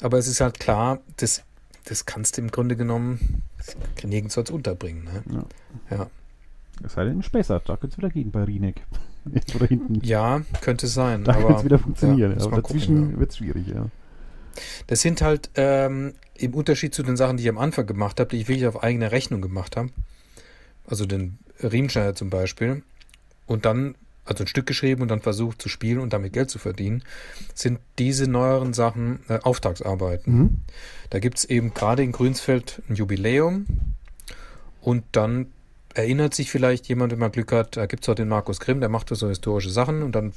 Aber 0.00 0.18
es 0.18 0.28
ist 0.28 0.40
halt 0.40 0.60
klar, 0.60 1.00
das, 1.16 1.42
das 1.86 2.04
kannst 2.04 2.36
du 2.36 2.42
im 2.42 2.50
Grunde 2.50 2.76
genommen 2.76 3.42
nirgends 4.04 4.34
sonst 4.34 4.50
unterbringen. 4.50 5.04
Ne? 5.04 5.44
Ja. 5.90 6.10
Es 6.82 6.94
sei 6.94 7.04
denn 7.04 7.22
Spessart, 7.22 7.68
da 7.68 7.76
könnte 7.76 7.94
es 7.94 7.98
wieder 7.98 8.10
gehen 8.10 8.30
bei 8.30 8.44
Rieneck. 8.44 8.82
Oder 9.54 9.66
hinten. 9.66 10.00
ja, 10.02 10.42
könnte 10.60 10.86
sein. 10.86 11.24
da 11.24 11.34
könnte 11.34 11.54
es 11.54 11.64
wieder 11.64 11.78
funktionieren. 11.78 12.36
ja, 12.38 12.44
aber 12.44 12.60
dazwischen 12.60 12.96
gucken, 12.96 13.12
ja. 13.12 13.20
wird 13.20 13.30
es 13.30 13.36
schwierig, 13.38 13.68
ja. 13.68 13.86
Das 14.86 15.00
sind 15.00 15.22
halt 15.22 15.50
ähm, 15.56 16.14
im 16.36 16.54
Unterschied 16.54 16.94
zu 16.94 17.02
den 17.02 17.16
Sachen, 17.16 17.36
die 17.36 17.42
ich 17.42 17.48
am 17.48 17.58
Anfang 17.58 17.86
gemacht 17.86 18.20
habe, 18.20 18.30
die 18.30 18.36
ich 18.36 18.48
wirklich 18.48 18.66
auf 18.66 18.82
eigene 18.82 19.12
Rechnung 19.12 19.40
gemacht 19.40 19.76
habe. 19.76 19.90
Also 20.86 21.06
den 21.06 21.38
Riemenschneider 21.62 22.14
zum 22.14 22.30
Beispiel. 22.30 22.82
Und 23.46 23.64
dann, 23.64 23.94
also 24.24 24.44
ein 24.44 24.46
Stück 24.46 24.66
geschrieben 24.66 25.02
und 25.02 25.08
dann 25.08 25.20
versucht 25.20 25.60
zu 25.60 25.68
spielen 25.68 25.98
und 25.98 26.12
damit 26.12 26.32
Geld 26.32 26.50
zu 26.50 26.58
verdienen, 26.58 27.02
sind 27.54 27.80
diese 27.98 28.28
neueren 28.28 28.74
Sachen 28.74 29.20
äh, 29.28 29.38
Auftragsarbeiten. 29.42 30.38
Mhm. 30.38 30.60
Da 31.10 31.18
gibt 31.18 31.38
es 31.38 31.44
eben 31.44 31.74
gerade 31.74 32.02
in 32.02 32.12
Grünsfeld 32.12 32.82
ein 32.88 32.94
Jubiläum 32.94 33.66
und 34.80 35.04
dann 35.12 35.46
erinnert 35.94 36.34
sich 36.34 36.50
vielleicht 36.50 36.88
jemand, 36.88 37.12
wenn 37.12 37.18
man 37.18 37.32
Glück 37.32 37.52
hat, 37.52 37.76
da 37.76 37.86
gibt 37.86 38.02
es 38.04 38.08
auch 38.08 38.14
den 38.14 38.28
Markus 38.28 38.60
Grimm, 38.60 38.80
der 38.80 38.88
macht 38.88 39.08
so 39.14 39.28
historische 39.28 39.70
Sachen 39.70 40.02
und 40.02 40.12
dann 40.12 40.32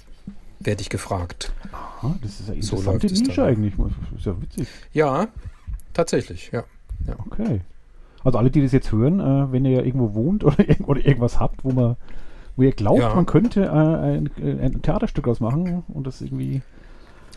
werde 0.59 0.81
ich 0.81 0.89
gefragt. 0.89 1.51
Aha, 1.71 2.15
das 2.21 2.39
ist 2.39 2.49
eine 2.49 2.61
So 2.63 2.81
läuft 2.81 3.03
es 3.05 3.21
Nische 3.21 3.41
dann. 3.41 3.49
eigentlich. 3.49 3.73
Das 3.77 4.19
ist 4.19 4.25
ja 4.25 4.41
witzig. 4.41 4.67
Ja, 4.93 5.27
tatsächlich, 5.93 6.51
ja. 6.51 6.63
Okay. 7.25 7.61
Also 8.23 8.37
alle, 8.39 8.49
die 8.49 8.61
das 8.61 8.71
jetzt 8.71 8.91
hören, 8.91 9.19
äh, 9.19 9.51
wenn 9.51 9.63
ihr 9.65 9.71
ja 9.71 9.81
irgendwo 9.83 10.13
wohnt 10.13 10.43
oder, 10.43 10.57
oder 10.87 11.05
irgendwas 11.05 11.39
habt, 11.39 11.63
wo 11.63 11.71
man 11.71 11.95
wo 12.55 12.63
ihr 12.63 12.71
glaubt, 12.71 12.99
Ja. 12.99 13.13
man 13.13 13.27
könnte 13.27 13.65
äh, 13.65 13.69
ein, 13.69 14.31
ein 14.41 14.81
Theaterstück 14.81 15.27
ausmachen 15.27 15.83
und 15.89 16.07
das 16.07 16.21
irgendwie 16.21 16.63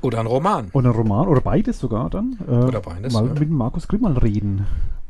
Oder 0.00 0.18
ein 0.20 0.26
Roman. 0.26 0.68
oder 0.72 0.88
ein 0.90 0.94
Roman 0.96 1.28
oder 1.28 1.42
beides 1.42 1.78
sogar 1.78 2.08
dann 2.08 2.38
äh, 2.48 2.52
Oder 2.52 2.80
beides, 2.80 3.12
mal 3.12 3.26
ja. 3.26 3.32
mit 3.34 3.42
dem 3.42 3.52
Markus 3.52 3.86
Grimm 3.86 4.00
mal 4.00 4.16
reden. 4.16 4.66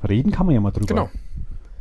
Reden 0.07 0.33
kann 0.33 0.47
man 0.47 0.55
ja 0.57 0.61
mal 0.61 0.73
drüber. 0.73 0.87
Genau. 0.87 1.11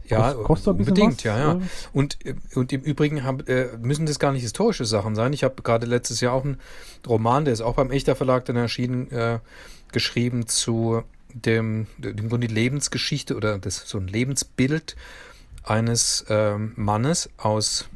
Ja, 0.10 0.34
Kost- 0.34 0.44
kostet 0.44 0.68
ein 0.74 0.78
bisschen 0.78 0.92
unbedingt, 0.94 1.18
was, 1.20 1.24
ja, 1.24 1.38
ja. 1.54 1.60
Und, 1.94 2.18
äh, 2.26 2.36
und 2.56 2.74
im 2.74 2.82
Übrigen 2.82 3.24
haben, 3.24 3.46
äh, 3.48 3.68
müssen 3.82 4.06
das 4.06 4.20
gar 4.20 4.32
nicht 4.32 4.42
historische 4.42 4.86
Sachen 4.86 5.16
sein. 5.16 5.34
Ich 5.34 5.44
habe 5.44 5.62
gerade 5.62 5.86
letztes 5.86 6.20
Jahr 6.22 6.34
auch 6.34 6.44
einen 6.44 6.60
Roman, 7.08 7.46
der 7.46 7.54
ist 7.54 7.62
auch 7.62 7.76
beim 7.76 7.92
Echter 7.92 8.16
Verlag 8.16 8.46
dann 8.46 8.56
erschienen, 8.56 9.12
äh, 9.12 9.40
geschrieben 9.92 10.48
zu 10.48 11.04
dem, 11.34 11.88
dem 11.98 12.30
Grunde 12.30 12.48
die 12.48 12.54
Lebensgeschichte 12.54 13.36
oder 13.36 13.58
das, 13.60 13.88
so 13.88 13.98
ein 14.00 14.08
Lebensbild 14.08 14.96
eines 15.64 16.26
ähm, 16.30 16.74
Mannes 16.76 17.30
aus 17.38 17.88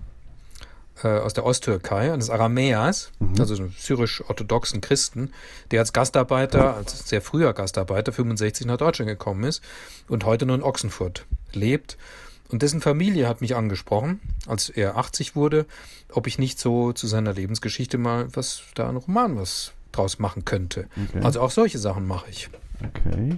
äh, 1.04 1.08
aus 1.08 1.34
der 1.34 1.44
Osttürkei, 1.46 2.14
eines 2.14 2.30
Aramäers, 2.30 3.12
Mhm. 3.20 3.40
also 3.40 3.56
einem 3.56 3.74
syrisch-orthodoxen 3.78 4.80
Christen, 4.80 5.32
der 5.72 5.80
als 5.80 5.92
Gastarbeiter, 5.92 6.76
als 6.76 7.10
sehr 7.10 7.22
früher 7.22 7.54
Gastarbeiter, 7.54 8.12
65 8.14 8.68
nach 8.68 8.78
Deutschland 8.78 9.10
gekommen 9.10 9.44
ist 9.44 9.64
und 10.08 10.24
heute 10.26 10.46
nur 10.46 10.56
in 10.56 10.62
Ochsenfurt 10.62 11.26
lebt. 11.56 11.98
Und 12.50 12.62
dessen 12.62 12.82
Familie 12.82 13.28
hat 13.28 13.42
mich 13.42 13.56
angesprochen, 13.56 14.20
als 14.48 14.70
er 14.70 14.98
80 14.98 15.36
wurde, 15.36 15.66
ob 16.12 16.28
ich 16.28 16.38
nicht 16.38 16.60
so 16.60 16.94
zu 16.94 17.08
seiner 17.08 17.34
Lebensgeschichte 17.34 17.98
mal 17.98 18.28
was 18.36 18.64
da 18.76 18.88
einen 18.88 18.98
Roman 18.98 19.38
was 19.38 19.74
draus 19.92 20.20
machen 20.20 20.46
könnte. 20.46 20.88
Okay. 21.10 21.24
Also 21.24 21.42
auch 21.42 21.52
solche 21.52 21.80
Sachen 21.80 22.06
mache 22.06 22.30
ich. 22.30 22.50
Okay. 22.84 23.38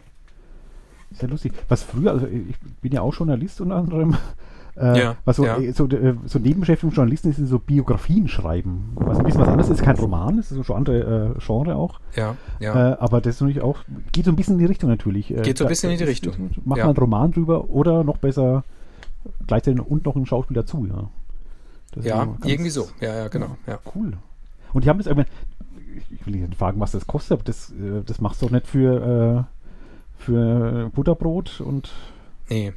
Sehr 1.12 1.30
lustig. 1.30 1.54
Was 1.70 1.84
früher, 1.84 2.12
also 2.12 2.28
ich 2.28 2.58
bin 2.82 2.92
ja 2.92 3.02
auch 3.02 3.14
Journalist 3.14 3.62
unter 3.62 3.76
anderem. 3.76 4.18
Äh, 4.78 5.00
Ja, 5.00 5.16
was 5.24 5.38
so, 5.38 5.46
ja. 5.46 5.58
äh, 5.58 5.72
so, 5.72 5.88
äh, 5.88 6.16
so 6.26 6.38
Nebenbeschäftigung 6.40 6.92
von 6.92 6.96
Journalisten 6.98 7.30
ist 7.32 7.38
so 7.38 7.60
Biografien 7.60 8.28
schreiben. 8.28 8.92
Was 8.96 9.18
ein 9.20 9.24
bisschen 9.26 9.42
was 9.42 9.48
anderes 9.48 9.70
ist, 9.70 9.82
kein 9.82 9.96
Roman, 9.98 10.38
das 10.38 10.52
ist 10.52 10.58
so 10.58 10.64
schon 10.64 10.76
andere 10.78 11.34
äh, 11.36 11.40
Genre 11.40 11.76
auch. 11.76 12.00
Ja, 12.16 12.36
ja. 12.60 12.92
Äh, 12.94 12.98
aber 13.00 13.22
das 13.22 13.36
ist 13.36 13.42
natürlich 13.42 13.62
auch, 13.62 13.80
geht 14.12 14.26
so 14.26 14.32
ein 14.32 14.36
bisschen 14.36 14.56
in 14.56 14.60
die 14.60 14.66
Richtung 14.66 14.90
natürlich. 14.90 15.32
Äh, 15.32 15.42
Geht 15.44 15.58
so 15.58 15.64
ein 15.64 15.68
da- 15.68 15.70
bisschen 15.70 15.92
in 15.92 15.98
die 15.98 16.04
Richtung. 16.04 16.34
Mach 16.66 16.76
Ja. 16.78 16.84
mal 16.86 16.90
einen 16.90 16.98
Roman 16.98 17.32
drüber 17.32 17.70
oder 17.70 18.04
noch 18.04 18.18
besser 18.18 18.64
gleichzeitig 19.48 19.82
und 19.82 20.06
noch 20.06 20.16
einen 20.16 20.26
Schauspiel 20.26 20.56
dazu, 20.56 20.86
ja. 20.86 21.10
Das 21.92 22.04
ist 22.04 22.10
ja, 22.10 22.28
irgendwie 22.44 22.70
so. 22.70 22.90
Ja, 23.00 23.16
ja, 23.16 23.28
genau. 23.30 23.56
Ja. 23.68 23.80
Cool. 23.96 24.14
Und 24.74 24.84
die 24.84 24.90
haben 24.90 24.98
das, 24.98 25.08
ich 25.08 25.16
meine, 25.16 25.28
ich 26.12 26.26
will 26.28 26.36
nicht 26.36 26.56
fragen, 26.56 26.80
was 26.82 26.92
das 26.92 27.08
kostet, 27.08 27.32
aber 27.32 27.44
das, 27.46 27.72
das 28.06 28.20
machst 28.20 28.42
du 28.42 28.48
doch 28.48 28.52
nicht 28.52 28.68
für, 28.68 29.48
für 30.18 30.90
Butterbrot 30.94 31.62
und. 31.62 31.92
Nee, 32.50 32.74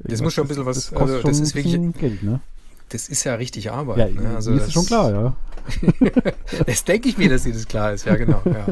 Das 0.00 0.20
muss 0.22 0.34
schon 0.34 0.44
ein 0.44 0.48
bisschen 0.48 0.66
was- 0.66 0.90
Das 0.90 1.00
also 1.00 1.22
das 1.22 1.40
ist 1.40 1.54
wirklich- 1.54 1.74
Geld, 1.98 2.22
ne? 2.22 2.40
das 2.90 3.08
ist 3.08 3.24
ja 3.24 3.34
richtig 3.34 3.70
Arbeit. 3.70 4.14
Ja, 4.14 4.22
ne? 4.22 4.34
also 4.36 4.50
mir 4.50 4.56
ist 4.58 4.66
das 4.66 4.72
schon 4.72 4.86
klar, 4.86 5.10
ja. 5.10 5.36
Das 6.66 6.84
denke 6.84 7.08
ich 7.08 7.18
mir, 7.18 7.28
dass 7.28 7.42
dir 7.42 7.52
das 7.52 7.66
klar 7.66 7.92
ist, 7.92 8.06
ja, 8.06 8.16
genau. 8.16 8.40
Ja. 8.46 8.66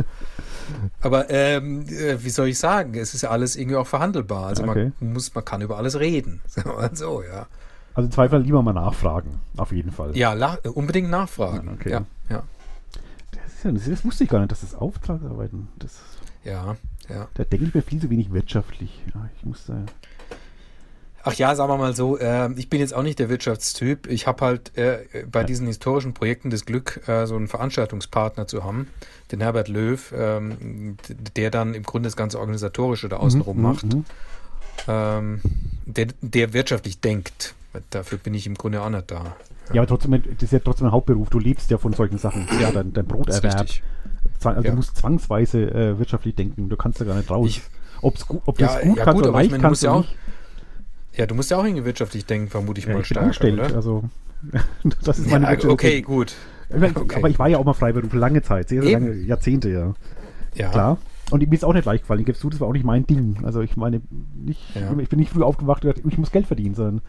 Aber 1.01 1.29
ähm, 1.31 1.87
äh, 1.89 2.23
wie 2.25 2.31
soll 2.31 2.49
ich 2.49 2.59
sagen? 2.59 2.95
Es 2.95 3.13
ist 3.15 3.23
ja 3.23 3.31
alles 3.31 3.57
irgendwie 3.57 3.77
auch 3.77 3.87
verhandelbar. 3.87 4.47
Also 4.47 4.65
Okay. 4.65 4.93
man 5.01 5.13
muss, 5.13 5.35
man 5.35 5.45
kann 5.45 5.61
über 5.63 5.77
alles 5.77 5.99
reden. 6.01 6.41
So, 6.95 7.23
ja. 7.23 7.47
Also 7.95 8.07
im 8.07 8.13
Zweifel 8.13 8.41
lieber 8.41 8.63
mal 8.63 8.73
nachfragen, 8.73 9.41
auf 9.57 9.73
jeden 9.73 9.91
Fall. 9.93 10.17
Ja, 10.17 10.33
la- 10.33 10.59
unbedingt 10.75 11.09
nachfragen. 11.11 11.69
Okay. 11.75 11.91
Ja, 11.91 12.05
ja, 12.31 12.43
Das, 13.33 13.63
ja, 13.65 13.73
das, 13.73 13.85
das 13.89 14.05
wusste 14.05 14.25
ich 14.25 14.31
gar 14.31 14.39
nicht, 14.41 14.53
dass 14.53 14.61
das 14.61 14.75
Auftragsarbeiten, 14.75 15.69
das, 15.79 15.93
ja, 16.45 16.77
ja. 17.09 17.29
da 17.35 17.45
denke 17.45 17.67
ich 17.67 17.75
mir 17.75 17.83
viel 17.83 18.01
zu 18.01 18.11
wenig 18.11 18.33
wirtschaftlich. 18.33 19.03
Ja, 19.15 19.29
ich 19.39 19.45
muss 19.47 19.65
da, 19.67 19.75
Ach 21.29 21.35
ja, 21.35 21.55
sagen 21.57 21.71
wir 21.73 21.77
mal 21.77 21.95
so, 21.95 22.17
äh, 22.19 22.51
ich 22.55 22.71
bin 22.71 22.79
jetzt 22.81 22.95
auch 22.95 23.03
nicht 23.03 23.19
der 23.19 23.29
Wirtschaftstyp. 23.29 24.07
Ich 24.07 24.27
habe 24.27 24.45
halt 24.45 24.77
äh, 24.79 24.99
bei 25.31 25.43
diesen 25.45 25.67
historischen 25.67 26.15
Projekten 26.15 26.51
das 26.51 26.65
Glück, 26.65 27.01
äh, 27.09 27.27
so 27.27 27.35
einen 27.37 27.49
Veranstaltungspartner 27.49 28.47
zu 28.47 28.63
haben, 28.65 28.87
den 29.33 29.41
Herbert 29.41 29.69
Löw, 29.69 30.13
ähm, 30.17 30.97
der 31.37 31.51
dann 31.51 31.75
im 31.75 31.83
Grunde 31.83 32.07
das 32.07 32.17
ganze 32.17 32.39
Organisatorische 32.39 33.09
da 33.09 33.17
außenrum 33.17 33.57
Mhm, 33.57 33.63
macht. 33.63 33.85
mhm. 33.93 34.05
ähm, 34.89 35.41
der, 35.85 36.07
der 36.21 36.53
wirtschaftlich 36.53 37.01
denkt. 37.01 37.55
Dafür 37.91 38.19
bin 38.19 38.33
ich 38.35 38.47
im 38.47 38.55
Grunde 38.55 38.81
auch 38.81 38.89
nicht 38.89 39.11
da. 39.11 39.37
Ja, 39.73 39.83
aber 39.83 39.89
trotzdem, 39.89 40.13
das 40.23 40.43
ist 40.45 40.53
ja 40.53 40.61
trotzdem 40.61 40.87
ein 40.87 40.93
Hauptberuf. 40.93 41.29
Du 41.29 41.39
lebst 41.41 41.71
ja 41.71 41.79
von 41.79 41.93
solchen 41.93 42.19
Sachen. 42.19 42.47
Ja, 42.61 42.71
dein, 42.71 42.93
dein 42.93 43.05
Broterwerb. 43.07 43.67
also 44.45 44.49
Ja. 44.49 44.71
du 44.71 44.73
musst 44.77 44.97
zwangsweise 44.97 45.63
äh, 45.63 45.99
wirtschaftlich 45.99 46.37
denken. 46.37 46.69
Du 46.69 46.77
kannst 46.77 47.01
da 47.01 47.05
gar 47.05 47.17
nicht 47.17 47.31
raus. 47.31 47.49
Ich- 47.49 47.63
Ob's 48.03 48.27
gu 48.29 48.41
ob 48.45 48.61
Ja, 48.61 48.67
das 48.69 48.83
gut 48.83 48.99
ja, 48.99 49.05
kannst 49.05 49.15
gut, 49.17 49.23
oder 49.25 49.31
aber 49.31 49.43
ich 49.43 49.51
leicht 49.51 49.59
du 49.59 49.63
kannst 49.63 49.71
musst 49.73 49.83
ja 49.83 49.91
auch- 49.93 50.01
nicht. 50.01 50.17
Ja, 51.17 51.27
du 51.27 51.35
musst 51.35 51.51
ja 51.51 51.57
auch 51.59 51.65
irgendwie 51.65 51.85
wirtschaftlich 51.85 52.27
denken, 52.27 52.49
vermute 52.49 52.79
ich 52.81 52.87
Ja, 52.87 52.93
mal 52.93 53.01
ich 53.01 53.09
bin 53.09 53.15
stark, 53.15 53.23
angestellt. 53.25 53.59
oder? 53.61 53.75
Also, 53.75 54.05
das 55.05 55.19
ist 55.19 55.31
meine 55.31 55.45
Ja, 55.47 55.51
Wirtschaft. 55.53 55.73
okay, 55.73 56.03
gut. 56.03 56.35
Ich 56.69 56.97
okay. 56.97 57.17
Aber 57.17 57.29
ich 57.29 57.39
war 57.39 57.49
ja 57.49 57.59
auch 57.59 57.65
mal 57.65 57.75
Freiberufler 57.75 58.19
lange 58.21 58.43
Zeit. 58.43 58.69
Sehr, 58.69 58.83
sehr 58.83 58.93
lange, 58.99 59.13
Jahrzehnte, 59.15 59.71
ja. 59.71 59.95
Ja, 60.55 60.69
Klar. 60.71 60.99
Und 61.31 61.41
mir 61.47 61.53
ist 61.55 61.65
auch 61.65 61.73
nicht 61.75 61.85
leicht 61.87 62.05
gefallen. 62.05 62.21
Ich 62.21 62.27
gebe 62.27 62.39
zu, 62.39 62.51
das 62.51 62.61
war 62.61 62.69
auch 62.69 62.73
nicht 62.73 62.85
mein 62.85 63.05
Ding. 63.07 63.39
Also 63.43 63.61
ich 63.61 63.77
meine, 63.77 64.01
nicht, 64.37 64.61
Ja. 64.77 64.95
ich 64.99 65.09
bin 65.09 65.19
nicht 65.19 65.33
früh 65.33 65.43
aufgewacht 65.43 65.85
und 65.85 65.91
gedacht, 65.95 66.07
ich 66.09 66.19
muss 66.19 66.31
Geld 66.31 66.47
verdienen, 66.47 66.75
sondern 66.77 67.01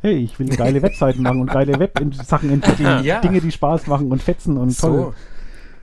hey, 0.00 0.16
ich 0.16 0.38
will 0.38 0.48
geile 0.48 0.80
Webseiten 0.82 1.22
machen 1.22 1.40
und 1.42 1.50
geile 1.50 1.78
Web-Sachen 1.78 2.50
entwickeln. 2.50 3.00
Ja. 3.04 3.20
Dinge, 3.20 3.40
die 3.40 3.52
Spaß 3.52 3.86
machen 3.86 4.10
und 4.12 4.22
fetzen 4.22 4.56
und 4.56 4.78
toll. 4.78 5.12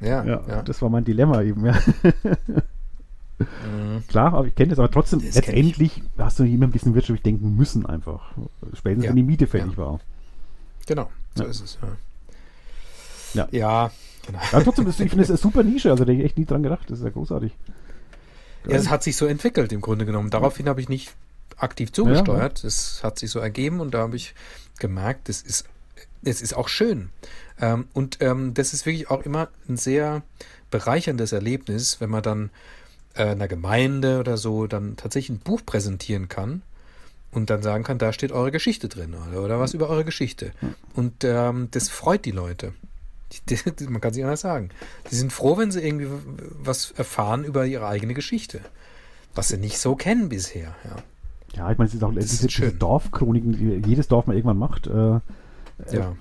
So. 0.02 0.08
Ja, 0.08 0.24
Ja, 0.24 0.42
ja. 0.48 0.62
das 0.64 0.82
war 0.82 0.90
mein 0.90 1.04
Dilemma 1.06 1.42
eben, 1.44 1.66
ja. 1.66 1.74
Mhm. 3.40 4.04
Klar, 4.08 4.34
aber 4.34 4.48
ich 4.48 4.56
kenne 4.56 4.70
das, 4.70 4.80
aber 4.80 4.92
trotzdem, 4.92 5.26
Das 5.26 5.36
letztendlich 5.36 6.02
hast 6.18 6.40
du 6.40 6.44
immer 6.44 6.68
ein 6.68 6.72
bisschen 6.72 6.94
wirtschaftlich 6.96 7.24
denken 7.24 7.56
müssen 7.56 7.86
einfach. 7.86 8.32
Spätestens, 8.74 9.04
Ja. 9.06 9.10
wenn 9.10 9.16
die 9.18 9.24
Miete 9.24 9.48
fällig 9.48 9.76
war. 9.78 10.00
Genau, 10.86 11.10
so 11.36 11.44
Ja. 11.44 11.50
ist 11.50 11.62
es. 11.62 11.78
Ja. 11.82 11.88
Ja, 13.34 13.48
ja 13.52 13.92
genau. 14.26 14.40
Ja, 14.52 14.62
trotzdem, 14.62 14.86
das, 14.86 15.00
ich 15.00 15.10
finde 15.10 15.24
es 15.24 15.30
eine 15.30 15.38
super 15.38 15.64
Nische, 15.64 15.90
also 15.92 16.06
da 16.06 16.12
hätte 16.12 16.22
ich 16.22 16.26
echt 16.26 16.38
nie 16.38 16.46
dran 16.46 16.64
gedacht. 16.64 16.90
Das 16.90 17.00
ist 17.00 17.04
ja 17.06 17.10
großartig. 17.12 17.52
Ja, 18.68 18.76
es 18.78 18.90
hat 18.90 19.04
sich 19.04 19.18
so 19.18 19.26
entwickelt 19.26 19.72
im 19.74 19.82
Grunde 19.82 20.06
genommen. 20.06 20.30
Daraufhin 20.30 20.70
habe 20.70 20.80
ich 20.80 20.88
nicht 20.88 21.14
aktiv 21.58 21.92
zugesteuert. 21.92 22.64
Es 22.64 23.04
hat 23.04 23.20
sich 23.20 23.30
so 23.32 23.40
ergeben 23.40 23.80
und 23.82 23.94
da 23.94 24.00
habe 24.00 24.16
ich 24.16 24.34
gemerkt, 24.80 25.28
es 25.30 25.42
ist, 25.42 25.66
es 26.24 26.42
ist 26.42 26.54
auch 26.56 26.70
schön. 26.70 27.10
Ähm, 27.60 27.88
und 27.94 28.18
ähm, 28.22 28.54
das 28.54 28.74
ist 28.74 28.86
wirklich 28.86 29.10
auch 29.10 29.24
immer 29.24 29.50
ein 29.68 29.78
sehr 29.78 30.22
bereicherndes 30.72 31.32
Erlebnis, 31.34 32.00
wenn 32.00 32.10
man 32.10 32.24
dann 32.24 32.50
äh, 33.16 33.24
einer 33.26 33.47
Gemeinde 33.47 34.20
oder 34.20 34.38
so 34.38 34.68
dann 34.68 34.95
tatsächlich 34.97 35.38
ein 35.38 35.43
Buch 35.43 35.61
präsentieren 35.66 36.30
kann 36.30 36.61
und 37.32 37.49
dann 37.49 37.61
sagen 37.64 37.84
kann, 37.84 37.97
da 37.97 38.14
steht 38.14 38.32
eure 38.32 38.51
Geschichte 38.51 38.88
drin 38.89 39.16
oder, 39.30 39.43
oder 39.43 39.59
was 39.59 39.74
über 39.74 39.89
eure 39.89 40.05
Geschichte. 40.05 40.51
Und 40.95 41.24
ähm, 41.24 41.68
das 41.72 41.89
freut 41.89 42.26
die 42.26 42.32
Leute. 42.32 42.74
Die, 43.49 43.57
die, 43.80 43.88
man 43.88 43.99
kann 44.01 44.14
sich 44.14 44.24
anders 44.24 44.41
sagen. 44.41 44.70
Die 45.09 45.16
sind 45.16 45.34
froh, 45.34 45.57
wenn 45.57 45.72
sie 45.72 45.82
irgendwie 45.82 46.07
was 46.64 46.91
erfahren 46.91 47.43
über 47.43 47.66
ihre 47.66 47.88
eigene 47.88 48.14
Geschichte. 48.14 48.61
Was 49.34 49.47
sie 49.47 49.57
nicht 49.57 49.80
so 49.80 49.95
kennen 49.95 50.30
bisher. 50.30 50.76
Ja. 50.84 50.95
Ja, 51.55 51.72
ich 51.72 51.78
meine, 51.80 51.88
es 51.88 51.95
ist 51.95 52.03
auch 52.03 52.14
Das 52.14 52.26
diese, 52.26 52.45
ist 52.45 52.51
schön. 52.53 52.66
diese 52.66 52.78
Dorfchroniken, 52.78 53.82
die 53.84 53.89
jedes 53.89 54.07
Dorf 54.07 54.28
mal 54.28 54.36
irgendwann 54.36 54.57
macht. 54.59 54.86
Äh, 54.88 55.20
Ja, 55.91 56.16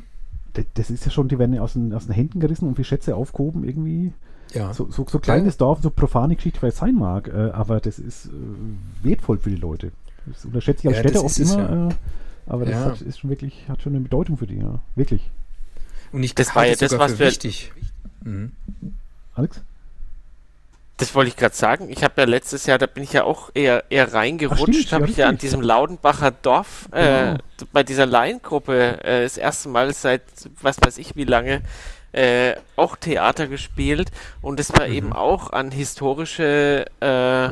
d- 0.56 0.64
das 0.74 0.88
ist 0.90 1.04
ja 1.04 1.10
schon, 1.10 1.28
die 1.28 1.38
werden 1.38 1.54
ja 1.54 1.60
aus 1.62 1.74
den, 1.74 1.92
aus 1.92 2.06
den 2.06 2.14
Händen 2.14 2.40
gerissen 2.40 2.66
und 2.68 2.78
wie 2.78 2.84
Schätze 2.84 3.14
aufgehoben 3.16 3.64
irgendwie. 3.64 4.12
Ja. 4.54 4.72
So, 4.74 4.90
so, 4.90 5.06
so 5.08 5.18
kleines 5.18 5.56
Dorf, 5.56 5.80
so 5.82 5.90
profane 5.90 6.36
Geschichte 6.36 6.58
vielleicht 6.60 6.76
sein 6.76 6.94
mag, 6.94 7.28
äh, 7.28 7.50
aber 7.52 7.80
das 7.80 7.98
ist 7.98 8.26
äh, 8.26 8.30
wertvoll 9.02 9.38
für 9.38 9.50
die 9.50 9.56
Leute. 9.56 9.92
Das 10.26 10.44
unterschätze 10.44 10.82
ich 10.82 10.88
als 10.88 10.96
Ja, 10.98 11.02
Städte 11.02 11.24
oft 11.24 11.38
es, 11.38 11.52
immer, 11.52 11.88
äh, 11.90 12.50
aber 12.50 12.64
das 12.64 12.74
Ja. 12.74 12.84
hat, 12.86 13.00
ist 13.00 13.18
schon 13.18 13.30
wirklich, 13.30 13.64
hat 13.68 13.82
schon 13.82 13.92
eine 13.94 14.02
Bedeutung 14.02 14.36
für 14.36 14.46
die, 14.46 14.58
ja. 14.58 14.78
Wirklich. 14.94 15.30
Und 16.12 16.22
ich 16.22 16.34
Das 16.34 16.54
war 16.54 16.66
ja 16.66 16.72
es 16.72 16.78
das, 16.78 16.96
was 16.98 17.12
für 17.12 17.18
wir- 17.20 17.26
wichtig. 17.28 17.72
Mhm. 18.24 18.52
Alex? 19.34 19.60
Das 20.98 21.14
wollte 21.16 21.28
ich 21.30 21.36
gerade 21.36 21.54
sagen. 21.54 21.88
Ich 21.90 22.04
habe 22.04 22.14
ja 22.20 22.26
letztes 22.28 22.66
Jahr, 22.66 22.78
da 22.78 22.86
bin 22.86 23.02
ich 23.02 23.12
ja 23.12 23.24
auch 23.24 23.50
eher, 23.54 23.82
eher 23.90 24.12
reingerutscht, 24.12 24.92
habe 24.92 25.06
ja, 25.06 25.10
ich 25.10 25.16
ja 25.16 25.28
an 25.28 25.38
diesem 25.38 25.60
Laudenbacher 25.60 26.30
Dorf 26.30 26.88
äh, 26.92 27.02
Genau. 27.32 27.38
bei 27.72 27.82
dieser 27.82 28.06
Laiengruppe 28.06 29.02
äh, 29.02 29.22
das 29.22 29.36
erste 29.36 29.68
Mal 29.70 29.92
seit 29.94 30.22
was 30.60 30.76
weiß 30.80 30.98
ich 30.98 31.16
wie 31.16 31.24
lange 31.24 31.62
äh, 32.12 32.54
auch 32.76 32.96
Theater 32.96 33.46
gespielt 33.46 34.10
und 34.42 34.60
es 34.60 34.72
war 34.72 34.86
Mhm. 34.86 34.94
eben 34.94 35.12
auch 35.12 35.50
an 35.50 35.70
historische 35.70 36.86
äh, 37.00 37.48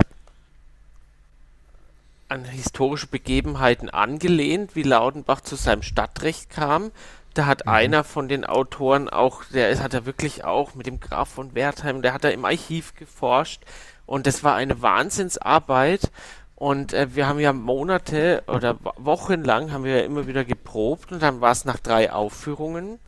an 2.28 2.44
historische 2.44 3.08
Begebenheiten 3.08 3.90
angelehnt, 3.90 4.76
wie 4.76 4.82
Laudenbach 4.84 5.40
zu 5.40 5.56
seinem 5.56 5.82
Stadtrecht 5.82 6.50
kam. 6.50 6.92
Da 7.34 7.46
hat 7.46 7.66
Mhm. 7.66 7.72
einer 7.72 8.04
von 8.04 8.28
den 8.28 8.44
Autoren 8.44 9.08
auch, 9.08 9.44
der 9.44 9.76
hat 9.82 9.94
er 9.94 10.06
wirklich 10.06 10.44
auch 10.44 10.74
mit 10.74 10.86
dem 10.86 11.00
Graf 11.00 11.28
von 11.30 11.54
Wertheim, 11.54 12.02
der 12.02 12.12
hat 12.12 12.24
da 12.24 12.28
im 12.28 12.44
Archiv 12.44 12.94
geforscht 12.94 13.62
und 14.06 14.26
das 14.26 14.44
war 14.44 14.54
eine 14.54 14.80
Wahnsinnsarbeit. 14.82 16.10
Und 16.54 16.92
äh, 16.92 17.14
wir 17.14 17.26
haben 17.26 17.40
ja 17.40 17.52
Monate 17.54 18.42
oder 18.46 18.76
Wo- 18.84 18.92
Wochen 18.98 19.42
lang 19.42 19.72
haben 19.72 19.82
wir 19.84 19.98
ja 20.00 20.04
immer 20.04 20.26
wieder 20.26 20.44
geprobt 20.44 21.10
und 21.10 21.22
dann 21.22 21.40
war 21.40 21.52
es 21.52 21.64
nach 21.64 21.78
drei 21.78 22.12
Aufführungen 22.12 22.98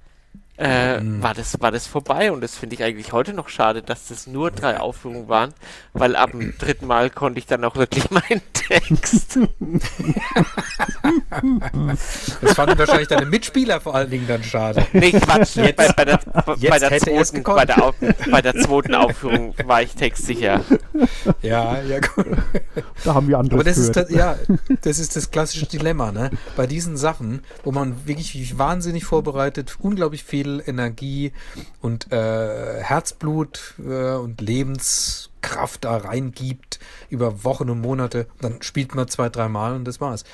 äh, 0.62 1.00
Mhm. 1.00 1.22
war 1.22 1.34
das 1.34 1.60
war 1.60 1.70
das 1.72 1.86
vorbei 1.86 2.30
und 2.32 2.40
das 2.40 2.56
finde 2.56 2.74
ich 2.76 2.82
eigentlich 2.82 3.12
heute 3.12 3.32
noch 3.34 3.48
schade, 3.48 3.82
dass 3.82 4.08
das 4.08 4.26
nur 4.26 4.50
drei 4.50 4.78
Aufführungen 4.80 5.28
waren, 5.28 5.52
weil 5.92 6.14
ab 6.16 6.30
dem 6.32 6.54
dritten 6.58 6.86
Mal 6.86 7.10
konnte 7.10 7.38
ich 7.38 7.46
dann 7.46 7.64
auch 7.64 7.76
wirklich 7.76 8.10
meinen 8.10 8.40
Text. 8.52 9.38
Das 12.40 12.52
fanden 12.54 12.78
wahrscheinlich 12.78 13.08
deine 13.08 13.26
Mitspieler 13.26 13.80
vor 13.80 13.94
allen 13.94 14.10
Dingen 14.10 14.26
dann 14.26 14.42
schade. 14.42 14.86
Nee, 14.92 15.12
Quatsch. 15.12 15.56
Jetzt- 15.56 15.76
bei, 15.76 15.88
bei, 15.92 16.04
der, 16.04 16.18
bei, 16.46 16.78
der 16.78 16.92
er 16.92 17.00
zweiten, 17.00 17.42
bei, 17.42 17.64
der 17.64 17.94
bei 18.30 18.42
der 18.42 18.54
zweiten 18.56 18.94
Aufführung 18.94 19.54
war 19.64 19.82
ich 19.82 19.94
textsicher. 19.94 20.60
Ja, 21.42 21.80
ja, 21.82 21.98
gut. 22.00 22.26
Da 23.04 23.14
haben 23.14 23.28
wir 23.28 23.38
andere 23.38 23.56
Aber 23.56 23.64
das 23.64 23.78
ist, 23.78 23.96
das, 23.96 24.10
ja, 24.10 24.36
das 24.82 24.98
ist 24.98 25.16
das 25.16 25.30
klassische 25.30 25.66
Dilemma, 25.66 26.12
ne? 26.12 26.30
Bei 26.56 26.66
diesen 26.66 26.96
Sachen, 26.96 27.42
wo 27.64 27.72
man 27.72 28.06
wirklich 28.06 28.58
wahnsinnig 28.58 29.04
vorbereitet, 29.04 29.76
unglaublich 29.80 30.24
viel 30.24 30.51
Energie 30.60 31.32
und 31.80 32.12
äh, 32.12 32.80
Herzblut 32.82 33.74
äh, 33.78 34.14
und 34.14 34.40
Lebens 34.40 35.30
Kraft 35.40 35.84
da 35.84 35.96
reingibt 35.96 36.78
über 37.10 37.44
Wochen 37.44 37.68
und 37.70 37.80
Monate. 37.80 38.26
Dann 38.40 38.62
spielt 38.62 38.94
man 38.94 39.08
zwei, 39.08 39.28
dreimal 39.28 39.74
und 39.74 39.84
das 39.84 40.00
war's. 40.00 40.24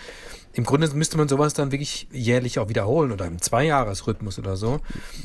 Im 0.53 0.65
Grunde 0.65 0.89
müsste 0.95 1.17
man 1.17 1.29
sowas 1.29 1.55
dann 1.55 1.73
wirklich 1.73 2.09
jährlich 2.11 2.59
auch 2.59 2.69
wiederholen 2.69 3.13
oder 3.13 3.27
im 3.27 3.41
Zweijahresrhythmus 3.41 4.39
oder 4.39 4.57
so, 4.57 4.81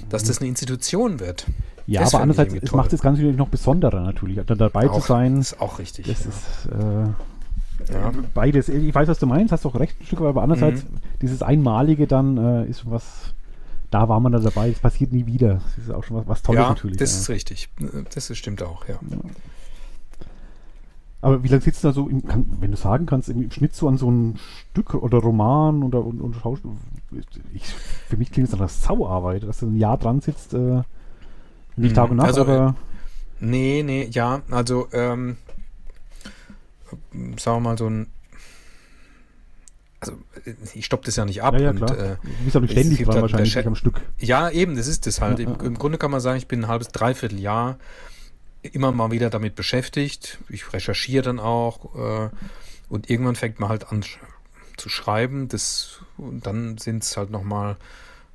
dass 0.09 0.23
das 0.23 0.39
eine 0.39 0.47
Institution 0.49 1.19
wird. 1.19 1.45
Ja, 1.87 2.01
Das 2.01 2.13
aber 2.13 2.23
andererseits 2.23 2.53
es 2.61 2.71
macht 2.71 2.93
das 2.93 3.01
Ganze 3.01 3.21
natürlich 3.21 3.37
noch 3.37 3.49
besonderer 3.49 4.01
natürlich, 4.01 4.39
da 4.45 4.55
dabei 4.55 4.89
auch, 4.89 5.01
zu 5.01 5.07
sein. 5.07 5.39
ist 5.39 5.59
auch 5.59 5.79
richtig. 5.79 6.07
Das 6.07 6.23
ja. 6.23 6.29
ist 6.29 7.89
äh, 7.89 7.93
Ja. 7.93 8.11
beides. 8.33 8.69
Ich 8.69 8.93
weiß, 8.95 9.07
was 9.09 9.19
du 9.19 9.25
meinst, 9.25 9.51
hast 9.51 9.65
auch 9.65 9.77
recht 9.77 9.99
ein 9.99 10.05
Stück, 10.05 10.21
aber 10.21 10.43
andererseits 10.43 10.83
Mhm. 10.83 10.97
dieses 11.21 11.41
Einmalige 11.41 12.07
dann 12.07 12.37
äh, 12.37 12.65
ist 12.69 12.89
was. 12.89 13.03
Da 13.93 14.09
war 14.09 14.19
man 14.19 14.31
dann 14.31 14.43
dabei, 14.43 14.71
es 14.71 14.79
passiert 14.79 15.11
nie 15.13 15.27
wieder. 15.27 15.61
Das 15.75 15.85
ist 15.85 15.91
auch 15.91 16.03
schon 16.03 16.17
was, 16.17 16.27
was 16.27 16.41
Tolles 16.41 16.61
ja, 16.61 16.69
natürlich. 16.69 16.97
das 16.97 17.13
ja. 17.13 17.19
ist 17.19 17.29
richtig. 17.29 17.69
Das 18.15 18.31
ist, 18.31 18.37
stimmt 18.39 18.63
auch, 18.63 18.87
ja. 18.87 18.99
Aber 21.21 21.43
wie 21.43 21.47
lange 21.47 21.61
sitzt 21.61 21.83
du 21.83 21.89
da 21.89 21.93
so, 21.93 22.09
im, 22.09 22.25
kann, 22.25 22.57
wenn 22.59 22.71
du 22.71 22.77
sagen 22.77 23.05
kannst, 23.05 23.29
im 23.29 23.51
Schnitt 23.51 23.75
so 23.75 23.87
an 23.87 23.97
so 23.97 24.09
ein 24.09 24.39
Stück 24.71 24.95
oder 24.95 25.19
Roman 25.19 25.83
oder 25.83 26.03
und, 26.03 26.21
und 26.21 26.35
Schauspiel? 26.35 26.71
Ich, 27.53 27.67
für 27.67 28.17
mich 28.17 28.31
klingt 28.31 28.47
es 28.47 28.53
nach 28.53 28.61
einer 28.61 28.67
Sauarbeit, 28.67 29.43
dass 29.43 29.59
du 29.59 29.67
ein 29.67 29.77
Jahr 29.77 29.99
dran 29.99 30.21
sitzt, 30.21 30.55
äh, 30.55 30.81
nicht 31.75 31.91
Mhm. 31.91 31.93
Tag 31.93 32.09
und 32.09 32.17
Nacht, 32.17 32.29
Also, 32.29 32.41
aber 32.41 32.75
Nee, 33.39 33.83
nee, 33.85 34.07
ja, 34.09 34.41
also, 34.49 34.87
ähm, 34.91 35.37
sagen 37.37 37.57
wir 37.57 37.59
mal 37.59 37.77
so 37.77 37.87
ein, 37.87 38.07
also 40.09 40.17
ich 40.73 40.85
stoppe 40.85 41.05
das 41.05 41.15
ja 41.15 41.25
nicht 41.25 41.41
ab 41.43 41.53
ja, 41.55 41.59
ja, 41.61 41.69
und 41.71 41.81
äh, 41.91 42.15
du 42.21 42.29
bist 42.45 42.55
es 42.55 42.71
ständig 42.71 43.03
dran 43.05 43.21
wahrscheinlich 43.21 43.65
am 43.67 43.75
Stück. 43.75 44.01
ja, 44.19 44.49
eben, 44.49 44.75
das 44.75 44.87
ist 44.87 45.07
es 45.07 45.21
halt. 45.21 45.39
Ja, 45.39 45.45
Im. 45.49 45.59
Im 45.59 45.73
Grunde 45.77 45.97
kann 45.97 46.11
man 46.11 46.19
sagen, 46.19 46.37
ich 46.37 46.47
bin 46.47 46.61
ein 46.61 46.67
halbes, 46.67 46.89
dreiviertel 46.89 47.39
Jahr 47.39 47.77
immer 48.61 48.91
mal 48.91 49.11
wieder 49.11 49.29
damit 49.29 49.55
beschäftigt. 49.55 50.39
Ich 50.49 50.71
recherchiere 50.71 51.23
dann 51.23 51.39
auch 51.39 51.95
äh, 51.95 52.29
und 52.89 53.09
irgendwann 53.09 53.35
fängt 53.35 53.59
man 53.59 53.69
halt 53.69 53.91
an 53.91 54.03
sch- 54.03 54.17
zu 54.77 54.87
schreiben. 54.89 55.47
Das, 55.49 56.01
und 56.17 56.45
dann 56.45 56.77
sind 56.77 57.03
es 57.03 57.17
halt 57.17 57.29
nochmal, 57.29 57.75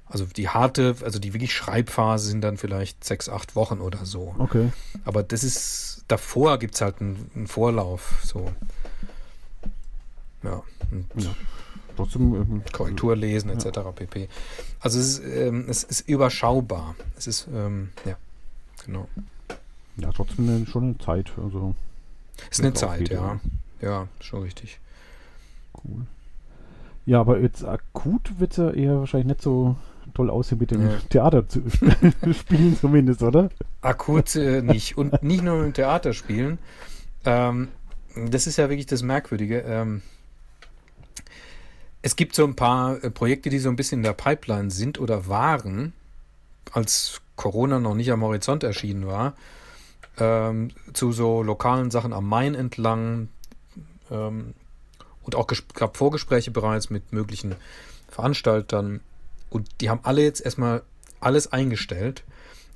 also 0.07 0.27
die 0.27 0.49
harte, 0.49 0.97
also 1.03 1.19
die 1.19 1.33
wirklich 1.33 1.55
Schreibphase 1.55 2.29
sind 2.29 2.43
dann 2.43 2.59
vielleicht 2.59 3.05
sechs, 3.05 3.29
acht 3.29 3.57
Wochen 3.57 3.81
oder 3.81 4.05
so. 4.05 4.35
Okay. 4.39 4.71
Aber 5.05 5.23
das 5.23 5.45
ist, 5.45 6.05
davor 6.09 6.59
gibt 6.59 6.75
es 6.75 6.81
halt 6.83 7.01
einen, 7.01 7.31
einen 7.35 7.47
Vorlauf, 7.47 8.21
so. 8.23 8.53
Ja, 10.43 10.63
und 10.91 11.07
Ja. 11.23 11.31
Trotzdem, 11.97 12.35
ähm, 12.37 12.63
Korrektur 12.73 13.17
lesen, 13.17 13.51
etc. 13.51 13.81
pp. 13.95 14.29
Also 14.79 15.01
es 15.01 15.19
ist, 15.19 15.25
ähm, 15.25 15.67
es 15.69 15.83
ist 15.83 16.09
überschaubar. 16.09 16.95
Es 17.17 17.27
ist, 17.27 17.49
ähm, 17.53 17.89
ja, 18.05 18.17
genau. 18.87 19.09
ja, 19.97 20.13
trotzdem 20.13 20.49
eine, 20.49 20.67
schon 20.67 20.85
eine 20.85 20.99
Zeit. 20.99 21.33
Also 21.43 21.75
Es 22.51 22.61
ist 22.61 22.65
eine 22.65 22.73
Zeit, 22.75 23.09
ja. 23.09 23.41
Ja, 23.81 24.07
schon 24.21 24.43
richtig. 24.43 24.79
cool. 25.85 26.07
Ja, 27.05 27.21
aber 27.21 27.41
jetzt 27.41 27.65
akut 27.65 28.39
wird 28.39 28.53
es 28.53 28.59
ja 28.59 28.71
eher 28.71 28.99
wahrscheinlich 29.01 29.29
nicht 29.29 29.43
so 29.43 29.75
toll 30.15 30.31
aussehen 30.31 30.59
mit 30.59 30.71
dem 30.71 30.83
Ja. 30.89 30.99
Theater 31.09 31.49
zu 31.49 31.63
spielen 32.33 32.77
zumindest, 32.77 33.23
oder? 33.23 33.49
Akut 33.81 34.37
äh, 34.37 34.63
nicht. 34.63 34.97
Und 34.97 35.21
nicht 35.23 35.43
nur 35.43 35.65
im 35.65 35.73
Theater 35.73 36.13
spielen. 36.13 36.59
Ähm, 37.25 37.69
das 38.31 38.47
ist 38.47 38.57
ja 38.57 38.69
wirklich 38.69 38.87
das 38.87 39.03
Merkwürdige. 39.03 39.61
Ähm, 39.67 40.03
es 42.03 42.17
gibt 42.17 42.35
so 42.35 42.45
ein 42.45 42.57
paar 42.57 43.03
äh, 43.03 43.11
Projekte, 43.11 43.51
die 43.51 43.59
so 43.59 43.69
ein 43.69 43.77
bisschen 43.77 44.01
in 44.01 44.05
der 44.05 44.13
Pipeline 44.13 44.71
sind 44.71 44.99
oder 44.99 45.29
waren, 45.29 45.93
als 46.73 47.21
Corona 47.37 47.79
noch 47.79 47.95
nicht 47.95 48.11
am 48.13 48.23
Horizont 48.23 48.63
erschienen 48.63 49.07
war, 49.07 49.35
ähm, 50.19 50.71
zu 50.93 51.13
so 51.13 51.43
lokalen 51.43 51.91
Sachen 51.91 52.13
am 52.13 52.29
Main 52.29 52.55
entlang 52.55 53.29
ähm, 54.11 54.55
und 55.23 55.35
auch 55.35 55.47
gab 55.75 55.97
Vorgespräche 55.97 56.51
bereits 56.51 56.91
mit 56.91 57.13
möglichen 57.13 57.55
Veranstaltern 58.09 59.01
und 59.51 59.69
die 59.81 59.91
haben 59.91 60.01
alle 60.03 60.23
jetzt 60.23 60.41
erstmal 60.41 60.83
alles 61.21 61.53
eingestellt. 61.53 62.25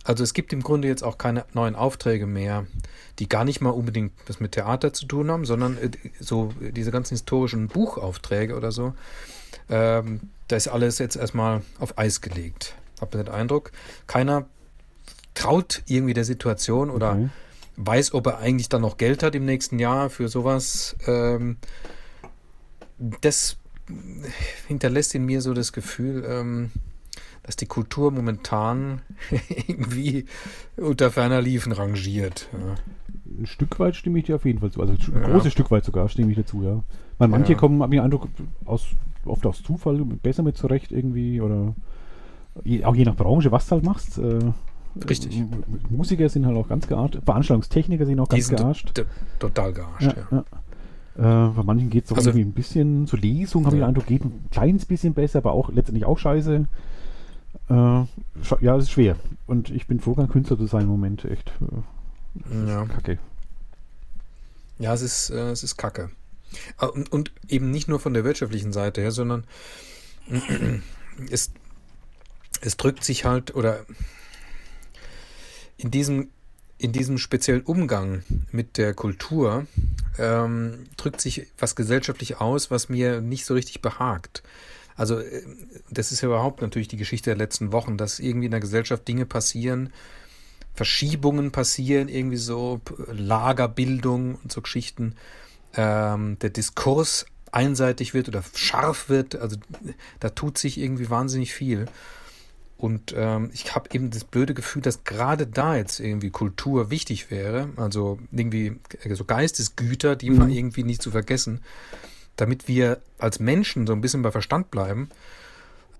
Also 0.04 0.24
es 0.24 0.34
gibt 0.34 0.52
im 0.52 0.62
Grunde 0.62 0.88
jetzt 0.88 1.04
auch 1.04 1.18
keine 1.18 1.44
neuen 1.52 1.76
Aufträge 1.76 2.26
mehr, 2.26 2.66
die 3.18 3.28
gar 3.28 3.44
nicht 3.44 3.60
mal 3.60 3.70
unbedingt 3.70 4.12
was 4.26 4.40
mit 4.40 4.52
Theater 4.52 4.92
zu 4.92 5.06
tun 5.06 5.30
haben, 5.30 5.44
sondern 5.44 5.78
äh, 5.78 5.90
so 6.18 6.52
diese 6.60 6.90
ganzen 6.90 7.14
historischen 7.14 7.68
Buchaufträge 7.68 8.56
oder 8.56 8.72
so. 8.72 8.94
Ähm, 9.68 10.20
da 10.48 10.56
ist 10.56 10.68
alles 10.68 10.98
jetzt 10.98 11.16
erstmal 11.16 11.62
auf 11.78 11.98
Eis 11.98 12.20
gelegt. 12.20 12.74
Hab 13.00 13.12
den 13.12 13.28
Eindruck, 13.28 13.72
keiner 14.06 14.46
traut 15.34 15.82
irgendwie 15.86 16.14
der 16.14 16.24
Situation 16.24 16.90
oder 16.90 17.12
Okay. 17.12 17.28
weiß, 17.76 18.14
ob 18.14 18.26
er 18.26 18.38
eigentlich 18.38 18.68
dann 18.68 18.82
noch 18.82 18.96
Geld 18.96 19.22
hat 19.22 19.34
im 19.34 19.44
nächsten 19.44 19.78
Jahr 19.78 20.10
für 20.10 20.28
sowas. 20.28 20.96
Ähm, 21.06 21.56
das 22.98 23.56
hinterlässt 24.68 25.14
in 25.14 25.24
mir 25.24 25.40
so 25.40 25.54
das 25.54 25.72
Gefühl, 25.72 26.24
ähm, 26.26 26.70
dass 27.42 27.56
die 27.56 27.66
Kultur 27.66 28.10
momentan 28.10 29.02
irgendwie 29.66 30.26
unter 30.76 31.10
ferner 31.10 31.40
Liefen 31.42 31.72
rangiert. 31.72 32.48
Ja. 32.52 32.74
Ein 33.40 33.46
Stück 33.46 33.78
weit 33.80 33.96
stimme 33.96 34.18
ich 34.18 34.26
dir 34.26 34.36
auf 34.36 34.44
jeden 34.44 34.58
Fall 34.60 34.70
zu. 34.70 34.80
Also 34.80 34.92
ein 34.92 35.22
Ja. 35.22 35.28
großes 35.28 35.52
Stück 35.52 35.70
weit 35.70 35.84
sogar 35.84 36.08
stimme 36.08 36.30
ich 36.30 36.36
dir 36.36 36.44
zu, 36.46 36.62
ja. 36.62 36.82
Weil 37.18 37.28
manche 37.28 37.52
Ja. 37.52 37.58
kommen, 37.58 37.82
habe 37.82 37.94
ich 37.94 37.98
den 38.00 38.04
Eindruck, 38.04 38.28
aus, 38.64 38.86
oft 39.24 39.44
aus 39.46 39.62
Zufall 39.62 39.96
besser 40.22 40.42
mit 40.42 40.56
zurecht 40.56 40.92
irgendwie 40.92 41.40
oder 41.40 41.74
je, 42.64 42.84
auch 42.84 42.94
je 42.94 43.04
nach 43.04 43.16
Branche, 43.16 43.50
was 43.50 43.66
du 43.66 43.72
halt 43.72 43.84
machst. 43.84 44.18
Äh, 44.18 44.38
Richtig. 45.08 45.42
Musiker 45.88 46.28
sind 46.28 46.44
halt 46.46 46.56
auch 46.56 46.68
ganz 46.68 46.86
gearscht, 46.86 47.18
Veranstaltungstechniker 47.24 48.04
sind 48.04 48.20
auch 48.20 48.28
Die 48.28 48.36
ganz 48.36 48.48
to 48.50 48.56
gearscht. 48.56 48.94
to 48.94 49.02
total 49.38 49.72
gearscht. 49.72 50.14
Ja, 50.30 50.44
Ja. 51.18 51.48
Äh, 51.48 51.50
bei 51.52 51.62
manchen 51.62 51.88
geht 51.90 52.04
es 52.04 52.12
auch 52.12 52.16
Also- 52.18 52.30
irgendwie 52.30 52.44
ein 52.46 52.52
bisschen 52.52 53.06
zur 53.06 53.18
Lesung, 53.18 53.64
habe 53.66 53.76
ich 53.76 53.80
den 53.82 53.88
Eindruck, 53.88 54.06
geht 54.06 54.24
ein 54.24 54.44
kleines 54.50 54.84
bisschen 54.84 55.14
besser, 55.14 55.38
aber 55.38 55.52
auch 55.52 55.70
letztendlich 55.72 56.04
auch 56.04 56.18
scheiße. 56.18 56.66
Äh, 57.68 58.04
ja, 58.60 58.76
es 58.76 58.84
ist 58.84 58.90
schwer. 58.92 59.16
Und 59.46 59.70
ich 59.70 59.86
bin 59.86 60.00
froh, 60.00 60.14
kein 60.14 60.28
Künstler 60.28 60.56
zu 60.58 60.66
sein 60.66 60.82
im 60.82 60.88
Moment. 60.88 61.24
Echt. 61.24 61.52
Äh, 61.60 62.66
Ja. 62.68 62.86
Kacke. 62.86 63.18
Ja, 64.78 64.94
es 64.94 65.02
ist, 65.02 65.30
äh, 65.30 65.50
es 65.50 65.62
ist 65.62 65.76
Kacke. 65.76 66.10
Ah, 66.76 66.86
Und, 66.86 67.12
und 67.12 67.32
eben 67.48 67.70
nicht 67.70 67.88
nur 67.88 68.00
von 68.00 68.14
der 68.14 68.24
wirtschaftlichen 68.24 68.72
Seite 68.72 69.00
her, 69.00 69.10
sondern 69.10 69.44
es, 71.30 71.52
es 72.60 72.76
drückt 72.76 73.04
sich 73.04 73.24
halt 73.24 73.54
oder 73.54 73.84
in 75.76 75.90
diesem, 75.90 76.28
in 76.78 76.92
diesem 76.92 77.18
speziellen 77.18 77.62
Umgang 77.62 78.22
mit 78.50 78.76
der 78.76 78.94
Kultur 78.94 79.66
ähm, 80.18 80.84
drückt 80.96 81.20
sich 81.20 81.46
was 81.58 81.76
gesellschaftlich 81.76 82.40
aus, 82.40 82.70
was 82.70 82.88
mir 82.88 83.20
nicht 83.20 83.44
so 83.46 83.54
richtig 83.54 83.82
behagt. 83.82 84.42
Also 84.96 85.18
äh, 85.18 85.42
das 85.90 86.12
ist 86.12 86.20
ja 86.20 86.28
überhaupt 86.28 86.62
natürlich 86.62 86.88
die 86.88 86.96
Geschichte 86.96 87.30
der 87.30 87.36
letzten 87.36 87.72
Wochen, 87.72 87.96
dass 87.96 88.18
irgendwie 88.18 88.46
in 88.46 88.50
der 88.50 88.60
Gesellschaft 88.60 89.06
Dinge 89.08 89.26
passieren, 89.26 89.92
Verschiebungen 90.74 91.50
passieren, 91.52 92.08
irgendwie 92.08 92.38
so 92.38 92.80
Lagerbildung 93.10 94.36
und 94.42 94.52
so 94.52 94.62
Geschichten. 94.62 95.14
Ähm, 95.74 96.38
der 96.40 96.50
Diskurs 96.50 97.26
einseitig 97.50 98.14
wird 98.14 98.28
oder 98.28 98.42
scharf 98.54 99.08
wird, 99.08 99.36
also 99.36 99.56
da 100.20 100.30
tut 100.30 100.56
sich 100.56 100.78
irgendwie 100.78 101.10
wahnsinnig 101.10 101.52
viel. 101.52 101.86
Und 102.78 103.14
ähm, 103.16 103.50
ich 103.52 103.74
habe 103.76 103.90
eben 103.92 104.10
das 104.10 104.24
blöde 104.24 104.54
Gefühl, 104.54 104.82
dass 104.82 105.04
gerade 105.04 105.46
da 105.46 105.76
jetzt 105.76 106.00
irgendwie 106.00 106.30
Kultur 106.30 106.90
wichtig 106.90 107.30
wäre, 107.30 107.68
also 107.76 108.18
irgendwie 108.32 108.80
so 109.12 109.24
Geistesgüter, 109.24 110.16
die 110.16 110.30
Mhm. 110.30 110.38
mal 110.38 110.50
irgendwie 110.50 110.82
nicht 110.82 111.00
zu 111.00 111.12
vergessen, 111.12 111.60
damit 112.42 112.66
wir 112.66 113.00
als 113.18 113.38
Menschen 113.38 113.86
so 113.86 113.92
ein 113.92 114.00
bisschen 114.00 114.22
bei 114.22 114.32
Verstand 114.32 114.72
bleiben. 114.72 115.08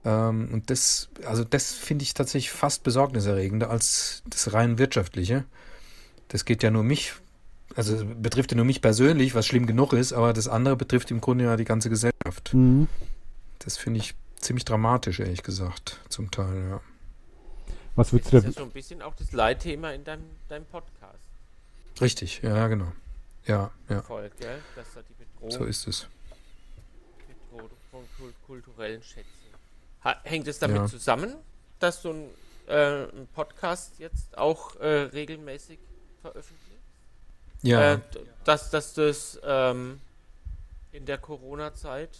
Ähm, 0.05 0.49
und 0.53 0.70
das, 0.70 1.09
also 1.24 1.45
das 1.45 1.72
finde 1.72 2.03
ich 2.03 2.14
tatsächlich 2.14 2.51
fast 2.51 2.82
besorgniserregender 2.82 3.70
als 3.70 4.24
das 4.28 4.53
rein 4.53 4.76
wirtschaftliche. 4.76 5.45
Das 6.26 6.45
geht 6.45 6.64
ja 6.64 6.72
nur 6.72 6.82
mich, 6.82 7.12
also 7.76 8.05
betrifft 8.05 8.51
ja 8.51 8.57
nur 8.57 8.64
mich 8.64 8.82
persönlich, 8.82 9.36
was 9.36 9.47
schlimm 9.47 9.66
genug 9.66 9.93
ist, 9.93 10.12
aber 10.12 10.32
das 10.32 10.49
andere 10.49 10.74
betrifft 10.74 11.12
im 11.12 11.20
Grunde 11.20 11.45
ja 11.45 11.57
die 11.57 11.64
ganze 11.64 11.88
Gesellschaft. 11.90 12.53
Mhm. 12.55 12.88
Das 13.61 13.76
finde 13.76 14.01
ich 14.01 14.16
ziemlich 14.40 14.64
dramatisch, 14.64 15.20
ehrlich 15.20 15.45
gesagt, 15.45 16.01
zum 16.09 16.32
Teil, 16.32 16.70
ja. 16.70 16.80
Was 17.95 18.12
würdest 18.12 18.32
Das 18.32 18.43
du 18.43 18.49
ist 18.49 18.57
da. 18.57 18.61
ja 18.62 18.64
so 18.64 18.68
ein 18.68 18.72
bisschen 18.72 19.01
auch 19.01 19.14
das 19.14 19.30
Leitthema 19.30 19.93
in 19.93 20.03
deinem, 20.03 20.24
deinem 20.49 20.64
Podcast. 20.64 21.22
Richtig, 22.01 22.40
ja, 22.43 22.66
genau. 22.66 22.90
Ja, 23.47 23.70
ja, 23.88 24.03
Voll, 24.03 24.28
gell? 24.40 24.59
Dass 24.74 24.86
da 24.95 25.03
die 25.03 25.14
Bedrohung, 25.14 25.51
so 25.53 25.64
ist 25.64 25.86
es. 25.86 26.09
Von 27.93 28.01
kul 28.18 28.32
kulturellen 28.47 29.03
Schätzen. 29.03 29.28
Hängt 30.24 30.49
es 30.49 30.59
damit 30.59 30.76
Ja. 30.78 30.86
zusammen, 30.86 31.34
dass 31.78 32.03
du 32.03 32.11
einen 32.11 32.30
äh, 32.66 33.07
Podcast 33.34 33.93
jetzt 33.99 34.36
auch 34.36 34.74
äh, 34.80 34.86
regelmäßig 35.12 35.78
veröffentlichst? 36.22 36.82
Ja, 37.62 37.93
Äh, 37.95 37.99
dass, 38.45 38.70
dass 38.70 38.95
das 38.95 39.38
ähm, 39.45 40.01
in 40.90 41.07
der 41.07 41.18
Corona-Zeit 41.18 42.11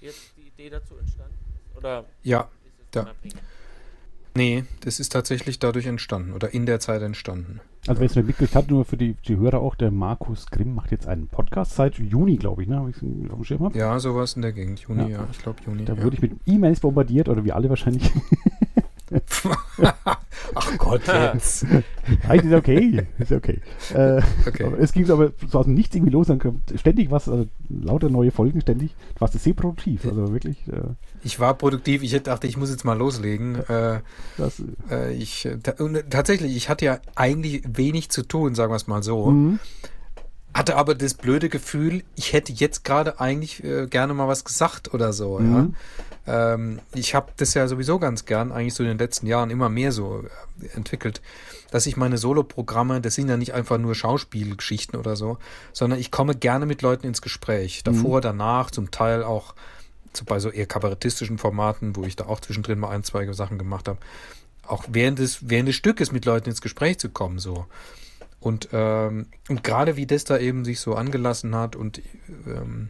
jetzt 0.00 0.32
die 0.36 0.48
Idee 0.48 0.70
dazu 0.70 0.96
entstanden 0.96 1.36
ist? 1.70 1.76
Oder 1.76 2.04
ja, 2.24 2.48
ist 2.64 2.72
es 2.90 2.94
Ja. 2.94 3.14
nee, 4.34 4.64
das 4.80 4.98
ist 4.98 5.12
tatsächlich 5.12 5.58
dadurch 5.60 5.86
entstanden 5.86 6.32
oder 6.32 6.52
in 6.52 6.66
der 6.66 6.80
Zeit 6.80 7.02
entstanden. 7.02 7.60
Also 7.86 8.00
wer 8.00 8.06
es 8.06 8.14
nicht 8.14 8.26
mitgekriegt 8.26 8.54
hat, 8.54 8.70
nur 8.70 8.84
für 8.84 8.96
die, 8.96 9.14
die 9.26 9.36
Hörer 9.36 9.60
auch, 9.60 9.74
der 9.74 9.90
Markus 9.90 10.46
Grimm 10.46 10.74
macht 10.74 10.90
jetzt 10.92 11.08
einen 11.08 11.28
Podcast 11.28 11.74
seit 11.76 11.98
Juni, 11.98 12.36
glaube 12.36 12.62
ich, 12.62 12.68
ne? 12.68 12.76
Habe 12.76 12.90
ich 12.90 12.96
auf 12.96 13.36
dem 13.36 13.44
Schirm 13.44 13.64
hab. 13.64 13.74
Ja, 13.74 13.98
sowas 13.98 14.34
in 14.34 14.42
der 14.42 14.52
Gegend. 14.52 14.80
Juni, 14.80 15.02
ja, 15.02 15.08
Ja. 15.08 15.28
ich 15.30 15.38
glaube 15.38 15.60
Juni. 15.66 15.84
Da 15.86 15.94
ja. 15.94 16.02
wurde 16.02 16.16
ich 16.16 16.22
mit 16.22 16.32
E-Mails 16.46 16.80
bombardiert, 16.80 17.28
oder 17.28 17.44
wie 17.44 17.52
alle 17.52 17.68
wahrscheinlich. 17.70 18.10
Ach 20.54 20.78
Gott, 20.78 21.02
jetzt. 21.34 21.64
Eigentlich 22.28 22.52
ist 22.52 22.58
okay. 22.58 23.06
Ist 23.18 23.32
okay. 23.32 23.60
Äh, 23.94 24.22
Okay. 24.46 24.70
es 24.80 24.92
ging 24.92 25.10
aber 25.10 25.32
so 25.50 25.58
aus 25.58 25.66
dem 25.66 25.74
Nichts 25.74 25.94
irgendwie 25.94 26.12
los, 26.12 26.26
dann 26.28 26.38
kommt 26.38 26.60
ständig 26.76 27.10
was, 27.10 27.28
also 27.28 27.46
lauter 27.68 28.08
neue 28.08 28.30
Folgen 28.30 28.60
ständig. 28.60 28.94
Du 29.14 29.20
warst 29.20 29.38
sehr 29.38 29.54
produktiv, 29.54 30.04
also 30.06 30.32
wirklich. 30.32 30.66
Äh, 30.68 30.80
Ich 31.22 31.38
war 31.40 31.54
produktiv, 31.54 32.02
ich 32.02 32.20
dachte, 32.22 32.46
ich 32.46 32.56
muss 32.56 32.70
jetzt 32.70 32.84
mal 32.84 32.96
loslegen. 32.98 33.56
Äh, 33.68 34.00
das, 34.38 34.62
äh, 34.90 35.12
ich, 35.14 35.46
äh, 35.46 35.58
ta 35.58 35.72
und 35.82 35.98
tatsächlich, 36.10 36.56
ich 36.56 36.68
hatte 36.68 36.84
ja 36.84 36.98
eigentlich 37.14 37.62
wenig 37.66 38.10
zu 38.10 38.22
tun, 38.22 38.54
sagen 38.54 38.72
wir 38.72 38.76
es 38.76 38.86
mal 38.86 39.02
so. 39.02 39.30
Mhm. 39.30 39.58
Hatte 40.52 40.76
aber 40.76 40.96
das 40.96 41.14
blöde 41.14 41.48
Gefühl, 41.48 42.02
ich 42.16 42.32
hätte 42.32 42.52
jetzt 42.52 42.84
gerade 42.84 43.20
eigentlich 43.20 43.62
äh, 43.62 43.86
gerne 43.86 44.14
mal 44.14 44.26
was 44.26 44.44
gesagt 44.44 44.92
oder 44.92 45.12
so. 45.12 45.38
Mhm. 45.38 45.54
Ja? 45.54 45.68
Ähm, 46.26 46.80
ich 46.94 47.14
habe 47.14 47.32
das 47.36 47.54
ja 47.54 47.66
sowieso 47.66 47.98
ganz 47.98 48.24
gern, 48.24 48.52
eigentlich 48.52 48.74
so 48.74 48.82
in 48.82 48.88
den 48.88 48.98
letzten 48.98 49.26
Jahren 49.26 49.50
immer 49.50 49.68
mehr 49.68 49.92
so 49.92 50.24
äh, 50.60 50.66
entwickelt, 50.76 51.20
dass 51.70 51.86
ich 51.86 51.96
meine 51.96 52.18
Soloprogramme, 52.18 53.00
das 53.00 53.14
sind 53.14 53.28
ja 53.28 53.36
nicht 53.36 53.54
einfach 53.54 53.78
nur 53.78 53.94
Schauspielgeschichten 53.94 54.98
oder 54.98 55.16
so, 55.16 55.38
sondern 55.72 55.98
ich 55.98 56.10
komme 56.10 56.34
gerne 56.34 56.66
mit 56.66 56.82
Leuten 56.82 57.06
ins 57.06 57.22
Gespräch. 57.22 57.82
Davor, 57.84 58.20
danach, 58.20 58.70
zum 58.70 58.90
Teil 58.90 59.22
auch 59.22 59.54
so 60.12 60.24
bei 60.24 60.40
so 60.40 60.50
eher 60.50 60.66
kabarettistischen 60.66 61.38
Formaten, 61.38 61.94
wo 61.96 62.02
ich 62.04 62.16
da 62.16 62.26
auch 62.26 62.40
zwischendrin 62.40 62.80
mal 62.80 62.90
ein, 62.90 63.04
zwei 63.04 63.30
Sachen 63.32 63.58
gemacht 63.58 63.88
habe. 63.88 63.98
Auch 64.66 64.84
während 64.88 65.18
des, 65.18 65.48
während 65.48 65.68
des 65.68 65.76
Stückes 65.76 66.12
mit 66.12 66.24
Leuten 66.24 66.48
ins 66.48 66.60
Gespräch 66.60 66.98
zu 66.98 67.08
kommen, 67.10 67.38
so. 67.38 67.66
Und, 68.40 68.68
ähm, 68.72 69.26
und 69.48 69.62
gerade 69.62 69.96
wie 69.96 70.06
das 70.06 70.24
da 70.24 70.38
eben 70.38 70.64
sich 70.64 70.80
so 70.80 70.94
angelassen 70.94 71.54
hat 71.54 71.76
und 71.76 72.00
ähm, 72.46 72.88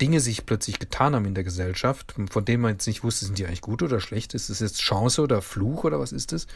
Dinge 0.00 0.20
sich 0.20 0.46
plötzlich 0.46 0.78
getan 0.78 1.14
haben 1.14 1.26
in 1.26 1.34
der 1.34 1.44
Gesellschaft, 1.44 2.14
von 2.30 2.44
denen 2.44 2.62
man 2.62 2.72
jetzt 2.72 2.86
nicht 2.86 3.04
wusste, 3.04 3.26
sind 3.26 3.38
die 3.38 3.46
eigentlich 3.46 3.60
gut 3.60 3.82
oder 3.82 4.00
schlecht, 4.00 4.34
ist 4.34 4.50
es 4.50 4.60
jetzt 4.60 4.80
Chance 4.80 5.22
oder 5.22 5.42
Fluch 5.42 5.84
oder 5.84 6.00
was 6.00 6.12
ist 6.12 6.32
das? 6.32 6.46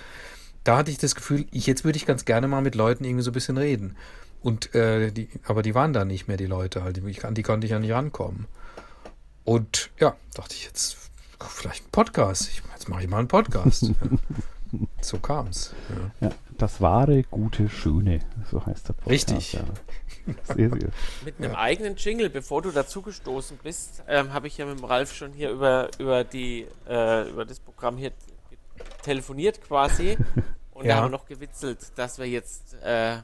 Da 0.64 0.78
hatte 0.78 0.90
ich 0.90 0.98
das 0.98 1.14
Gefühl, 1.14 1.46
ich, 1.52 1.66
jetzt 1.66 1.84
würde 1.84 1.96
ich 1.96 2.06
ganz 2.06 2.24
gerne 2.24 2.48
mal 2.48 2.60
mit 2.60 2.74
Leuten 2.74 3.04
irgendwie 3.04 3.22
so 3.22 3.30
ein 3.30 3.34
bisschen 3.34 3.56
reden. 3.56 3.96
Und 4.42 4.74
äh, 4.74 5.12
die, 5.12 5.28
aber 5.44 5.62
die 5.62 5.74
waren 5.74 5.92
da 5.92 6.04
nicht 6.04 6.28
mehr, 6.28 6.36
die 6.36 6.46
Leute 6.46 6.82
halt. 6.82 6.96
Die, 6.96 7.24
an 7.24 7.34
die 7.34 7.42
konnte 7.42 7.66
ich 7.66 7.70
ja 7.70 7.78
nicht 7.78 7.92
rankommen. 7.92 8.46
Und 9.44 9.90
ja, 10.00 10.16
dachte 10.34 10.54
ich 10.54 10.64
jetzt, 10.64 10.96
vielleicht 11.40 11.86
ein 11.86 11.90
Podcast. 11.90 12.48
Ich, 12.48 12.62
jetzt 12.72 12.88
mache 12.88 13.02
ich 13.02 13.08
mal 13.08 13.18
einen 13.18 13.28
Podcast. 13.28 13.92
So 15.00 15.18
kam's. 15.18 15.72
Ja. 16.20 16.28
ja, 16.28 16.34
das 16.58 16.80
wahre, 16.80 17.22
gute, 17.22 17.68
schöne, 17.68 18.20
so 18.50 18.64
heißt 18.64 18.88
der 18.88 18.94
Podcast. 18.94 19.10
Richtig. 19.10 19.52
Ja. 19.54 19.60
Sehr, 20.44 20.70
sehr. 20.70 20.88
Mit 21.24 21.34
einem 21.38 21.54
eigenen 21.54 21.96
Jingle, 21.96 22.28
bevor 22.30 22.62
du 22.62 22.70
dazugestoßen 22.70 23.58
bist, 23.62 24.02
ähm, 24.08 24.32
habe 24.32 24.46
ich 24.48 24.58
ja 24.58 24.66
mit 24.66 24.78
dem 24.78 24.84
Ralf 24.84 25.14
schon 25.14 25.32
hier 25.32 25.50
über, 25.50 25.88
über, 25.98 26.24
die, 26.24 26.66
äh, 26.88 27.28
über 27.28 27.44
das 27.44 27.60
Programm 27.60 27.96
hier 27.96 28.10
telefoniert 29.02 29.60
quasi. 29.62 30.16
Und 30.74 30.84
Ja. 30.84 30.96
da 30.96 31.02
haben 31.02 31.06
wir 31.06 31.10
noch 31.18 31.26
gewitzelt, 31.26 31.78
dass 31.96 32.18
wir 32.18 32.26
jetzt 32.26 32.74
äh, 32.82 33.16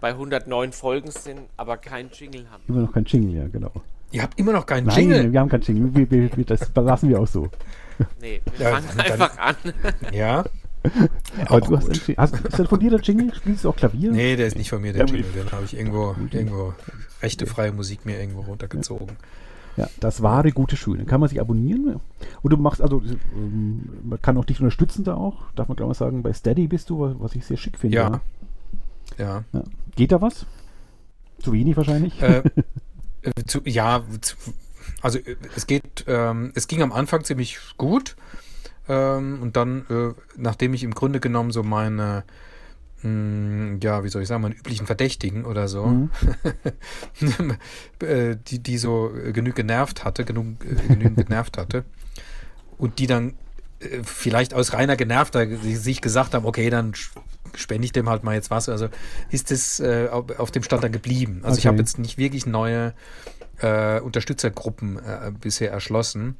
bei 0.00 0.10
109 0.10 0.72
Folgen 0.72 1.10
sind, 1.10 1.40
aber 1.56 1.76
keinen 1.76 2.10
Jingle 2.10 2.48
haben. 2.50 2.62
Immer 2.68 2.80
noch 2.82 2.92
kein 2.92 3.04
Jingle, 3.04 3.34
ja, 3.42 3.48
genau. 3.48 3.72
Ihr 4.12 4.22
habt 4.22 4.38
immer 4.38 4.52
noch 4.52 4.64
keinen 4.64 4.86
Nein, 4.86 4.96
Jingle. 4.98 5.32
wir 5.32 5.40
haben 5.40 5.48
keinen 5.48 5.62
Jingle. 5.62 5.94
Wir, 5.94 6.10
wir, 6.10 6.36
wir, 6.36 6.44
das 6.44 6.70
lassen 6.74 7.08
wir 7.08 7.20
auch 7.20 7.26
so. 7.26 7.48
Nee, 8.20 8.40
wir 8.56 8.66
Ja, 8.66 8.70
fangen 8.72 8.88
dann- 8.96 9.00
einfach 9.00 9.38
an. 9.38 9.56
Ja. 10.12 10.44
Aber 11.46 11.50
Auch 11.50 11.60
du 11.60 11.76
hast, 11.76 11.88
hast 12.16 12.34
ist 12.44 12.58
das 12.58 12.68
von 12.68 12.78
dir 12.78 12.90
der 12.90 13.00
Jingle? 13.00 13.34
Spielst 13.34 13.64
du 13.64 13.70
auch 13.70 13.76
Klavier? 13.76 14.12
Nee, 14.12 14.36
der 14.36 14.46
ist 14.46 14.56
nicht 14.56 14.68
von 14.68 14.82
mir, 14.82 14.92
der 14.92 15.06
Ja, 15.06 15.14
Jingle. 15.14 15.32
Den 15.32 15.52
habe 15.52 15.64
ich 15.64 15.76
irgendwo, 15.76 16.14
irgendwo 16.30 16.74
rechtefreie 17.22 17.72
Musik 17.72 18.04
mir 18.04 18.20
irgendwo 18.20 18.42
runtergezogen. 18.42 19.16
Ja, 19.76 19.88
das 19.98 20.22
wahre, 20.22 20.52
gute, 20.52 20.76
schöne. 20.76 21.04
Kann 21.04 21.20
man 21.20 21.28
sich 21.28 21.40
abonnieren? 21.40 22.00
Und 22.42 22.50
du 22.50 22.56
machst, 22.56 22.80
also, 22.80 23.02
ähm, 23.34 23.88
man 24.04 24.22
kann 24.22 24.36
auch 24.36 24.44
dich 24.44 24.60
unterstützen 24.60 25.04
da 25.04 25.14
auch. 25.14 25.50
Darf 25.56 25.68
man, 25.68 25.76
glaube 25.76 25.92
ich, 25.92 25.98
sagen, 25.98 26.22
bei 26.22 26.32
Steady 26.32 26.68
bist 26.68 26.90
du, 26.90 27.16
was, 27.18 27.34
ich 27.34 27.44
sehr 27.44 27.56
schick 27.56 27.78
finde. 27.78 27.96
Ja. 27.96 28.20
Ja. 29.18 29.44
Ja. 29.52 29.64
Geht 29.96 30.12
da 30.12 30.20
was? 30.20 30.46
Zu 31.40 31.52
wenig 31.52 31.76
wahrscheinlich? 31.76 32.20
Äh, 32.22 32.42
äh, 33.22 33.44
zu, 33.46 33.62
ja, 33.64 34.02
zu, 34.20 34.36
also 35.00 35.18
äh, 35.18 35.36
es 35.56 35.66
geht, 35.66 36.04
ähm, 36.06 36.52
es 36.54 36.68
ging 36.68 36.82
am 36.82 36.92
Anfang 36.92 37.24
ziemlich 37.24 37.58
gut. 37.76 38.16
Ähm, 38.88 39.40
und 39.42 39.56
dann, 39.56 39.86
äh, 39.88 40.12
nachdem 40.36 40.74
ich 40.74 40.84
im 40.84 40.92
Grunde 40.94 41.20
genommen 41.20 41.50
so 41.52 41.62
meine, 41.62 42.24
mh, 43.02 43.78
ja, 43.82 44.04
wie 44.04 44.08
soll 44.08 44.22
ich 44.22 44.28
sagen, 44.28 44.42
meine 44.42 44.54
üblichen 44.54 44.86
Verdächtigen 44.86 45.44
oder 45.44 45.68
so, 45.68 45.86
Mhm. 45.86 46.10
äh, 48.00 48.36
die, 48.46 48.58
die 48.60 48.78
so 48.78 49.10
äh, 49.14 49.32
genug 49.32 49.54
genervt 49.54 50.04
hatte, 50.04 50.24
genug, 50.24 50.64
äh, 50.64 50.74
genügend 50.88 51.16
genervt 51.26 51.58
hatte. 51.58 51.84
Und 52.78 52.98
die 52.98 53.06
dann 53.06 53.34
äh, 53.80 54.02
vielleicht 54.02 54.54
aus 54.54 54.72
reiner 54.72 54.96
Genervter 54.96 55.46
ge- 55.46 55.74
sich 55.74 56.00
gesagt 56.00 56.34
haben, 56.34 56.44
okay, 56.44 56.70
dann 56.70 56.92
spende 57.54 57.84
ich 57.84 57.92
dem 57.92 58.08
halt 58.08 58.24
mal 58.24 58.34
jetzt 58.34 58.50
was. 58.50 58.68
Also 58.68 58.88
ist 59.30 59.50
es 59.50 59.80
äh, 59.80 60.08
auf, 60.10 60.50
dem 60.50 60.62
Stand 60.62 60.82
dann 60.84 60.92
geblieben. 60.92 61.40
Also 61.44 61.58
ich 61.58 61.64
Okay. 61.64 61.68
habe 61.68 61.78
jetzt 61.78 61.98
nicht 61.98 62.18
wirklich 62.18 62.46
neue 62.46 62.94
äh, 63.60 64.00
Unterstützergruppen 64.00 64.98
äh, 64.98 65.32
bisher 65.40 65.70
erschlossen. 65.70 66.36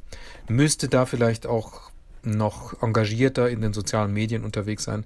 Müsste 0.48 0.88
da 0.88 1.06
vielleicht 1.06 1.46
auch 1.46 1.90
noch 2.24 2.82
engagierter 2.82 3.48
in 3.50 3.60
den 3.60 3.72
sozialen 3.72 4.12
Medien 4.12 4.44
unterwegs 4.44 4.84
sein, 4.84 5.04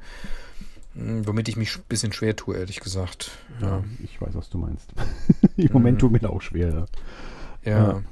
mh, 0.95 1.27
womit 1.27 1.49
ich 1.49 1.57
mich 1.57 1.77
ein 1.77 1.83
bisschen 1.89 2.13
schwer 2.13 2.37
tue, 2.37 2.57
ehrlich 2.57 2.81
gesagt. 2.81 3.31
ja, 3.61 3.83
ich 4.03 4.21
weiß, 4.21 4.35
was 4.35 4.49
du 4.51 4.59
meinst. 4.59 4.91
Im 5.57 5.73
Moment 5.73 6.01
tut 6.01 6.13
mir 6.13 6.21
das 6.21 6.31
auch 6.31 6.43
schwer. 6.43 6.87
Ja. 7.65 7.71
Ja. 7.71 7.73
ja. 7.73 8.03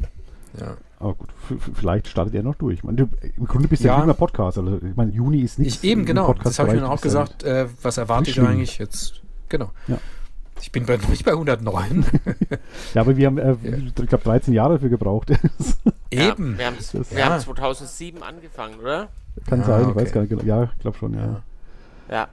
ja. 0.60 0.76
Aber 0.98 1.14
gut, 1.14 1.28
vielleicht 1.74 2.08
startet 2.08 2.34
er 2.34 2.42
noch 2.42 2.54
durch. 2.54 2.82
Meine, 2.82 2.96
du, 2.96 3.08
Im 3.36 3.46
Grunde 3.46 3.68
bist 3.68 3.84
du 3.84 3.88
Ja. 3.88 3.98
ja 3.98 4.04
immer 4.04 4.14
Podcast. 4.14 4.56
Also, 4.56 4.76
ich 4.76 4.96
meine, 4.96 5.12
Juni 5.12 5.40
ist 5.40 5.58
nichts. 5.58 5.76
Ich, 5.76 5.84
eben, 5.84 6.06
genau. 6.06 6.32
Das 6.42 6.58
habe 6.58 6.74
ich 6.74 6.80
mir 6.80 6.88
auch 6.88 7.00
gesagt. 7.02 7.42
Äh, 7.42 7.66
was 7.82 7.98
erwarte 7.98 8.30
ich 8.30 8.40
eigentlich 8.40 8.78
jetzt? 8.78 9.20
Genau. 9.50 9.70
Ja. 9.88 9.98
Ich 10.60 10.72
bin 10.72 10.86
bei, 10.86 10.96
nicht 10.96 11.24
bei 11.24 11.32
109. 11.32 12.04
Ja, 12.94 13.02
aber 13.02 13.16
wir 13.16 13.26
haben, 13.26 13.38
äh, 13.38 13.56
ich 13.62 13.94
glaube, 13.94 14.24
13 14.24 14.54
Jahre 14.54 14.74
dafür 14.74 14.88
gebraucht. 14.88 15.30
Eben. 16.10 16.52
Ja, 16.52 16.58
wir 16.58 16.66
haben, 16.66 16.76
Das- 16.76 17.10
wir 17.10 17.18
Ja. 17.18 17.26
haben 17.30 17.40
2007 17.40 18.22
angefangen, 18.22 18.78
oder? 18.80 19.08
Kann 19.46 19.60
Ah, 19.62 19.64
sein, 19.64 19.80
ich 19.82 19.86
okay. 19.88 20.00
weiß 20.00 20.12
gar 20.12 20.20
nicht 20.22 20.30
genau. 20.30 20.42
Ja, 20.44 20.64
ich 20.64 20.78
glaube 20.78 20.96
schon, 20.96 21.12
ja. 21.14 21.20
Ja. 21.26 21.42
Ja. 22.10 22.28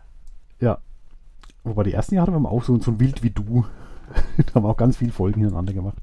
Ja. 0.61 0.77
Wobei 1.65 1.83
die 1.83 1.93
ersten 1.93 2.15
Jahre 2.15 2.31
waren 2.33 2.43
wir 2.43 2.51
auch 2.51 2.63
so, 2.63 2.79
so 2.79 2.91
ein 2.91 2.99
Wild 2.99 3.23
wie 3.23 3.29
du. 3.29 3.65
da 4.37 4.55
haben 4.55 4.63
wir 4.63 4.69
auch 4.69 4.77
ganz 4.77 4.97
viele 4.97 5.11
Folgen 5.11 5.41
hintereinander 5.41 5.73
gemacht. 5.73 5.97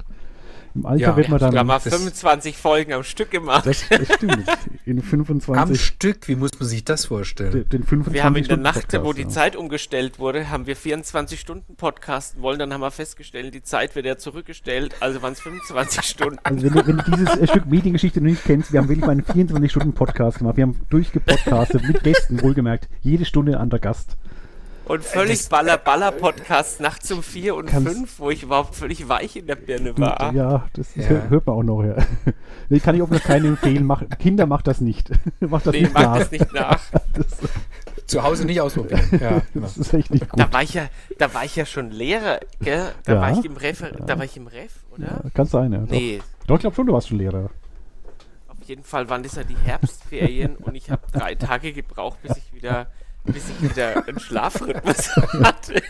Im 0.74 0.86
Alter 0.86 1.00
Ja, 1.02 1.16
wird 1.16 1.28
man 1.28 1.38
Da 1.38 1.50
dann. 1.50 1.58
haben 1.58 1.66
wir 1.68 1.80
das- 1.80 1.94
25 1.94 2.56
Folgen 2.56 2.92
am 2.92 3.02
Stück 3.02 3.30
gemacht. 3.30 3.66
Das, 3.66 3.84
das 3.88 4.14
stimmt. 4.14 4.44
In 4.84 4.98
Am 5.00 5.04
25. 5.04 5.80
Stück, 5.84 6.28
wie 6.28 6.36
muss 6.36 6.50
man 6.58 6.68
sich 6.68 6.84
das 6.84 7.06
vorstellen? 7.06 7.50
Den, 7.52 7.68
den 7.68 7.82
25 7.84 8.12
Wir 8.14 8.24
haben 8.24 8.36
in 8.36 8.42
der 8.42 8.44
Stunden 8.46 8.62
Nacht, 8.62 8.74
Podcast, 8.82 9.04
wo 9.04 9.12
die 9.12 9.22
ja. 9.22 9.28
Zeit 9.28 9.56
umgestellt 9.56 10.18
wurde, 10.18 10.48
haben 10.50 10.66
wir 10.66 10.76
24 10.76 11.40
Stunden 11.40 11.74
podcasten 11.76 12.42
wollen. 12.42 12.58
Dann 12.58 12.72
haben 12.72 12.80
wir 12.80 12.90
festgestellt, 12.90 13.52
die 13.54 13.62
Zeit 13.62 13.94
wird 13.96 14.06
ja 14.06 14.16
zurückgestellt. 14.16 14.94
Also 15.00 15.22
waren 15.22 15.32
es 15.32 15.40
25 15.40 16.02
Stunden. 16.02 16.38
Also 16.44 16.62
wenn 16.62 16.72
du, 16.72 16.86
wenn 16.86 16.96
du 16.98 17.02
dieses 17.16 17.36
äh, 17.36 17.46
Stück 17.48 17.66
Mediengeschichte 17.66 18.20
noch 18.20 18.30
nicht 18.30 18.44
kennst, 18.44 18.72
wir 18.72 18.80
haben 18.80 18.88
wirklich 18.88 19.04
mal 19.06 19.12
einen 19.12 19.24
24-Stunden-Podcast 19.24 20.38
gemacht. 20.38 20.56
Wir 20.56 20.62
haben 20.62 20.80
durchgepodcastet 20.90 21.82
mit 21.86 22.02
Gästen, 22.04 22.42
wohlgemerkt. 22.42 22.88
Jede 23.02 23.24
Stunde 23.24 23.52
ein 23.52 23.58
anderer 23.60 23.80
Gast. 23.80 24.16
Und 24.90 25.04
völlig 25.04 25.48
Baller-Baller-Podcast 25.48 26.80
nachts 26.80 27.10
um 27.12 27.22
4 27.22 27.54
und 27.54 27.66
Kannst- 27.66 27.92
5, 27.92 28.18
wo 28.18 28.30
ich 28.30 28.42
überhaupt 28.42 28.74
völlig 28.74 29.08
weich 29.08 29.36
in 29.36 29.46
der 29.46 29.54
Birne 29.54 29.96
war. 29.96 30.32
Ja, 30.34 30.66
das 30.72 30.94
Ja. 30.96 31.04
hör- 31.04 31.30
hört 31.30 31.46
man 31.46 31.56
auch 31.56 31.62
noch. 31.62 31.82
Ja. 31.84 31.96
Nee, 32.68 32.80
kann 32.80 32.96
ich 32.96 33.02
auch 33.02 33.08
noch 33.08 33.22
keinen 33.22 33.46
empfehlen. 33.46 33.84
Mach, 33.84 34.02
Kinder 34.18 34.46
macht 34.46 34.66
das 34.66 34.80
nicht. 34.80 35.10
macht 35.40 35.66
das 35.66 35.72
Nee, 35.74 35.82
nicht 35.82 35.94
nach. 35.94 36.18
das 36.18 36.30
nicht 36.32 36.52
nach. 36.52 36.80
Das, 37.14 37.26
Zu 38.06 38.22
Hause 38.24 38.44
nicht 38.46 38.60
ausprobieren. 38.60 39.00
Ja, 39.20 39.42
genau. 39.52 39.66
das 39.66 39.76
ist 39.78 39.92
echt 39.94 40.10
nicht 40.10 40.28
gut. 40.28 40.40
Da 40.40 40.52
war 40.52 40.62
ich 40.64 40.74
ja, 40.74 40.88
da 41.18 41.32
war 41.32 41.44
ich 41.44 41.54
ja 41.54 41.64
schon 41.66 41.92
Lehrer, 41.92 42.40
gell? 42.60 42.90
Da 43.04 43.14
Ja. 43.14 43.20
war 43.20 43.30
ich 43.38 43.44
im 43.44 43.56
Refer 43.56 43.90
da 43.92 44.18
war 44.18 44.24
ich 44.24 44.36
im 44.36 44.48
Ref, 44.48 44.72
oder? 44.92 45.06
Ja, 45.24 45.30
kann 45.32 45.46
sein, 45.46 45.72
ja. 45.72 45.78
Doch. 45.80 45.90
Nee, 45.90 46.20
Doch, 46.48 46.56
ich 46.56 46.60
glaube 46.62 46.74
schon, 46.74 46.86
du 46.88 46.92
warst 46.94 47.06
schon 47.08 47.18
Lehrer. 47.18 47.48
auf 48.48 48.62
jeden 48.66 48.82
Fall 48.82 49.08
waren 49.08 49.22
das 49.22 49.36
ja 49.36 49.44
die 49.44 49.56
Herbstferien 49.56 50.56
und 50.56 50.74
ich 50.74 50.90
habe 50.90 51.02
drei 51.12 51.36
Tage 51.36 51.72
gebraucht, 51.72 52.18
bis 52.22 52.36
ich 52.36 52.52
wieder, 52.52 52.88
bis 53.24 53.44
ich 53.50 53.70
wieder 53.70 54.06
einen 54.06 54.18
Schlafrhythmus 54.20 55.16
hatte. 55.42 55.82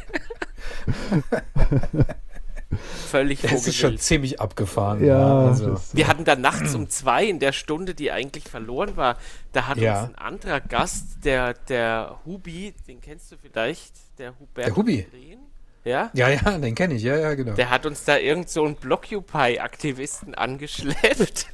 Völlig 3.08 3.40
Das 3.42 3.66
ist 3.66 3.76
schon 3.76 3.98
ziemlich 3.98 4.40
abgefahren. 4.40 5.04
Ja, 5.04 5.46
also, 5.48 5.72
das, 5.72 5.94
Wir 5.94 6.06
hatten 6.06 6.24
dann 6.24 6.40
nachts 6.40 6.74
um 6.74 6.88
zwei 6.88 7.24
in 7.24 7.40
der 7.40 7.50
Stunde, 7.52 7.94
die 7.94 8.12
eigentlich 8.12 8.44
verloren 8.44 8.96
war, 8.96 9.16
da 9.52 9.66
hat 9.66 9.78
Ja. 9.78 10.02
uns 10.02 10.10
ein 10.10 10.14
anderer 10.18 10.60
Gast, 10.60 11.24
der, 11.24 11.54
der 11.54 12.20
Hubi, 12.24 12.72
den 12.86 13.00
kennst 13.00 13.32
du 13.32 13.36
vielleicht, 13.40 13.92
der 14.18 14.34
Hubert 14.38 14.66
Der 14.68 14.76
Hubi? 14.76 15.06
Green, 15.10 15.38
Ja? 15.84 16.10
ja, 16.14 16.28
ja, 16.28 16.58
den 16.58 16.74
kenne 16.76 16.94
ich. 16.94 17.02
Ja, 17.02 17.16
ja, 17.16 17.34
genau. 17.34 17.54
Der 17.54 17.70
hat 17.70 17.86
uns 17.86 18.04
da 18.04 18.16
irgend 18.18 18.48
so 18.48 18.64
einen 18.64 18.76
Blockupy-Aktivisten 18.76 20.36
angeschleppt. 20.36 21.46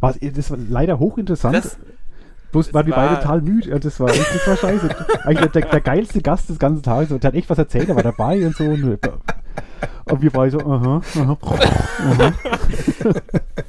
war, 0.00 0.14
das 0.14 0.50
war 0.50 0.58
leider 0.68 0.98
hochinteressant. 0.98 1.54
Das, 1.54 1.76
Bloß 2.56 2.72
waren 2.72 2.86
wir 2.86 2.94
beide 2.94 3.16
total 3.16 3.42
müde. 3.42 3.68
Ja, 3.68 3.78
das 3.78 4.00
war, 4.00 4.06
das 4.06 4.46
war 4.46 4.56
scheiße. 4.56 4.88
Eigentlich 5.24 5.50
der, 5.52 5.62
der, 5.66 5.80
geilste 5.82 6.22
Gast 6.22 6.48
des 6.48 6.58
ganzen 6.58 6.82
Tages. 6.82 7.08
Der 7.20 7.28
hat 7.28 7.34
echt 7.34 7.50
was 7.50 7.58
erzählt, 7.58 7.90
er 7.90 7.96
war 7.96 8.02
dabei 8.02 8.46
und 8.46 8.56
so. 8.56 8.64
Und, 8.64 8.98
und 10.06 10.22
wir 10.22 10.32
waren 10.32 10.50
so, 10.50 10.60
aha, 10.60 11.02
aha, 11.16 11.36
aha. 11.42 12.32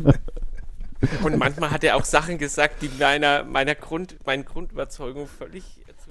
Und 1.24 1.38
manchmal 1.38 1.70
hat 1.70 1.84
er 1.84 1.96
auch 1.98 2.06
Sachen 2.06 2.38
gesagt, 2.38 2.82
die 2.82 2.90
meiner, 2.98 3.44
meiner 3.44 3.76
Grund, 3.76 4.16
meinen 4.26 4.46
Grundüberzeugung 4.46 5.28
völlig 5.28 5.64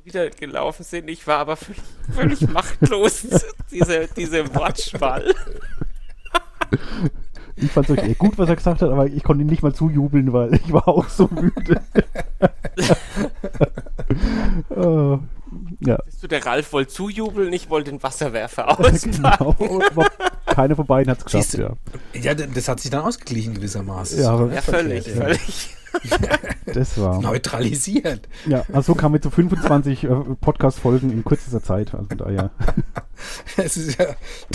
wieder 0.04 0.28
gelaufen 0.28 0.84
sind. 0.84 1.08
Ich 1.08 1.26
war 1.26 1.38
aber 1.38 1.56
völlig, 1.56 1.82
völlig 2.14 2.48
machtlos, 2.48 3.26
diese, 3.72 4.06
diese 4.14 4.54
Wortschwall. 4.54 5.34
Ich 7.57 7.70
fand 7.70 7.88
es 7.88 7.98
euch 7.98 8.18
gut, 8.18 8.36
was 8.38 8.48
er 8.48 8.57
gesagt 8.57 8.82
hat, 8.82 8.90
aber 8.90 9.07
ich 9.07 9.22
konnte 9.22 9.42
ihn 9.42 9.48
nicht 9.48 9.62
mal 9.62 9.74
zujubeln, 9.74 10.32
weil 10.32 10.54
ich 10.54 10.72
war 10.72 10.86
auch 10.86 11.09
so 11.09 11.28
müde. 11.32 11.80
uh, 14.70 15.18
ja. 15.80 15.96
Bist 16.04 16.22
du 16.22 16.28
der 16.28 16.44
Ralf 16.44 16.72
wollte 16.72 16.92
zujubeln, 16.92 17.52
ich 17.52 17.70
wollte 17.70 17.90
den 17.90 18.02
Wasserwerfer 18.02 18.68
auspacken. 18.78 19.11
genau, 19.11 19.57
keiner 20.46 20.76
von 20.76 20.86
beiden 20.86 21.11
hat 21.11 21.18
es 21.18 21.24
geschafft, 21.24 21.54
ja. 21.54 21.72
Ja, 22.12 22.34
das 22.34 22.68
hat 22.68 22.80
sich 22.80 22.90
dann 22.90 23.04
ausgeglichen 23.04 23.54
gewissermaßen. 23.54 24.20
Ja, 24.20 24.46
ja 24.46 24.61
völlig, 24.61 25.07
ja. 25.07 25.14
völlig. 25.14 25.76
das 26.66 27.00
war. 27.00 27.20
Neutralisiert. 27.22 28.28
Ja, 28.46 28.64
also 28.72 28.94
kam 28.94 29.12
mit 29.12 29.22
so 29.22 29.30
25 29.30 30.04
äh, 30.04 30.09
Podcast-Folgen 30.40 31.11
in 31.11 31.24
kürzester 31.24 31.62
Zeit. 31.62 31.94
Also 31.94 32.14
da, 32.16 32.30
ja. 32.30 32.50
das, 33.57 33.76
ist 33.78 33.98
ja. 33.98 34.07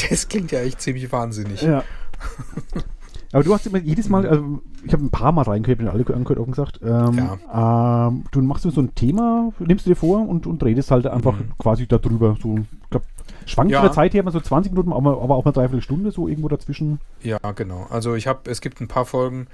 Das 0.10 0.28
klingt 0.28 0.52
ja 0.52 0.60
echt 0.60 0.82
ziemlich 0.82 1.12
wahnsinnig. 1.12 1.62
Ja. 1.64 1.84
Aber 3.34 3.43
du 3.43 3.53
hast 3.53 3.65
immer 3.65 3.78
jedes 3.78 4.09
Mal, 4.09 4.28
also 4.28 4.61
ich 4.84 4.91
habe 4.91 5.05
ein 5.05 5.09
paar 5.09 5.32
Mal 5.32 5.43
reingehört, 5.43 5.78
bin 5.78 5.88
alle 5.88 6.05
angehört, 6.13 6.39
auch 6.39 6.47
gesagt, 6.47 6.82
ähm, 6.84 7.13
ja. 7.17 8.07
ähm, 8.07 8.26
du 8.32 8.41
machst 8.41 8.63
so 8.63 8.82
ein 8.82 8.93
Thema, 8.93 9.53
nimmst 9.59 9.86
du 9.86 9.91
dir 9.91 9.95
vor 9.95 10.28
und, 10.28 10.45
und 10.47 10.61
redest 10.63 10.91
halt 10.91 11.07
einfach 11.07 11.34
mhm. 11.34 11.53
quasi 11.57 11.88
darüber. 11.88 12.36
So, 12.41 12.57
ich 12.57 12.89
glaube, 12.89 13.05
schwankt 13.45 13.72
ja. 13.72 13.80
von 13.80 13.88
der 13.88 13.93
Zeit 13.93 14.13
her 14.13 14.24
mal 14.24 14.32
so 14.32 14.41
20 14.41 14.74
Minuten, 14.74 14.91
aber, 14.91 15.22
aber 15.22 15.36
auch 15.36 15.45
mal 15.45 15.53
dreiviertel 15.53 15.82
Stunde, 15.82 16.11
so 16.11 16.28
irgendwo 16.28 16.49
dazwischen. 16.49 16.99
Ja, 17.22 17.39
genau. 17.55 17.88
Also 17.89 18.15
ich 18.15 18.28
habe, 18.28 18.49
es 18.49 18.59
gibt 18.59 18.82
ein 18.82 18.89
paar 18.89 19.05
Folgen, 19.05 19.47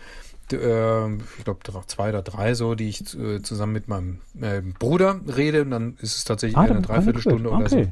äh, 0.52 1.14
ich 1.14 1.44
glaube 1.44 1.60
zwei 1.86 2.10
oder 2.10 2.24
drei 2.24 2.56
so, 2.56 2.74
die 2.74 2.90
ich 2.90 3.18
äh, 3.18 3.42
zusammen 3.44 3.74
mit 3.74 3.88
meinem 3.88 4.20
äh, 4.42 4.62
Bruder 4.80 5.20
rede 5.36 5.62
und 5.62 5.72
dann 5.72 5.98
ist 6.02 6.18
es 6.18 6.24
tatsächlich 6.24 6.58
ah, 6.58 6.62
eine 6.62 6.82
Dreiviertelstunde 6.82 7.50
oder 7.50 7.66
okay. 7.66 7.84
so. 7.84 7.92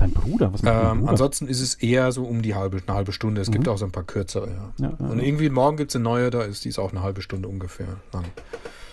Dein 0.00 0.12
Bruder? 0.12 0.52
Was 0.52 0.62
macht 0.62 0.74
ähm, 0.74 0.98
Bruder? 1.00 1.10
Ansonsten 1.10 1.46
ist 1.46 1.60
es 1.60 1.74
eher 1.74 2.10
so 2.10 2.24
um 2.24 2.42
die 2.42 2.54
halbe, 2.54 2.80
eine 2.86 2.96
halbe 2.96 3.12
Stunde. 3.12 3.40
Es 3.40 3.48
mhm. 3.48 3.52
gibt 3.52 3.68
auch 3.68 3.78
so 3.78 3.84
ein 3.84 3.92
paar 3.92 4.04
kürzere, 4.04 4.48
ja. 4.48 4.72
ja, 4.86 4.92
ja 4.98 5.06
und 5.06 5.20
irgendwie 5.20 5.50
morgen 5.50 5.76
gibt 5.76 5.90
es 5.90 5.96
eine 5.96 6.04
neue, 6.04 6.30
da 6.30 6.42
ist 6.42 6.64
die 6.64 6.70
ist 6.70 6.78
auch 6.78 6.90
eine 6.90 7.02
halbe 7.02 7.22
Stunde 7.22 7.48
ungefähr 7.48 7.86
lang. 8.12 8.24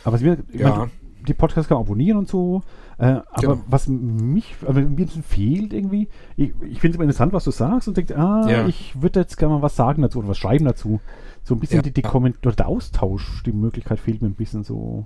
Aber 0.03 0.19
wir, 0.19 0.37
ja. 0.53 0.69
Meine, 0.69 0.91
die 1.27 1.33
Podcasts 1.33 1.67
kann 1.67 1.77
man 1.77 1.85
abonnieren 1.85 2.17
und 2.17 2.29
so. 2.29 2.61
Äh, 2.97 3.05
aber 3.05 3.41
genau. 3.41 3.59
was 3.67 3.87
mich, 3.87 4.55
also 4.65 4.79
mir 4.81 5.07
fehlt 5.07 5.73
irgendwie, 5.73 6.07
ich, 6.35 6.53
ich 6.69 6.79
finde 6.79 6.89
es 6.89 6.95
immer 6.95 7.03
interessant, 7.03 7.33
was 7.33 7.43
du 7.43 7.51
sagst 7.51 7.87
und 7.87 7.97
denke, 7.97 8.17
ah, 8.17 8.47
ja. 8.49 8.67
ich 8.67 9.01
würde 9.01 9.19
jetzt 9.19 9.37
gerne 9.37 9.55
mal 9.55 9.61
was 9.61 9.75
sagen 9.75 10.01
dazu 10.01 10.19
oder 10.19 10.29
was 10.29 10.37
schreiben 10.37 10.65
dazu. 10.65 10.99
So 11.43 11.55
ein 11.55 11.59
bisschen 11.59 11.77
ja. 11.77 11.81
die, 11.83 11.91
die 11.91 12.01
Komment 12.01 12.45
oder 12.45 12.55
der 12.55 12.67
Austausch, 12.67 13.43
die 13.43 13.51
Möglichkeit 13.51 13.99
fehlt 13.99 14.21
mir 14.21 14.27
ein 14.27 14.35
bisschen 14.35 14.63
so. 14.63 15.05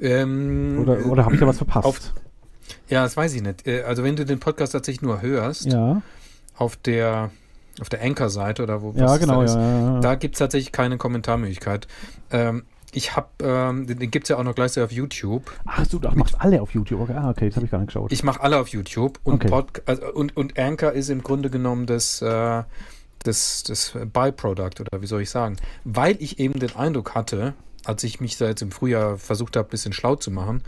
Ähm, 0.00 0.78
oder 0.82 1.06
oder 1.06 1.24
habe 1.24 1.34
ich 1.34 1.40
da 1.40 1.46
was 1.46 1.58
verpasst? 1.58 1.86
Auf, 1.86 2.12
ja, 2.88 3.02
das 3.02 3.16
weiß 3.16 3.34
ich 3.34 3.42
nicht. 3.42 3.66
Äh, 3.66 3.82
also 3.82 4.02
wenn 4.02 4.16
du 4.16 4.24
den 4.24 4.40
Podcast 4.40 4.72
tatsächlich 4.72 5.02
nur 5.02 5.22
hörst, 5.22 5.66
ja. 5.66 6.02
auf 6.56 6.76
der 6.76 7.30
auf 7.80 7.88
der 7.88 8.02
Anchor-Seite 8.02 8.62
oder 8.62 8.82
wo 8.82 8.92
ja, 8.96 9.16
genau, 9.18 9.38
da 9.38 9.44
ist, 9.44 9.54
ja, 9.54 10.00
da 10.00 10.14
gibt 10.16 10.34
es 10.34 10.40
tatsächlich 10.40 10.72
keine 10.72 10.98
Kommentarmöglichkeit. 10.98 11.86
Ähm, 12.32 12.64
ich 12.92 13.14
habe, 13.14 13.28
ähm, 13.42 13.86
den, 13.86 14.10
gibt 14.10 14.24
es 14.24 14.28
ja 14.30 14.38
auch 14.38 14.42
noch 14.42 14.54
gleichzeitig 14.54 14.90
auf 14.90 14.92
YouTube. 14.92 15.52
Ach 15.66 15.86
du, 15.86 15.98
du 15.98 16.10
machst 16.12 16.36
alle 16.38 16.60
auf 16.62 16.72
YouTube. 16.72 17.00
Okay, 17.02 17.14
ah, 17.14 17.30
okay 17.30 17.48
das 17.48 17.56
habe 17.56 17.66
ich 17.66 17.70
gar 17.70 17.78
nicht 17.78 17.88
geschaut. 17.88 18.10
Ich 18.12 18.24
mache 18.24 18.40
alle 18.40 18.58
auf 18.58 18.68
YouTube 18.68 19.20
und, 19.24 19.34
okay. 19.34 19.48
Pod, 19.48 19.82
also, 19.86 20.12
und, 20.12 20.36
und 20.36 20.58
Anchor 20.58 20.92
ist 20.92 21.10
im 21.10 21.22
Grunde 21.22 21.50
genommen 21.50 21.86
das, 21.86 22.22
äh, 22.22 22.62
das, 23.22 23.62
das 23.64 23.92
Byproduct 23.92 24.80
oder 24.80 25.02
wie 25.02 25.06
soll 25.06 25.22
ich 25.22 25.30
sagen. 25.30 25.56
Weil 25.84 26.16
ich 26.20 26.38
eben 26.38 26.58
den 26.58 26.74
Eindruck 26.76 27.14
hatte, 27.14 27.54
als 27.84 28.04
ich 28.04 28.20
mich 28.20 28.38
da 28.38 28.46
jetzt 28.46 28.62
im 28.62 28.70
Frühjahr 28.70 29.18
versucht 29.18 29.56
habe, 29.56 29.68
ein 29.68 29.70
bisschen 29.70 29.92
schlau 29.92 30.16
zu 30.16 30.30
machen, 30.30 30.62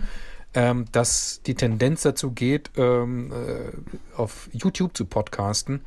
ähm, 0.55 0.87
dass 0.93 1.41
die 1.47 1.55
Tendenz 1.55 2.03
dazu 2.03 2.33
geht, 2.33 2.71
ähm, 2.77 3.33
äh, 3.33 4.17
auf 4.17 4.49
YouTube 4.53 4.97
zu 4.97 5.05
podcasten 5.05 5.83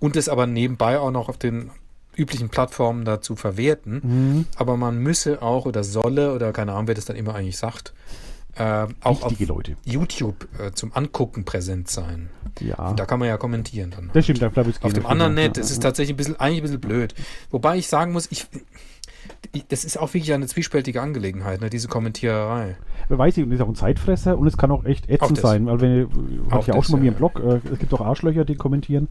und 0.00 0.16
es 0.16 0.28
aber 0.28 0.46
nebenbei 0.46 0.98
auch 0.98 1.10
noch 1.10 1.28
auf 1.28 1.38
den 1.38 1.70
üblichen 2.16 2.48
Plattformen 2.48 3.04
dazu 3.04 3.36
verwerten. 3.36 4.00
Mhm. 4.02 4.46
Aber 4.56 4.76
man 4.76 4.98
müsse 4.98 5.40
auch 5.40 5.66
oder 5.66 5.84
solle 5.84 6.34
oder 6.34 6.52
keine 6.52 6.72
Ahnung, 6.72 6.88
wer 6.88 6.94
das 6.94 7.04
dann 7.04 7.16
immer 7.16 7.34
eigentlich 7.34 7.56
sagt, 7.56 7.94
äh, 8.56 8.86
auch 9.02 9.22
auf 9.22 9.38
Leute. 9.38 9.76
YouTube 9.84 10.48
äh, 10.58 10.72
zum 10.72 10.92
Angucken 10.92 11.44
präsent 11.44 11.88
sein. 11.88 12.28
Ja. 12.58 12.88
Und 12.88 12.98
da 12.98 13.06
kann 13.06 13.20
man 13.20 13.28
ja 13.28 13.36
kommentieren 13.36 13.90
dann. 13.90 14.10
Das 14.12 14.24
stimmt, 14.24 14.42
da 14.42 14.48
glaube 14.48 14.70
ich 14.70 14.82
Auf 14.82 14.92
dem 14.92 15.06
anderen 15.06 15.34
Net, 15.34 15.56
das 15.56 15.70
ist 15.70 15.80
tatsächlich 15.80 16.14
ein 16.14 16.16
bisschen, 16.16 16.40
eigentlich 16.40 16.58
ein 16.58 16.62
bisschen 16.62 16.80
blöd. 16.80 17.14
Wobei 17.50 17.76
ich 17.78 17.86
sagen 17.86 18.12
muss, 18.12 18.26
ich, 18.32 18.48
das 19.68 19.84
ist 19.84 19.98
auch 19.98 20.12
wirklich 20.14 20.32
eine 20.32 20.46
zwiespältige 20.46 21.00
Angelegenheit, 21.00 21.60
ne, 21.60 21.70
diese 21.70 21.88
Kommentiererei. 21.88 22.76
Weiß 23.08 23.36
ich, 23.38 23.44
und 23.44 23.52
ist 23.52 23.60
auch 23.60 23.68
ein 23.68 23.74
Zeitfresser 23.74 24.38
und 24.38 24.46
es 24.46 24.56
kann 24.56 24.70
auch 24.70 24.84
echt 24.84 25.08
ätzend 25.08 25.38
auch 25.38 25.42
sein, 25.42 25.66
weil 25.66 25.80
wenn, 25.80 26.08
hatte 26.50 26.60
ich 26.60 26.66
ja 26.68 26.74
auch 26.74 26.84
schon 26.84 26.92
mal 26.92 26.98
ja, 26.98 27.02
mir 27.04 27.08
im 27.08 27.14
Blog, 27.14 27.40
äh, 27.40 27.60
es 27.72 27.78
gibt 27.78 27.92
auch 27.94 28.00
Arschlöcher, 28.00 28.44
die 28.44 28.56
kommentieren. 28.56 29.08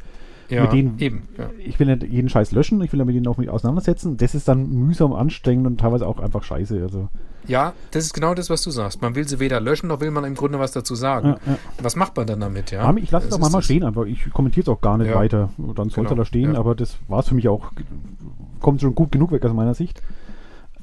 Ja, 0.49 0.61
mit 0.61 0.72
denen, 0.72 0.99
eben. 0.99 1.28
Ja. 1.38 1.49
Ich 1.57 1.78
will 1.80 1.88
nicht 1.88 2.03
jeden 2.03 2.30
Scheiß 2.30 2.51
löschen, 2.51 2.82
ich 2.82 2.91
will 2.93 2.99
ja 2.99 3.05
mit 3.05 3.15
denen 3.15 3.28
auch 3.28 3.38
mit 3.38 3.49
auseinandersetzen. 3.49 4.18
Das 4.18 4.34
ist 4.34 4.47
dann 4.47 4.70
mühsam, 4.70 5.13
anstrengend 5.13 5.68
und 5.68 5.80
teilweise 5.80 6.07
auch 6.07 6.20
einfach 6.20 6.43
scheiße. 6.43 6.82
Also. 6.82 7.09
Ja, 7.47 7.74
das 7.91 8.05
ist 8.05 8.13
genau 8.13 8.34
das, 8.34 8.49
was 8.49 8.61
du 8.61 8.72
sagst. 8.72 9.01
Man 9.01 9.15
will 9.15 9.28
sie 9.28 9.39
weder 9.39 9.59
löschen, 9.59 9.88
noch 9.88 9.99
will 9.99 10.11
man 10.11 10.24
im 10.24 10.36
Grunde 10.36 10.59
was 10.59 10.72
dazu 10.72 10.95
sagen. 10.95 11.30
Ja, 11.45 11.53
ja. 11.53 11.57
Was 11.82 11.95
macht 11.95 12.15
man 12.15 12.28
dann 12.28 12.39
damit, 12.39 12.72
ja? 12.72 12.93
Ich 12.97 13.11
lasse 13.11 13.28
es 13.28 13.34
auch 13.34 13.39
manchmal 13.39 13.61
stehen, 13.61 13.84
aber 13.84 14.05
ich 14.05 14.30
kommentiere 14.32 14.63
es 14.63 14.70
auch 14.70 14.82
gar 14.82 14.97
nicht 14.97 15.13
weiter. 15.13 15.49
Dann 15.57 15.89
sollte 15.89 16.09
genau. 16.09 16.15
da 16.15 16.26
stehen, 16.26 16.55
aber 16.55 16.76
das 16.76 16.97
war 17.07 17.20
es 17.20 17.28
für 17.28 17.36
mich 17.36 17.47
auch. 17.47 17.72
Kommt 18.60 18.82
schon 18.82 18.95
gut 18.95 19.12
genug 19.12 19.32
weg 19.32 19.43
aus 19.45 19.53
meiner 19.53 19.74
Sicht. 19.74 20.01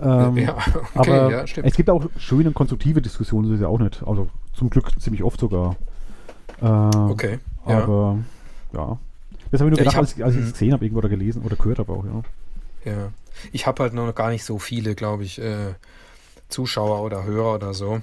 Ähm, 0.00 0.36
ja, 0.36 0.56
okay, 0.94 1.10
aber 1.10 1.30
ja, 1.30 1.44
es 1.62 1.74
gibt 1.74 1.88
auch 1.88 2.04
schöne 2.18 2.50
konstruktive 2.50 3.00
Diskussionen, 3.00 3.48
das 3.48 3.56
ist 3.56 3.62
ja 3.62 3.68
auch 3.68 3.78
nicht. 3.78 4.02
Also 4.06 4.28
zum 4.52 4.70
Glück 4.70 4.90
ziemlich 5.00 5.22
oft 5.22 5.38
sogar. 5.38 5.76
Äh, 6.60 6.66
okay. 6.66 7.38
Ja. 7.66 7.82
Aber 7.82 8.18
ja. 8.72 8.98
Das 9.50 9.60
habe 9.60 9.70
ich 9.70 9.76
nur 9.76 9.78
gedacht, 9.78 9.92
ich 9.92 9.96
hab, 9.96 10.02
als, 10.02 10.20
als 10.20 10.34
ich 10.34 10.40
es 10.40 10.46
mhm. 10.48 10.52
gesehen 10.52 10.72
habe, 10.72 10.84
irgendwo 10.84 10.98
oder 10.98 11.08
gelesen 11.08 11.42
oder 11.42 11.56
gehört 11.56 11.78
habe 11.78 11.92
auch, 11.92 12.04
ja. 12.04 12.22
Ja. 12.84 13.10
Ich 13.52 13.66
habe 13.66 13.82
halt 13.82 13.94
noch 13.94 14.12
gar 14.14 14.30
nicht 14.30 14.44
so 14.44 14.58
viele, 14.58 14.94
glaube 14.94 15.24
ich, 15.24 15.40
äh, 15.40 15.74
Zuschauer 16.48 17.02
oder 17.02 17.24
Hörer 17.24 17.54
oder 17.54 17.74
so, 17.74 18.00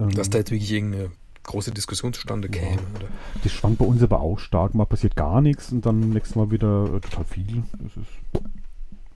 ähm, 0.00 0.10
dass 0.10 0.30
da 0.30 0.38
jetzt 0.38 0.50
wirklich 0.50 0.70
irgendeine 0.72 1.10
große 1.44 1.72
Diskussion 1.72 2.12
zustande 2.12 2.48
käme. 2.48 2.76
Ja. 2.76 3.08
Das 3.42 3.52
schwankt 3.52 3.78
bei 3.78 3.84
uns 3.84 4.02
aber 4.02 4.20
auch 4.20 4.38
stark. 4.38 4.74
Mal 4.74 4.86
passiert 4.86 5.16
gar 5.16 5.40
nichts 5.40 5.72
und 5.72 5.84
dann 5.84 6.10
nächstes 6.10 6.36
Mal 6.36 6.50
wieder 6.50 6.84
äh, 6.94 7.00
total 7.00 7.24
viel. 7.24 7.62
Das 7.82 7.96
ist 7.96 8.42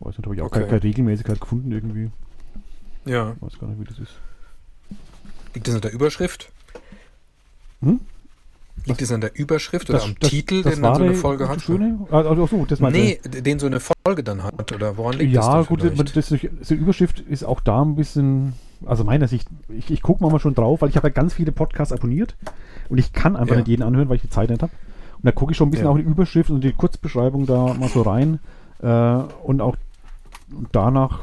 Weiß 0.00 0.18
nicht, 0.18 0.26
habe 0.26 0.34
ich 0.34 0.42
auch 0.42 0.46
okay. 0.46 0.60
keine, 0.60 0.66
keine, 0.68 0.82
Regelmäßigkeit 0.82 1.40
gefunden 1.40 1.72
irgendwie. 1.72 2.10
Ja. 3.06 3.34
Weiß 3.40 3.58
gar 3.58 3.68
nicht, 3.68 3.80
wie 3.80 3.84
das 3.84 3.98
ist. 3.98 4.12
Liegt 5.54 5.68
das 5.68 5.74
an 5.74 5.80
der 5.80 5.92
Überschrift? 5.92 6.52
Hm? 7.80 8.00
Liegt 8.84 9.00
es 9.00 9.10
an 9.10 9.22
der 9.22 9.34
Überschrift 9.36 9.88
oder 9.88 9.98
das, 9.98 10.06
am 10.06 10.16
das, 10.20 10.30
Titel, 10.30 10.62
das 10.62 10.74
den 10.74 10.82
dann 10.82 10.96
so 10.96 11.02
eine 11.02 11.14
Folge 11.14 11.48
hat? 11.48 11.62
Schöne? 11.62 12.06
Also, 12.10 12.46
so, 12.46 12.66
das 12.66 12.78
nee, 12.80 13.18
den 13.24 13.58
so 13.58 13.66
eine 13.66 13.80
Folge 13.80 14.22
dann 14.22 14.42
hat. 14.42 14.70
Oder 14.72 14.96
woran 14.98 15.18
liegt 15.18 15.32
ja, 15.32 15.40
das? 15.40 15.48
Ja, 15.48 15.62
gut, 15.62 15.82
das, 16.14 16.28
die 16.28 16.74
Überschrift 16.74 17.20
ist 17.20 17.42
auch 17.42 17.60
da 17.60 17.82
ein 17.82 17.96
bisschen, 17.96 18.52
also 18.84 19.04
meiner 19.04 19.28
Sicht, 19.28 19.48
ich, 19.68 19.90
ich 19.90 20.02
gucke 20.02 20.22
mal 20.26 20.38
schon 20.38 20.54
drauf, 20.54 20.82
weil 20.82 20.90
ich 20.90 20.96
habe 20.96 21.08
ja 21.08 21.12
ganz 21.12 21.34
viele 21.34 21.52
Podcasts 21.52 21.92
abonniert 21.92 22.36
und 22.88 22.98
ich 22.98 23.12
kann 23.12 23.36
einfach 23.36 23.54
ja. 23.54 23.60
nicht 23.60 23.68
jeden 23.68 23.82
anhören, 23.82 24.08
weil 24.08 24.16
ich 24.16 24.22
die 24.22 24.30
Zeit 24.30 24.50
nicht 24.50 24.62
habe. 24.62 24.72
Und 25.16 25.24
da 25.24 25.32
gucke 25.32 25.52
ich 25.52 25.56
schon 25.56 25.68
ein 25.68 25.70
bisschen 25.70 25.86
ja. 25.86 25.92
auch 25.92 25.96
die 25.96 26.02
Überschrift 26.02 26.50
und 26.50 26.62
die 26.62 26.72
Kurzbeschreibung 26.72 27.46
da 27.46 27.74
mal 27.74 27.88
so 27.88 28.02
rein. 28.02 28.40
Äh, 28.82 28.86
und 28.86 29.62
auch 29.62 29.76
danach, 30.72 31.20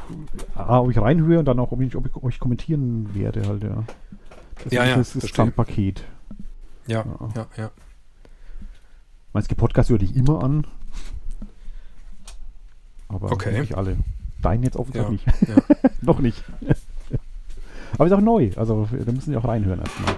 ah, 0.55 0.79
ob 0.79 0.91
ich 0.91 0.97
reinhöre 0.97 1.39
und 1.39 1.45
dann 1.45 1.59
auch, 1.59 1.71
ob 1.71 1.81
ich, 1.81 1.95
ob 1.95 2.07
ich, 2.07 2.15
ob 2.15 2.29
ich 2.29 2.39
kommentieren 2.39 3.13
werde, 3.13 3.47
halt, 3.47 3.63
ja. 3.63 3.83
Das 4.63 4.73
ja, 4.73 4.83
ist 4.83 4.89
ja, 4.89 4.95
das, 4.95 5.13
das 5.13 5.29
Gesamtpaket. 5.29 6.03
Ja, 6.87 7.05
ja, 7.05 7.29
ja. 7.35 7.47
ja. 7.57 7.71
Meinst 9.33 9.55
Podcast 9.57 9.89
höre 9.89 10.01
ich 10.01 10.15
immer 10.15 10.43
an. 10.43 10.67
Aber 13.07 13.31
okay. 13.31 13.59
nicht 13.59 13.75
alle. 13.75 13.97
Deinen 14.41 14.63
jetzt 14.63 14.75
offensichtlich 14.75 15.25
ja, 15.25 15.33
nicht. 15.39 15.49
Ja. 15.49 15.89
Noch 16.01 16.19
nicht. 16.19 16.43
Aber 17.93 18.05
ist 18.05 18.13
auch 18.13 18.21
neu. 18.21 18.51
Also 18.55 18.87
da 18.91 19.11
müssen 19.11 19.31
sie 19.31 19.37
auch 19.37 19.45
reinhören 19.45 19.79
erstmal. 19.79 20.15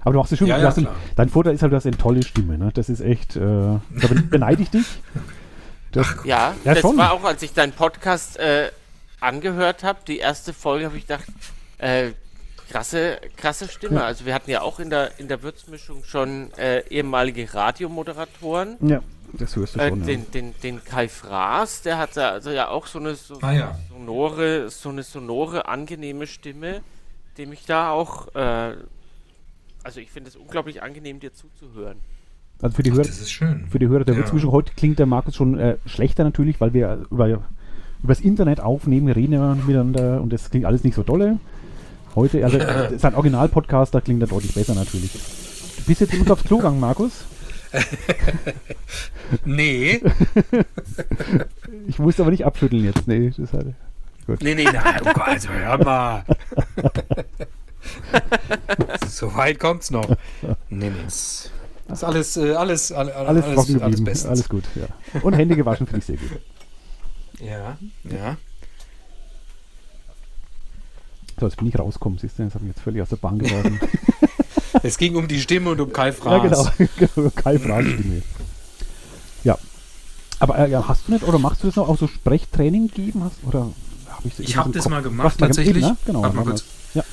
Aber 0.00 0.12
du 0.12 0.18
machst 0.18 0.32
es 0.32 0.38
schon. 0.38 0.48
Ja, 0.48 0.58
ja, 0.58 0.72
ein, 0.74 0.88
dein 1.16 1.28
Vorteil 1.28 1.54
ist 1.54 1.62
halt, 1.62 1.72
du 1.72 1.76
hast 1.76 1.86
eine 1.86 1.98
tolle 1.98 2.22
Stimme. 2.22 2.56
Ne? 2.56 2.70
Das 2.74 2.88
ist 2.88 3.00
echt. 3.00 3.36
Äh, 3.36 3.40
da 3.40 3.80
beneide 4.30 4.62
ich 4.62 4.70
dich. 4.70 4.86
Das, 5.92 6.06
ja, 6.24 6.54
ja, 6.64 6.74
das 6.74 6.80
schon. 6.80 6.96
war 6.96 7.12
auch, 7.12 7.24
als 7.24 7.42
ich 7.42 7.54
deinen 7.54 7.72
Podcast 7.72 8.38
äh, 8.38 8.70
angehört 9.20 9.84
habe, 9.84 10.00
die 10.06 10.18
erste 10.18 10.52
Folge, 10.52 10.86
habe 10.86 10.96
ich 10.96 11.06
gedacht, 11.06 11.24
äh, 11.78 12.12
krasse, 12.70 13.18
krasse 13.36 13.68
Stimme. 13.68 13.96
Ja. 13.96 14.06
Also 14.06 14.26
wir 14.26 14.34
hatten 14.34 14.50
ja 14.50 14.60
auch 14.60 14.80
in 14.80 14.90
der, 14.90 15.18
in 15.18 15.28
der 15.28 15.42
Würzmischung 15.42 16.04
schon 16.04 16.52
äh, 16.54 16.80
ehemalige 16.88 17.52
Radiomoderatoren. 17.52 18.76
Ja, 18.80 19.00
das 19.32 19.56
hörst 19.56 19.76
du 19.76 19.80
äh, 19.80 19.88
schon. 19.88 20.04
Den, 20.04 20.20
ja. 20.20 20.26
den, 20.34 20.54
den 20.62 20.84
Kai 20.84 21.08
Fraß, 21.08 21.82
der 21.82 21.98
hat 21.98 22.16
also 22.18 22.50
ja 22.50 22.68
auch 22.68 22.86
so 22.86 22.98
eine, 22.98 23.14
so, 23.14 23.38
ah, 23.40 23.52
ja. 23.52 23.78
sonore, 23.90 24.70
so 24.70 24.90
eine 24.90 25.02
sonore, 25.02 25.68
angenehme 25.68 26.26
Stimme. 26.26 26.82
Dem 27.38 27.52
ich 27.52 27.64
da 27.64 27.90
auch, 27.90 28.34
äh, 28.34 28.74
also 29.84 30.00
ich 30.00 30.10
finde 30.10 30.28
es 30.28 30.36
unglaublich 30.36 30.82
angenehm, 30.82 31.20
dir 31.20 31.32
zuzuhören. 31.32 31.98
Also 32.60 32.74
für 32.76 32.82
die 32.82 32.90
Ach, 32.90 32.96
Hörer, 32.96 33.06
das 33.06 33.20
ist 33.20 33.30
schön. 33.30 33.66
für 33.70 33.78
die 33.78 33.86
Hörer 33.88 34.04
der 34.04 34.16
Ja. 34.16 34.20
Witzmischung, 34.22 34.50
heute 34.50 34.72
klingt 34.76 34.98
der 34.98 35.06
Markus 35.06 35.36
schon 35.36 35.58
äh, 35.58 35.76
schlechter 35.86 36.24
natürlich, 36.24 36.60
weil 36.60 36.74
wir 36.74 37.06
über, 37.10 37.42
übers 38.02 38.20
Internet 38.20 38.60
aufnehmen, 38.60 39.06
wir 39.06 39.16
reden 39.16 39.32
ja 39.34 39.54
miteinander 39.54 40.20
und 40.20 40.32
das 40.32 40.50
klingt 40.50 40.66
alles 40.66 40.82
nicht 40.84 40.94
so 40.94 41.02
dolle. 41.04 41.38
Heute, 42.16 42.44
also 42.44 42.58
sein 42.98 43.14
Original-Podcast, 43.14 43.94
da 43.94 44.00
klingt 44.00 44.20
er 44.22 44.26
deutlich 44.28 44.54
besser 44.54 44.74
natürlich. 44.74 45.12
Du 45.12 45.82
bist 45.86 46.00
jetzt 46.00 46.14
uns 46.14 46.30
aufs 46.30 46.44
Klo 46.44 46.56
gegangen, 46.58 46.80
Markus. 46.80 47.24
Nee, 49.44 50.00
Ich 51.86 51.98
musste 51.98 52.22
aber 52.22 52.30
nicht 52.30 52.46
abschütteln 52.46 52.84
jetzt. 52.84 53.06
Nee, 53.06 53.30
das 53.36 53.52
hat, 54.34 54.42
nee, 54.42 54.54
nee, 54.54 54.64
nein, 54.64 55.00
oh 55.00 55.12
Gott, 55.12 55.28
also 55.28 55.48
hör 55.48 55.84
mal. 55.84 56.24
so 59.08 59.34
weit 59.34 59.58
kommt's 59.58 59.90
noch. 59.90 60.08
Nee, 60.68 60.90
nee, 60.90 61.06
ist, 61.06 61.50
ist 61.90 62.04
alles, 62.04 62.36
äh, 62.36 62.54
alles, 62.54 62.92
alles, 62.92 63.14
alles, 63.14 63.44
alles, 63.44 63.44
alles, 63.44 63.66
geblieben. 63.66 64.04
bestens. 64.04 64.30
Alles 64.30 64.48
gut, 64.48 64.64
ja. 64.74 65.20
Und 65.22 65.34
Hände 65.34 65.56
gewaschen 65.56 65.86
finde 65.86 66.00
ich 66.00 66.06
sehr 66.06 66.16
gut. 66.16 66.40
Ja, 67.40 67.78
ja. 68.04 68.36
So, 71.38 71.46
jetzt 71.46 71.56
bin 71.56 71.68
ich 71.68 71.78
rausgekommen, 71.78 72.18
siehst 72.18 72.38
du, 72.38 72.44
das 72.44 72.54
habe 72.54 72.64
ich 72.64 72.70
jetzt 72.70 72.80
völlig 72.80 73.00
aus 73.00 73.10
der 73.10 73.16
Bahn 73.16 73.38
geworfen. 73.38 73.80
Es 74.82 74.98
ging 74.98 75.16
um 75.16 75.28
die 75.28 75.40
Stimme 75.40 75.70
und 75.70 75.80
um 75.80 75.92
Kai 75.92 76.08
ja, 76.08 76.12
Fraß. 76.12 76.76
genau. 76.76 76.88
genau. 77.14 77.30
Keine 77.34 77.58
Frage. 77.58 77.90
Stimme. 77.90 78.22
Ja. 79.44 79.58
Aber 80.38 80.58
äh, 80.58 80.70
ja, 80.70 80.86
hast 80.86 81.08
du 81.08 81.12
nicht, 81.12 81.24
oder 81.24 81.38
machst 81.38 81.62
du 81.62 81.68
das 81.68 81.76
noch 81.76 81.88
auch 81.88 81.98
so 81.98 82.06
Sprechtraining 82.06 82.88
gegeben? 82.88 83.24
Hast, 83.24 83.36
oder 83.44 83.70
hab 84.18 84.24
ich 84.26 84.32
Ich 84.32 84.38
irgendwas 84.40 84.56
hab 84.58 84.66
im 84.66 84.72
das 84.72 84.88
mal 84.88 85.02
gemacht, 85.02 85.38
gemacht, 85.38 85.38
tatsächlich. 85.38 85.76
Eben, 85.84 85.86
ne? 85.92 85.96
Genau. 86.04 86.22
Warte 86.22 86.36
mal 86.36 86.44
kurz. 86.44 86.64
Ja. 86.94 87.04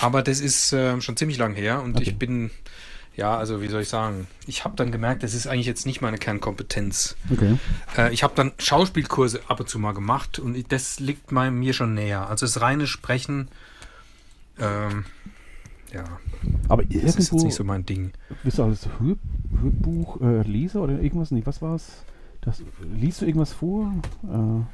Aber 0.00 0.22
das 0.22 0.40
ist 0.40 0.72
äh, 0.72 1.00
schon 1.00 1.16
ziemlich 1.16 1.38
lang 1.38 1.54
her 1.54 1.82
und 1.82 1.96
Okay. 1.96 2.04
ich 2.10 2.18
bin, 2.18 2.50
ja, 3.16 3.36
also 3.36 3.62
wie 3.62 3.68
soll 3.68 3.82
ich 3.82 3.88
sagen, 3.88 4.26
ich 4.46 4.64
habe 4.64 4.74
dann 4.76 4.90
gemerkt, 4.90 5.22
das 5.22 5.34
ist 5.34 5.46
eigentlich 5.46 5.66
jetzt 5.66 5.86
nicht 5.86 6.00
meine 6.00 6.18
Kernkompetenz. 6.18 7.16
Okay. 7.30 7.56
Äh, 7.96 8.12
ich 8.12 8.22
habe 8.24 8.32
dann 8.34 8.52
Schauspielkurse 8.58 9.40
ab 9.48 9.60
und 9.60 9.68
zu 9.68 9.78
mal 9.78 9.92
gemacht 9.92 10.38
und 10.38 10.56
ich- 10.56 10.66
das 10.66 10.98
liegt 10.98 11.30
mal, 11.30 11.50
mir 11.50 11.72
schon 11.72 11.94
näher. 11.94 12.28
Also 12.28 12.46
das 12.46 12.60
reine 12.60 12.86
Sprechen, 12.86 13.48
ähm, 14.58 15.04
ja, 15.92 16.04
Aber 16.68 16.84
das 16.84 17.14
ist 17.16 17.30
jetzt 17.30 17.32
nicht 17.44 17.54
so 17.54 17.64
mein 17.64 17.84
Ding. 17.86 18.12
bist 18.42 18.58
du 18.58 18.64
als 18.64 18.86
Hör, 18.98 19.16
Hörbuch 19.60 20.20
äh, 20.20 20.42
Leser 20.42 20.80
oder 20.80 20.94
irgendwas? 20.98 21.30
Nee, 21.30 21.42
was 21.44 21.60
war's? 21.62 21.84
Das, 22.42 22.62
liest 22.94 23.20
du 23.22 23.26
irgendwas 23.26 23.52
vor? 23.52 23.92
Äh, 24.24 24.64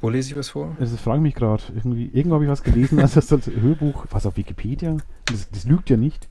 Wo 0.00 0.08
lese 0.08 0.30
ich 0.30 0.36
was 0.36 0.48
vor? 0.48 0.74
das 0.80 0.90
frage 0.96 1.18
ich 1.18 1.22
mich 1.22 1.34
gerade. 1.34 1.62
Irgendwie, 1.74 2.06
irgendwo 2.12 2.34
habe 2.36 2.44
ich 2.44 2.50
was 2.50 2.62
gelesen, 2.62 2.98
also 3.00 3.16
das 3.20 3.32
als 3.32 3.46
Hörbuch, 3.46 4.06
was 4.10 4.26
auf 4.26 4.36
Wikipedia? 4.36 4.96
Das, 5.26 5.48
das 5.50 5.64
lügt 5.64 5.90
ja 5.90 5.96
nicht. 5.96 6.28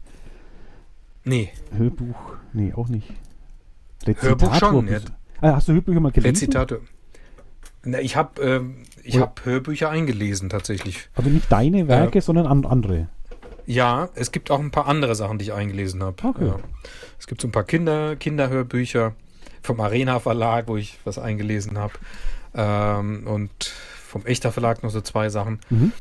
Nee, 1.23 1.49
Hörbuch, 1.77 2.15
nee, 2.53 2.73
auch 2.73 2.89
nicht. 2.89 3.07
Hörbuch 4.05 4.53
schon, 4.55 4.87
bist- 4.87 5.11
Ah, 5.41 5.55
hast 5.55 5.67
du 5.69 5.73
Hörbücher 5.73 5.99
mal 5.99 6.11
gelesen? 6.11 6.35
Rezitate. 6.35 6.81
Na, 7.85 7.99
ich 7.99 8.15
habe 8.15 8.41
ähm, 8.41 8.75
ich 9.03 9.15
Oder- 9.15 9.23
hab 9.25 9.45
Hörbücher 9.45 9.89
eingelesen 9.89 10.49
tatsächlich. 10.49 11.09
Also 11.15 11.29
nicht 11.29 11.51
deine 11.51 11.87
Werke, 11.87 12.19
sondern 12.21 12.47
an, 12.47 12.65
andere. 12.65 13.07
Ja, 13.65 14.09
es 14.15 14.31
gibt 14.31 14.51
auch 14.51 14.59
ein 14.59 14.71
paar 14.71 14.87
andere 14.87 15.15
Sachen, 15.15 15.37
die 15.37 15.45
ich 15.45 15.53
eingelesen 15.53 16.01
habe. 16.03 16.15
Okay. 16.27 16.47
Ja. 16.47 16.59
Es 17.19 17.27
gibt 17.27 17.39
so 17.41 17.47
ein 17.47 17.51
paar 17.51 17.63
Kinder, 17.63 18.15
Kinderhörbücher 18.17 19.13
vom 19.63 19.79
Arena 19.79 20.19
Verlag, 20.19 20.67
wo 20.67 20.77
ich 20.77 20.99
was 21.05 21.17
eingelesen 21.17 21.77
habe. 21.79 21.93
Ähm, 22.53 23.25
und 23.25 23.65
vom 23.65 24.25
Echter 24.25 24.51
Verlag 24.51 24.83
noch 24.83 24.91
so 24.91 25.01
zwei 25.01 25.29
Sachen. 25.29 25.59
Mhm. 25.69 25.91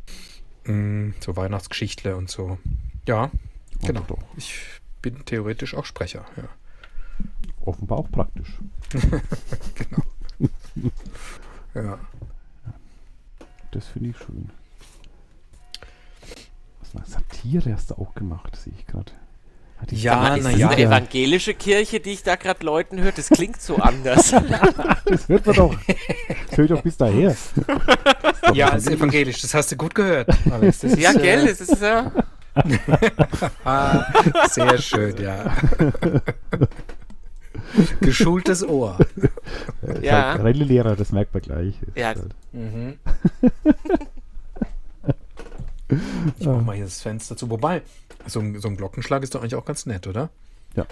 Mm, 0.65 1.15
so 1.21 1.35
Weihnachtsgeschichtle 1.37 2.15
und 2.17 2.29
so. 2.31 2.59
Ja, 3.09 3.31
genau. 3.83 4.03
Doch, 4.03 4.19
Ich 4.37 4.61
bin 5.01 5.25
theoretisch 5.25 5.75
auch 5.75 5.85
Sprecher. 5.87 6.25
Ja. 6.37 6.45
offenbar 7.65 7.99
auch 7.99 8.11
praktisch. 8.11 8.59
Ja. 11.75 11.99
Das 13.71 13.87
finde 13.87 14.11
ich 14.11 14.19
schön. 14.19 14.51
Was 16.93 17.11
Satire 17.13 17.73
hast 17.73 17.91
du 17.91 17.95
auch 17.95 18.15
gemacht, 18.15 18.55
sehe 18.57 18.75
ich 18.79 18.87
gerade. 18.87 19.13
Die 19.91 19.97
Ja, 19.97 20.17
mal, 20.17 20.39
ist 20.39 20.45
na 20.45 20.51
das 20.51 20.61
ja. 20.61 20.69
eine 20.71 20.83
evangelische 20.83 21.55
Kirche, 21.55 22.01
die 22.01 22.11
ich 22.13 22.23
da 22.23 22.37
gerade 22.37 22.65
Leuten 22.65 23.01
höre? 23.01 23.13
Das 23.13 23.29
klingt 23.29 23.61
so 23.61 23.77
anders. 23.77 24.33
Das 25.05 25.29
hört 25.29 25.47
man 25.47 25.55
doch. 25.57 25.75
Das 26.49 26.59
hört 26.59 26.71
doch 26.71 26.83
bis 26.83 26.97
daher. 26.97 27.35
ja, 28.55 28.69
ist 28.71 28.89
evangelisch. 28.89 29.41
Das 29.43 29.53
hast 29.55 29.73
du 29.73 29.77
gut 29.77 29.95
gehört, 29.95 30.29
Alex. 30.51 30.79
Das 30.81 30.99
ja, 30.99 31.11
ist, 31.11 31.21
gell? 31.23 31.41
Äh, 31.45 31.49
Das 31.49 31.61
ist 31.61 31.83
ja. 31.83 32.11
ah, 33.65 34.05
sehr 34.51 34.79
schön, 34.79 35.17
ja. 35.23 35.55
Geschultes 38.01 38.67
Ohr. 38.67 38.99
Ist 39.83 40.03
Ja. 40.03 40.33
halt 40.33 40.43
Rallye-Lehrer, 40.45 40.97
das 40.97 41.13
merkt 41.13 41.33
man 41.35 41.43
gleich. 41.43 41.75
Das 41.87 41.97
Ja. 41.97 42.07
halt- 42.09 42.35
Mhm. 42.53 42.99
Ich 46.39 46.47
mach 46.47 46.63
mal 46.63 46.75
hier 46.77 46.85
das 46.85 47.03
Fenster 47.03 47.37
zu. 47.37 47.51
Wobei, 47.51 47.83
so 48.27 48.41
ein, 48.41 48.59
so 48.61 48.69
ein 48.69 48.77
Glockenschlag 48.77 49.23
ist 49.23 49.35
doch 49.35 49.41
eigentlich 49.41 49.55
auch 49.55 49.65
ganz 49.65 49.87
nett, 49.87 50.07
oder? 50.07 50.31
Ja, 50.75 50.87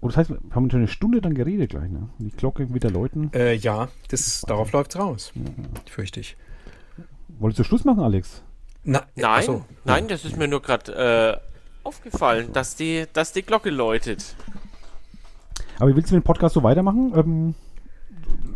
Oh, 0.00 0.08
das 0.08 0.16
heißt, 0.16 0.30
wir 0.30 0.38
haben 0.52 0.70
schon 0.70 0.80
eine 0.80 0.88
Stunde 0.88 1.20
dann 1.20 1.34
geredet 1.34 1.70
gleich, 1.70 1.90
ne? 1.90 2.08
Die 2.18 2.30
Glocke 2.30 2.72
wieder 2.72 2.90
läuten. 2.90 3.30
Äh, 3.34 3.54
ja, 3.54 3.88
das, 4.08 4.42
darauf 4.46 4.72
läuft's 4.72 4.98
raus. 4.98 5.32
Fürchte 5.88 6.20
ich. 6.20 6.36
Wolltest 7.38 7.60
du 7.60 7.64
Schluss 7.64 7.84
machen, 7.84 8.02
Alex? 8.02 8.42
Na, 8.82 9.02
nein, 9.14 9.24
ach 9.24 9.42
so. 9.42 9.64
nein, 9.84 10.08
das 10.08 10.24
ist 10.24 10.38
mir 10.38 10.48
nur 10.48 10.62
gerade 10.62 11.40
äh, 11.42 11.86
aufgefallen, 11.86 12.52
dass 12.54 12.76
die, 12.76 13.04
dass 13.12 13.32
die 13.32 13.42
Glocke 13.42 13.68
läutet. 13.68 14.36
Aber 15.78 15.94
willst 15.94 16.10
du 16.10 16.16
den 16.16 16.22
Podcast 16.22 16.54
so 16.54 16.62
weitermachen? 16.62 17.12
Ähm, 17.14 17.54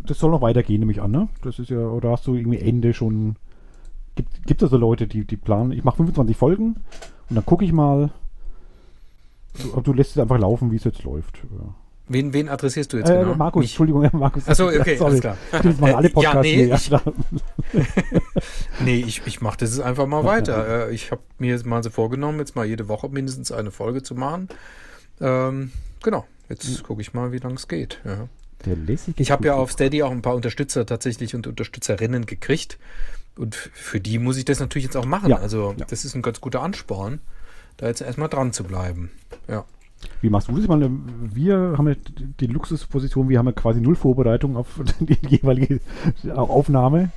das 0.07 0.17
soll 0.17 0.31
noch 0.31 0.41
weitergehen, 0.41 0.79
nehme 0.79 0.91
ich 0.91 1.01
an, 1.01 1.11
ne? 1.11 1.29
Das 1.43 1.59
ist 1.59 1.69
ja, 1.69 1.77
oder 1.77 2.11
hast 2.11 2.25
du 2.25 2.35
irgendwie 2.35 2.59
Ende 2.59 2.93
schon. 2.93 3.35
Gibt, 4.15 4.47
gibt 4.47 4.61
es 4.61 4.67
also 4.67 4.77
Leute, 4.77 5.07
die, 5.07 5.25
die 5.25 5.37
planen, 5.37 5.71
ich 5.73 5.83
mache 5.83 5.97
25 5.97 6.37
Folgen 6.37 6.77
und 7.29 7.35
dann 7.35 7.45
gucke 7.45 7.65
ich 7.65 7.71
mal. 7.71 8.11
Du, 9.61 9.79
du 9.81 9.93
lässt 9.93 10.11
es 10.11 10.17
einfach 10.17 10.37
laufen, 10.37 10.71
wie 10.71 10.75
es 10.75 10.83
jetzt 10.83 11.03
läuft. 11.03 11.37
Ja. 11.43 11.73
Wen, 12.07 12.33
wen 12.33 12.49
adressierst 12.49 12.93
du 12.93 12.97
jetzt 12.97 13.09
Äh, 13.09 13.19
genau? 13.19 13.35
Markus, 13.35 13.61
Mich? 13.61 13.71
Entschuldigung, 13.71 14.03
ja, 14.03 14.09
Markus. 14.13 14.43
Ach 14.45 14.53
so, 14.55 14.67
okay, 14.67 14.95
sorry. 14.97 15.09
alles 15.11 15.21
klar. 15.21 15.37
Das 15.51 15.63
machen 15.79 15.83
Äh, 15.87 15.93
alle 15.93 16.07
ja, 16.09 16.13
Podcasts. 16.13 16.41
nee, 16.43 16.55
nee, 16.57 16.65
ja, 16.67 16.75
ich-. 16.75 16.91
Nee, 18.83 18.97
ich, 19.07 19.21
ich 19.25 19.41
mache 19.41 19.57
das 19.57 19.75
jetzt 19.75 19.83
einfach 19.85 20.05
mal 20.05 20.23
weiter. 20.23 20.87
Äh, 20.89 20.93
ich 20.93 21.11
habe 21.11 21.21
mir 21.39 21.51
jetzt 21.51 21.65
mal 21.65 21.81
so 21.81 21.89
vorgenommen, 21.89 22.39
jetzt 22.39 22.55
mal 22.55 22.65
jede 22.65 22.87
Woche 22.89 23.09
mindestens 23.09 23.51
eine 23.51 23.71
Folge 23.71 24.03
zu 24.03 24.13
machen. 24.13 24.49
Ähm, 25.21 25.71
genau, 26.03 26.25
jetzt 26.49 26.83
gucke 26.83 27.01
ich 27.01 27.13
mal, 27.13 27.31
wie 27.31 27.37
lange 27.39 27.55
es 27.55 27.67
geht. 27.67 27.99
Ja. 28.05 28.27
Ich 29.17 29.31
habe 29.31 29.47
ja 29.47 29.55
auf 29.55 29.71
Steady 29.71 30.01
auch 30.03 30.11
ein 30.11 30.21
paar 30.21 30.35
Unterstützer 30.35 30.85
tatsächlich 30.85 31.35
und 31.35 31.47
Unterstützerinnen 31.47 32.25
gekriegt. 32.25 32.77
Und 33.37 33.55
für 33.55 33.99
die 33.99 34.19
muss 34.19 34.37
ich 34.37 34.45
das 34.45 34.59
natürlich 34.59 34.85
jetzt 34.85 34.97
auch 34.97 35.05
machen. 35.05 35.29
Ja, 35.29 35.37
Also 35.37 35.73
ja. 35.77 35.85
das 35.89 36.05
ist 36.05 36.15
ein 36.15 36.21
ganz 36.21 36.41
guter 36.41 36.61
Ansporn, 36.61 37.19
da 37.77 37.87
jetzt 37.87 38.01
erstmal 38.01 38.29
dran 38.29 38.53
zu 38.53 38.63
bleiben. 38.63 39.11
Ja. 39.47 39.65
Wie 40.21 40.29
machst 40.29 40.47
du 40.47 40.53
das? 40.53 40.61
Ich 40.63 40.67
meine, 40.69 40.89
wir 41.33 41.75
haben 41.77 41.87
ja 41.87 41.95
die 42.39 42.47
Luxusposition, 42.47 43.29
wir 43.29 43.39
haben 43.39 43.47
ja 43.47 43.51
quasi 43.53 43.81
null 43.81 43.95
Vorbereitung 43.95 44.55
auf 44.55 44.79
die 44.99 45.17
jeweilige 45.27 45.79
Aufnahme. 46.33 47.11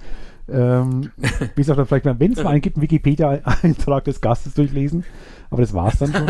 Ähm, 0.51 1.11
bis 1.55 1.69
auch 1.69 1.77
dann 1.77 1.87
vielleicht, 1.87 2.07
wenn 2.07 2.33
es 2.33 2.43
mal 2.43 2.51
einen 2.51 2.63
gibt, 2.63 2.77
einen 2.77 2.83
Wikipedia-Eintrag 2.83 4.05
des 4.05 4.21
Gastes 4.21 4.55
durchlesen. 4.55 5.05
Aber 5.51 5.61
das 5.61 5.75
war's 5.75 5.99
dann 5.99 6.13
schon. 6.13 6.29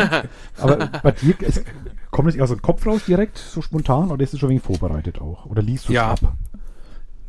Aber 0.57 0.87
bei 1.03 1.11
dir, 1.11 1.35
es, 1.41 1.63
kommt 2.11 2.27
das 2.27 2.35
eher 2.35 2.43
aus 2.43 2.49
dem 2.49 2.61
Kopf 2.61 2.85
raus 2.85 3.01
direkt, 3.07 3.37
so 3.37 3.61
spontan, 3.61 4.11
oder 4.11 4.23
ist 4.23 4.33
es 4.33 4.39
schon 4.39 4.49
wenig 4.49 4.63
vorbereitet 4.63 5.21
auch? 5.21 5.45
Oder 5.45 5.61
liest 5.61 5.87
du 5.87 5.93
es 5.93 5.95
Ja, 5.95 6.11
ab? 6.11 6.35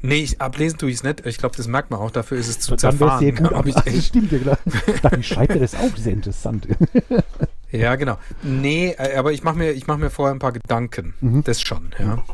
Nee, 0.02 0.16
ich, 0.22 0.40
ablesen 0.40 0.78
tue 0.78 0.88
ich 0.90 0.96
es 0.96 1.02
nicht. 1.02 1.26
Ich 1.26 1.38
glaube, 1.38 1.56
das 1.56 1.66
merkt 1.68 1.90
man 1.90 2.00
auch. 2.00 2.10
Dafür 2.10 2.38
ist 2.38 2.48
es 2.48 2.58
zu 2.60 2.70
Dann 2.70 2.78
sehr 2.78 2.90
zerfahren. 2.90 3.34
gut. 3.36 3.50
Hab 3.52 3.66
ich 3.66 3.76
Aber, 3.76 3.84
das 3.84 3.94
echt. 3.94 4.06
stimmt 4.06 4.32
ja 4.32 4.38
klar. 4.38 4.58
Ich 4.66 5.00
dachte, 5.00 5.22
er 5.54 5.58
das 5.60 5.74
auf? 5.74 5.92
Ja 5.96 6.12
interessant. 6.12 6.66
Ja, 7.72 7.94
genau. 7.94 8.18
Nee, 8.42 8.96
äh, 8.98 9.14
aber 9.14 9.32
ich 9.32 9.44
mache 9.44 9.56
mir, 9.56 9.70
ich 9.70 9.86
mach 9.86 9.96
mir 9.96 10.10
vorher 10.10 10.34
ein 10.34 10.40
paar 10.40 10.50
Gedanken. 10.50 11.14
Mhm. 11.20 11.44
Das 11.44 11.60
schon, 11.60 11.94
ja. 12.00 12.24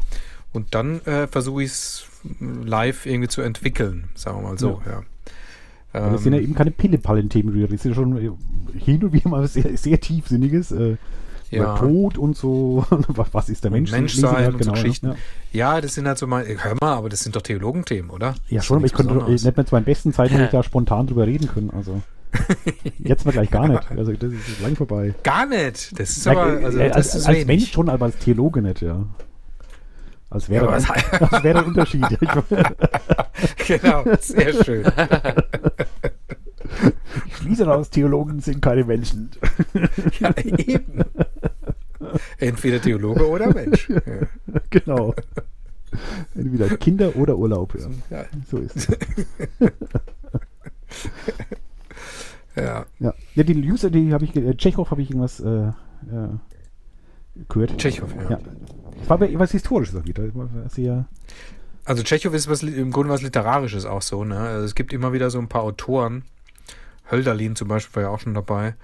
Und 0.54 0.74
dann 0.74 1.04
äh, 1.04 1.26
versuche 1.26 1.62
ich 1.62 1.70
es 1.72 2.06
live 2.40 3.04
irgendwie 3.04 3.28
zu 3.28 3.42
entwickeln, 3.42 4.08
sagen 4.14 4.38
wir 4.38 4.48
mal 4.48 4.58
so, 4.58 4.80
ja. 4.86 5.02
Aber 5.92 6.12
das 6.12 6.22
sind 6.22 6.32
ja 6.32 6.38
Ähm, 6.38 6.44
eben 6.44 6.54
keine 6.54 6.70
Pille-Pallen-Themen, 6.70 7.50
Rührer. 7.52 7.68
Das 7.68 7.80
ist 7.80 7.84
ja 7.84 7.94
schon 7.94 8.16
äh, 8.16 8.30
hin 8.78 9.04
und 9.04 9.12
wieder 9.12 9.28
mal 9.28 9.42
was 9.42 9.52
sehr, 9.52 9.76
sehr 9.76 10.00
tiefsinniges. 10.00 10.72
Äh, 10.72 10.96
Ja. 11.50 11.62
Über 11.62 11.76
Tod 11.78 12.18
und 12.18 12.36
so. 12.36 12.84
was, 12.90 13.48
ist 13.48 13.62
der 13.64 13.70
Mensch? 13.70 13.92
Menschsein 13.92 14.46
wir 14.46 14.54
und 14.54 14.64
so 14.64 14.70
ja. 14.70 14.74
Geschichten. 14.74 15.06
Ja, 15.52 15.74
ja, 15.74 15.80
das 15.80 15.94
sind 15.94 16.06
halt 16.08 16.18
so 16.18 16.26
mal, 16.26 16.44
hör 16.46 16.74
mal, 16.80 16.94
aber 16.94 17.08
das 17.08 17.20
sind 17.20 17.36
doch 17.36 17.42
Theologenthemen, 17.42 18.10
oder? 18.10 18.34
ja 18.48 18.56
Das 18.58 18.66
schon, 18.66 18.78
aber 18.78 18.86
ich 18.86 18.92
könnte 18.92 19.14
nichts 19.14 19.42
äh, 19.42 19.46
nicht 19.46 19.56
mehr 19.56 19.66
zu 19.66 19.74
meinen 19.74 19.84
besten 19.84 20.12
Zeiten 20.12 20.32
hätte 20.34 20.44
ich 20.46 20.50
da 20.50 20.62
spontan 20.64 21.06
drüber 21.06 21.26
reden 21.26 21.48
können. 21.48 21.70
Also 21.70 22.02
jetzt 22.98 23.24
mal 23.24 23.32
gleich 23.32 23.50
gar 23.50 23.68
nicht. 23.68 23.90
Also 23.90 24.12
das 24.12 24.32
ist 24.32 24.60
lang 24.60 24.74
vorbei. 24.76 25.14
Gar 25.22 25.46
nicht. 25.46 25.98
Das 25.98 26.10
ist 26.16 26.26
aber, 26.26 26.60
äh, 26.60 26.64
also, 26.64 26.78
äh, 26.78 26.88
das 26.88 26.96
als 26.96 27.14
ist 27.14 27.26
als. 27.26 27.44
Mensch 27.46 27.70
schon, 27.72 27.88
aber 27.88 28.06
als 28.06 28.18
Theologe 28.18 28.60
nicht, 28.60 28.82
ja. 28.82 29.04
Als 30.28 30.48
wäre, 30.50 30.66
Ja, 30.66 30.72
was- 30.72 30.90
als 31.30 31.44
wäre 31.44 31.60
ein 31.60 31.64
Unterschied. 31.66 32.04
genau, 33.66 34.04
sehr 34.20 34.64
schön. 34.64 34.84
Schließe 37.46 37.64
daraus, 37.64 37.90
Theologen 37.90 38.40
sind 38.40 38.60
keine 38.60 38.84
Menschen. 38.84 39.30
Ja, 40.20 40.34
eben. 40.36 41.04
Entweder 42.38 42.80
Theologe 42.80 43.28
oder 43.28 43.52
Mensch. 43.54 43.88
Ja. 43.90 44.60
genau. 44.70 45.14
Entweder 46.34 46.76
Kinder 46.76 47.14
oder 47.16 47.36
Urlaub. 47.38 47.74
Ja. 47.78 47.88
Ja, 48.18 48.24
So 48.50 48.58
ist 48.58 48.76
es. 48.76 48.88
ja. 52.56 52.84
Ja, 52.98 53.14
ja 53.34 53.42
die 53.42 53.70
User, 53.70 53.90
die 53.90 54.12
habe 54.12 54.24
ich, 54.24 54.34
äh, 54.34 54.54
Tschechow 54.56 54.90
habe 54.90 55.02
ich 55.02 55.10
irgendwas 55.10 55.38
äh, 55.40 55.68
äh, 55.68 55.72
gehört. 57.48 57.78
Tschechow, 57.78 58.12
ja. 58.24 58.30
ja. 58.30 58.38
Es 59.02 59.08
war 59.08 59.20
was 59.20 59.52
Historisches 59.52 59.94
auch 59.94 60.04
wieder. 60.04 60.24
Sehr, 60.68 61.06
Also 61.84 62.02
Tschechow 62.02 62.34
ist 62.34 62.48
was, 62.48 62.62
im 62.62 62.90
Grunde 62.90 63.12
was 63.12 63.22
Literarisches 63.22 63.86
auch 63.86 64.02
so. 64.02 64.24
Ne? 64.24 64.36
Also 64.38 64.64
es 64.64 64.74
gibt 64.74 64.92
immer 64.92 65.12
wieder 65.12 65.30
so 65.30 65.38
ein 65.38 65.48
paar 65.48 65.62
Autoren. 65.62 66.24
Hölderlin 67.10 67.56
zum 67.56 67.68
Beispiel 67.68 67.96
war 67.96 68.02
ja 68.02 68.08
auch 68.08 68.20
schon 68.20 68.34
dabei, 68.34 68.74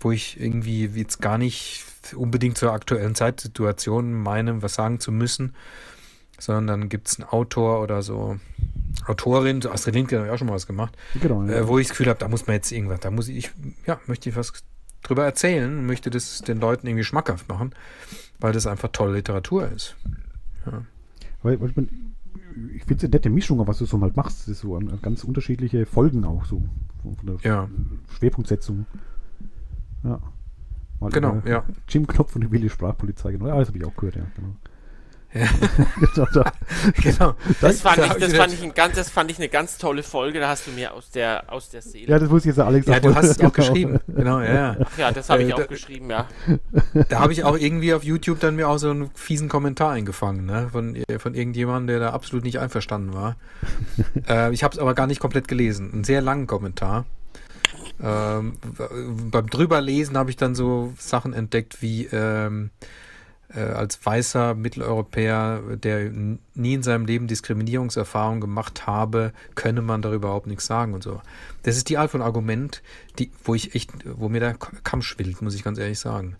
wo 0.00 0.10
ich 0.10 0.40
irgendwie 0.40 0.86
jetzt 0.86 1.20
gar 1.20 1.38
nicht 1.38 1.84
unbedingt 2.14 2.58
zur 2.58 2.72
aktuellen 2.72 3.14
Zeitsituation 3.14 4.12
meine, 4.12 4.62
was 4.62 4.74
sagen 4.74 5.00
zu 5.00 5.10
müssen, 5.10 5.54
sondern 6.38 6.66
dann 6.66 6.88
gibt 6.88 7.08
es 7.08 7.18
einen 7.18 7.28
Autor 7.28 7.82
oder 7.82 8.02
so 8.02 8.38
Autorin, 9.06 9.62
so 9.62 9.70
Astrid 9.70 9.94
Lindgren 9.94 10.20
hat 10.20 10.26
ja 10.28 10.34
auch 10.34 10.38
schon 10.38 10.48
mal 10.48 10.54
was 10.54 10.66
gemacht, 10.66 10.96
genau. 11.20 11.44
ja. 11.44 11.54
äh, 11.54 11.68
wo 11.68 11.78
ich 11.78 11.86
das 11.86 11.96
Gefühl 11.96 12.08
habe, 12.08 12.18
da 12.18 12.28
muss 12.28 12.46
man 12.46 12.54
jetzt 12.54 12.72
irgendwas, 12.72 13.00
da 13.00 13.10
muss 13.10 13.28
ich, 13.28 13.50
ja, 13.86 14.00
möchte 14.06 14.28
ich 14.28 14.36
was 14.36 14.52
drüber 15.02 15.24
erzählen, 15.24 15.86
möchte 15.86 16.10
das 16.10 16.40
den 16.40 16.60
Leuten 16.60 16.86
irgendwie 16.86 17.04
schmackhaft 17.04 17.48
machen, 17.48 17.72
weil 18.40 18.52
das 18.52 18.66
einfach 18.66 18.90
tolle 18.92 19.14
Literatur 19.14 19.68
ist. 19.68 19.96
Weil, 21.42 21.60
weil 21.60 21.72
man, 21.76 21.88
ich 22.74 22.84
finde 22.84 22.96
es 22.96 23.04
eine 23.04 23.10
nette 23.10 23.30
Mischung, 23.30 23.64
was 23.66 23.78
du 23.78 23.86
so 23.86 24.00
halt 24.00 24.16
machst. 24.16 24.40
Das 24.42 24.48
ist 24.48 24.60
so 24.60 24.76
an, 24.76 24.90
an 24.90 24.98
ganz 25.00 25.22
unterschiedliche 25.24 25.86
Folgen 25.86 26.24
auch 26.24 26.44
so. 26.44 26.62
Von 27.06 27.16
von 27.16 27.26
der 27.26 27.36
Ja. 27.50 27.68
Schwerpunktsetzung. 28.18 28.86
Ja. 30.02 30.20
Mal 31.00 31.10
Genau, 31.10 31.42
ja. 31.46 31.64
Jim 31.88 32.06
Knopf 32.06 32.34
und 32.34 32.42
die 32.42 32.50
wilde 32.50 32.68
Sprachpolizei. 32.68 33.32
Genau. 33.32 33.46
Ja, 33.48 33.58
das 33.58 33.68
habe 33.68 33.78
ich 33.78 33.84
auch 33.84 33.94
gehört, 33.94 34.16
ja. 34.16 34.26
Genau. 34.34 34.56
Ja. 35.36 35.46
genau, 36.14 36.26
da, 36.32 36.52
genau. 37.02 37.34
Das 37.60 37.80
fand, 37.80 37.98
da 37.98 38.04
ich, 38.06 38.12
das, 38.14 38.32
ich 38.32 38.38
fand 38.38 38.52
ich 38.54 38.62
ein 38.62 38.74
ganz, 38.74 38.94
das 38.96 39.10
fand 39.10 39.30
ich 39.30 39.38
eine 39.38 39.48
ganz 39.48 39.76
tolle 39.78 40.02
Folge. 40.02 40.40
Da 40.40 40.48
hast 40.48 40.66
du 40.66 40.70
mir 40.70 40.94
aus 40.94 41.10
der, 41.10 41.44
aus 41.52 41.68
der 41.68 41.82
Seele. 41.82 42.08
ja, 42.12 42.18
das 42.18 42.30
wusste 42.30 42.48
jetzt 42.48 42.56
der 42.56 42.66
Alex 42.66 42.86
Ja, 42.86 43.00
du 43.00 43.14
hast 43.14 43.24
es 43.26 43.36
auch 43.38 43.52
Genau. 43.52 43.68
geschrieben. 43.68 44.00
Genau, 44.08 44.40
ja. 44.40 44.54
ja. 44.54 44.76
Ach 44.84 44.98
ja, 44.98 45.12
das 45.12 45.28
habe 45.28 45.42
ich 45.42 45.50
Äh, 45.50 45.52
auch 45.54 45.58
da- 45.58 45.66
geschrieben, 45.66 46.10
ja. 46.10 46.26
Da 47.08 47.20
habe 47.20 47.32
ich 47.32 47.44
auch 47.44 47.56
irgendwie 47.58 47.92
auf 47.94 48.02
YouTube 48.04 48.40
dann 48.40 48.56
mir 48.56 48.68
auch 48.68 48.78
so 48.78 48.90
einen 48.90 49.10
fiesen 49.14 49.48
Kommentar 49.48 49.90
eingefangen, 49.92 50.46
ne? 50.46 50.68
Von, 50.72 50.96
von 51.18 51.34
irgendjemandem, 51.34 51.86
der 51.88 52.00
da 52.00 52.10
absolut 52.14 52.44
nicht 52.44 52.58
einverstanden 52.58 53.12
war. 53.12 53.36
äh, 54.28 54.52
ich 54.52 54.64
habe 54.64 54.72
es 54.74 54.78
aber 54.78 54.94
gar 54.94 55.06
nicht 55.06 55.20
komplett 55.20 55.48
gelesen. 55.48 55.92
Einen 55.92 56.04
sehr 56.04 56.22
langen 56.22 56.46
Kommentar. 56.46 57.04
Ähm, 58.02 58.54
beim 59.30 59.48
drüberlesen 59.48 60.16
habe 60.18 60.30
ich 60.30 60.36
dann 60.36 60.54
so 60.54 60.92
Sachen 60.98 61.32
entdeckt 61.32 61.80
wie 61.80 62.04
ähm, 62.12 62.70
äh, 62.82 62.86
als 63.54 64.04
weißer 64.04 64.54
Mitteleuropäer, 64.54 65.62
der 65.76 66.10
nie 66.54 66.74
in 66.74 66.82
seinem 66.82 67.06
Leben 67.06 67.28
Diskriminierungserfahrung 67.28 68.40
gemacht 68.40 68.86
habe, 68.86 69.32
könne 69.54 69.82
man 69.82 70.02
darüber 70.02 70.28
überhaupt 70.28 70.46
nichts 70.46 70.66
sagen 70.66 70.94
und 70.94 71.02
so. 71.02 71.20
Das 71.62 71.76
ist 71.76 71.88
die 71.88 71.98
Art 71.98 72.10
von 72.10 72.22
Argument, 72.22 72.82
die, 73.18 73.30
wo 73.44 73.54
ich 73.54 73.74
echt, 73.74 73.92
wo 74.04 74.28
mir 74.28 74.40
der 74.40 74.54
Kamm 74.54 75.02
schwillt, 75.02 75.42
muss 75.42 75.54
ich 75.54 75.62
ganz 75.62 75.78
ehrlich 75.78 75.98
sagen. 75.98 76.36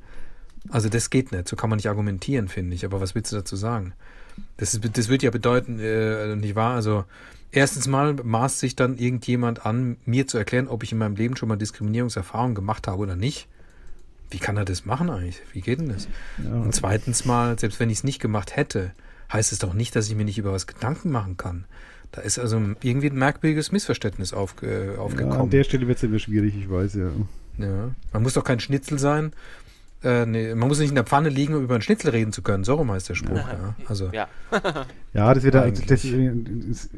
Also 0.68 0.88
das 0.88 1.10
geht 1.10 1.30
nicht, 1.30 1.48
so 1.48 1.54
kann 1.54 1.70
man 1.70 1.76
nicht 1.76 1.88
argumentieren, 1.88 2.48
finde 2.48 2.74
ich. 2.74 2.84
Aber 2.84 3.00
was 3.00 3.14
willst 3.14 3.32
du 3.32 3.36
dazu 3.36 3.54
sagen? 3.54 3.92
Das, 4.56 4.74
ist, 4.74 4.96
das 4.96 5.08
würde 5.08 5.24
ja 5.24 5.30
bedeuten, 5.30 5.78
äh, 5.78 6.34
nicht 6.36 6.56
wahr? 6.56 6.74
Also 6.74 7.04
erstens 7.52 7.86
mal 7.86 8.14
maßt 8.14 8.58
sich 8.58 8.74
dann 8.74 8.98
irgendjemand 8.98 9.64
an, 9.64 9.96
mir 10.04 10.26
zu 10.26 10.38
erklären, 10.38 10.68
ob 10.68 10.82
ich 10.82 10.92
in 10.92 10.98
meinem 10.98 11.16
Leben 11.16 11.36
schon 11.36 11.48
mal 11.48 11.56
Diskriminierungserfahrung 11.56 12.54
gemacht 12.54 12.88
habe 12.88 12.98
oder 12.98 13.16
nicht. 13.16 13.48
Wie 14.30 14.38
kann 14.38 14.56
er 14.56 14.64
das 14.64 14.84
machen 14.84 15.08
eigentlich? 15.10 15.40
Wie 15.52 15.60
geht 15.60 15.78
denn 15.80 15.88
das? 15.88 16.08
Ja. 16.42 16.52
Und 16.52 16.74
zweitens 16.74 17.24
mal, 17.24 17.58
selbst 17.58 17.78
wenn 17.80 17.90
ich 17.90 17.98
es 17.98 18.04
nicht 18.04 18.20
gemacht 18.20 18.56
hätte, 18.56 18.92
heißt 19.32 19.52
es 19.52 19.58
doch 19.58 19.72
nicht, 19.74 19.94
dass 19.96 20.08
ich 20.08 20.14
mir 20.16 20.24
nicht 20.24 20.38
über 20.38 20.52
was 20.52 20.66
Gedanken 20.66 21.10
machen 21.10 21.36
kann. 21.36 21.64
Da 22.12 22.20
ist 22.22 22.38
also 22.38 22.56
irgendwie 22.82 23.10
ein 23.10 23.16
merkwürdiges 23.18 23.72
Missverständnis 23.72 24.32
aufge, 24.32 24.66
äh, 24.66 24.92
Ja, 24.94 24.98
aufgekommen. 25.00 25.40
an 25.40 25.50
der 25.50 25.64
Stelle 25.64 25.86
wird 25.88 25.98
es 25.98 26.04
immer 26.04 26.18
schwierig, 26.18 26.54
ich 26.56 26.70
weiß, 26.70 26.94
ja. 26.94 27.10
Ja. 27.58 27.90
Man 28.12 28.22
muss 28.22 28.34
doch 28.34 28.44
kein 28.44 28.60
Schnitzel 28.60 28.98
sein. 28.98 29.32
Äh, 30.06 30.24
nee, 30.26 30.54
man 30.54 30.68
muss 30.68 30.78
nicht 30.78 30.90
in 30.90 30.94
der 30.94 31.04
Pfanne 31.04 31.28
liegen, 31.30 31.54
um 31.54 31.64
über 31.64 31.74
einen 31.74 31.82
Schnitzel 31.82 32.10
reden 32.10 32.32
zu 32.32 32.42
können. 32.42 32.62
So 32.64 32.74
rum 32.74 32.90
heißt 32.92 33.08
der 33.08 33.14
Spruch. 33.16 33.36
ja. 33.36 33.74
Also, 33.88 34.08
Ja. 34.12 34.28
Ja, 35.12 35.32
das 35.34 35.42
wird 35.44 35.56
Eigentlich. 35.56 35.86
das, 35.86 36.02
das, 36.02 36.90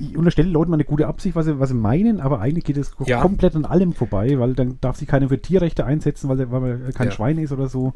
ich 0.00 0.16
unterstelle 0.16 0.48
Leuten 0.48 0.70
mal 0.70 0.76
eine 0.76 0.84
gute 0.84 1.06
Absicht, 1.08 1.34
was 1.36 1.44
sie, 1.46 1.58
was 1.58 1.68
sie 1.70 1.74
meinen, 1.74 2.20
aber 2.20 2.40
eigentlich 2.40 2.64
geht 2.64 2.76
es 2.76 2.92
Ja. 3.04 3.20
komplett 3.20 3.54
an 3.56 3.64
allem 3.64 3.92
vorbei, 3.92 4.38
weil 4.38 4.54
dann 4.54 4.78
darf 4.80 4.96
sich 4.96 5.08
keiner 5.08 5.28
für 5.28 5.40
Tierrechte 5.42 5.84
einsetzen, 5.84 6.28
weil, 6.28 6.40
er- 6.40 6.50
weil 6.52 6.60
man 6.60 6.94
kein 6.94 7.08
Ja. 7.08 7.12
Schwein 7.12 7.36
ist 7.38 7.52
oder 7.52 7.68
so. 7.68 7.92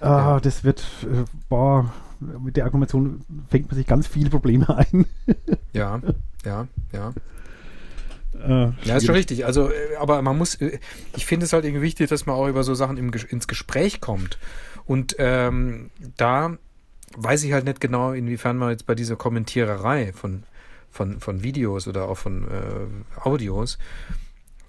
Ah. 0.00 0.40
Das 0.42 0.64
wird, 0.64 0.80
äh, 1.04 1.24
boah, 1.48 1.92
mit 2.42 2.56
der 2.56 2.64
Argumentation 2.64 3.20
fängt 3.48 3.68
man 3.68 3.76
sich 3.76 3.86
ganz 3.86 4.06
viele 4.06 4.28
Probleme 4.30 4.68
ein. 4.76 5.06
ja, 5.72 6.00
ja, 6.44 6.66
ja. 6.92 7.12
Äh, 8.40 8.88
Ja, 8.88 8.96
ist 8.96 9.06
schon 9.06 9.14
richtig. 9.14 9.44
Also, 9.46 9.68
äh, 9.70 9.96
aber 9.98 10.20
man 10.22 10.36
muss, 10.38 10.54
äh, 10.56 10.78
ich 11.16 11.26
finde 11.26 11.46
es 11.46 11.52
halt 11.52 11.64
irgendwie 11.64 11.82
wichtig, 11.82 12.08
dass 12.08 12.26
man 12.26 12.36
auch 12.36 12.48
über 12.48 12.64
so 12.64 12.74
Sachen 12.74 12.96
im, 12.96 13.12
ins 13.28 13.48
Gespräch 13.48 14.00
kommt. 14.00 14.38
Und 14.86 15.16
ähm, 15.18 15.90
da 16.16 16.56
weiß 17.16 17.44
ich 17.44 17.52
halt 17.52 17.64
nicht 17.64 17.80
genau, 17.80 18.12
inwiefern 18.12 18.56
man 18.56 18.70
jetzt 18.70 18.86
bei 18.86 18.94
dieser 18.94 19.16
Kommentiererei 19.16 20.12
von, 20.12 20.44
von, 20.90 21.20
von 21.20 21.42
Videos 21.42 21.88
oder 21.88 22.08
auch 22.08 22.18
von 22.18 22.44
äh, 22.44 23.20
Audios, 23.20 23.78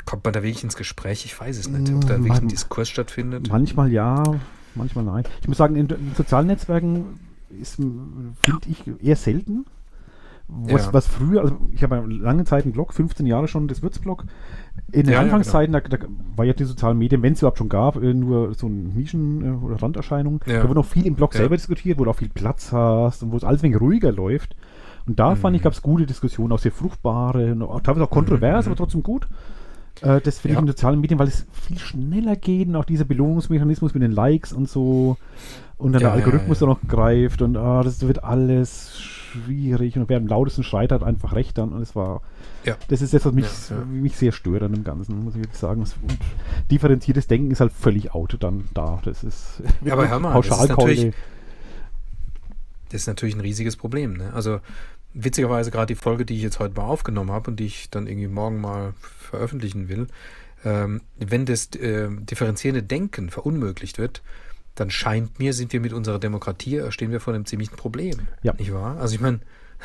kommt 0.06 0.24
man 0.24 0.34
da 0.34 0.42
wirklich 0.44 0.64
ins 0.64 0.76
Gespräch? 0.76 1.26
Ich 1.26 1.40
weiß 1.40 1.58
es 1.58 1.70
nicht, 1.70 1.94
ob 1.94 2.08
da 2.08 2.18
Mm, 2.18 2.24
wirklich 2.24 2.42
ein 2.42 2.48
Diskurs 2.48 2.90
stattfindet. 2.90 3.50
Manchmal 3.50 3.92
ja, 3.92 4.24
manchmal 4.76 5.04
nein. 5.06 5.24
Ich 5.42 5.48
muss 5.48 5.58
sagen, 5.58 5.76
in, 5.76 5.88
in 5.90 6.14
sozialen 6.16 6.48
Netzwerken 6.48 7.20
ist, 7.62 7.76
finde 7.76 8.70
ich, 8.70 8.84
eher 9.04 9.16
selten. 9.16 9.66
Was, 10.54 10.88
Ja. 10.88 10.94
was 10.94 11.08
früher, 11.08 11.42
also 11.42 11.56
ich 11.72 11.82
habe 11.82 12.04
lange 12.08 12.44
Zeit 12.44 12.66
einen 12.66 12.74
Blog, 12.74 12.94
15 12.94 13.26
Jahre 13.26 13.48
schon 13.48 13.68
das 13.70 13.82
Würzblog. 13.82 14.26
In 14.92 15.04
den 15.04 15.08
Ja, 15.08 15.14
ja, 15.14 15.20
Anfangszeiten, 15.22 15.72
da, 15.72 15.80
da 15.80 15.98
war 16.36 16.44
ja 16.46 16.52
die 16.54 16.66
sozialen 16.66 16.98
Medien, 16.98 17.22
wenn 17.24 17.34
es 17.34 17.40
überhaupt 17.40 17.58
schon 17.58 17.70
gab, 17.70 17.96
äh, 18.02 18.14
nur 18.14 18.54
so 18.54 18.68
eine 18.68 18.90
Nischen- 18.90 19.44
äh, 19.46 19.66
oder 19.66 19.82
Randerscheinung. 19.82 20.42
Da 20.46 20.64
wurde 20.64 20.76
noch 20.76 20.86
viel 20.86 21.06
im 21.06 21.16
Blog 21.16 21.34
selber 21.34 21.56
diskutiert, 21.56 21.98
wo 22.00 22.04
du 22.04 22.12
auch 22.12 22.16
viel 22.18 22.30
Platz 22.30 22.72
hast 22.74 23.24
und 23.24 23.32
wo 23.32 23.38
es 23.38 23.44
alles 23.46 23.62
ein 23.62 23.64
wenig 23.72 23.80
ruhiger 23.82 24.12
läuft. 24.12 24.56
Und 25.08 25.20
da 25.20 25.36
fand 25.36 25.54
Mhm. 25.54 25.56
ich, 25.58 25.62
gab 25.64 25.74
es 25.74 25.82
gute 25.82 26.06
Diskussionen, 26.06 26.52
auch 26.52 26.60
sehr 26.60 26.72
fruchtbare, 26.72 27.58
auch, 27.62 27.80
teilweise 27.82 28.04
auch 28.06 28.10
kontrovers, 28.10 28.66
Mhm. 28.66 28.72
aber 28.72 28.78
trotzdem 28.78 29.04
gut. 29.04 29.28
Äh, 30.02 30.20
das 30.22 30.40
finde 30.40 30.56
ich 30.56 30.62
in 30.62 30.68
sozialen 30.68 31.00
Medien, 31.02 31.20
weil 31.20 31.28
es 31.28 31.46
viel 31.52 31.78
schneller 31.80 32.36
geht 32.36 32.68
und 32.68 32.76
auch 32.76 32.86
dieser 32.86 33.06
Belohnungsmechanismus 33.06 33.94
mit 33.94 34.04
den 34.04 34.12
Likes 34.12 34.52
und 34.54 34.70
so 34.70 35.18
und 35.82 35.94
dann 35.94 36.02
Ja, 36.02 36.10
der 36.12 36.20
ja, 36.20 36.26
Algorithmus 36.26 36.60
ja. 36.60 36.68
dann 36.68 36.76
noch 36.76 36.88
greift 36.88 37.42
und 37.42 37.58
ah, 37.58 37.84
das 37.84 38.02
wird 38.02 38.24
alles 38.24 38.98
schwierig 39.00 39.98
und 39.98 40.10
wer 40.10 40.18
am 40.18 40.28
lautesten 40.28 40.64
schreit, 40.64 40.92
hat 40.92 41.04
einfach 41.04 41.34
recht 41.34 41.58
dann 41.58 41.70
und 41.70 41.82
es 41.82 41.96
war 41.96 42.22
Ja. 42.66 42.78
das 42.90 43.02
ist 43.02 43.14
das, 43.14 43.26
was 43.26 43.34
mich, 43.34 43.46
Ja, 43.70 43.78
ja. 43.78 43.86
mich 43.86 44.16
sehr 44.18 44.32
stört 44.32 44.64
an 44.64 44.74
dem 44.74 44.84
Ganzen, 44.84 45.24
muss 45.24 45.36
ich 45.36 45.42
wirklich 45.42 45.58
sagen. 45.58 45.82
Und 45.82 45.92
differenziertes 46.70 47.28
Denken 47.28 47.52
ist 47.52 47.60
halt 47.62 47.72
völlig 47.72 48.14
out 48.14 48.36
dann 48.40 48.66
da. 48.74 49.02
Das 49.04 49.24
ist 49.24 49.62
Ja, 49.82 49.94
aber 49.94 50.08
hör 50.10 50.20
mal, 50.20 50.34
das 50.42 50.46
ist 50.46 51.14
Das 52.90 53.02
ist 53.02 53.08
natürlich 53.08 53.36
ein 53.36 53.42
riesiges 53.42 53.78
Problem. 53.78 54.14
Ne? 54.14 54.34
Also 54.34 54.60
witzigerweise 55.14 55.72
gerade 55.72 55.88
die 55.88 55.96
Folge, 56.00 56.26
die 56.26 56.36
ich 56.36 56.44
jetzt 56.44 56.60
heute 56.60 56.76
mal 56.76 56.86
aufgenommen 56.88 57.32
habe 57.32 57.52
und 57.52 57.60
die 57.60 57.66
ich 57.66 57.90
dann 57.90 58.08
irgendwie 58.08 58.28
morgen 58.28 58.62
mal 58.62 58.94
veröffentlichen 59.02 59.90
will, 59.90 60.08
ähm, 60.64 61.02
wenn 61.18 61.46
das 61.46 61.68
äh, 61.76 62.08
differenzierende 62.10 62.84
Denken 62.84 63.30
verunmöglicht 63.30 63.98
wird, 63.98 64.22
dann 64.76 64.90
scheint 64.90 65.40
mir, 65.40 65.54
sind 65.54 65.74
wir 65.74 65.80
mit 65.80 65.94
unserer 65.94 66.20
Demokratie, 66.20 66.78
äh, 66.78 66.92
stehen 66.92 67.12
wir 67.12 67.20
vor 67.20 67.34
einem 67.34 67.46
ziemlichen 67.46 67.76
Problem. 67.76 68.28
Ja. 68.44 68.54
Nicht 68.54 68.74
wahr? 68.74 68.98
Also 69.00 69.16
ich 69.16 69.22
meine, 69.22 69.40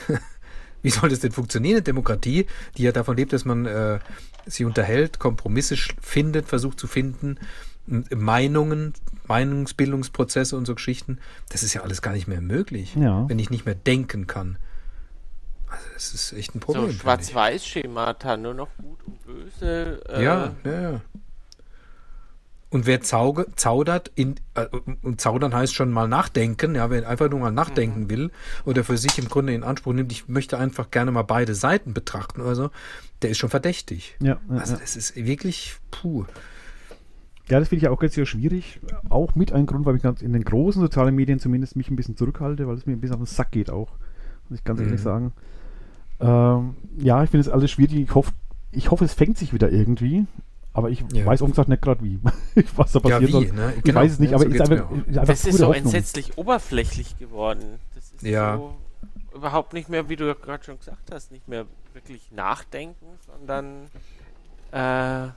wie 0.83 0.91
soll 0.91 1.09
das 1.09 1.21
denn 1.21 1.33
funktionieren? 1.33 1.77
Eine 1.77 1.83
Demokratie, 1.83 2.47
die 2.77 2.83
ja 2.85 2.93
davon 2.93 3.17
lebt, 3.17 3.33
dass 3.33 3.45
man 3.45 3.67
äh, 3.67 3.99
sich 4.47 4.65
unterhält, 4.65 5.19
Kompromisse 5.19 5.77
findet, 6.01 6.47
versucht 6.47 6.79
zu 6.79 6.87
finden, 6.87 7.39
Meinungen, 8.15 8.95
Meinungsbildungsprozesse 9.29 10.57
und 10.57 10.67
so 10.67 10.75
Geschichten, 10.75 11.19
das 11.51 11.63
ist 11.63 11.73
ja 11.75 11.83
alles 11.83 12.03
gar 12.03 12.13
nicht 12.13 12.27
mehr 12.27 12.41
möglich, 12.41 12.95
Ja. 12.97 13.29
wenn 13.29 13.39
ich 13.39 13.51
nicht 13.51 13.65
mehr 13.65 13.75
denken 13.77 14.27
kann. 14.27 14.59
Also 15.69 15.85
das 15.95 16.15
ist 16.15 16.33
echt 16.33 16.55
ein 16.55 16.61
Problem. 16.61 16.87
so. 16.91 16.99
Schwarz-Weiß-Schemata, 16.99 18.37
nur 18.37 18.55
noch 18.55 18.69
gut 18.77 18.99
und 19.07 19.25
böse. 19.25 20.01
Äh, 20.09 20.25
Ja, 20.25 20.55
ja, 20.65 20.81
ja. 20.81 21.01
Und 22.69 22.85
wer 22.87 23.01
zauge, 23.01 23.47
zaudert, 23.55 24.11
in, 24.17 24.35
äh, 24.55 24.67
und 25.03 25.21
zaudern 25.21 25.55
heißt 25.55 25.73
schon 25.75 25.93
mal 25.93 26.09
nachdenken, 26.09 26.75
ja, 26.75 26.91
wer 26.91 27.09
einfach 27.09 27.31
nur 27.31 27.39
mal 27.39 27.53
nachdenken 27.53 28.03
Mhm. 28.03 28.11
will 28.11 28.31
oder 28.65 28.83
für 28.83 28.99
sich 28.99 29.19
im 29.19 29.29
Grunde 29.29 29.55
in 29.55 29.63
Anspruch 29.63 29.93
nimmt, 29.93 30.11
ich 30.11 30.29
möchte 30.29 30.59
einfach 30.59 30.91
gerne 30.91 31.13
mal 31.13 31.23
beide 31.23 31.55
Seiten 31.55 31.95
betrachten 31.95 32.41
oder 32.41 32.57
so, 32.57 32.71
der 33.23 33.31
ist 33.31 33.39
schon 33.39 33.51
verdächtig. 33.51 34.17
Ja, 34.21 34.41
ja, 34.51 34.57
Also 34.57 34.77
das 34.77 34.97
ist 34.97 35.15
wirklich 35.15 35.77
puh. 35.93 36.25
Ja, 37.49 37.61
das 37.61 37.69
finde 37.69 37.77
ich 37.79 37.83
ja 37.85 37.91
auch 37.93 38.01
ganz 38.01 38.15
sehr 38.15 38.27
schwierig. 38.27 38.81
Auch 39.09 39.37
mit 39.37 39.53
einem 39.53 39.67
Grund, 39.67 39.87
weil 39.87 39.95
ich 39.97 40.05
in 40.21 40.33
den 40.33 40.43
großen 40.43 40.83
sozialen 40.83 41.15
Medien 41.15 41.39
zumindest 41.39 41.77
mich 41.77 41.89
ein 41.89 41.95
bisschen 41.95 42.17
zurückhalte, 42.17 42.67
weil 42.67 42.75
es 42.75 42.87
mir 42.87 42.95
ein 42.95 43.01
bisschen 43.01 43.15
auf 43.15 43.21
den 43.23 43.27
Sack 43.27 43.53
geht 43.53 43.71
auch. 43.71 43.93
Muss 44.49 44.59
ich 44.59 44.65
ganz 44.65 44.81
Mhm. 44.81 44.87
ehrlich 44.87 45.01
sagen. 45.01 45.33
Ähm, 46.19 46.75
ja, 46.99 47.23
ich 47.23 47.31
finde 47.31 47.43
es 47.43 47.49
alles 47.49 47.71
schwierig. 47.71 47.95
Ich 48.01 48.15
hoffe, 48.17 48.33
ich 48.73 48.91
hoffe, 48.91 49.05
es 49.05 49.15
fängt 49.15 49.39
sich 49.39 49.53
wieder 49.53 49.71
irgendwie. 49.71 50.27
Aber 50.77 50.91
ich 50.91 51.03
Ja. 51.13 51.25
weiß 51.25 51.41
gesagt 51.41 51.69
nicht 51.71 51.81
gerade 51.81 52.03
wie. 52.05 52.21
ich, 52.55 52.77
was 52.79 52.93
da 52.93 52.99
Ja, 52.99 53.19
passieren 53.19 53.27
wie, 53.29 53.47
soll. 53.49 53.57
ne? 53.57 53.73
Ich 53.79 53.83
Genau. 53.83 54.01
weiß 54.01 54.13
es 54.13 54.19
nicht, 54.19 54.31
Ja, 54.33 54.37
aber 54.37 54.45
so 54.45 54.51
es 54.51 54.55
ist 54.55 54.61
einfach, 54.61 54.91
ist 54.91 55.09
einfach 55.09 55.27
Das 55.27 55.45
ist 55.47 55.57
so 55.57 55.67
Hoffnung. 55.69 55.85
entsetzlich 55.85 56.37
oberflächlich 56.39 57.19
geworden. 57.19 57.81
Das 57.95 58.13
ist 58.13 58.23
Ja. 58.23 58.57
so 58.59 58.75
überhaupt 59.35 59.73
nicht 59.73 59.89
mehr, 59.89 60.09
wie 60.11 60.17
du 60.17 60.35
gerade 60.35 60.65
schon 60.65 60.79
gesagt 60.79 61.11
hast, 61.13 61.33
nicht 61.33 61.49
mehr 61.49 61.65
wirklich 61.95 62.31
nachdenken, 62.31 63.07
sondern 63.27 63.87
äh, 64.73 65.29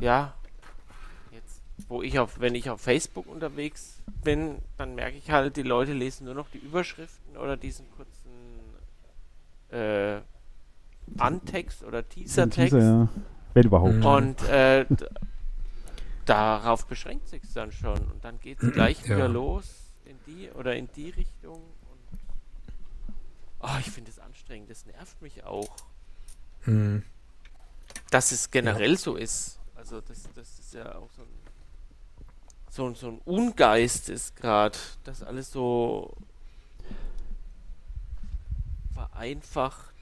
ja, 0.00 0.34
jetzt, 1.30 1.60
wo 1.88 2.02
ich 2.02 2.18
auf, 2.18 2.40
wenn 2.40 2.56
ich 2.56 2.68
auf 2.68 2.80
Facebook 2.80 3.28
unterwegs 3.28 4.02
bin, 4.24 4.56
dann 4.76 4.96
merke 4.96 5.16
ich 5.16 5.30
halt, 5.30 5.56
die 5.56 5.62
Leute 5.62 5.92
lesen 5.92 6.24
nur 6.24 6.34
noch 6.34 6.48
die 6.48 6.58
Überschriften 6.58 7.36
oder 7.36 7.56
diesen 7.56 7.86
kurzen 7.92 8.32
äh, 9.70 10.20
Antext 11.18 11.84
oder 11.84 12.08
Teaser-Text. 12.08 12.72
Teaser, 12.72 12.78
ja. 12.80 13.08
Wenn 13.54 13.66
überhaupt. 13.66 13.94
Mhm. 13.94 14.04
Und 14.06 14.42
äh, 14.48 14.84
darauf 16.26 16.86
beschränkt 16.86 17.28
sich 17.28 17.42
dann 17.54 17.72
schon. 17.72 17.98
Und 18.10 18.24
dann 18.24 18.38
geht 18.40 18.62
es 18.62 18.72
gleich 18.72 19.00
Ja. 19.06 19.16
wieder 19.16 19.28
los 19.28 19.64
in 20.04 20.18
die 20.26 20.50
oder 20.50 20.74
in 20.76 20.88
die 20.92 21.10
Richtung. 21.10 21.54
Und 21.56 22.20
oh, 23.60 23.76
ich 23.80 23.90
finde 23.90 24.10
es 24.10 24.18
anstrengend. 24.18 24.70
Das 24.70 24.84
nervt 24.86 25.20
mich 25.22 25.44
auch, 25.44 25.74
Hm. 26.62 27.02
dass 28.10 28.32
es 28.32 28.50
generell 28.50 28.96
so 28.98 29.16
ist. 29.16 29.58
Also 29.74 30.00
das, 30.00 30.22
das 30.34 30.58
ist 30.58 30.74
ja 30.74 30.94
auch 30.96 31.10
so 31.16 31.22
ein 31.22 31.28
so, 32.70 32.92
so 32.94 33.06
ein 33.08 33.18
Ungeist 33.24 34.08
ist 34.08 34.34
gerade, 34.34 34.76
dass 35.04 35.22
alles 35.22 35.52
so 35.52 36.16
vereinfacht, 38.92 39.94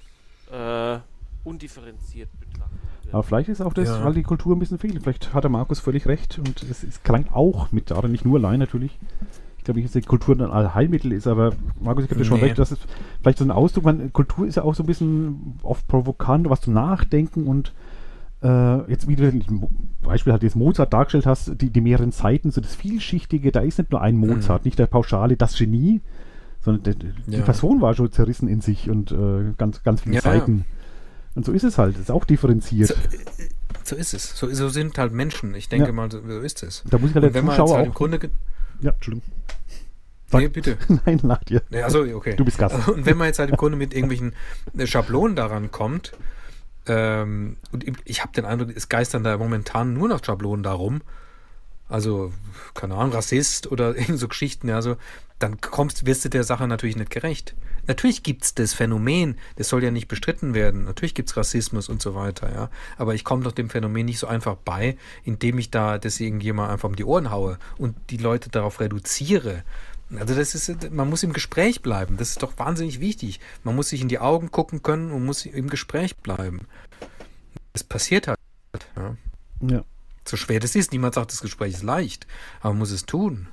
äh, 0.51 0.99
undifferenziert 1.45 2.31
betrachtet. 2.41 2.79
Aber 3.13 3.23
vielleicht 3.23 3.49
ist 3.49 3.61
auch 3.61 3.75
das, 3.75 3.89
Ja. 3.89 4.05
weil 4.05 4.15
die 4.15 4.23
Kultur 4.23 4.57
ein 4.57 4.59
bisschen 4.59 4.79
fehlt. 4.79 5.01
Vielleicht 5.03 5.35
hat 5.35 5.45
der 5.45 5.51
Markus 5.51 5.81
völlig 5.81 6.07
recht 6.07 6.39
und 6.39 6.63
es, 6.63 6.83
es 6.83 7.03
klang 7.03 7.27
auch 7.33 7.71
mit 7.73 7.91
darin, 7.91 8.11
nicht 8.13 8.25
nur 8.25 8.39
allein 8.39 8.59
natürlich. 8.59 8.99
Ich 9.59 9.65
glaube 9.65 9.79
nicht, 9.81 9.95
dass 9.95 10.01
die 10.03 10.09
Kultur 10.09 10.35
ein 10.35 10.41
Allheilmittel 10.51 11.13
ist, 11.13 11.27
aber 11.29 11.53
Markus, 11.81 12.05
ich 12.05 12.11
habe 12.11 12.19
dir 12.19 12.25
schon 12.25 12.39
Nee. 12.39 12.47
recht, 12.47 12.59
dass 12.59 12.73
es 12.73 12.81
vielleicht 13.21 13.39
so 13.39 13.45
ein 13.45 13.51
Ausdruck, 13.53 13.85
man, 13.85 14.13
Kultur 14.13 14.47
ist 14.47 14.57
ja 14.57 14.65
auch 14.65 14.75
so 14.75 14.83
ein 14.83 14.87
bisschen 14.87 15.59
oft 15.63 15.87
provokant, 15.87 16.51
was 16.51 16.63
zum 16.63 16.75
Nachdenken 16.75 17.47
und 17.47 17.73
äh, 18.43 18.91
jetzt 18.91 19.07
wie 19.07 19.15
du 19.15 19.25
ein 19.29 19.45
Beispiel 20.03 20.33
halt 20.33 20.43
jetzt 20.43 20.57
Mozart 20.57 20.93
dargestellt 20.93 21.27
hast, 21.27 21.61
die, 21.61 21.71
die 21.71 21.81
mehreren 21.81 22.11
Seiten, 22.11 22.51
so 22.51 22.61
das 22.61 22.75
Vielschichtige, 22.75 23.53
da 23.53 23.61
ist 23.61 23.79
nicht 23.79 23.93
nur 23.93 24.01
ein 24.01 24.17
Mozart, 24.17 24.65
nicht 24.65 24.81
der 24.81 24.87
Pauschale, 24.89 25.37
das 25.37 25.57
Genie, 25.57 26.01
sondern 26.61 26.83
der, 26.83 26.95
die 26.95 27.07
Mhm. 27.07 27.33
Ja. 27.35 27.43
Person 27.43 27.81
war 27.81 27.95
schon 27.95 28.11
zerrissen 28.11 28.49
in 28.49 28.61
sich 28.61 28.91
und 28.91 29.13
äh, 29.13 29.53
ganz, 29.59 29.85
ganz 29.85 30.01
viele 30.01 30.17
Ja. 30.17 30.23
Seiten. 30.23 30.65
Und 31.35 31.45
so 31.47 31.53
ist 31.53 31.65
es 31.65 31.79
halt, 31.79 31.99
ist 31.99 32.11
auch 32.11 32.25
differenziert. 32.25 32.89
So, 32.89 32.95
so 33.85 33.97
ist 33.97 34.13
es. 34.15 34.37
So, 34.37 34.53
so 34.53 34.69
sind 34.69 34.99
halt 34.99 35.13
Menschen. 35.13 35.55
Ich 35.55 35.69
denke 35.69 35.87
Ja. 35.89 35.93
mal, 35.93 36.11
so, 36.11 36.19
ist 36.19 36.63
es. 36.63 36.83
Da 36.89 36.99
muss 36.99 37.11
ich 37.11 37.15
halt 37.15 37.25
Und 37.25 37.35
der 37.35 37.35
wenn 37.35 37.45
man 37.47 37.55
jetzt 37.57 37.61
Zuschauer 37.63 37.77
halt 37.79 37.87
im 37.87 37.93
auch. 37.93 37.97
Grunde. 37.97 38.31
Ja, 38.81 38.91
Entschuldigung. 38.93 39.29
Sag- 40.29 40.41
Nee, 40.41 40.49
bitte. 40.49 40.79
Nein, 41.07 41.21
nach 41.23 41.43
dir. 41.45 41.63
Ja, 41.71 41.85
also 41.85 42.01
okay. 42.15 42.35
Du 42.37 42.45
bist 42.45 42.59
Gast. 42.59 42.89
Und 42.89 43.07
wenn 43.07 43.17
man 43.17 43.27
jetzt 43.29 43.39
halt 43.39 43.51
im 43.51 43.57
Grunde 43.57 43.77
mit 43.79 43.95
irgendwelchen 43.95 44.35
äh, 44.77 44.87
Schablonen 44.87 45.37
daran 45.37 45.71
kommt, 45.71 46.13
ähm, 46.87 47.57
und 47.71 47.87
ich- 47.87 47.95
ich 48.05 48.23
habe 48.23 48.33
den 48.33 48.45
Eindruck, 48.45 48.71
es 48.75 48.89
geistern 48.89 49.23
da 49.25 49.37
momentan 49.39 49.93
nur 49.95 50.09
noch 50.09 50.25
Schablonen 50.25 50.63
darum, 50.63 51.01
also, 51.93 52.33
keine 52.75 52.95
Ahnung, 52.95 53.13
Rassist 53.13 53.71
oder 53.71 53.95
irgend 53.97 54.19
so 54.19 54.29
Geschichten, 54.29 54.69
ja, 54.69 54.81
so, 54.81 54.97
dann 55.39 55.61
kommst, 55.61 56.07
wirst 56.07 56.25
du 56.25 56.29
der 56.29 56.45
Sache 56.45 56.67
natürlich 56.67 56.97
nicht 56.97 57.11
gerecht. 57.11 57.55
Natürlich 57.87 58.23
gibt's 58.23 58.55
das 58.55 58.75
Phänomen, 58.75 59.37
das 59.57 59.69
soll 59.69 59.83
ja 59.83 59.91
nicht 59.91 60.07
bestritten 60.07 60.55
werden. 60.55 60.85
Natürlich 60.85 61.15
gibt's 61.15 61.37
Rassismus 61.37 61.89
und 61.89 62.01
so 62.01 62.15
weiter, 62.15 62.53
ja. 62.53 62.71
Aber 62.97 63.15
ich 63.15 63.25
komme 63.25 63.43
doch 63.43 63.53
dem 63.53 63.69
Phänomen 63.69 64.07
nicht 64.07 64.21
so 64.21 64.27
einfach 64.29 64.55
bei, 64.55 64.97
indem 65.25 65.59
ich 65.59 65.71
da 65.71 65.99
das 65.99 66.21
irgendjemand 66.21 66.71
einfach 66.71 66.89
um 66.89 66.97
die 66.97 67.05
Ohren 67.05 67.31
haue 67.31 67.59
und 67.77 67.97
die 68.11 68.19
Leute 68.19 68.51
darauf 68.51 68.81
reduziere. 68.81 69.65
Also 70.17 70.35
das 70.35 70.55
ist, 70.55 70.93
man 70.93 71.11
muss 71.11 71.23
im 71.23 71.33
Gespräch 71.33 71.83
bleiben. 71.83 72.17
Das 72.19 72.31
ist 72.31 72.43
doch 72.43 72.59
wahnsinnig 72.59 73.01
wichtig. 73.01 73.41
Man 73.65 73.75
muss 73.75 73.89
sich 73.89 74.01
in 74.01 74.09
die 74.09 74.19
Augen 74.19 74.51
gucken 74.51 74.83
können 74.83 75.11
und 75.11 75.25
muss 75.25 75.45
im 75.45 75.69
Gespräch 75.69 76.17
bleiben. 76.17 76.61
Das 77.73 77.83
passiert 77.83 78.29
halt. 78.29 78.39
Ja. 78.97 79.17
Ja. 79.61 79.85
So 80.25 80.37
schwer 80.37 80.61
das 80.61 80.75
ist, 80.77 80.93
niemand 80.93 81.15
sagt, 81.15 81.33
das 81.33 81.41
Gespräch 81.41 81.75
ist 81.75 81.83
leicht, 81.83 82.27
aber 82.61 82.71
man 82.71 82.79
muss 82.81 82.91
es 82.91 83.07
tun. 83.07 83.49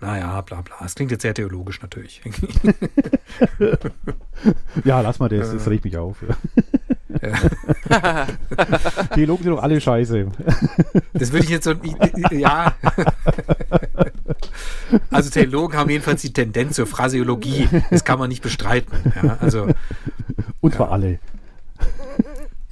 Naja, 0.00 0.40
bla 0.40 0.62
bla. 0.62 0.74
Es 0.84 0.96
klingt 0.96 1.12
jetzt 1.12 1.22
sehr 1.22 1.32
theologisch 1.32 1.80
natürlich. 1.80 2.20
ja, 4.84 5.00
lass 5.00 5.20
mal 5.20 5.28
das, 5.28 5.52
das 5.52 5.64
Äh. 5.66 5.70
regt 5.70 5.84
mich 5.84 5.96
auf. 5.96 6.16
ja. 7.92 8.26
Theologen 9.14 9.44
sind 9.44 9.52
doch 9.52 9.62
alle 9.62 9.80
scheiße. 9.80 10.26
Das 11.12 11.30
würde 11.30 11.44
ich 11.44 11.50
jetzt 11.50 11.64
so. 11.64 11.74
Ja. 12.32 12.74
Also 15.10 15.30
Theologen 15.30 15.76
haben 15.78 15.88
jedenfalls 15.90 16.22
die 16.22 16.32
Tendenz 16.32 16.74
zur 16.74 16.88
Phraseologie. 16.88 17.68
Das 17.90 18.02
kann 18.04 18.18
man 18.18 18.28
nicht 18.28 18.42
bestreiten. 18.42 19.12
Ja, 19.22 19.36
also, 19.40 19.68
Und 20.60 20.74
zwar 20.74 20.90
alle. 20.90 21.20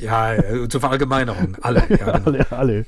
Ja, 0.00 0.34
äh, 0.34 0.68
zur 0.68 0.80
Verallgemeinerung. 0.80 1.56
Alle. 1.62 1.80
Ja, 1.88 2.18
genau. 2.18 2.24
Alle, 2.24 2.52
alle. 2.52 2.86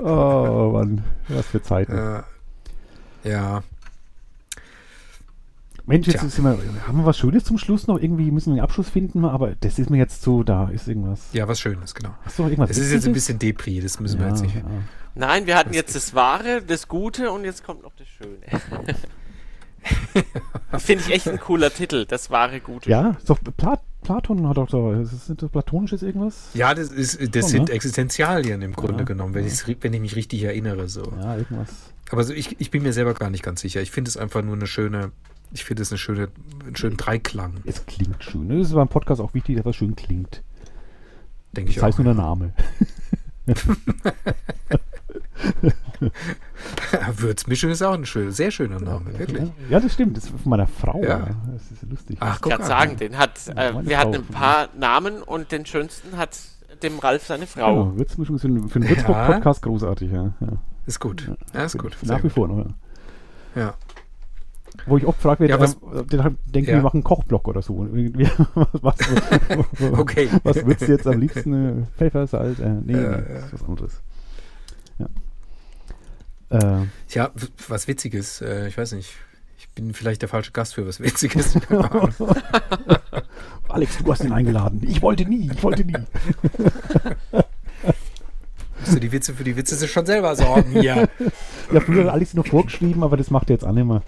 oh 0.00 0.70
Mann, 0.72 1.04
was 1.28 1.46
für 1.46 1.62
Zeiten. 1.62 1.92
Äh, 1.92 2.22
ja. 3.28 3.62
Mensch, 5.86 6.06
jetzt 6.06 6.20
sind 6.20 6.44
wir, 6.44 6.58
haben 6.86 6.98
wir 6.98 7.06
was 7.06 7.18
Schönes 7.18 7.44
zum 7.44 7.58
Schluss 7.58 7.88
noch? 7.88 7.98
Irgendwie 7.98 8.30
müssen 8.30 8.50
wir 8.50 8.54
einen 8.54 8.62
Abschluss 8.62 8.88
finden, 8.88 9.24
aber 9.24 9.56
das 9.60 9.78
ist 9.78 9.90
mir 9.90 9.98
jetzt 9.98 10.22
so, 10.22 10.44
da 10.44 10.68
ist 10.68 10.86
irgendwas. 10.86 11.20
ja, 11.32 11.48
was 11.48 11.58
Schönes, 11.58 11.94
genau. 11.94 12.14
Hast 12.24 12.38
du 12.38 12.42
noch 12.42 12.50
irgendwas? 12.50 12.70
Es 12.70 12.78
ist 12.78 12.92
jetzt 12.92 13.06
ein 13.06 13.12
bisschen 13.12 13.40
Depri, 13.40 13.80
das 13.80 13.98
müssen 13.98 14.20
wir 14.20 14.26
ja, 14.26 14.32
jetzt 14.32 14.42
nicht. 14.42 14.54
ja. 14.54 14.62
Nein, 15.16 15.46
wir 15.46 15.56
hatten 15.56 15.74
jetzt 15.74 15.96
das 15.96 16.14
Wahre, 16.14 16.62
das 16.62 16.86
Gute 16.86 17.32
und 17.32 17.44
jetzt 17.44 17.64
kommt 17.64 17.82
noch 17.82 17.92
das 17.96 18.06
Schöne. 18.06 18.38
Finde 20.78 21.04
ich 21.04 21.12
echt 21.12 21.28
ein 21.28 21.40
cooler 21.40 21.72
Titel, 21.72 22.06
das 22.06 22.30
wahre 22.30 22.60
Gute. 22.60 22.88
ja, 22.88 23.16
ist 23.18 23.28
doch 23.28 23.38
Pla 23.56 23.80
Platon 24.02 24.48
hat 24.48 24.56
doch 24.56 24.70
so, 24.70 24.92
ist 24.92 25.30
das, 25.36 25.50
platonisches 25.50 26.02
irgendwas? 26.02 26.48
Ja, 26.54 26.74
das, 26.74 26.88
ist, 26.90 27.18
das 27.34 27.42
Schon, 27.44 27.50
sind 27.50 27.68
ne? 27.68 27.74
Existenzialien 27.74 28.62
im 28.62 28.72
Grunde 28.72 29.00
Ja. 29.00 29.04
genommen, 29.04 29.34
wenn, 29.34 29.44
wenn 29.44 29.94
ich 29.94 30.00
mich 30.00 30.16
richtig 30.16 30.42
erinnere. 30.42 30.88
So. 30.88 31.02
Ja, 31.20 31.36
irgendwas. 31.36 31.68
Aber 32.10 32.24
so, 32.24 32.32
ich, 32.32 32.58
ich 32.60 32.70
bin 32.70 32.82
mir 32.82 32.92
selber 32.92 33.14
gar 33.14 33.30
nicht 33.30 33.42
ganz 33.44 33.60
sicher. 33.60 33.80
Ich 33.82 33.90
finde 33.90 34.08
es 34.08 34.16
einfach 34.16 34.42
nur 34.42 34.54
eine 34.54 34.66
schöne, 34.66 35.12
ich 35.52 35.64
finde 35.64 35.82
es 35.82 35.92
eine 35.92 35.98
schöne, 35.98 36.28
einen 36.66 36.76
schönen 36.76 36.96
Dreiklang, 36.96 37.54
Es 37.66 37.84
klingt 37.86 38.22
schön. 38.24 38.48
ne? 38.48 38.58
Das 38.58 38.68
ist 38.68 38.74
beim 38.74 38.88
Podcast 38.88 39.20
auch 39.20 39.34
wichtig, 39.34 39.56
dass 39.56 39.64
das 39.64 39.76
schön 39.76 39.94
klingt. 39.94 40.42
denke 41.52 41.70
ich 41.70 41.76
Das 41.76 41.84
heißt 41.84 42.00
auch. 42.00 42.04
nur 42.04 42.14
der 42.14 42.22
Name. 42.22 42.52
Würzmischung 47.16 47.70
ist 47.70 47.82
auch 47.82 47.94
ein 47.94 48.06
schön, 48.06 48.30
sehr 48.32 48.50
schöner 48.50 48.80
Name, 48.80 49.18
wirklich. 49.18 49.50
Ja, 49.68 49.80
das 49.80 49.92
stimmt. 49.94 50.16
Das 50.16 50.24
ist 50.24 50.30
von 50.30 50.50
meiner 50.50 50.66
Frau. 50.66 51.02
Ja. 51.02 51.28
Das 51.52 51.70
ist 51.70 51.82
lustig. 51.90 52.16
Ach, 52.20 52.36
Ich 52.36 52.42
kann 52.50 52.60
an. 52.60 52.66
sagen, 52.66 52.96
den 52.96 53.18
hat, 53.18 53.38
äh, 53.56 53.72
wir 53.82 53.98
hatten 53.98 54.14
ein 54.14 54.24
paar 54.26 54.68
Namen 54.78 55.22
und 55.22 55.52
den 55.52 55.66
schönsten 55.66 56.16
hat 56.16 56.38
dem 56.82 56.98
Ralf 56.98 57.26
seine 57.26 57.46
Frau. 57.46 57.84
Genau, 57.84 57.98
Würzmischung 57.98 58.36
ist 58.36 58.42
für, 58.42 58.48
einen- 58.48 58.68
für 58.68 58.76
einen 58.78 58.84
Ja. 58.88 58.96
Würzburg-Podcast 58.96 59.62
großartig, 59.62 60.10
ja. 60.12 60.32
ja. 60.40 60.48
Ist 60.86 61.00
gut. 61.00 61.30
Ja, 61.54 61.64
ist 61.64 61.78
gut. 61.78 61.96
Nach 62.02 62.18
wie 62.18 62.22
gut. 62.22 62.32
vor 62.32 62.48
noch. 62.48 62.58
Ja. 62.58 62.64
Ja. 63.54 63.74
Wo 64.86 64.96
ich 64.96 65.04
oft 65.04 65.20
frage, 65.20 65.46
Ja, 65.46 65.58
den 65.58 66.38
denke, 66.46 66.70
Ja. 66.70 66.78
wir 66.78 66.82
machen 66.82 66.98
einen 66.98 67.04
Kochblock 67.04 67.48
oder 67.48 67.60
so. 67.60 67.86
Was, 68.80 68.94
was, 69.00 69.98
Okay. 69.98 70.30
was 70.42 70.56
würdest 70.64 70.82
du 70.88 70.92
jetzt 70.92 71.06
am 71.06 71.20
liebsten? 71.20 71.82
Äh, 71.82 71.86
Pfeffer, 71.98 72.26
Salz? 72.26 72.60
Äh, 72.60 72.70
nee, 72.84 72.94
Ja, 72.94 72.98
nee, 72.98 73.04
ja. 73.04 73.16
das 73.18 73.44
ist 73.46 73.52
was 73.52 73.68
anderes. 73.68 74.00
Ja. 76.50 76.82
Äh, 76.82 76.86
Ja, 77.10 77.30
was 77.68 77.86
Witziges. 77.88 78.40
Äh, 78.40 78.68
ich 78.68 78.78
weiß 78.78 78.92
nicht. 78.92 79.10
Ich 79.58 79.68
bin 79.70 79.92
vielleicht 79.94 80.22
der 80.22 80.28
falsche 80.28 80.52
Gast 80.52 80.74
für 80.74 80.86
was 80.86 81.00
Witziges. 81.00 81.54
Alex, 83.68 83.98
du 83.98 84.12
hast 84.12 84.24
ihn 84.24 84.32
eingeladen. 84.32 84.82
Ich 84.86 85.02
wollte 85.02 85.24
nie, 85.26 85.50
ich 85.52 85.62
wollte 85.62 85.84
nie. 85.84 85.94
Musst 88.80 88.94
du 88.94 89.00
die 89.00 89.12
Witze 89.12 89.34
für 89.34 89.44
die 89.44 89.54
Witze 89.56 89.76
sich 89.76 89.92
schon 89.92 90.06
selber 90.06 90.34
sorgen 90.34 90.80
hier. 90.80 91.08
Ja, 91.70 91.80
früher 91.80 92.04
hat 92.04 92.12
Alex 92.14 92.32
noch 92.34 92.46
vorgeschrieben, 92.46 93.02
aber 93.04 93.16
das 93.18 93.30
macht 93.30 93.50
er 93.50 93.54
jetzt 93.56 93.64
auch 93.64 93.72
nicht 93.72 93.84
mehr. 93.86 94.02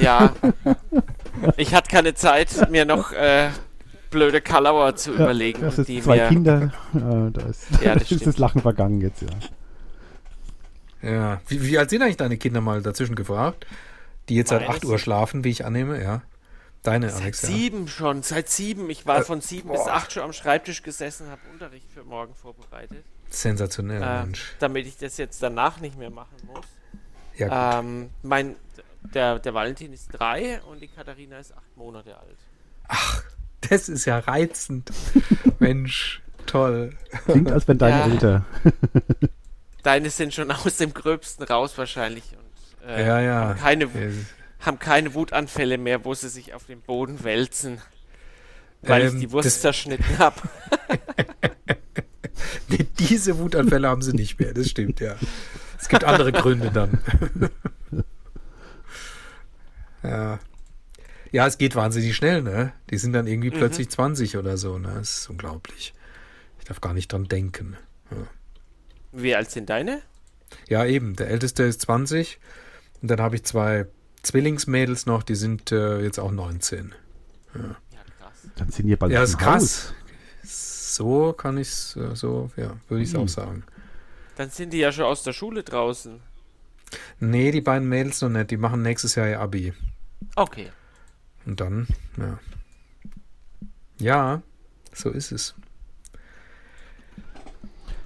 Ja. 0.00 0.32
Ich 1.56 1.74
hatte 1.74 1.90
keine 1.90 2.14
Zeit, 2.14 2.70
mir 2.70 2.84
noch 2.84 3.10
äh, 3.12 3.48
blöde 4.10 4.40
Kalauer 4.40 4.94
zu 4.96 5.12
überlegen. 5.12 5.60
Das 5.60 5.74
und 5.74 5.80
ist 5.82 5.88
die 5.88 6.00
zwei 6.00 6.16
mir, 6.18 6.28
Kinder. 6.28 6.72
Äh, 6.94 7.30
da 7.32 7.40
ist, 7.48 7.64
Ja, 7.82 7.94
das 7.94 8.10
ist 8.12 8.26
das. 8.26 8.38
Lachen 8.38 8.62
vergangen 8.62 9.00
jetzt, 9.00 9.22
ja. 9.22 9.28
Ja. 11.04 11.40
Wie, 11.48 11.62
wie 11.62 11.78
alt 11.78 11.90
sind 11.90 12.02
eigentlich 12.02 12.16
deine 12.16 12.36
Kinder 12.36 12.60
mal 12.60 12.82
dazwischen 12.82 13.14
gefragt? 13.14 13.66
Die 14.28 14.36
jetzt 14.36 14.48
seit 14.50 14.62
Meine 14.62 14.74
8 14.74 14.84
Uhr 14.84 14.98
schlafen, 14.98 15.44
wie 15.44 15.50
ich 15.50 15.64
annehme, 15.64 16.02
ja. 16.02 16.22
Deine, 16.82 17.08
Seit 17.10 17.22
Alex. 17.22 17.42
Ja. 17.42 17.48
sieben 17.48 17.88
schon, 17.88 18.22
seit 18.22 18.48
sieben. 18.50 18.90
Ich 18.90 19.06
war 19.06 19.22
von 19.22 19.40
sieben 19.40 19.70
bis 19.70 19.80
acht 19.80 20.12
schon 20.12 20.22
am 20.22 20.32
Schreibtisch 20.34 20.82
gesessen, 20.82 21.28
habe 21.30 21.40
Unterricht 21.52 21.86
für 21.92 22.04
morgen 22.04 22.34
vorbereitet, 22.34 23.04
Sensationell, 23.30 24.02
äh, 24.02 24.22
Mensch. 24.24 24.52
damit 24.58 24.86
ich 24.86 24.98
das 24.98 25.16
jetzt 25.16 25.42
danach 25.42 25.80
nicht 25.80 25.98
mehr 25.98 26.10
machen 26.10 26.36
muss. 26.46 26.66
Ja, 27.36 27.78
gut. 27.78 27.84
Ähm, 27.86 28.10
mein, 28.22 28.56
der, 29.14 29.38
der 29.38 29.54
Valentin 29.54 29.94
ist 29.94 30.08
drei 30.12 30.60
und 30.70 30.82
die 30.82 30.88
Katharina 30.88 31.38
ist 31.38 31.52
acht 31.56 31.76
Monate 31.76 32.16
alt. 32.18 32.36
das 33.70 33.88
ist 33.88 34.04
ja 34.04 34.18
reizend. 34.18 34.90
Mensch, 35.58 36.22
toll. 36.44 36.90
Klingt, 37.24 37.50
als 37.50 37.66
wenn 37.66 37.78
deine 37.78 37.98
Ja. 37.98 38.06
älter. 38.12 38.44
Deine 39.84 40.10
sind 40.10 40.34
schon 40.34 40.50
aus 40.50 40.76
dem 40.78 40.92
Gröbsten 40.92 41.44
raus 41.44 41.78
wahrscheinlich 41.78 42.24
und 42.32 42.88
äh, 42.88 43.06
ja, 43.06 43.20
ja. 43.20 43.34
haben, 43.48 43.58
keine, 43.60 43.84
Ja, 43.84 44.10
haben 44.66 44.78
keine 44.80 45.14
Wutanfälle 45.14 45.78
mehr, 45.78 46.04
wo 46.04 46.14
sie 46.14 46.28
sich 46.28 46.52
auf 46.54 46.64
den 46.64 46.80
Boden 46.80 47.22
wälzen, 47.22 47.80
weil 48.82 49.02
Ähm, 49.02 49.14
ich 49.14 49.20
die 49.20 49.30
Wurst 49.30 49.60
zerschnitten 49.62 50.18
habe. 50.18 50.40
Nee, 52.68 52.86
diese 52.98 53.38
Wutanfälle 53.38 53.88
haben 53.88 54.02
sie 54.02 54.12
nicht 54.12 54.40
mehr, 54.40 54.52
das 54.54 54.68
stimmt, 54.68 55.00
ja. 55.00 55.16
Es 55.78 55.88
gibt 55.88 56.04
andere 56.04 56.32
Gründe 56.32 56.70
dann. 56.70 56.98
ja. 60.02 60.38
Ja, 61.30 61.46
es 61.46 61.58
geht 61.58 61.74
wahnsinnig 61.74 62.14
schnell, 62.16 62.42
ne? 62.42 62.72
Die 62.90 62.96
sind 62.96 63.12
dann 63.12 63.26
irgendwie 63.26 63.50
plötzlich 63.50 63.90
20 63.90 64.36
oder 64.36 64.56
so, 64.56 64.78
ne? 64.78 64.94
Das 64.96 65.18
ist 65.18 65.30
unglaublich. 65.30 65.92
Ich 66.58 66.64
darf 66.64 66.80
gar 66.80 66.94
nicht 66.94 67.12
dran 67.12 67.24
denken. 67.24 67.76
Wie 69.14 69.34
alt 69.34 69.50
sind 69.50 69.70
deine? 69.70 70.02
Ja, 70.68 70.84
eben. 70.84 71.16
Der 71.16 71.28
älteste 71.28 71.62
ist 71.64 71.80
20 71.82 72.38
und 73.02 73.10
dann 73.10 73.20
habe 73.20 73.36
ich 73.36 73.44
zwei 73.44 73.86
Zwillingsmädels 74.22 75.06
noch, 75.06 75.22
die 75.22 75.34
sind 75.34 75.72
äh, 75.72 76.00
jetzt 76.00 76.18
auch 76.18 76.30
19. 76.32 76.94
Ja, 77.54 77.60
krass. 78.18 78.32
Dann 78.56 78.70
sind 78.70 78.86
hier 78.86 78.96
bald 78.98 79.12
Ja, 79.12 79.22
ist 79.22 79.38
krass. 79.38 79.92
So 80.42 81.32
kann 81.32 81.58
ich 81.58 81.68
es, 81.68 81.96
äh, 81.96 82.14
so, 82.14 82.50
ja, 82.56 82.76
würde 82.88 83.02
ich 83.02 83.08
es 83.10 83.14
Hm. 83.14 83.22
auch 83.22 83.28
sagen. 83.28 83.64
Dann 84.36 84.50
sind 84.50 84.72
die 84.72 84.78
ja 84.78 84.90
schon 84.92 85.04
aus 85.04 85.22
der 85.22 85.32
Schule 85.32 85.62
draußen. 85.62 86.20
Nee, 87.20 87.50
die 87.50 87.60
beiden 87.60 87.88
Mädels 87.88 88.20
noch 88.20 88.28
nicht. 88.28 88.50
Die 88.50 88.56
machen 88.56 88.82
nächstes 88.82 89.14
Jahr 89.14 89.28
ihr 89.28 89.40
Abi. 89.40 89.72
Okay. 90.36 90.70
Und 91.46 91.60
dann, 91.60 91.86
ja. 92.16 92.38
Ja, 93.98 94.42
so 94.92 95.10
ist 95.10 95.32
es. 95.32 95.54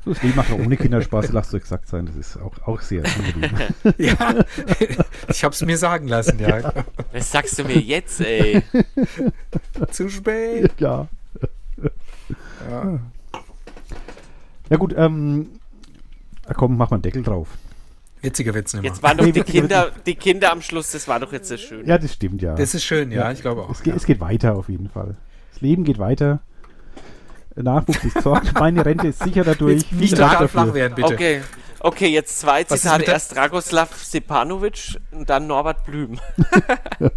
So, 0.09 0.15
das 0.15 0.23
Leben 0.23 0.37
macht 0.37 0.51
auch 0.51 0.59
ohne 0.59 0.75
Kinder 0.79 1.03
Spaß, 1.03 1.33
lasst 1.33 1.53
euch 1.53 1.61
gesagt 1.61 1.87
sein. 1.87 2.07
Das 2.07 2.17
ist 2.17 2.39
auch, 2.39 2.67
auch 2.67 2.81
sehr 2.81 3.05
angenehm. 3.05 3.51
Ja, 3.99 4.37
ich 5.29 5.45
habe 5.45 5.53
es 5.53 5.61
mir 5.61 5.77
sagen 5.77 6.09
lassen, 6.09 6.39
ja. 6.39 6.73
Was 7.13 7.31
sagst 7.31 7.59
du 7.59 7.65
mir 7.65 7.79
jetzt, 7.79 8.23
ey? 8.23 8.63
Zu 9.91 10.09
spät. 10.09 10.73
ja. 10.79 11.09
Ja. 12.71 13.01
Ja 14.71 14.77
gut, 14.79 14.95
ähm, 14.97 15.49
na 16.47 16.55
komm, 16.55 16.79
mach 16.79 16.89
mal 16.89 16.97
einen 16.97 17.03
Deckel 17.03 17.23
drauf. 17.23 17.49
Witziger 18.23 18.55
Witz 18.55 18.73
nicht 18.73 18.83
mehr. 18.83 18.91
Jetzt 18.91 19.03
waren 19.03 19.19
doch 19.19 19.27
Nee, 19.27 19.33
die 19.33 19.43
Kinder, 19.43 19.91
die 20.07 20.15
Kinder 20.15 20.53
am 20.53 20.63
Schluss, 20.63 20.91
das 20.93 21.07
war 21.07 21.21
doch 21.21 21.35
jetzt 21.35 21.51
das 21.51 21.61
Schöne. 21.61 21.87
Ja, 21.87 21.99
das 21.99 22.15
stimmt, 22.15 22.41
ja. 22.41 22.55
Das 22.55 22.75
ist 22.75 22.85
schön, 22.85 23.11
ja, 23.11 23.31
ich 23.31 23.43
glaube 23.43 23.63
auch. 23.63 23.71
es, 23.73 23.83
geht, 23.83 23.93
ja. 23.93 23.97
es 23.97 24.07
geht 24.07 24.21
weiter 24.21 24.57
auf 24.57 24.71
jeden 24.71 24.89
Fall. 24.89 25.17
Das 25.53 25.61
Leben 25.61 25.85
geht 25.85 25.99
weiter. 25.99 26.41
Nachwuchs 27.57 28.05
ist 28.05 28.15
gesorgt. 28.15 28.53
Meine 28.59 28.85
Rente 28.85 29.09
ist 29.09 29.23
sicher 29.23 29.45
dadurch. 29.45 29.83
Jetzt 29.83 29.93
nicht 29.93 30.17
total 30.17 30.49
flach 30.49 30.75
werden, 30.75 30.95
bitte. 30.95 31.15
Okay. 31.15 31.41
Okay, 31.81 32.09
jetzt 32.09 32.41
zwei 32.41 32.65
Was 32.69 32.83
Zitate. 32.83 33.05
Erst 33.05 33.37
Dragoslav 33.37 33.97
Stepanovic 33.97 34.99
und 35.13 35.31
dann 35.31 35.47
Norbert 35.47 35.85
Blüm. 35.85 36.19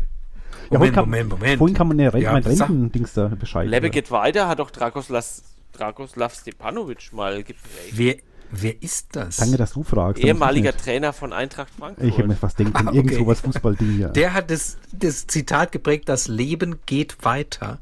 Ja, 0.72 0.78
Moment, 0.80 0.94
vorhin 0.94 0.94
kam, 0.96 1.10
Moment, 1.10 1.30
Moment. 1.30 1.58
Vorhin 1.58 1.76
kann 1.76 1.88
man 1.90 2.00
eine 2.00 2.14
Rente, 2.14 2.24
Ja, 2.26 2.32
mein 2.32 2.44
Rentendings 2.44 3.14
da 3.14 3.28
Bescheid. 3.28 3.68
Lebe 3.68 3.90
geht 3.90 4.10
weiter, 4.10 4.48
hat 4.48 4.60
doch 4.60 4.72
Dragoslav, 4.72 5.26
Dragoslav 5.74 6.34
Stepanovic 6.34 7.12
mal 7.12 7.44
geprägt. 7.44 7.92
Wer, 7.92 8.16
wer 8.52 8.82
ist 8.82 9.14
das? 9.18 9.36
Danke, 9.36 9.58
dass 9.58 9.74
du 9.74 9.84
fragst. 9.84 10.24
Ehemaliger. 10.24 10.72
Trainer 10.78 11.12
von 11.12 11.34
Eintracht 11.34 11.72
Frankfurt. 11.78 12.08
Ich 12.08 12.18
hätte 12.18 12.30
mir 12.30 12.36
fast 12.38 12.58
denken, 12.58 12.88
Ah, 12.88 12.92
irgend 12.94 13.12
okay. 13.12 13.20
sowas 13.20 13.42
Fußballding 13.42 13.90
hier. 13.98 14.08
Der 14.10 14.34
hat 14.34 14.50
das, 14.50 14.78
das 14.94 15.28
Zitat 15.28 15.74
geprägt, 15.74 16.08
das 16.08 16.30
Leben 16.30 16.80
geht 16.86 17.18
weiter. 17.26 17.80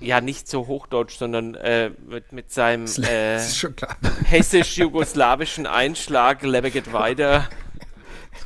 Ja, 0.00 0.20
nicht 0.20 0.48
so 0.48 0.66
hochdeutsch, 0.66 1.16
sondern 1.16 1.54
äh, 1.54 1.90
mit, 2.08 2.32
mit 2.32 2.50
seinem 2.50 2.84
Das 2.84 2.98
äh, 2.98 3.38
hessisch-jugoslawischen 4.24 5.66
Einschlag, 5.66 6.42
Lebe 6.42 6.70
geht 6.70 6.92
weiter. 6.92 7.48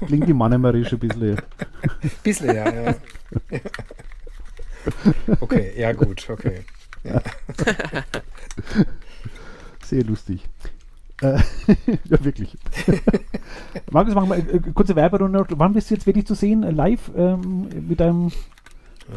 Klingt 0.07 0.29
wie 0.29 0.33
Mannemerisch 0.33 0.93
ein 0.93 0.99
bisschen. 0.99 1.41
Bisschen, 2.23 2.55
ja, 2.55 2.73
ja. 2.73 2.95
Okay, 5.41 5.73
ja 5.77 5.93
gut, 5.93 6.29
okay. 6.31 6.65
Sehr 9.85 10.05
lustig. 10.05 10.45
Äh, 11.21 11.39
ja, 12.05 12.25
wirklich. 12.25 12.57
Markus, 13.91 14.15
machen 14.15 14.31
wir 14.31 14.37
äh, 14.37 14.61
kurze 14.73 14.95
Werberunde. 14.95 15.45
Wann 15.51 15.73
bist 15.73 15.91
du 15.91 15.95
jetzt 15.95 16.07
wirklich 16.07 16.27
zu 16.27 16.35
sehen? 16.35 16.63
Live 16.63 17.11
ähm, 17.17 17.69
mit 17.89 18.01
deinem. 18.01 18.31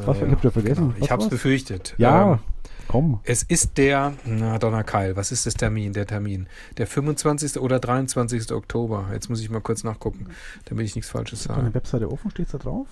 Was, 0.05 0.17
Äh, 0.17 0.25
ich 0.25 0.31
hab 0.31 0.41
schon 0.41 0.51
vergessen. 0.51 0.81
genau. 0.89 0.95
Ich 0.97 1.01
Was 1.03 1.09
habe 1.11 1.21
es 1.21 1.25
war's? 1.25 1.29
befürchtet. 1.31 1.95
Ja, 1.97 2.33
Ähm, 2.33 2.39
komm. 2.87 3.19
es 3.23 3.43
ist 3.43 3.77
der, 3.77 4.13
na 4.25 4.57
Donnerkeil, 4.57 5.15
was 5.15 5.31
ist 5.31 5.45
das 5.45 5.53
Termin, 5.55 5.93
der 5.93 6.05
Termin? 6.07 6.47
Der 6.77 6.87
25. 6.87 7.57
oder 7.59 7.79
23. 7.79 8.51
Oktober. 8.51 9.09
Jetzt 9.13 9.29
muss 9.29 9.41
ich 9.41 9.49
mal 9.49 9.61
kurz 9.61 9.83
nachgucken, 9.83 10.27
damit 10.65 10.85
ich 10.85 10.95
nichts 10.95 11.09
Falsches 11.11 11.43
Deine 11.43 11.61
sage. 11.63 11.73
Webseite 11.73 12.11
offen, 12.11 12.31
steht 12.31 12.53
da 12.53 12.57
drauf? 12.57 12.87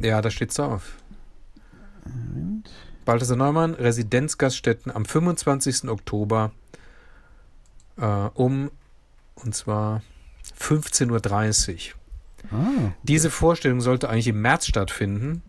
Ja, 0.00 0.20
da 0.22 0.30
steht's 0.30 0.54
drauf. 0.56 0.92
Moment. 2.04 2.70
Balthasar 3.04 3.36
Neumann, 3.36 3.74
Residenzgaststätten 3.74 4.94
am 4.94 5.04
25. 5.04 5.88
Oktober 5.88 6.52
äh, 7.96 8.04
um, 8.34 8.70
und 9.34 9.54
zwar 9.54 10.02
15.30 10.60 11.92
Uhr. 11.92 12.58
Ah, 12.58 12.92
Diese 13.02 13.30
Vorstellung 13.30 13.80
sollte 13.80 14.08
eigentlich 14.08 14.28
im 14.28 14.40
März 14.40 14.66
stattfinden, 14.66 15.42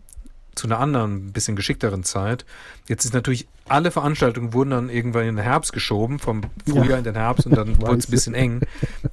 zu 0.60 0.66
einer 0.66 0.78
anderen, 0.78 1.28
ein 1.28 1.32
bisschen 1.32 1.56
geschickteren 1.56 2.04
Zeit. 2.04 2.44
Jetzt 2.86 3.04
ist 3.06 3.14
natürlich, 3.14 3.48
alle 3.68 3.90
Veranstaltungen 3.90 4.52
wurden 4.52 4.70
dann 4.70 4.90
irgendwann 4.90 5.26
in 5.26 5.36
den 5.36 5.42
Herbst 5.44 5.72
geschoben, 5.72 6.18
vom 6.18 6.42
Frühjahr 6.68 6.84
Ja. 6.86 6.98
in 6.98 7.04
den 7.04 7.14
Herbst 7.14 7.46
und 7.46 7.56
dann 7.56 7.76
wurde 7.80 7.96
es 7.96 8.08
ein 8.08 8.10
bisschen 8.10 8.34
eng. 8.34 8.60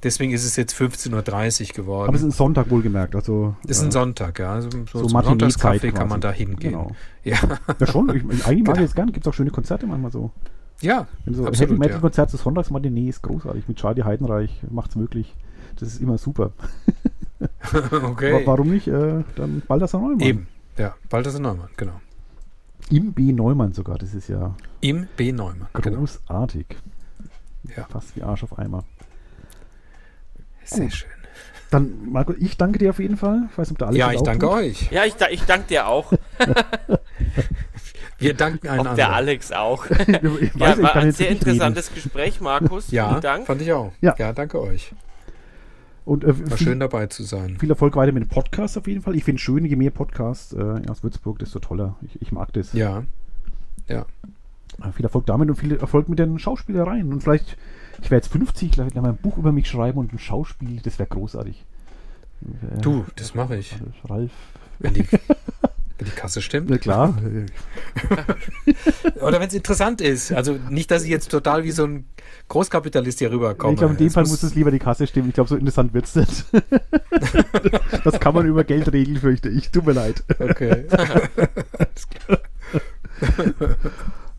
Deswegen 0.02 0.32
ist 0.32 0.44
es 0.44 0.56
jetzt 0.56 0.74
15.30 0.74 1.70
Uhr 1.70 1.74
geworden. 1.76 2.08
aber 2.08 2.16
es 2.16 2.22
ist 2.22 2.28
ein 2.28 2.32
Sonntag 2.32 2.70
wohlgemerkt. 2.70 3.14
Also, 3.16 3.56
ist 3.66 3.82
äh, 3.82 3.86
ein 3.86 3.90
Sonntag, 3.90 4.38
ja. 4.38 4.52
Also 4.52 4.68
so 4.70 4.84
so 5.00 5.06
zum 5.06 5.22
Sonntagskaffee 5.22 5.90
kann 5.92 6.08
man 6.08 6.20
da 6.20 6.30
hingehen. 6.30 6.72
Genau. 6.72 6.92
Ja, 7.24 7.36
Ja, 7.80 7.86
schon. 7.86 8.08
Ich, 8.14 8.22
ich- 8.24 8.46
eigentlich 8.46 8.64
mag 8.66 8.74
Genau. 8.74 8.84
ich 8.84 8.90
es 8.90 8.94
gern. 8.94 9.10
Gibt 9.12 9.26
es 9.26 9.30
auch 9.30 9.34
schöne 9.34 9.50
Konzerte 9.50 9.86
manchmal 9.86 10.12
so. 10.12 10.30
ja 10.82 11.06
Wenn 11.24 11.34
so 11.34 11.46
absolut. 11.46 11.70
Heavy 11.70 11.78
Metal 11.78 11.94
ja. 11.96 12.00
Konzert 12.00 12.30
zu 12.30 12.36
Sonntagsmatinee 12.36 13.08
ist 13.08 13.22
großartig. 13.22 13.66
Mit 13.68 13.78
Charlie 13.78 14.02
Heidenreich 14.04 14.60
macht 14.70 14.90
es 14.90 14.96
möglich. 14.96 15.34
Das 15.80 15.88
ist 15.88 16.00
immer 16.02 16.18
super. 16.18 16.52
okay. 18.02 18.32
Wa- 18.34 18.40
Warum 18.46 18.68
nicht? 18.70 18.88
Äh, 18.88 19.22
dann 19.36 19.62
Balthasar 19.66 20.00
Neumann. 20.00 20.20
Eben, 20.20 20.48
ja. 20.78 20.94
Balthasar 21.08 21.40
Neumann, 21.40 21.68
genau. 21.76 22.00
Im 22.90 23.12
B. 23.12 23.32
Neumann 23.32 23.72
sogar. 23.74 23.98
Das 23.98 24.14
ist 24.14 24.28
ja 24.28 24.54
Im 24.80 25.08
B. 25.16 25.32
Neumann, 25.32 25.68
genau. 25.74 25.98
großartig. 25.98 26.66
Ja. 27.76 27.84
Fast 27.90 28.16
wie 28.16 28.22
Arsch 28.22 28.44
auf 28.44 28.58
Eimer. 28.58 28.84
Sehr 30.64 30.84
Gut. 30.84 30.94
schön. 30.94 31.08
Dann, 31.70 32.10
Marco, 32.10 32.32
ich 32.38 32.56
danke 32.56 32.78
dir 32.78 32.90
auf 32.90 32.98
jeden 32.98 33.18
Fall. 33.18 33.48
Ich 33.50 33.58
weiß 33.58 33.68
nicht, 33.68 33.72
ob 33.72 33.78
der 33.78 33.88
Alex 33.88 33.98
Ja, 33.98 34.10
ich 34.12 34.18
auch 34.20 34.22
danke 34.22 34.46
tut. 34.46 34.54
euch. 34.54 34.90
Ja, 34.90 35.04
ich, 35.04 35.14
da- 35.16 35.28
ich 35.28 35.42
danke 35.44 35.66
dir 35.68 35.86
auch. 35.86 36.12
Wir 38.18 38.34
danken 38.34 38.66
Ob 38.68 38.72
einander. 38.72 38.94
der 38.94 39.12
Alex 39.12 39.52
auch. 39.52 39.84
Ich 39.90 39.98
weiß, 39.98 40.08
Ja, 40.08 40.72
ich 40.76 40.82
war 40.82 40.92
kann 40.92 41.02
ein 41.02 41.06
jetzt 41.08 41.18
sehr 41.18 41.28
interessantes 41.28 41.92
Gespräch, 41.94 42.40
Markus. 42.40 42.90
Ja, 42.90 43.10
Vielen 43.10 43.20
Dank. 43.20 43.46
fand 43.46 43.60
ich 43.62 43.72
auch. 43.72 43.92
Ja. 44.00 44.14
ja 44.18 44.32
danke 44.32 44.60
euch. 44.60 44.92
Und 46.08 46.24
äh, 46.24 46.28
War 46.50 46.56
viel, 46.56 46.68
schön 46.68 46.80
dabei 46.80 47.06
zu 47.06 47.22
sein. 47.22 47.58
viel 47.58 47.68
Erfolg 47.68 47.94
weiter 47.94 48.12
mit 48.12 48.22
dem 48.24 48.28
Podcast 48.28 48.78
auf 48.78 48.86
jeden 48.86 49.02
Fall. 49.02 49.14
Ich 49.14 49.24
finde 49.24 49.36
es 49.36 49.42
schön, 49.42 49.64
je 49.66 49.76
mehr 49.76 49.90
Podcasts 49.90 50.54
äh, 50.54 50.80
aus 50.88 51.02
Würzburg, 51.02 51.38
desto 51.38 51.58
toller. 51.58 51.96
Ich, 52.00 52.22
ich 52.22 52.32
mag 52.32 52.50
das. 52.54 52.72
Ja, 52.72 53.04
ja. 53.88 54.06
Äh, 54.82 54.92
Viel 54.92 55.04
Erfolg 55.04 55.26
damit 55.26 55.50
und 55.50 55.56
viel 55.56 55.76
Erfolg 55.76 56.08
mit 56.08 56.18
den 56.18 56.38
Schauspielereien. 56.38 57.12
Und 57.12 57.22
vielleicht, 57.22 57.58
ich 58.00 58.10
werde 58.10 58.24
jetzt 58.24 58.32
50, 58.32 58.72
vielleicht 58.72 58.94
mal 58.94 59.04
ein 59.10 59.16
Buch 59.18 59.36
über 59.36 59.52
mich 59.52 59.68
schreiben 59.68 59.98
und 59.98 60.12
ein 60.14 60.18
Schauspiel, 60.18 60.80
das 60.82 60.98
wäre 60.98 61.08
großartig. 61.10 61.64
Äh, 62.42 62.80
Du, 62.80 63.04
das 63.16 63.34
mache 63.34 63.56
ich. 63.56 63.76
Ralf. 64.08 64.32
Wenn 64.78 64.94
die, 64.94 65.04
wenn 65.98 66.06
die 66.06 66.14
Kasse 66.14 66.40
stimmt. 66.40 66.70
Na 66.70 66.78
klar. 66.78 67.16
Oder 69.20 69.40
wenn 69.40 69.48
es 69.48 69.54
interessant 69.54 70.00
ist. 70.00 70.32
Also 70.32 70.58
nicht, 70.70 70.90
dass 70.90 71.02
ich 71.02 71.10
jetzt 71.10 71.30
total 71.30 71.64
wie 71.64 71.72
so 71.72 71.84
ein 71.84 72.06
Großkapitalist 72.48 73.18
hier 73.18 73.32
rüberkomme. 73.32 73.74
ich 73.74 73.78
glaube, 73.78 73.94
in 73.94 73.98
dem 73.98 74.06
Es 74.06 74.14
Fall 74.14 74.24
muss 74.24 74.42
es 74.42 74.54
lieber 74.54 74.70
die 74.70 74.78
Kasse 74.78 75.06
stimmen. 75.06 75.28
Ich 75.28 75.34
glaube, 75.34 75.48
so 75.48 75.56
interessant 75.56 75.92
wird 75.92 76.04
es 76.04 76.14
nicht. 76.14 76.44
das 78.04 78.20
kann 78.20 78.34
man 78.34 78.46
über 78.46 78.64
Geld 78.64 78.92
regeln, 78.92 79.18
fürchte 79.18 79.48
ich. 79.48 79.70
Tut 79.70 79.86
mir 79.86 79.92
leid. 79.92 80.22
Okay. 80.38 80.86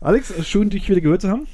Alex, 0.00 0.32
schön, 0.46 0.70
dich 0.70 0.88
wieder 0.88 1.02
gehört 1.02 1.20
zu 1.20 1.28
haben. 1.28 1.46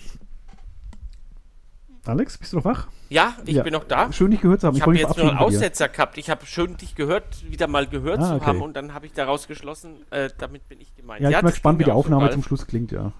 Alex, 2.04 2.38
bist 2.38 2.52
du 2.52 2.58
noch 2.58 2.64
wach? 2.64 2.86
Ja, 3.08 3.36
ich 3.44 3.54
Ja. 3.54 3.62
bin 3.62 3.72
noch 3.72 3.84
da. 3.84 4.12
Schön, 4.12 4.30
dich 4.32 4.40
gehört 4.40 4.60
zu 4.60 4.66
haben. 4.66 4.74
Ich 4.76 4.82
habe 4.82 4.88
wollte 4.92 5.02
mich 5.06 5.08
jetzt 5.08 5.18
nur 5.22 5.30
einen. 5.30 5.38
Aussetzer 5.38 5.88
gehabt. 5.88 6.18
Ich 6.18 6.28
habe 6.28 6.44
schön 6.46 6.76
dich 6.76 6.94
gehört, 6.96 7.48
wieder 7.50 7.68
mal 7.68 7.86
gehört 7.86 8.18
Ah, 8.20 8.28
zu 8.28 8.34
okay. 8.36 8.46
haben 8.46 8.62
und 8.62 8.74
dann 8.74 8.94
habe 8.94 9.06
ich 9.06 9.12
daraus 9.12 9.46
geschlossen, 9.46 10.04
äh, 10.10 10.28
damit 10.38 10.68
bin 10.68 10.80
ich 10.80 10.94
gemeint. 10.96 11.20
Ja, 11.22 11.28
ich 11.28 11.34
bin 11.36 11.42
mal 11.44 11.48
das 11.48 11.52
gespannt, 11.54 11.78
wie 11.78 11.84
die 11.84 11.90
so, 11.90 11.96
Aufnahme 11.96 12.22
Ralf. 12.24 12.32
zum 12.34 12.42
Schluss 12.42 12.66
klingt, 12.66 12.90
ja. 12.92 13.12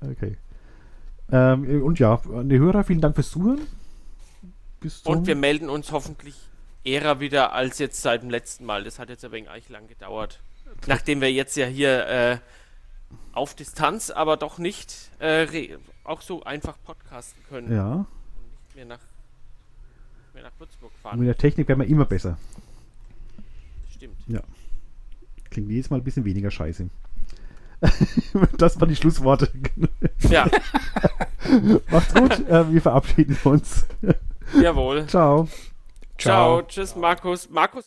Okay. 0.00 0.36
Ähm, 1.30 1.82
und 1.82 1.98
ja, 1.98 2.14
an 2.34 2.48
die 2.48 2.58
Hörer, 2.58 2.84
vielen 2.84 3.00
Dank 3.00 3.14
fürs 3.16 3.30
Zuhören. 3.30 3.60
Bis 4.80 5.02
zum 5.02 5.12
Und 5.16 5.26
wir 5.26 5.36
melden 5.36 5.68
uns 5.70 5.92
hoffentlich 5.92 6.36
eher 6.84 7.20
wieder 7.20 7.52
als 7.52 7.78
jetzt 7.78 8.00
seit 8.02 8.22
dem 8.22 8.30
letzten 8.30 8.64
Mal. 8.64 8.84
Das 8.84 8.98
hat 8.98 9.08
jetzt 9.08 9.24
ein 9.24 9.32
wenig 9.32 9.48
eigentlich 9.50 9.68
lang 9.70 9.88
gedauert. 9.88 10.40
Nachdem 10.86 11.20
wir 11.20 11.32
jetzt 11.32 11.56
ja 11.56 11.66
hier 11.66 12.06
äh, 12.06 12.38
auf 13.32 13.54
Distanz, 13.54 14.10
aber 14.10 14.36
doch 14.36 14.58
nicht 14.58 15.10
äh, 15.18 15.76
auch 16.04 16.20
so 16.20 16.42
einfach 16.44 16.76
podcasten 16.84 17.42
können 17.48 17.72
ja, 17.74 17.92
und 17.92 18.06
nicht 18.64 18.76
mehr 18.76 18.84
nach, 18.86 18.98
nach 20.44 20.52
Würzburg 20.58 20.92
und 20.92 21.00
fahren. 21.02 21.18
mit 21.18 21.26
der 21.26 21.36
Technik 21.36 21.66
werden 21.68 21.80
wir 21.80 21.88
immer 21.88 22.04
besser. 22.04 22.38
Stimmt. 23.92 24.14
Klingt 25.50 25.70
jedes 25.70 25.90
Mal 25.90 25.96
ein 25.96 26.04
bisschen 26.04 26.24
weniger 26.24 26.50
scheiße. 26.50 26.88
das 28.58 28.80
waren 28.80 28.88
die 28.88 28.96
Schlussworte. 28.96 29.50
Ja, 30.28 30.48
Macht's 31.90 32.14
gut, 32.14 32.48
äh, 32.48 32.72
wir 32.72 32.80
verabschieden 32.80 33.36
uns. 33.44 33.86
jawohl. 34.60 35.06
Ciao. 35.06 35.48
Ciao. 36.18 36.62
Tschüss, 36.62 36.94
Markus. 36.96 37.50
Markus. 37.50 37.82